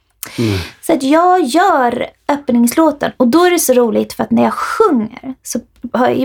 Så 0.82 0.94
att 0.94 1.04
jag 1.04 1.44
gör 1.44 2.08
öppningslåten 2.28 3.12
och 3.18 3.28
då 3.28 3.44
är 3.44 3.52
det 3.52 3.60
så 3.60 3.74
roligt 3.74 4.14
för 4.14 4.24
att 4.24 4.32
när 4.32 4.44
jag 4.44 4.54
sjunger 4.54 5.36
så 5.44 5.60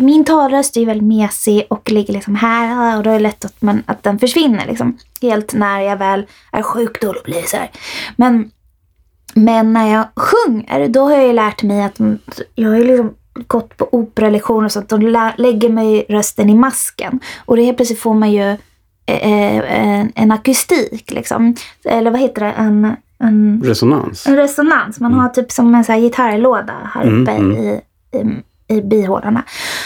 min 0.03 0.25
talröst 0.25 0.77
är 0.77 0.81
ju 0.81 0.87
väldigt 0.87 1.09
mesig 1.09 1.67
och 1.71 1.91
ligger 1.91 2.13
liksom 2.15 2.35
här 2.35 2.97
och 2.97 3.03
då 3.03 3.11
är 3.11 3.15
det 3.15 3.21
lätt 3.21 3.45
att, 3.45 3.63
man, 3.63 3.83
att 3.87 4.03
den 4.03 4.19
försvinner 4.19 4.67
liksom. 4.67 4.99
Helt 5.23 5.55
när 5.55 5.81
jag 5.81 5.97
väl 5.97 6.27
är 6.53 6.63
sjuk 6.63 7.01
då 7.01 7.15
blir 7.25 7.43
det 7.43 7.49
så 7.49 7.57
här. 7.57 7.71
Men, 8.17 8.51
men 9.35 9.73
när 9.73 9.93
jag 9.93 10.05
sjunger 10.17 10.89
då 10.89 11.03
har 11.03 11.13
jag 11.13 11.27
ju 11.27 11.33
lärt 11.33 11.63
mig 11.63 11.83
att 11.83 11.99
mm, 12.01 12.19
jag 12.55 12.69
har 12.69 12.77
ju 12.77 12.85
liksom 12.85 13.15
gått 13.47 13.77
på 13.77 13.89
operalektioner 13.93 14.65
och 14.65 14.73
sånt 14.73 14.93
lä- 14.93 15.35
lägger 15.39 15.69
mig 15.69 16.07
rösten 16.09 16.51
i 16.51 16.55
masken. 16.55 17.21
Och 17.45 17.57
det 17.57 17.63
helt 17.63 17.77
plötsligt 17.77 18.01
får 18.01 18.15
man 18.15 18.33
ju 18.33 18.51
eh, 19.07 19.89
en, 19.89 20.13
en 20.15 20.33
akustik 20.33 21.11
liksom. 21.11 21.55
Eller 21.85 22.11
vad 22.11 22.21
heter 22.21 22.45
det? 22.45 22.53
En, 22.53 22.97
en 23.19 23.63
Resonans. 23.65 24.27
en 24.27 24.37
resonans. 24.37 25.01
Man 25.01 25.15
har 25.15 25.29
typ 25.29 25.53
som 25.53 25.75
en 25.75 25.85
så 25.85 25.93
här 25.93 26.01
gitarrlåda 26.01 26.75
här 26.95 27.03
Mm, 27.03 27.23
uppe 27.23 27.33
mm. 27.33 27.57
i, 27.57 27.81
i, 28.13 28.43
i 28.71 28.83
bihålorna. 28.83 29.43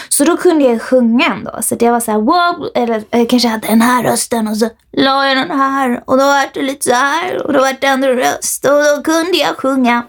Så 0.09 0.23
då 0.23 0.37
kunde 0.37 0.63
jag 0.63 0.81
sjunga 0.81 1.25
ändå. 1.25 1.51
Så 1.61 1.75
att 1.75 1.81
jag 1.81 1.91
var 1.91 1.99
så 1.99 2.11
här, 2.11 2.19
wow, 2.19 2.69
eller 2.75 3.03
jag 3.09 3.29
kanske 3.29 3.47
hade 3.47 3.67
den 3.67 3.81
här 3.81 4.03
rösten 4.03 4.47
och 4.47 4.57
så 4.57 4.69
la 4.97 5.27
jag 5.27 5.37
den 5.37 5.59
här 5.59 6.03
och 6.05 6.17
då 6.17 6.23
var 6.23 6.45
det 6.53 6.61
lite 6.61 6.89
så 6.89 6.95
här 6.95 7.47
och 7.47 7.53
då 7.53 7.59
var 7.59 7.75
det 7.81 7.87
ändå 7.87 8.07
röst 8.07 8.65
och 8.65 8.71
då 8.71 9.01
kunde 9.03 9.37
jag 9.37 9.57
sjunga. 9.57 10.03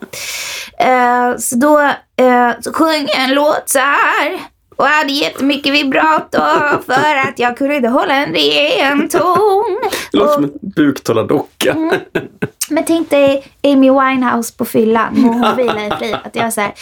Eh, 0.78 1.36
så 1.39 1.57
då 1.57 1.81
eh, 2.24 2.51
så 2.61 2.73
sjöng 2.73 3.07
jag 3.09 3.24
en 3.24 3.35
låt 3.35 3.62
så 3.66 3.78
här. 3.78 4.56
Och 4.77 4.86
hade 4.86 5.12
jättemycket 5.12 5.73
vibrato 5.74 6.39
för 6.86 7.16
att 7.28 7.39
jag 7.39 7.57
kunde 7.59 7.77
inte 7.77 7.89
hålla 7.89 8.15
en 8.15 8.35
ren 8.35 9.09
ton. 9.09 9.78
Det 10.12 10.19
låter 10.19 10.28
Och- 10.28 10.35
som 10.35 10.44
en 10.44 10.53
buktalardocka. 10.61 11.77
men 12.70 12.85
tänk 12.85 13.11
dig 13.11 13.47
Amy 13.65 13.90
Winehouse 13.90 14.55
på 14.57 14.65
fyllan. 14.65 15.09
Må 15.20 15.32
hon 15.32 15.57
vila 15.57 15.86
i 15.86 15.90
frid. 15.98 16.16
Att 16.24 16.36
jag 16.36 16.53
såhär. 16.53 16.73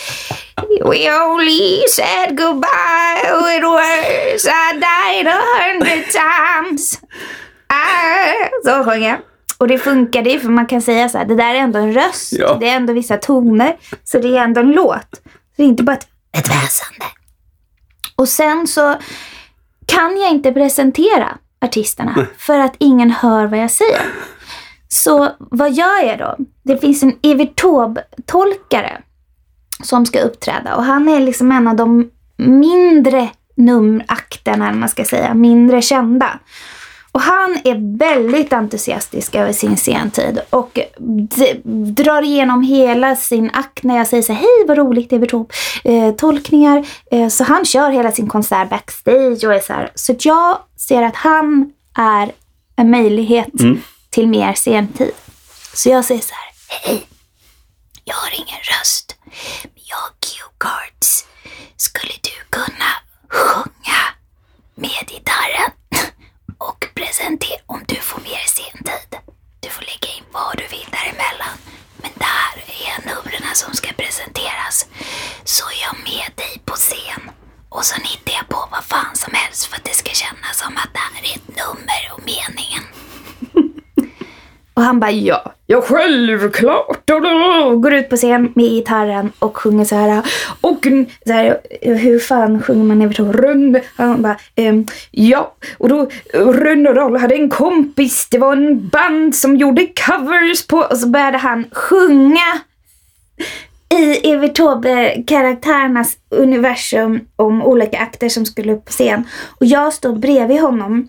We 0.85 1.25
only 1.25 1.79
said 1.89 2.39
goodbye 2.39 3.33
with 3.47 3.67
words 3.67 4.45
I 4.47 4.73
died 4.75 5.27
a 5.29 5.41
hundred 5.61 6.05
times. 6.11 7.01
Ah, 7.67 8.49
så 8.65 8.85
sjöng 8.85 9.05
jag. 9.05 9.19
Och 9.59 9.69
det 9.69 9.79
funkade 9.79 10.31
ju 10.31 10.41
för 10.41 10.49
man 10.49 10.67
kan 10.67 10.83
säga 10.83 11.09
så 11.09 11.19
här, 11.19 11.25
det 11.25 11.35
där 11.37 11.55
är 11.55 11.59
ändå 11.59 11.79
en 11.79 11.93
röst. 11.95 12.33
Ja. 12.33 12.57
Det 12.61 12.69
är 12.69 12.77
ändå 12.77 12.93
vissa 12.93 13.17
toner. 13.17 13.77
Så 14.05 14.19
det 14.19 14.29
är 14.37 14.43
ändå 14.43 14.61
en 14.61 14.73
låt. 14.73 15.09
Så 15.13 15.21
det 15.57 15.63
är 15.63 15.67
inte 15.67 15.83
bara 15.83 15.97
ett, 15.97 16.07
ett 16.33 16.49
väsande. 16.49 17.05
Och 18.17 18.29
sen 18.29 18.67
så 18.67 18.97
kan 19.87 20.21
jag 20.21 20.31
inte 20.31 20.53
presentera 20.53 21.39
artisterna 21.61 22.27
för 22.39 22.59
att 22.59 22.75
ingen 22.79 23.11
hör 23.11 23.47
vad 23.47 23.59
jag 23.59 23.71
säger. 23.71 24.03
Så 24.89 25.29
vad 25.39 25.73
gör 25.73 26.05
jag 26.05 26.19
då? 26.19 26.37
Det 26.63 26.79
finns 26.79 27.03
en 27.03 27.19
Evert 27.23 27.61
Taube-tolkare 27.61 29.03
som 29.83 30.07
ska 30.07 30.21
uppträda 30.21 30.77
och 30.77 30.85
han 30.85 31.09
är 31.09 31.21
liksom 31.21 31.53
en 31.53 31.69
av 31.69 31.77
de 31.77 32.11
mindre 32.37 33.31
numerakterna, 33.57 34.73
man 34.73 34.89
ska 34.89 35.05
säga, 35.05 35.35
mindre 35.35 35.83
kända. 35.83 36.39
Och 37.15 37.21
han 37.21 37.59
är 37.65 37.99
väldigt 37.99 38.53
entusiastisk 38.53 39.35
över 39.35 39.53
sin 39.53 39.77
sentid 39.77 40.41
och 40.51 40.79
drar 41.97 42.23
igenom 42.23 42.63
hela 42.63 43.17
sin 43.17 43.51
akt 43.53 43.83
när 43.83 43.97
jag 43.97 44.07
säger 44.07 44.23
så 44.23 44.33
här, 44.33 44.41
hej 44.41 44.65
vad 44.69 44.79
roligt 44.79 45.13
Evert 45.13 45.31
Taube, 45.31 45.55
eh, 45.85 46.15
tolkningar. 46.15 46.87
Eh, 47.11 47.29
så 47.29 47.45
han 47.45 47.65
kör 47.65 47.91
hela 47.91 48.13
sin 48.13 48.29
konsert 48.29 48.71
backstage 48.71 49.45
och 49.45 49.55
är 49.55 49.61
så 49.61 49.73
här. 49.73 49.93
Så 49.95 50.15
jag 50.19 50.59
ser 50.77 51.03
att 51.03 51.17
han 51.17 51.73
är 51.95 52.33
en 52.77 52.91
möjlighet 52.91 53.53
till 54.11 54.29
mer 54.29 54.53
sentid. 54.53 55.11
Så 55.75 55.89
jag 55.89 56.05
säger 56.05 56.21
så 56.21 56.35
här, 56.35 56.53
hej, 56.81 57.07
jag 58.05 58.15
har 58.15 58.31
ingen 58.35 58.61
röst, 58.81 59.17
men 59.63 59.83
jag 59.89 59.97
har 59.97 60.11
cue 60.21 60.55
cards. 60.59 61.27
Skulle 61.77 62.13
du 62.23 62.59
kunna 62.59 62.91
sjunga 63.29 64.01
med 64.75 65.09
gitarren 65.09 65.71
och 66.69 66.81
presentera 66.95 67.61
om 67.67 67.85
du 67.89 67.95
får 67.95 68.21
mer 68.21 68.45
sentid? 68.59 69.11
Du 69.61 69.69
får 69.69 69.83
lägga 69.83 70.09
in 70.17 70.25
vad 70.33 70.53
du 70.59 70.67
vill 70.75 70.89
däremellan. 70.99 71.57
Men 72.03 72.13
där 72.27 72.55
är 72.87 72.95
numren 73.09 73.55
som 73.55 73.73
ska 73.75 73.89
presenteras. 73.93 74.87
Så 75.45 75.65
är 75.75 75.81
jag 75.87 75.97
med 76.11 76.29
dig 76.43 76.55
på 76.65 76.75
scen. 76.75 77.31
Och 77.69 77.85
så 77.85 77.95
hittar 78.01 78.33
jag 78.33 78.49
på 78.49 78.69
vad 78.71 78.85
fan 78.85 79.17
som 79.17 79.33
helst 79.35 79.67
för 79.67 79.77
att 79.77 79.85
det 79.85 79.97
ska 80.03 80.11
kännas 80.11 80.57
som 80.63 80.77
att 80.77 80.93
det 80.93 81.05
här 81.13 81.23
är 81.31 81.35
ett 81.37 81.49
nummer 81.63 82.03
och 82.15 82.23
meningen. 82.33 82.85
Och 84.75 84.83
han 84.83 85.01
bara 85.01 85.11
ja, 85.11 85.53
ja 85.67 85.81
självklart. 85.81 87.11
Och 87.11 87.23
då 87.23 87.77
går 87.77 87.95
ut 87.95 88.09
på 88.09 88.17
scen 88.17 88.53
med 88.55 88.65
gitarren 88.65 89.33
och 89.39 89.57
sjunger 89.57 89.85
så 89.85 89.97
här. 89.97 90.23
Och 90.61 90.87
så 91.27 91.33
här, 91.33 91.59
hur 91.81 92.19
fan 92.19 92.63
sjunger 92.63 92.85
man 92.85 93.03
Evert 93.03 93.17
Taube? 93.17 93.83
Han 93.97 94.23
bara 94.23 94.37
ehm, 94.55 94.87
ja. 95.11 95.55
Och 95.79 95.89
då 95.89 96.09
Rönnerdal 96.35 97.17
hade 97.17 97.35
en 97.35 97.51
kompis. 97.51 98.29
Det 98.31 98.39
var 98.39 98.53
en 98.53 98.89
band 98.89 99.35
som 99.35 99.57
gjorde 99.57 99.87
covers 99.87 100.67
på. 100.67 100.77
Och 100.77 100.99
så 100.99 101.09
började 101.09 101.39
han 101.39 101.65
sjunga 101.73 102.61
i 103.95 104.31
Evert 104.33 104.59
Taube-karaktärernas 104.59 106.17
universum 106.31 107.21
om 107.37 107.63
olika 107.63 107.99
akter 107.99 108.29
som 108.29 108.47
skulle 108.47 108.73
upp 108.73 108.85
på 108.85 108.93
scen. 108.93 109.25
Och 109.61 109.67
jag 109.67 109.93
står 109.93 110.13
bredvid 110.13 110.61
honom 110.61 111.09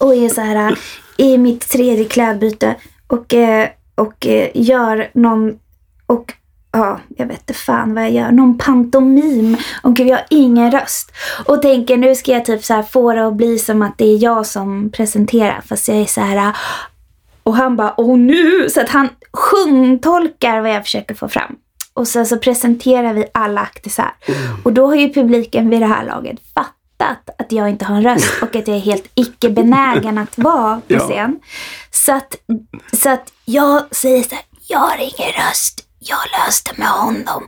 och 0.00 0.14
är 0.14 0.28
så 0.28 0.40
här 0.40 0.78
i 1.16 1.38
mitt 1.38 1.68
tredje 1.68 2.04
klädbyte 2.04 2.74
och, 3.06 3.34
eh, 3.34 3.68
och 3.94 4.26
eh, 4.26 4.50
gör 4.54 5.10
någon 5.14 5.58
och 6.06 6.32
ja, 6.72 7.00
jag 7.16 7.26
vet 7.26 7.40
inte 7.40 7.54
fan 7.54 7.94
vad 7.94 8.04
jag 8.04 8.12
gör. 8.12 8.30
Någon 8.30 8.58
pantomim. 8.58 9.56
Och 9.82 10.00
jag 10.00 10.16
har 10.16 10.26
ingen 10.30 10.70
röst. 10.70 11.12
Och 11.46 11.62
tänker 11.62 11.96
nu 11.96 12.14
ska 12.14 12.32
jag 12.32 12.44
typ 12.44 12.64
så 12.64 12.74
här 12.74 12.82
få 12.82 13.12
det 13.12 13.26
att 13.26 13.34
bli 13.36 13.58
som 13.58 13.82
att 13.82 13.98
det 13.98 14.04
är 14.04 14.22
jag 14.22 14.46
som 14.46 14.90
presenterar. 14.90 15.60
Fast 15.66 15.88
jag 15.88 15.96
är 15.96 16.04
så 16.04 16.20
här. 16.20 16.36
äh, 16.36 16.54
Och 17.42 17.56
han 17.56 17.76
bara, 17.76 17.94
åh 17.96 18.18
nu! 18.18 18.70
Så 18.70 18.80
att 18.80 18.88
han 18.88 19.08
sjungtolkar 19.32 20.60
vad 20.60 20.70
jag 20.70 20.84
försöker 20.84 21.14
få 21.14 21.28
fram. 21.28 21.56
Och 21.94 22.08
sen 22.08 22.26
så 22.26 22.36
presenterar 22.38 23.12
vi 23.14 23.24
alla 23.34 23.60
akter 23.60 23.90
så 23.90 24.02
här. 24.02 24.12
Och 24.64 24.72
då 24.72 24.86
har 24.86 24.94
ju 24.94 25.12
publiken 25.12 25.70
vid 25.70 25.80
det 25.80 25.86
här 25.86 26.04
laget 26.04 26.36
fattat 26.54 26.75
att 27.04 27.52
jag 27.52 27.68
inte 27.70 27.84
har 27.84 27.96
en 27.96 28.02
röst 28.02 28.42
och 28.42 28.56
att 28.56 28.68
jag 28.68 28.76
är 28.76 28.80
helt 28.80 29.06
icke-benägen 29.14 30.18
att 30.18 30.38
vara 30.38 30.76
på 30.76 30.94
Ja. 30.94 30.98
scen. 31.00 31.40
Så 31.90 32.12
att, 32.12 32.34
så 32.92 33.10
att 33.10 33.32
jag 33.44 33.94
säger 33.94 34.22
så 34.22 34.34
här, 34.34 34.44
jag 34.68 34.78
har 34.78 34.96
ingen 34.98 35.32
röst, 35.48 35.80
jag 35.98 36.18
löste 36.38 36.70
med 36.76 36.88
honom. 36.88 37.42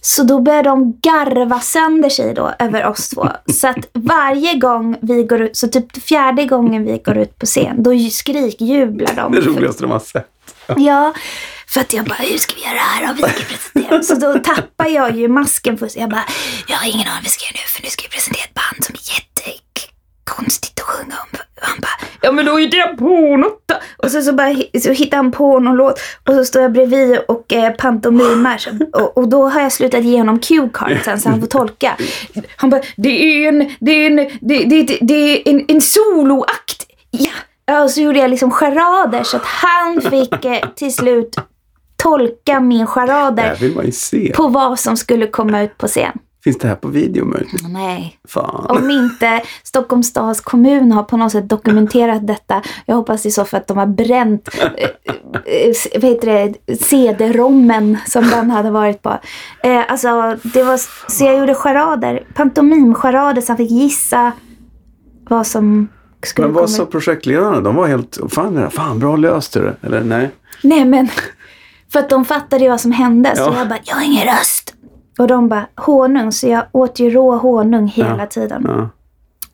Så 0.00 0.22
då 0.22 0.40
börjar 0.40 0.62
de 0.62 0.98
garva 1.02 1.60
sönder 1.60 2.08
sig 2.08 2.34
då 2.34 2.52
över 2.58 2.86
oss 2.86 3.08
två. 3.08 3.28
Så 3.52 3.68
att 3.68 3.76
varje 3.92 4.54
gång 4.54 4.96
vi 5.02 5.22
går 5.24 5.40
ut, 5.42 5.56
så 5.56 5.68
typ 5.68 6.02
fjärde 6.04 6.44
gången 6.44 6.84
vi 6.84 6.98
går 6.98 7.18
ut 7.18 7.38
på 7.38 7.46
scen, 7.46 7.82
då 7.82 7.98
skrikjublar 8.10 9.14
de. 9.14 9.32
Det 9.32 9.40
roligaste 9.40 9.82
de 9.82 9.90
har 9.90 9.98
sett. 9.98 10.28
Ja, 10.76 11.14
för 11.72 11.80
att 11.80 11.92
jag 11.92 12.04
bara, 12.04 12.14
hur 12.14 12.38
ska 12.38 12.54
vi 12.54 12.62
göra 12.62 12.74
det 12.74 12.80
här 12.80 13.06
då? 13.06 13.26
Vi 13.26 13.32
ska 13.32 13.44
presentera. 13.44 14.02
Så 14.02 14.14
då 14.14 14.38
tappar 14.38 14.86
jag 14.86 15.16
ju 15.16 15.28
masken 15.28 15.78
först. 15.78 15.96
Jag 15.96 16.10
bara, 16.10 16.24
jag 16.68 16.76
har 16.76 16.86
ingen 16.86 17.08
aning 17.08 17.14
vad 17.14 17.22
vi 17.24 17.28
ska 17.28 17.44
göra 17.44 17.52
nu 17.54 17.68
för 17.68 17.82
nu 17.82 17.88
ska 17.88 18.02
vi 18.02 18.08
presentera 18.08 18.44
ett 18.44 18.54
band 18.54 18.84
som 18.84 18.94
är 18.94 19.04
jättekonstigt 19.16 20.80
att 20.80 20.86
sjunga 20.86 21.14
om. 21.14 21.28
Och 21.32 21.68
han 21.68 21.78
bara, 21.80 22.08
ja 22.20 22.32
men 22.32 22.44
då 22.44 22.56
hittar 22.56 22.78
jag 22.78 22.98
på 22.98 23.36
något 23.36 23.62
då. 23.66 23.74
Och 23.96 24.10
så, 24.10 24.22
så, 24.22 24.32
bara, 24.32 24.54
så 24.82 24.92
hittar 24.92 25.16
han 25.16 25.32
på 25.32 25.58
någon 25.58 25.76
låt 25.76 26.00
och 26.28 26.34
så 26.34 26.44
står 26.44 26.62
jag 26.62 26.72
bredvid 26.72 27.18
och 27.28 27.52
eh, 27.52 27.72
pantomimar. 27.72 28.58
Så, 28.58 28.70
och, 28.92 29.18
och 29.18 29.28
då 29.28 29.48
har 29.48 29.60
jag 29.60 29.72
slutat 29.72 30.04
ge 30.04 30.18
honom 30.18 30.38
cue 30.38 30.70
cardsen 30.74 31.20
så 31.20 31.28
han 31.28 31.40
får 31.40 31.46
tolka. 31.46 31.96
Han 32.56 32.70
bara, 32.70 32.82
det 32.96 33.08
är 33.08 33.48
en, 33.48 33.74
det 33.80 33.90
är 33.92 34.06
en, 34.10 34.16
det, 34.40 34.64
det, 34.64 34.82
det, 34.82 34.98
det 35.00 35.14
är 35.14 35.48
en, 35.48 35.64
en 35.68 35.80
soloakt. 35.80 36.86
Ja. 37.10 37.30
Ja, 37.66 37.82
och 37.82 37.90
så 37.90 38.00
gjorde 38.00 38.18
jag 38.18 38.30
liksom 38.30 38.50
charader 38.50 39.22
så 39.22 39.36
att 39.36 39.44
han 39.44 40.00
fick 40.00 40.44
eh, 40.44 40.68
till 40.74 40.94
slut 40.94 41.36
tolka 42.02 42.60
min 42.60 42.86
charader 42.86 44.32
på 44.36 44.48
vad 44.48 44.78
som 44.78 44.96
skulle 44.96 45.26
komma 45.26 45.62
ut 45.62 45.78
på 45.78 45.86
scen. 45.86 46.18
Finns 46.44 46.58
det 46.58 46.68
här 46.68 46.74
på 46.74 46.88
video 46.88 47.24
möjligtvis? 47.24 47.62
Nej. 47.68 48.18
Fan. 48.28 48.66
Om 48.68 48.90
inte 48.90 49.42
Stockholms 49.62 50.06
stads 50.06 50.40
kommun 50.40 50.92
har 50.92 51.02
på 51.02 51.16
något 51.16 51.32
sätt 51.32 51.48
dokumenterat 51.48 52.26
detta. 52.26 52.62
Jag 52.86 52.96
hoppas 52.96 53.26
i 53.26 53.30
så 53.30 53.44
fall 53.44 53.60
att 53.60 53.66
de 53.66 53.78
har 53.78 53.86
bränt 53.86 54.48
eh, 54.58 54.88
eh, 55.44 55.74
vad 55.94 56.04
heter 56.04 56.54
det, 56.66 56.76
CD-rommen 56.76 57.98
som 58.06 58.24
den 58.30 58.50
hade 58.50 58.70
varit 58.70 59.02
på. 59.02 59.18
Eh, 59.62 59.80
alltså, 59.88 60.36
det 60.42 60.62
var, 60.62 60.80
så 61.10 61.24
jag 61.24 61.38
gjorde 61.38 61.54
charader, 61.54 62.26
pantomimcharader 62.34 63.40
så 63.40 63.52
han 63.52 63.56
fick 63.56 63.70
gissa 63.70 64.32
vad 65.28 65.46
som 65.46 65.88
skulle 66.22 66.46
Men 66.46 66.54
vad 66.54 66.64
komma 66.64 66.76
sa 66.76 66.82
ut. 66.82 66.90
projektledarna? 66.90 67.60
De 67.60 67.74
var 67.76 67.86
helt, 67.86 68.18
fan, 68.28 68.70
fan 68.70 68.98
bra 68.98 69.16
löst 69.16 69.52
du 69.52 69.60
det. 69.62 69.76
Eller 69.82 70.00
nej? 70.04 70.30
Nej 70.62 70.84
men, 70.84 71.08
för 71.92 71.98
att 72.00 72.08
de 72.08 72.24
fattade 72.24 72.64
ju 72.64 72.70
vad 72.70 72.80
som 72.80 72.92
hände. 72.92 73.36
Så 73.36 73.42
Ja. 73.42 73.58
jag 73.58 73.68
bara, 73.68 73.78
jag 73.84 73.94
har 73.94 74.02
ingen 74.04 74.24
röst. 74.26 74.74
Och 75.18 75.26
de 75.26 75.48
bara, 75.48 75.66
honung. 75.76 76.32
Så 76.32 76.48
jag 76.48 76.64
åt 76.72 76.98
ju 77.00 77.10
rå 77.10 77.36
honung 77.36 77.86
hela 77.88 78.16
Ja. 78.18 78.26
tiden. 78.26 78.64
Ja. 78.68 78.88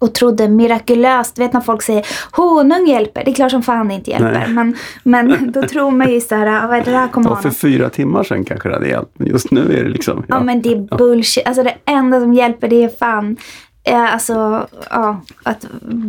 och 0.00 0.14
trodde 0.14 0.48
mirakulöst, 0.48 1.38
vet 1.38 1.52
när 1.52 1.60
folk 1.60 1.82
säger 1.82 2.06
honung 2.32 2.86
hjälper, 2.86 3.24
det 3.24 3.30
är 3.30 3.34
klart 3.34 3.50
som 3.50 3.62
fan 3.62 3.88
det 3.88 3.94
inte 3.94 4.10
hjälper. 4.10 4.32
Nej. 4.32 4.48
Men, 4.48 4.76
men 5.02 5.52
då 5.52 5.62
tror 5.62 5.90
man 5.90 6.10
ju 6.12 6.20
såhär, 6.20 6.46
ja, 6.46 6.66
vad 6.68 6.76
är 6.78 6.84
det 6.84 6.90
där 6.90 7.08
kommer 7.08 7.28
ha 7.28 7.36
för 7.36 7.50
fyra 7.50 7.88
timmar 7.90 8.22
sedan 8.24 8.44
kanske 8.44 8.68
det 8.68 8.74
hade 8.74 8.88
hjälpt. 8.88 9.18
Men 9.18 9.26
just 9.28 9.50
nu 9.50 9.60
är 9.78 9.84
det 9.84 9.90
liksom... 9.90 10.24
Ja 10.28 10.40
men 10.40 10.62
det 10.62 10.72
är 10.72 10.96
bullshit. 10.98 11.46
Alltså 11.46 11.62
det 11.62 11.74
enda 11.84 12.20
som 12.20 12.34
hjälper 12.34 12.68
det 12.68 12.84
är 12.84 12.88
fan 12.88 13.36
eh, 13.84 14.14
alltså, 14.14 14.66
ja, 14.90 15.20
att 15.42 15.66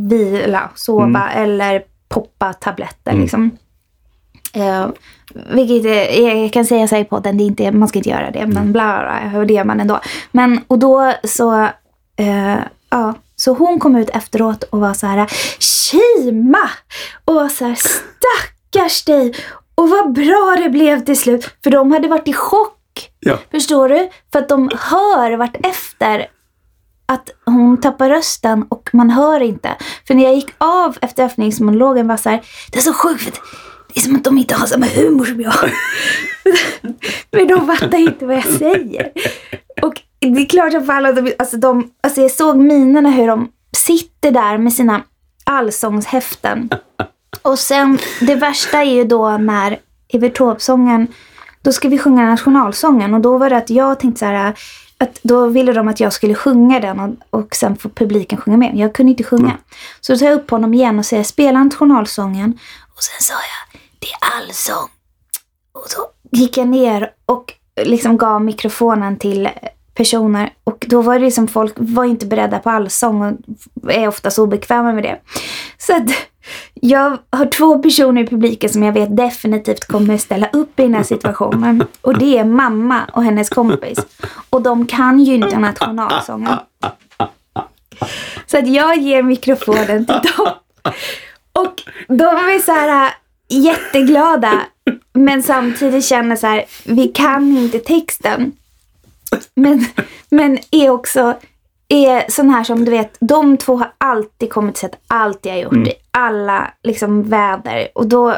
vila, 0.10 0.69
sova 0.76 1.06
Mm. 1.30 1.43
eller 1.43 1.81
poppa 2.10 2.53
tabletter 2.53 3.14
liksom. 3.14 3.51
Eh, 4.53 4.88
vilket 5.53 5.85
är, 5.85 6.41
jag 6.43 6.53
kan 6.53 6.65
säga 6.65 6.88
så 6.88 6.95
här 6.95 7.01
i 7.01 7.05
podden, 7.05 7.38
det 7.38 7.43
är 7.43 7.45
inte, 7.45 7.71
man 7.71 7.88
ska 7.88 7.99
inte 7.99 8.09
göra 8.09 8.31
det, 8.31 8.39
Mm. 8.39 8.53
men 8.53 8.71
bla 8.71 8.99
bla, 9.01 9.30
bla 9.30 9.45
det 9.45 9.53
gör 9.53 9.63
man 9.63 9.80
ändå. 9.80 9.99
Men 10.31 10.61
och 10.67 10.80
då 10.80 11.13
så, 11.23 11.63
eh, 12.15 12.55
ja, 12.89 13.13
så 13.35 13.53
hon 13.53 13.80
kom 13.80 13.95
ut 13.95 14.09
efteråt 14.09 14.63
och 14.63 14.80
var 14.80 14.93
så 14.93 15.07
här, 15.07 15.27
Kima! 15.59 16.69
Och 17.26 17.35
var 17.35 17.49
så 17.49 17.65
här, 17.65 17.76
stackars 17.76 19.03
dig! 19.05 19.34
Och 19.76 19.89
vad 19.89 20.13
bra 20.13 20.55
det 20.63 20.69
blev 20.69 21.05
till 21.05 21.19
slut. 21.19 21.49
För 21.63 21.71
de 21.71 21.91
hade 21.91 22.07
varit 22.07 22.27
i 22.27 22.34
chock 22.34 22.76
Ja. 23.19 23.38
Förstår 23.51 23.89
du? 23.89 24.09
För 24.31 24.39
att 24.39 24.49
de 24.49 24.69
hör 24.80 25.38
vart 25.38 25.65
efter 25.65 26.27
att 27.05 27.30
hon 27.45 27.81
tappar 27.81 28.09
rösten 28.09 28.65
och 28.69 28.89
man 28.93 29.09
hör 29.09 29.39
inte. 29.39 29.69
För 30.07 30.13
när 30.13 30.23
jag 30.23 30.35
gick 30.35 30.49
av 30.57 30.97
efter 31.01 31.23
öppningsmonologen 31.26 32.07
var 32.07 32.17
så 32.17 32.30
här, 32.30 32.41
det 32.71 32.77
är 32.77 32.81
så 32.81 32.93
sjukt 32.93 33.41
det 33.93 33.99
är 33.99 34.01
som 34.01 34.15
att 34.15 34.23
de 34.23 34.37
inte 34.37 34.55
har 34.55 34.67
samma 34.67 34.85
humor 34.85 35.25
som 35.25 35.41
jag. 35.41 35.53
Men 37.31 37.47
de 37.47 37.67
fattar 37.67 37.97
inte 37.97 38.25
vad 38.25 38.35
jag 38.35 38.45
säger. 38.45 39.11
Och 39.81 40.01
det 40.19 40.41
är 40.41 40.45
klart 40.45 40.71
som 40.71 40.85
fan 40.85 41.05
att 41.05 41.15
de, 41.15 41.33
alltså 41.39 41.57
de, 41.57 41.91
alltså 42.01 42.21
jag 42.21 42.31
såg 42.31 42.57
minerna 42.57 43.09
hur 43.09 43.27
de 43.27 43.51
sitter 43.77 44.31
där 44.31 44.57
med 44.57 44.73
sina 44.73 45.01
allsångshäften. 45.43 46.69
Och 47.41 47.59
sen, 47.59 47.97
det 48.21 48.35
värsta 48.35 48.77
är 48.81 48.93
ju 48.93 49.03
då 49.03 49.37
när 49.37 49.79
Evert 50.13 50.37
Taube-sången, 50.37 51.07
då 51.61 51.71
ska 51.71 51.89
vi 51.89 51.97
sjunga 51.97 52.25
nationalsången 52.25 53.13
och 53.13 53.21
då 53.21 53.37
var 53.37 53.49
det 53.49 53.57
att 53.57 53.69
jag 53.69 53.99
tänkte 53.99 54.19
så 54.19 54.25
här, 54.25 54.53
att 54.97 55.19
då 55.23 55.47
ville 55.47 55.73
de 55.73 55.87
att 55.87 55.99
jag 55.99 56.13
skulle 56.13 56.35
sjunga 56.35 56.79
den 56.79 56.99
och, 56.99 57.39
och 57.39 57.55
sen 57.55 57.75
får 57.75 57.89
publiken 57.89 58.37
sjunga 58.37 58.57
med. 58.57 58.71
Jag 58.75 58.93
kunde 58.93 59.09
inte 59.09 59.23
sjunga. 59.23 59.57
Så 60.01 60.13
då 60.13 60.19
tar 60.19 60.25
jag 60.25 60.35
upp 60.35 60.51
honom 60.51 60.73
igen 60.73 60.99
och 60.99 61.05
säger 61.05 61.23
spela 61.23 61.63
nationalsången. 61.63 62.59
Och 62.99 63.03
sen 63.03 63.21
sa 63.21 63.34
jag, 63.34 63.81
det 63.99 64.07
är 64.07 64.38
allsång. 64.38 64.89
Och 65.71 65.85
så 65.88 66.05
gick 66.31 66.57
jag 66.57 66.67
ner 66.67 67.11
och 67.26 67.53
liksom 67.85 68.17
gav 68.17 68.41
mikrofonen 68.41 69.17
till 69.17 69.49
personer. 69.93 70.53
Och 70.63 70.85
då 70.89 71.01
var 71.01 71.19
det 71.19 71.26
liksom 71.26 71.47
folk 71.47 71.73
var 71.77 72.03
inte 72.03 72.26
beredda 72.26 72.59
på 72.59 72.69
allsång 72.69 73.21
och 73.21 73.91
är 73.91 74.07
oftast 74.07 74.39
obekväma 74.39 74.93
med 74.93 75.03
det. 75.03 75.19
Så 75.77 75.95
att 75.95 76.09
jag 76.73 77.17
har 77.30 77.45
två 77.45 77.80
personer 77.80 78.23
i 78.23 78.27
publiken 78.27 78.69
som 78.69 78.84
jag 78.84 78.93
vet 78.93 79.17
definitivt 79.17 79.85
kommer 79.85 80.17
ställa 80.17 80.49
upp 80.49 80.80
i 80.80 80.84
den 80.84 80.93
här 80.93 81.03
situationen. 81.03 81.84
Och 82.01 82.17
det 82.17 82.38
är 82.38 82.45
mamma 82.45 83.05
och 83.13 83.23
hennes 83.23 83.49
kompis. 83.49 83.99
Och 84.49 84.61
de 84.61 84.88
kan 84.88 85.19
ju 85.19 85.35
inte 85.35 85.59
nationalsången. 85.59 86.57
Så 88.45 88.57
att 88.57 88.67
jag 88.67 88.97
ger 88.97 89.23
mikrofonen 89.23 90.05
till 90.05 90.31
dem. 90.38 90.51
Och 91.61 91.81
de 92.07 92.23
är 92.23 92.60
så 92.60 92.72
här 92.72 93.14
jätteglada. 93.49 94.61
Men 95.14 95.44
samtidigt 95.44 96.06
känner 96.06 96.36
så 96.36 96.48
här, 96.48 96.65
vi 96.86 97.07
kan 97.07 97.57
inte 97.57 97.80
texten. 97.80 98.52
Men, 99.56 99.86
men 100.30 100.60
är 100.72 100.90
också 100.90 101.36
är 101.88 102.31
sån 102.31 102.49
här 102.49 102.64
som 102.64 102.86
du 102.86 102.91
vet, 102.91 103.18
de 103.19 103.57
två 103.57 103.76
har 103.76 103.94
alltid 103.98 104.49
kommit 104.49 104.76
och 104.76 104.80
sett 104.80 104.99
allt 105.07 105.45
jag 105.45 105.53
har 105.53 105.60
gjort 105.60 105.88
i 105.88 105.94
alla 106.11 106.73
liksom 106.84 107.23
väder. 107.30 107.88
Och 107.95 108.07
då, 108.07 108.36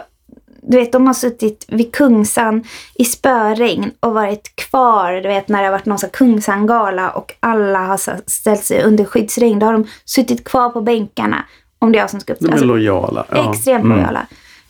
du 0.62 0.78
vet, 0.78 0.92
de 0.92 1.08
har 1.08 1.14
suttit 1.14 1.66
vid 1.68 1.96
Kungsan 1.96 2.64
i 2.96 3.06
spöregn 3.06 3.92
och 4.00 4.14
varit 4.14 4.56
kvar, 4.56 5.14
du 5.14 5.28
vet 5.28 5.48
när 5.48 5.60
det 5.60 5.66
har 5.66 5.72
varit 5.72 5.86
någon 5.86 5.98
Kungsan-gala 6.14 7.10
och 7.12 7.34
alla 7.40 7.80
har 7.80 8.30
ställt 8.30 8.64
sig 8.64 8.84
under 8.84 9.06
skyddsregn. 9.06 9.60
Då 9.60 9.66
har 9.66 9.74
de 9.74 9.88
suttit 10.06 10.44
kvar 10.44 10.70
på 10.70 10.82
bänkarna 10.82 11.46
om 11.82 11.92
det 11.92 11.98
är 11.98 12.02
jag 12.02 12.10
som 12.10 12.20
ska 12.20 12.34
De 12.34 12.46
är 12.46 12.50
uppträda. 12.50 12.66
lojala. 12.66 13.26
Ja. 13.32 13.52
Extremt 13.54 13.84
Mm. 13.86 13.98
lojala. 13.98 14.26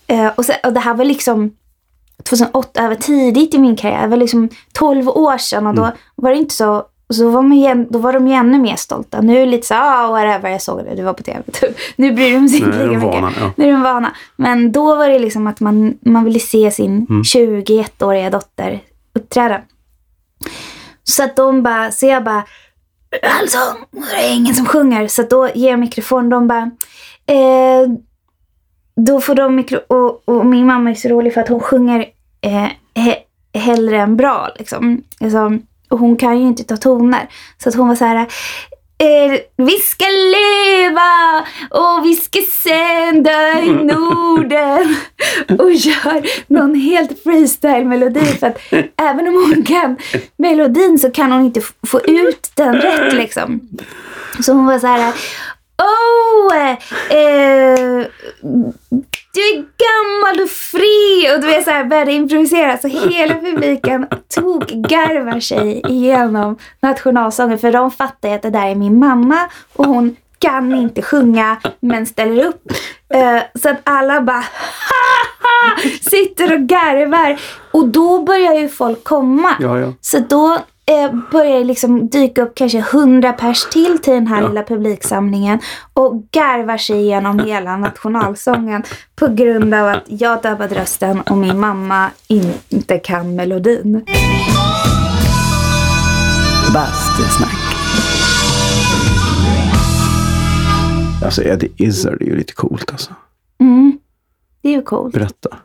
Eh, 0.07 0.27
och, 0.35 0.45
sen, 0.45 0.55
och 0.63 0.73
det 0.73 0.79
här 0.79 0.93
var 0.93 1.05
liksom 1.05 1.51
2008, 2.23 2.83
över 2.83 2.95
tidigt 2.95 3.53
i 3.53 3.57
min 3.57 3.75
karriär. 3.75 4.01
Det 4.01 4.07
var 4.07 4.17
liksom 4.17 4.49
12 4.73 5.09
år 5.09 5.37
sedan 5.37 5.67
och 5.67 5.73
då 5.75 5.81
Mm. 5.83 5.95
var 6.15 6.31
det 6.31 6.37
inte 6.37 6.53
så 6.55 6.85
så 7.13 7.29
var, 7.29 7.41
man 7.41 7.57
ju, 7.57 7.85
då 7.89 7.99
var 7.99 8.13
de 8.13 8.27
ju 8.27 8.33
ännu 8.33 8.59
mer 8.59 8.75
stolta. 8.75 9.21
Nu 9.21 9.35
är 9.35 9.39
det 9.39 9.45
lite 9.51 9.67
så 9.67 9.73
ah, 9.77 10.07
whatever, 10.11 10.49
jag 10.49 10.61
såg 10.61 10.83
det, 10.85 10.95
det 10.95 11.03
var 11.03 11.13
på 11.13 11.23
tv. 11.23 11.41
Typ. 11.51 11.77
Nu 11.95 12.11
bryr 12.11 12.33
de 12.33 12.49
sig 12.49 12.57
inte 12.59 12.71
lika 12.71 12.85
mycket. 12.87 13.03
vana, 13.03 13.31
ja. 13.39 13.51
Nu 13.57 13.67
är 13.67 13.71
de 13.71 13.81
vana. 13.81 14.11
Men 14.35 14.71
då 14.71 14.95
var 14.95 15.09
det 15.09 15.19
liksom 15.19 15.47
att 15.47 15.59
man, 15.59 15.97
man 16.01 16.23
ville 16.25 16.39
se 16.39 16.71
sin 16.71 17.05
Mm. 17.09 17.21
21-åriga 17.23 18.29
dotter 18.29 18.79
uppträda. 19.15 19.61
Så 21.03 21.23
att 21.23 21.35
de 21.35 21.63
bara, 21.63 21.91
så 21.91 22.05
jag 22.05 22.23
bara, 22.23 22.43
alltså, 23.21 23.57
det 23.91 24.25
är 24.25 24.35
ingen 24.35 24.55
som 24.55 24.65
sjunger. 24.65 25.07
Så 25.07 25.23
då 25.23 25.49
ger 25.55 25.69
jag 25.69 25.79
mikrofon 25.79 26.29
de 26.29 26.47
bara, 26.47 26.71
eh, 27.25 27.87
då 28.95 29.21
får 29.21 29.35
de 29.35 29.55
mikro... 29.55 29.79
Och, 29.87 30.21
och 30.25 30.45
min 30.45 30.65
mamma 30.65 30.89
är 30.89 30.95
så 30.95 31.09
rolig 31.09 31.33
för 31.33 31.41
att 31.41 31.49
hon 31.49 31.59
sjunger 31.59 32.05
eh, 32.41 32.67
he, 32.95 33.17
hellre 33.53 34.01
än 34.01 34.17
bra. 34.17 34.49
Liksom. 34.59 35.03
Alltså, 35.21 35.51
och 35.89 35.99
hon 35.99 36.15
kan 36.15 36.39
ju 36.39 36.47
inte 36.47 36.63
ta 36.63 36.77
toner. 36.77 37.29
Så 37.63 37.69
att 37.69 37.75
hon 37.75 37.87
var 37.87 37.95
så 37.95 38.05
här. 38.05 38.27
Vi 39.57 39.71
ska 39.71 40.05
leva 40.05 41.39
och 41.69 42.05
vi 42.05 42.15
ska 42.15 42.39
sen 42.63 43.23
dö 43.23 43.59
i 43.59 43.69
Norden. 43.69 44.95
Och 45.59 45.71
gör 45.71 46.51
någon 46.53 46.75
helt 46.75 47.23
freestyle-melodi. 47.23 48.25
För 48.25 48.47
att 48.47 48.57
även 49.01 49.27
om 49.27 49.33
hon 49.33 49.63
kan 49.63 49.97
melodin 50.37 50.99
så 50.99 51.11
kan 51.11 51.31
hon 51.31 51.45
inte 51.45 51.61
få 51.87 52.01
ut 52.01 52.51
den 52.55 52.75
rätt 52.75 53.13
liksom. 53.13 53.69
Så 54.39 54.53
hon 54.53 54.65
var 54.65 54.79
så 54.79 54.87
här. 54.87 55.13
Oh, 55.77 56.55
eh, 57.09 58.05
du 59.33 59.41
är 59.41 59.55
gammal 59.55 60.43
och 60.43 60.49
fri. 60.49 61.35
Och 61.35 61.41
du 61.41 61.47
vet 61.47 61.63
så 61.63 61.71
här, 61.71 61.83
började 61.83 62.11
improvisera. 62.11 62.77
Så 62.77 62.87
hela 62.87 63.35
publiken 63.35 64.07
tog 64.35 64.65
garvar 64.65 65.39
sig 65.39 65.81
igenom 65.87 66.57
nationalsången. 66.81 67.59
För 67.59 67.71
de 67.71 67.91
fattar 67.91 68.29
att 68.29 68.41
det 68.41 68.49
där 68.49 68.67
är 68.67 68.75
min 68.75 68.99
mamma. 68.99 69.49
Och 69.73 69.85
hon 69.85 70.15
kan 70.39 70.75
inte 70.75 71.01
sjunga 71.01 71.57
men 71.79 72.05
ställer 72.05 72.45
upp. 72.45 72.71
Eh, 73.13 73.41
så 73.61 73.69
att 73.69 73.77
alla 73.83 74.21
bara 74.21 74.43
sitter 76.01 76.53
och 76.53 76.61
garvar. 76.61 77.39
Och 77.71 77.87
då 77.87 78.21
börjar 78.21 78.53
ju 78.53 78.69
folk 78.69 79.03
komma. 79.03 79.55
Ja, 79.59 79.79
ja. 79.79 79.93
Så 80.01 80.19
då 80.19 80.57
eh, 80.91 81.11
börjar 81.31 81.63
liksom 81.63 82.09
dyka 82.09 82.41
upp 82.41 82.55
kanske 82.55 82.81
hundra 82.81 83.33
pers 83.33 83.63
till 83.71 83.97
till 83.99 84.13
den 84.13 84.27
här 84.27 84.41
Ja. 84.41 84.47
lilla 84.47 84.63
publiksamlingen 84.63 85.59
och 85.93 86.23
garvar 86.31 86.77
sig 86.77 86.95
igenom 86.99 87.39
hela 87.45 87.77
nationalsången 87.77 88.83
på 89.15 89.27
grund 89.27 89.73
av 89.73 89.87
att 89.87 90.03
jag 90.07 90.41
tappade 90.41 90.75
rösten 90.75 91.21
och 91.21 91.37
min 91.37 91.59
mamma 91.59 92.09
inte 92.67 92.97
kan 92.99 93.35
melodin. 93.35 94.05
Bastusnack. 96.73 97.55
Alltså 101.25 101.43
Eddie 101.43 101.71
Izzard 101.77 102.21
är 102.21 102.25
ju 102.25 102.35
lite 102.35 102.53
coolt 102.53 102.91
alltså. 102.91 103.11
Mm. 103.59 103.99
Det 104.61 104.69
är 104.69 104.73
ju 104.73 104.81
coolt. 104.81 105.13
Berätta. 105.13 105.57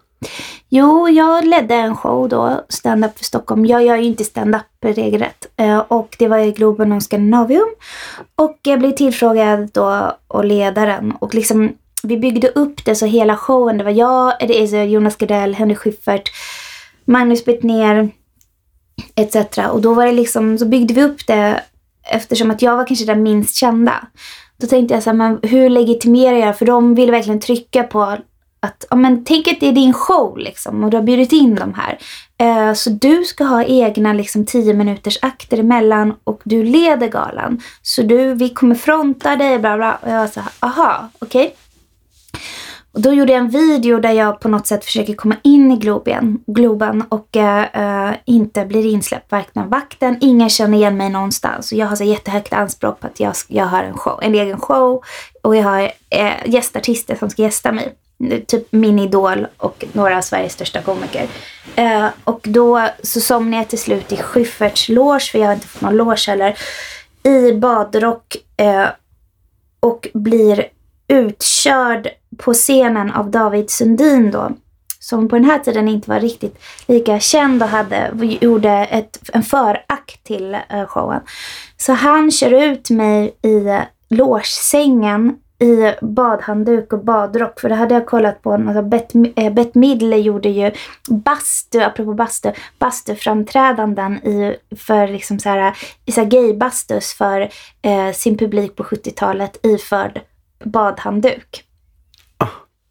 Jo, 0.69 1.09
jag 1.09 1.45
ledde 1.45 1.75
en 1.75 1.97
show 1.97 2.29
då, 2.29 2.65
stand-up 2.69 3.19
för 3.19 3.25
Stockholm. 3.25 3.67
Jag 3.67 3.85
gör 3.85 3.97
ju 3.97 4.05
inte 4.05 4.25
stand-up 4.25 4.63
regelrätt. 4.81 5.47
Eh, 5.57 5.79
och 5.79 6.17
det 6.19 6.29
var 6.29 6.39
i 6.39 6.53
Globen 6.53 6.93
och 6.93 7.03
Scandinavium. 7.03 7.69
Och 8.37 8.59
jag 8.63 8.79
blev 8.79 8.91
tillfrågad 8.91 9.71
då 9.73 10.17
och 10.29 10.45
ledaren. 10.45 11.13
Och 11.19 11.35
liksom, 11.35 11.73
vi 12.03 12.17
byggde 12.17 12.49
upp 12.49 12.85
det 12.85 12.95
så 12.95 13.07
hela 13.07 13.37
showen, 13.37 13.79
det 13.79 13.85
var 13.85 13.91
jag, 13.91 14.33
det 14.41 14.61
är 14.61 14.85
Jonas 14.85 15.17
Gardell, 15.17 15.55
Henrik 15.55 15.79
Schyffert, 15.79 16.31
Magnus 17.05 17.45
Bettner 17.45 18.11
etc. 19.15 19.59
Och 19.73 19.81
då 19.81 19.95
var 19.95 20.07
det 20.07 20.13
liksom, 20.13 20.59
så 20.59 20.67
byggde 20.67 20.95
vi 20.95 21.03
upp 21.03 21.27
det 21.27 21.63
eftersom 22.11 22.51
att 22.51 22.63
jag 22.63 22.77
var 22.77 22.87
kanske 22.87 23.07
den 23.07 23.23
minst 23.23 23.57
kända. 23.57 24.07
Då 24.57 24.67
tänkte 24.67 24.95
jag 24.95 25.03
så 25.03 25.11
här, 25.11 25.17
men 25.17 25.39
hur 25.43 25.71
legitimerar 25.71 26.37
jag? 26.37 26.59
För 26.59 26.67
de 26.67 26.95
ville 26.95 27.13
verkligen 27.13 27.41
trycka 27.41 27.83
på 27.83 28.17
att, 28.61 28.87
ja 28.91 28.97
men 28.97 29.25
tänk 29.25 29.49
att 29.49 29.61
det 29.61 29.69
är 29.69 29.73
din 29.73 29.93
show 29.93 30.39
liksom 30.39 30.85
och 30.85 30.91
du 30.91 30.97
har 30.97 31.05
bjudit 31.05 31.33
in 31.33 31.55
de 31.55 31.75
här. 31.75 31.99
Eh, 32.39 32.75
så 32.75 32.91
du 32.91 33.25
ska 33.25 33.45
ha 33.45 33.65
egna 33.65 34.13
liksom 34.13 34.47
10 34.47 34.75
minuters 34.75 35.19
akter 35.23 35.59
emellan 35.59 36.15
och 36.25 36.41
du 36.45 36.63
leder 36.65 37.09
galan. 37.09 37.61
Så 37.83 38.03
du, 38.03 38.35
vi 38.35 38.49
kommer 38.49 38.75
fronta 38.75 39.37
dig 39.37 39.59
bla 39.59 39.77
bla. 39.77 39.99
Och 40.03 40.11
jag 40.11 40.19
var 40.19 40.27
så 40.27 40.41
här, 40.41 40.53
aha, 40.61 41.09
okej. 41.19 41.55
och 42.93 43.01
då 43.01 43.13
gjorde 43.13 43.33
jag 43.33 43.41
en 43.41 43.49
video 43.49 44.01
där 44.01 44.13
jag 44.13 44.41
på 44.41 44.49
något 44.49 44.67
sätt 44.67 44.85
försöker 44.85 45.15
komma 45.15 45.37
in 45.43 45.73
i 45.73 45.77
Globen, 45.77 46.39
Globen 46.47 47.03
och 47.09 47.37
eh, 47.37 48.09
eh 48.09 48.15
inte 48.25 48.65
blir 48.65 48.87
insläppt 48.87 49.33
varken 49.33 49.63
av 49.63 49.71
vakten. 49.71 50.19
Ingen 50.21 50.51
känner 50.51 50.79
igen 50.79 50.97
mig 50.97 51.11
någonstans. 51.11 51.73
Och 51.73 51.79
jag 51.79 51.87
har 51.87 51.97
så 51.97 52.05
jättehögt 52.05 52.53
anspråk 52.53 53.01
på 53.01 53.07
att 53.07 53.21
jag, 53.21 53.35
jag 53.49 53.67
har 53.67 53.83
en, 53.83 53.97
show, 53.97 54.19
en 54.23 54.35
egen 54.35 54.61
show 54.61 55.03
och 55.43 55.57
jag 55.57 55.65
har 55.65 55.81
eh, 56.11 56.33
gästartister 56.47 57.17
som 57.17 57.31
ska 57.31 57.43
gästa 57.43 57.73
mig. 57.73 57.95
Typ 58.47 58.73
min 58.73 58.99
idol 58.99 59.47
och 59.57 59.85
några 59.93 60.17
av 60.17 60.21
Sveriges 60.21 60.53
största 60.53 60.83
komiker. 60.83 61.29
Eh, 61.77 62.07
och 62.25 62.41
då 62.43 62.89
så 63.03 63.21
somnade 63.21 63.57
jag 63.57 63.69
till 63.69 63.79
slut 63.79 64.13
i 64.13 64.17
Schyfferts 64.17 64.89
loge, 64.89 65.21
för 65.33 65.39
jag 65.39 65.47
har 65.47 65.55
inte 65.55 65.67
fått 65.67 65.81
någon 65.81 65.97
loge 65.97 66.25
heller, 66.27 66.59
i 67.23 67.53
badrock 67.53 68.37
eh, 68.57 68.87
och 69.81 70.09
blir 70.15 70.67
utkörd 71.09 72.09
på 72.37 72.55
scenen 72.55 73.13
av 73.13 73.31
David 73.31 73.71
Sundin 73.71 74.31
då. 74.31 74.51
Som 74.99 75.29
på 75.29 75.37
den 75.37 75.45
här 75.45 75.59
tiden 75.59 75.89
inte 75.89 76.11
var 76.11 76.21
riktigt 76.21 76.59
lika 76.87 77.21
känd 77.21 77.63
och 77.63 77.69
hade, 77.69 78.11
gjorde 78.41 78.71
ett, 78.71 79.31
en 79.33 79.43
förakt 79.43 80.25
till 80.25 80.55
eh, 80.55 80.87
showen. 80.87 81.21
Så 81.77 81.93
han 81.93 82.31
kör 82.31 82.51
ut 82.51 82.91
mig 82.91 83.37
i 83.43 83.79
logesängen 84.11 85.37
i 85.59 85.93
badhandduk 86.01 86.93
och 86.93 87.05
badrock. 87.05 87.61
För 87.61 87.69
det 87.69 87.75
hade 87.75 87.95
jag 87.95 88.07
kollat 88.07 88.43
på. 88.43 88.53
Alltså 88.53 88.83
Bette, 88.83 89.33
äh, 89.37 89.67
Midler 89.73 90.17
gjorde 90.17 90.49
ju 90.49 90.71
bastu, 91.09 91.81
apropå 91.81 92.15
bastu, 92.15 92.53
bastuframträdanden 92.79 94.13
i, 94.17 94.57
för 94.77 95.09
liksom 95.09 95.39
så 95.39 95.49
här, 95.49 95.77
i 96.05 96.13
så 96.13 96.21
här 96.21 96.29
gaybastus 96.29 97.13
för 97.13 97.41
eh, 97.83 98.13
sin 98.15 98.39
publik 98.39 98.77
på 98.77 98.83
70-talet 98.83 99.67
iförd 99.67 100.21
badhandduk. 100.65 101.63
Ah, 102.39 102.47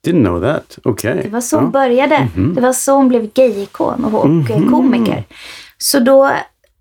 didn't 0.07 0.23
know 0.25 0.41
that. 0.41 0.77
Okay. 0.83 1.21
Det 1.23 1.29
var 1.29 1.41
så 1.41 1.55
hon 1.55 1.65
Ja. 1.65 1.71
började. 1.71 2.27
Mhm. 2.35 2.53
Det 2.55 2.61
var 2.61 2.73
så 2.73 2.95
hon 2.95 3.07
blev 3.09 3.29
gayikon 3.33 4.05
och, 4.05 4.19
och 4.23 4.29
Mhm. 4.29 4.71
komiker. 4.71 5.23
Så 5.77 5.99
då 5.99 6.31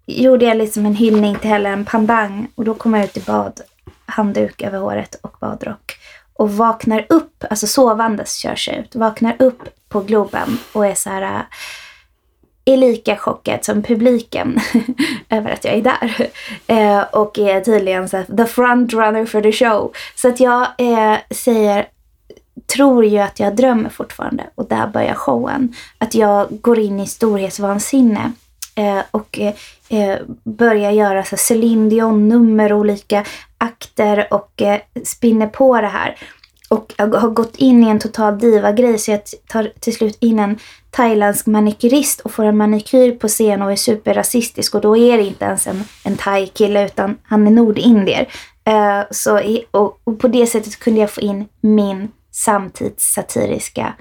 gjorde 0.06 0.44
jag 0.44 0.56
liksom 0.56 0.86
en 0.86 0.94
hyllning 0.94 1.36
till 1.36 1.50
hela 1.50 1.68
en 1.68 1.84
pandang 1.84 2.48
och 2.54 2.64
då 2.64 2.74
kom 2.74 2.94
jag 2.94 3.04
ut 3.04 3.16
i 3.16 3.20
bad, 3.20 3.60
handduk 4.06 4.62
över 4.62 4.78
håret 4.78 5.14
och 5.20 5.36
badrock. 5.40 5.96
Och 6.34 6.56
vaknar 6.56 7.06
upp, 7.08 7.44
alltså 7.50 7.66
sovandes 7.66 8.36
körs 8.36 8.68
jag 8.68 8.76
ut, 8.76 8.94
vaknar 8.94 9.36
upp 9.38 9.62
på 9.88 10.00
Globen 10.00 10.58
och 10.72 10.86
är 10.86 10.94
så 10.94 11.10
här 11.10 11.22
äh, 11.22 11.40
är 12.64 12.76
lika 12.76 13.16
chockad 13.16 13.64
som 13.64 13.82
publiken 13.82 14.60
över 15.30 15.50
att 15.50 15.64
jag 15.64 15.74
är 15.74 15.82
där. 15.82 16.30
Eh, 16.66 17.02
och 17.02 17.38
är 17.38 17.60
tydligen 17.60 18.08
så 18.08 18.16
här, 18.16 18.24
the 18.36 18.46
front 18.46 18.92
runner 18.92 19.26
for 19.26 19.40
the 19.40 19.52
show. 19.52 19.92
Så 20.14 20.28
att 20.28 20.40
jag 20.40 20.66
eh, 20.78 21.18
säger 21.30 21.88
tror 22.76 23.04
ju 23.04 23.18
att 23.18 23.40
jag 23.40 23.56
drömmer 23.56 23.90
fortfarande 23.90 24.44
och 24.54 24.68
där 24.68 24.86
börjar 24.86 25.14
showen. 25.14 25.74
Att 25.98 26.14
jag 26.14 26.60
går 26.60 26.78
in 26.78 27.00
i 27.00 27.06
storhetsvansinne 27.06 28.32
eh, 28.74 28.98
och 29.10 29.38
eh, 29.38 29.54
eh 29.88 30.18
börjar 30.44 30.90
göra 30.90 31.24
så 31.24 31.36
Céline 31.36 31.88
Dion-nummer 31.88 32.72
och 32.72 32.78
olika 32.78 33.24
akter 33.64 34.28
och 34.30 34.62
eh, 34.62 34.80
spinner 35.04 35.46
på 35.46 35.80
det 35.80 35.86
här. 35.86 36.16
Och 36.68 36.94
jag 36.96 37.14
har 37.14 37.30
gått 37.30 37.56
in 37.56 37.84
i 37.84 37.88
en 37.88 37.98
total 37.98 38.38
diva-grej 38.38 38.98
så 38.98 39.10
jag 39.10 39.20
tar 39.48 39.72
till 39.80 39.94
slut 39.94 40.16
in 40.20 40.38
en 40.38 40.58
thailändsk 40.90 41.46
manikyrist 41.46 42.20
och 42.20 42.32
får 42.32 42.44
en 42.44 42.56
manikyr 42.56 43.12
på 43.12 43.28
scen 43.28 43.62
och 43.62 43.72
är 43.72 43.76
superrasistisk 43.76 44.74
och 44.74 44.80
då 44.80 44.96
är 44.96 45.16
det 45.16 45.24
inte 45.24 45.44
ens 45.44 45.66
en, 45.66 45.84
en 46.04 46.16
thai-kille 46.16 46.86
utan 46.86 47.16
han 47.22 47.46
är 47.46 47.50
nordindier. 47.50 48.28
Eh, 48.64 49.00
så, 49.10 49.40
och, 49.70 50.00
och 50.04 50.18
på 50.18 50.28
det 50.28 50.46
sättet 50.46 50.78
kunde 50.78 51.00
jag 51.00 51.10
få 51.10 51.20
in 51.20 51.48
min 51.60 52.08
samtidssatiriska 52.30 53.94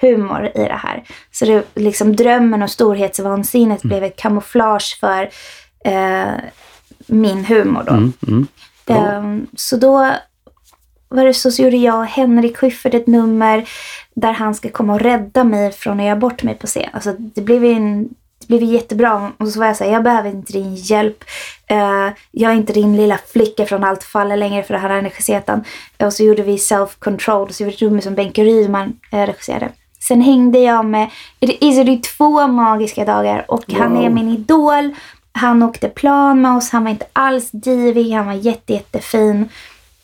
humor 0.00 0.50
i 0.54 0.64
det 0.64 0.80
här. 0.82 1.04
Så 1.32 1.44
det, 1.44 1.64
liksom 1.74 2.16
drömmen 2.16 2.62
och 2.62 2.70
storhetsvansinnet 2.70 3.82
blev 3.82 4.04
ett 4.04 4.16
kamouflage 4.16 4.98
för 5.00 5.30
eh, 5.84 6.34
min 7.06 7.44
humor 7.44 7.82
då. 7.86 7.92
Mm, 7.92 8.12
mm. 8.28 8.46
Ehm, 8.96 9.46
så 9.56 9.76
då 9.76 10.10
var 11.08 11.24
det 11.24 11.34
så, 11.34 11.50
så 11.50 11.62
gjorde 11.62 11.76
jag 11.76 11.98
och 11.98 12.06
Henrik 12.06 12.56
Schyffert 12.56 12.94
ett 12.94 13.06
nummer 13.06 13.68
där 14.14 14.32
han 14.32 14.54
ska 14.54 14.70
komma 14.70 14.92
och 14.94 15.00
rädda 15.00 15.44
mig 15.44 15.72
från 15.72 16.00
att 16.00 16.06
göra 16.06 16.16
bort 16.16 16.42
mig 16.42 16.54
på 16.54 16.66
scen. 16.66 16.88
Alltså, 16.92 17.14
det 17.18 17.40
blev 17.40 17.64
ju 17.64 17.72
en, 17.72 18.08
det 18.38 18.46
blev 18.46 18.62
jättebra. 18.62 19.32
Och 19.38 19.48
så 19.48 19.58
var 19.60 19.66
jag 19.66 19.76
så 19.76 19.84
här, 19.84 19.92
jag 19.92 20.02
behöver 20.02 20.30
inte 20.30 20.52
din 20.52 20.74
hjälp. 20.74 21.24
Eh, 21.66 22.08
jag 22.30 22.52
är 22.52 22.56
inte 22.56 22.72
din 22.72 22.96
lilla 22.96 23.18
flicka 23.32 23.66
från 23.66 23.84
allt 23.84 24.04
faller 24.04 24.36
längre 24.36 24.62
för 24.62 24.74
det 24.74 24.80
här 24.80 25.42
han. 25.46 25.64
Och 26.06 26.12
så 26.12 26.22
gjorde 26.22 26.42
vi 26.42 26.58
Self 26.58 26.96
Control, 26.98 27.52
så 27.52 27.62
gjorde 27.62 27.70
vi 27.70 27.74
ett 27.76 27.80
nummer 27.80 28.00
som 28.00 28.14
Benke 28.14 28.44
Rydman 28.44 28.92
eh, 29.12 29.26
regisserade. 29.26 29.68
Sen 30.02 30.20
hängde 30.20 30.58
jag 30.58 30.84
med 30.84 31.10
Isidor 31.40 31.88
i 31.94 31.96
två 31.98 32.46
magiska 32.46 33.04
dagar 33.04 33.44
och 33.48 33.64
han 33.72 33.96
är 33.96 34.02
Wow. 34.02 34.14
min 34.14 34.28
idol. 34.28 34.94
Han 35.40 35.62
åkte 35.62 35.88
plan 35.88 36.40
med 36.42 36.56
oss, 36.56 36.70
han 36.70 36.84
var 36.84 36.90
inte 36.90 37.06
alls 37.12 37.50
divig, 37.50 38.12
han 38.12 38.26
var 38.26 38.32
jätte, 38.32 38.72
jättefin. 38.72 39.48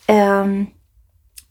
Ehm, 0.07 0.65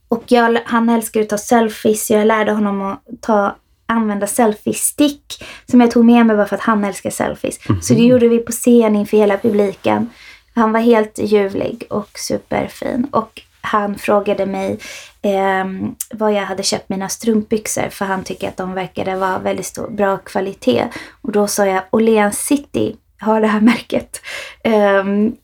och 0.07 0.23
jag, 0.27 0.59
han 0.65 0.89
älskar 0.89 1.21
att 1.21 1.29
ta 1.29 1.37
selfies, 1.37 2.11
jag 2.11 2.27
lärde 2.27 2.51
honom 2.51 2.81
att 2.81 3.21
ta, 3.21 3.55
använda 3.85 4.27
selfie-stick 4.27 5.43
som 5.65 5.81
jag 5.81 5.91
tog 5.91 6.05
med 6.05 6.25
mig 6.25 6.35
bara 6.35 6.47
för 6.47 6.55
att 6.55 6.61
han 6.61 6.85
älskar 6.85 7.09
selfies. 7.09 7.59
Så 7.81 7.93
det 7.93 8.03
gjorde 8.03 8.27
vi 8.27 8.39
på 8.39 8.51
scen 8.51 8.95
inför 8.95 9.17
hela 9.17 9.37
publiken. 9.37 10.09
Han 10.55 10.71
var 10.71 10.79
helt 10.79 11.19
ljuvlig 11.19 11.83
och 11.89 12.09
superfin. 12.15 13.07
Och 13.11 13.41
han 13.61 13.97
frågade 13.97 14.45
mig 14.45 14.79
ehm, 15.21 15.95
vad 16.11 16.33
jag 16.33 16.45
hade 16.45 16.63
köpt 16.63 16.89
mina 16.89 17.09
strumpbyxor 17.09 17.89
för 17.89 18.05
han 18.05 18.23
tycker 18.23 18.47
att 18.47 18.57
de 18.57 18.73
verkade 18.73 19.15
vara 19.15 19.39
väldigt 19.39 19.65
stor, 19.65 19.89
bra 19.89 20.17
kvalitet. 20.17 20.87
Och 21.21 21.31
då 21.31 21.47
sa 21.47 21.65
jag 21.65 21.83
Åhléns 21.91 22.37
City 22.37 22.95
har 23.19 23.41
det 23.41 23.47
här 23.47 23.61
märket. 23.61 24.21
Ehm, 24.63 25.35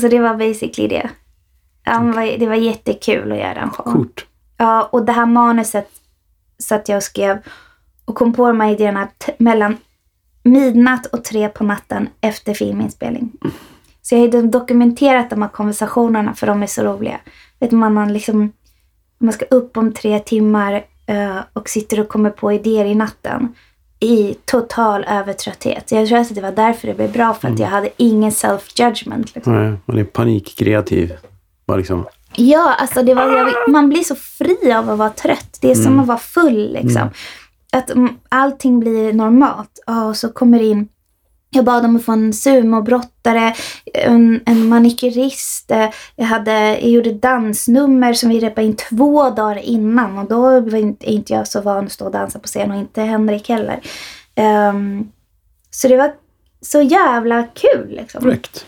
så 0.00 0.08
det 0.08 0.18
var 0.18 0.34
basically 0.34 0.88
det. 0.88 1.10
Han 1.84 2.12
var, 2.12 2.38
det 2.38 2.46
var 2.46 2.54
jättekul 2.54 3.32
att 3.32 3.38
göra 3.38 3.54
den 3.54 3.70
showen. 3.70 3.94
Coolt. 3.94 4.26
Ja, 4.56 4.88
och 4.92 5.04
det 5.04 5.12
här 5.12 5.26
manuset 5.26 5.88
satt 6.58 6.88
jag 6.88 6.96
och 6.96 7.02
skrev 7.02 7.38
och 8.04 8.14
kom 8.14 8.32
på 8.32 8.48
de 8.48 8.60
här 8.60 8.70
idéerna 8.70 9.08
mellan 9.38 9.76
midnatt 10.42 11.06
och 11.06 11.24
tre 11.24 11.48
på 11.48 11.64
natten 11.64 12.08
efter 12.20 12.54
filminspelning. 12.54 13.32
Så 14.02 14.14
jag 14.14 14.20
har 14.20 14.42
dokumenterat 14.42 15.30
de 15.30 15.42
här 15.42 15.48
konversationerna 15.48 16.34
för 16.34 16.46
de 16.46 16.62
är 16.62 16.66
så 16.66 16.82
roliga. 16.82 17.20
Vet 17.58 17.72
man, 17.72 17.94
man 17.94 18.12
liksom, 18.12 18.52
man 19.18 19.32
ska 19.32 19.44
upp 19.44 19.76
om 19.76 19.92
tre 19.92 20.18
timmar 20.18 20.84
eh, 21.06 21.38
och 21.52 21.68
sitter 21.68 22.00
och 22.00 22.08
kommer 22.08 22.30
på 22.30 22.52
idéer 22.52 22.84
i 22.84 22.94
natten 22.94 23.54
i 24.00 24.34
total 24.44 25.04
övertrötthet. 25.04 25.92
Jag 25.92 26.08
tror 26.08 26.18
att 26.18 26.34
det 26.34 26.40
var 26.40 26.52
därför 26.52 26.88
det 26.88 26.94
blev 26.94 27.12
bra, 27.12 27.34
för 27.34 27.48
att 27.48 27.58
jag 27.58 27.68
hade 27.68 27.88
ingen 27.96 28.30
self-judgment. 28.30 29.34
Liksom. 29.34 29.54
Nej, 29.54 29.78
man 29.86 29.98
är 29.98 30.04
panikkreativ. 30.04 31.12
Bara 31.66 31.76
liksom, 31.76 32.06
Ja, 32.36 32.74
alltså 32.78 33.02
det 33.02 33.14
var, 33.14 33.36
jag, 33.36 33.70
man 33.70 33.88
blir 33.88 34.02
så 34.02 34.14
fri 34.14 34.72
av 34.72 34.90
att 34.90 34.98
vara 34.98 35.10
trött. 35.10 35.58
Det 35.60 35.70
är 35.70 35.74
som 35.74 36.00
att 36.00 36.06
vara 36.06 36.18
full 36.18 36.72
liksom. 36.72 37.10
Att 37.72 37.90
mm, 37.90 38.14
allting 38.28 38.80
blir 38.80 39.12
normalt. 39.12 39.78
Och 39.86 40.16
så 40.16 40.28
kommer 40.28 40.58
det 40.58 40.64
in 40.64 40.88
jag 41.50 41.64
bad 41.64 41.84
om 41.84 41.96
att 41.96 42.04
få 42.04 42.12
en 42.12 42.32
sumobrottare, 42.32 43.54
en, 43.94 44.40
en 44.46 44.68
manikyrist. 44.68 45.72
Jag, 46.16 46.26
hade, 46.26 46.52
jag 46.68 46.90
gjorde 46.90 47.12
dansnummer 47.12 48.12
som 48.12 48.28
vi 48.28 48.40
repade 48.40 48.66
in 48.66 48.76
två 48.76 49.30
dagar 49.30 49.56
innan. 49.56 50.18
Och 50.18 50.28
då 50.28 50.60
var 50.60 50.74
inte, 50.78 51.10
inte 51.10 51.32
jag 51.32 51.48
så 51.48 51.60
van 51.60 51.84
att 51.84 51.92
stå 51.92 52.04
och 52.04 52.10
dansa 52.10 52.38
på 52.38 52.46
scen 52.46 52.70
och 52.70 52.76
inte 52.76 53.02
Henrik 53.02 53.48
heller. 53.48 53.80
Ehm, 54.34 55.10
så 55.70 55.88
det 55.88 55.96
var 55.96 56.12
så 56.60 56.82
jävla 56.82 57.42
kul 57.42 57.88
liksom. 57.88 58.22
fräckt. 58.22 58.66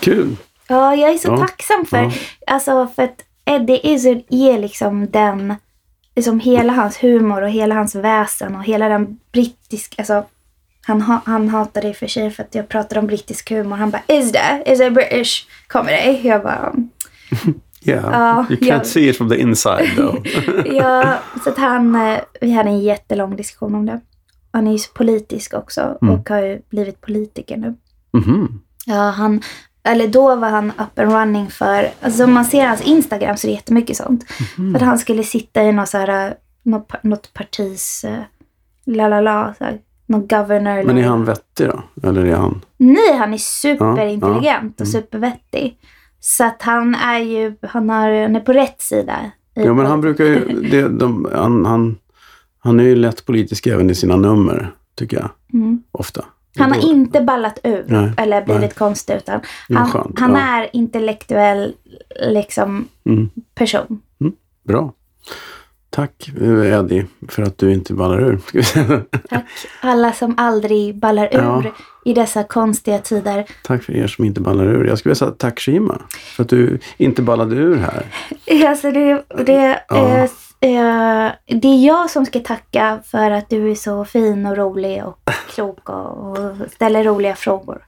Kul. 0.00 0.36
Ja, 0.68 0.94
jag 0.94 1.10
är 1.10 1.18
så 1.18 1.28
Ja, 1.28 1.36
tacksam 1.36 1.86
för, 1.86 2.02
ja. 2.02 2.12
alltså 2.46 2.88
för 2.96 3.02
att 3.02 3.20
Eddie 3.44 3.80
Izzard 3.82 4.22
är 4.28 4.58
liksom 4.58 5.10
den, 5.10 5.54
liksom 6.16 6.40
hela 6.40 6.72
hans 6.72 7.02
humor 7.02 7.42
och 7.42 7.50
hela 7.50 7.74
hans 7.74 7.94
väsen 7.94 8.56
och 8.56 8.64
hela 8.64 8.88
den 8.88 9.18
brittiska, 9.32 10.02
alltså 10.02 10.24
han, 10.90 11.02
ha, 11.02 11.20
han 11.26 11.66
det 11.72 11.88
i 11.88 11.92
och 11.92 11.96
för 11.96 12.06
sig 12.06 12.30
för 12.30 12.42
att 12.42 12.54
jag 12.54 12.68
pratar 12.68 12.98
om 12.98 13.06
brittisk 13.06 13.50
humor. 13.50 13.76
Han 13.76 13.90
bara, 13.90 14.02
is 14.08 14.32
that, 14.32 14.68
is 14.68 14.78
that 14.78 14.92
British 14.92 15.46
comedy? 15.66 16.20
Jag 16.28 16.42
bara, 16.42 16.72
Yeah. 17.82 18.04
Ja, 18.12 18.46
you 18.50 18.58
can't 18.60 18.66
jag- 18.66 18.86
see 18.86 19.08
it 19.08 19.16
from 19.16 19.28
the 19.30 19.36
inside 19.40 19.96
though. 19.96 20.16
ja, 20.76 21.18
så 21.44 21.50
att 21.50 21.58
han, 21.58 21.94
eh, 21.94 22.18
vi 22.40 22.52
hade 22.52 22.68
en 22.70 22.80
jättelång 22.80 23.36
diskussion 23.36 23.74
om 23.74 23.86
det. 23.86 24.00
Han 24.52 24.66
är 24.66 24.72
ju 24.72 24.78
så 24.78 24.92
politisk 24.92 25.54
också 25.54 25.98
Mm. 26.02 26.14
och 26.14 26.28
har 26.30 26.38
ju 26.42 26.60
blivit 26.70 27.00
politiker 27.00 27.56
nu. 27.56 27.74
Mhm. 28.12 28.60
Ja, 28.86 28.94
han, 29.10 29.42
eller 29.82 30.08
då 30.08 30.36
var 30.36 30.48
han 30.48 30.70
up 30.78 30.98
and 30.98 31.12
running 31.12 31.50
för, 31.50 31.88
alltså 32.00 32.24
om 32.24 32.32
man 32.32 32.44
ser 32.44 32.66
hans 32.66 32.80
Instagram 32.82 33.36
så 33.36 33.46
är 33.46 33.48
det 33.50 33.54
jättemycket 33.54 33.96
sånt. 33.96 34.24
Mhm. 34.58 34.72
För 34.72 34.80
att 34.80 34.86
han 34.86 34.98
skulle 34.98 35.24
sitta 35.24 35.62
i 35.62 35.72
något, 35.72 35.88
så 35.88 35.98
här, 35.98 36.26
eh, 36.28 36.32
något, 36.62 37.02
något 37.02 37.34
partis, 37.34 38.04
uh, 38.08 38.18
la 38.86 39.08
la 39.08 39.20
la, 39.20 39.54
så 39.58 39.64
här, 39.64 39.78
någon 40.10 40.26
governor. 40.26 40.82
Men 40.82 40.98
är 40.98 41.02
han 41.06 41.24
vettig 41.24 41.68
då? 41.68 42.08
Eller 42.08 42.24
är 42.24 42.36
han... 42.36 42.60
Nej, 42.76 43.16
han 43.18 43.34
är 43.34 43.38
superintelligent 43.38 44.44
Ja, 44.44 44.72
ja. 44.76 44.82
och 44.82 44.88
supervettig. 44.88 45.78
Så 46.20 46.44
att 46.44 46.62
han 46.62 46.94
är 46.94 47.18
ju, 47.18 47.56
han, 47.62 47.90
har, 47.90 48.22
han 48.22 48.36
är 48.36 48.40
på 48.40 48.52
rätt 48.52 48.82
sida 48.82 49.16
Ja, 49.54 49.74
men 49.74 49.86
han 49.86 50.00
brukar 50.00 50.24
ju... 50.24 50.60
Det, 50.70 50.88
de, 50.88 51.28
han, 51.34 51.64
han, 51.64 51.96
han 52.58 52.80
är 52.80 52.84
ju 52.84 52.96
lätt 52.96 53.26
politisk 53.26 53.66
även 53.66 53.90
i 53.90 53.94
sina 53.94 54.16
nummer, 54.16 54.72
tycker 54.94 55.16
jag. 55.16 55.30
Mm. 55.52 55.82
Ofta. 55.92 56.24
Han 56.58 56.72
har 56.72 56.90
inte 56.90 57.20
ballat 57.20 57.58
ur 57.64 57.84
Nej, 57.88 58.12
eller 58.16 58.44
blivit 58.44 58.60
nej. 58.60 58.70
konstig 58.70 59.14
utan 59.14 59.40
han, 59.68 59.86
skönt, 59.90 60.18
han 60.18 60.30
ja. 60.30 60.38
är 60.38 60.76
intellektuell 60.76 61.74
liksom, 62.28 62.88
Mm. 63.04 63.30
person. 63.54 64.00
Bra. 64.64 64.92
Tack 65.90 66.28
eh, 66.40 66.78
Eddie 66.78 67.06
för 67.28 67.42
att 67.42 67.58
du 67.58 67.72
inte 67.72 67.94
ballar 67.94 68.20
ur. 68.20 68.40
Tack 69.28 69.44
alla 69.80 70.12
som 70.12 70.34
aldrig 70.36 70.98
ballar 70.98 71.24
ur 71.32 71.38
Ja. 71.42 71.62
i 72.04 72.14
dessa 72.14 72.42
konstiga 72.44 72.98
tider. 72.98 73.44
Tack 73.64 73.82
för 73.82 73.96
er 73.96 74.06
som 74.06 74.24
inte 74.24 74.40
ballar 74.40 74.64
ur. 74.64 74.84
Jag 74.86 74.98
skulle 74.98 75.10
vilja 75.10 75.18
säga 75.18 75.30
tack 75.30 75.60
Shima 75.60 75.98
för 76.36 76.42
att 76.42 76.48
du 76.48 76.78
inte 76.96 77.22
ballade 77.22 77.56
ur 77.56 77.76
här. 77.76 78.06
Alltså 78.68 78.90
det, 78.90 79.22
det, 79.46 79.82
Ja. 79.88 80.08
eh, 80.08 80.22
eh, 80.60 81.32
det 81.46 81.68
är 81.68 81.86
jag 81.86 82.10
som 82.10 82.26
ska 82.26 82.38
tacka 82.40 82.98
för 83.06 83.30
att 83.30 83.50
du 83.50 83.70
är 83.70 83.74
så 83.74 84.04
fin 84.04 84.46
och 84.46 84.56
rolig 84.56 85.04
och 85.04 85.18
klok 85.54 85.88
och, 85.88 86.30
och 86.30 86.56
ställer 86.74 87.04
roliga 87.04 87.34
frågor. 87.34 87.84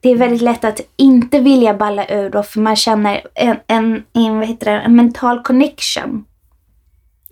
Det 0.00 0.10
är 0.10 0.16
väldigt 0.16 0.42
lätt 0.42 0.64
att 0.64 0.80
inte 0.96 1.40
vilja 1.40 1.74
balla 1.74 2.06
ur 2.06 2.30
då 2.30 2.42
för 2.42 2.60
man 2.60 2.76
känner 2.76 3.20
en, 3.34 3.56
en, 3.66 4.02
en, 4.12 4.38
vad 4.38 4.46
heter 4.48 4.72
det, 4.72 4.80
en 4.80 4.96
mental 4.96 5.42
connection. 5.42 6.24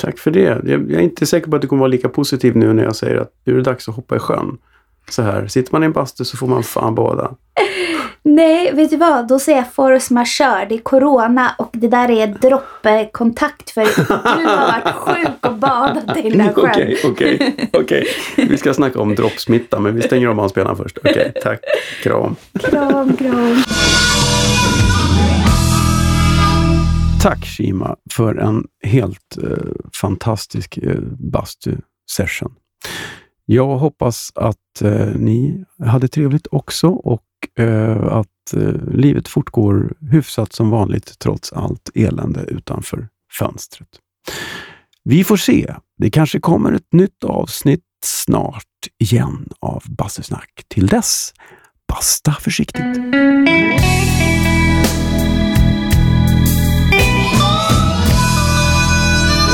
Tack 0.01 0.19
för 0.19 0.31
det. 0.31 0.61
Jag, 0.65 0.93
är 0.93 1.01
inte 1.01 1.27
säker 1.27 1.51
på 1.51 1.57
att 1.57 1.63
du 1.63 1.69
kommer 1.69 1.81
vara 1.81 1.89
lika 1.89 2.09
positiv 2.09 2.57
nu 2.57 2.73
när 2.73 2.85
jag 2.85 2.97
säger 2.97 3.17
att 3.17 3.33
nu 3.45 3.53
är 3.53 3.57
det 3.57 3.63
dags 3.63 3.89
att 3.89 3.95
hoppa 3.95 4.17
i 4.17 4.19
sjön. 4.19 4.59
Så 5.11 5.23
här, 5.23 5.47
sitter 5.47 5.73
man 5.73 5.83
i 5.83 5.87
en 5.87 5.93
bastu 5.93 6.25
så 6.25 6.37
får 6.37 6.47
man 6.47 6.63
fan 6.63 6.95
bada. 6.95 7.35
Nej, 8.23 8.73
vet 8.75 8.91
du 8.91 8.97
vad? 8.97 9.29
Då 9.29 9.39
säger 9.39 9.59
jag 9.59 9.73
force 9.73 10.15
majeure. 10.15 10.67
Det 10.69 10.75
är 10.75 10.79
corona 10.79 11.55
och 11.59 11.71
det 11.73 11.89
där 11.89 12.11
är 12.11 12.27
droppkontakt 12.27 13.71
för 13.71 13.81
du 14.39 14.47
har 14.47 14.57
varit 14.57 14.95
sjuk 14.95 15.47
och 15.47 15.55
badat 15.55 16.17
i 16.17 16.31
den 16.31 16.39
där 16.39 16.53
sjön. 16.53 16.71
Okej, 16.71 16.99
okej, 17.05 17.69
okej. 17.73 18.07
Vi 18.37 18.59
ska 18.59 18.75
snacka 18.75 19.01
om 19.01 19.15
droppsmitta, 19.15 19.81
men 19.81 19.95
vi 19.95 20.03
stänger 20.03 20.29
av 20.29 20.35
bandspelaren 20.35 20.77
först. 20.77 20.99
Okej, 20.99 21.33
tack. 21.43 21.61
Kram. 22.03 22.37
Kram, 22.63 23.17
kram. 23.17 23.63
Tack 27.23 27.45
Shima 27.45 27.97
för 28.11 28.35
en 28.35 28.67
helt 28.83 29.39
eh, 29.43 29.73
fantastisk 30.01 30.79
eh, 30.79 31.01
bastu-session. 31.19 32.53
Jag 33.45 33.79
hoppas 33.79 34.33
att 34.35 34.83
eh, 34.83 35.07
ni 35.15 35.65
hade 35.85 36.09
trevligt 36.09 36.47
också 36.51 36.89
och 36.89 37.25
eh, 37.59 38.07
att 38.07 38.55
eh, 38.55 38.75
livet 38.93 39.29
fortgår 39.29 39.93
hyfsat 40.11 40.53
som 40.53 40.71
vanligt 40.71 41.19
trots 41.19 41.53
allt 41.53 41.91
elände 41.95 42.41
utanför 42.41 43.09
fönstret. 43.39 43.89
Vi 45.05 45.25
får 45.25 45.37
se. 45.37 45.75
Det 45.99 46.11
kanske 46.11 46.41
kommer 46.41 46.73
ett 46.73 46.93
nytt 46.93 47.25
avsnitt 47.25 47.85
snart 48.05 48.65
igen 48.99 49.49
av 49.61 49.83
Bastusnack. 49.89 50.65
Till 50.69 50.87
dess, 50.87 51.33
basta 51.89 52.33
försiktigt. 52.33 52.85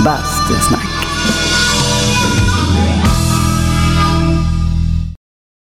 bäst 0.07 0.63
snack. 0.63 0.96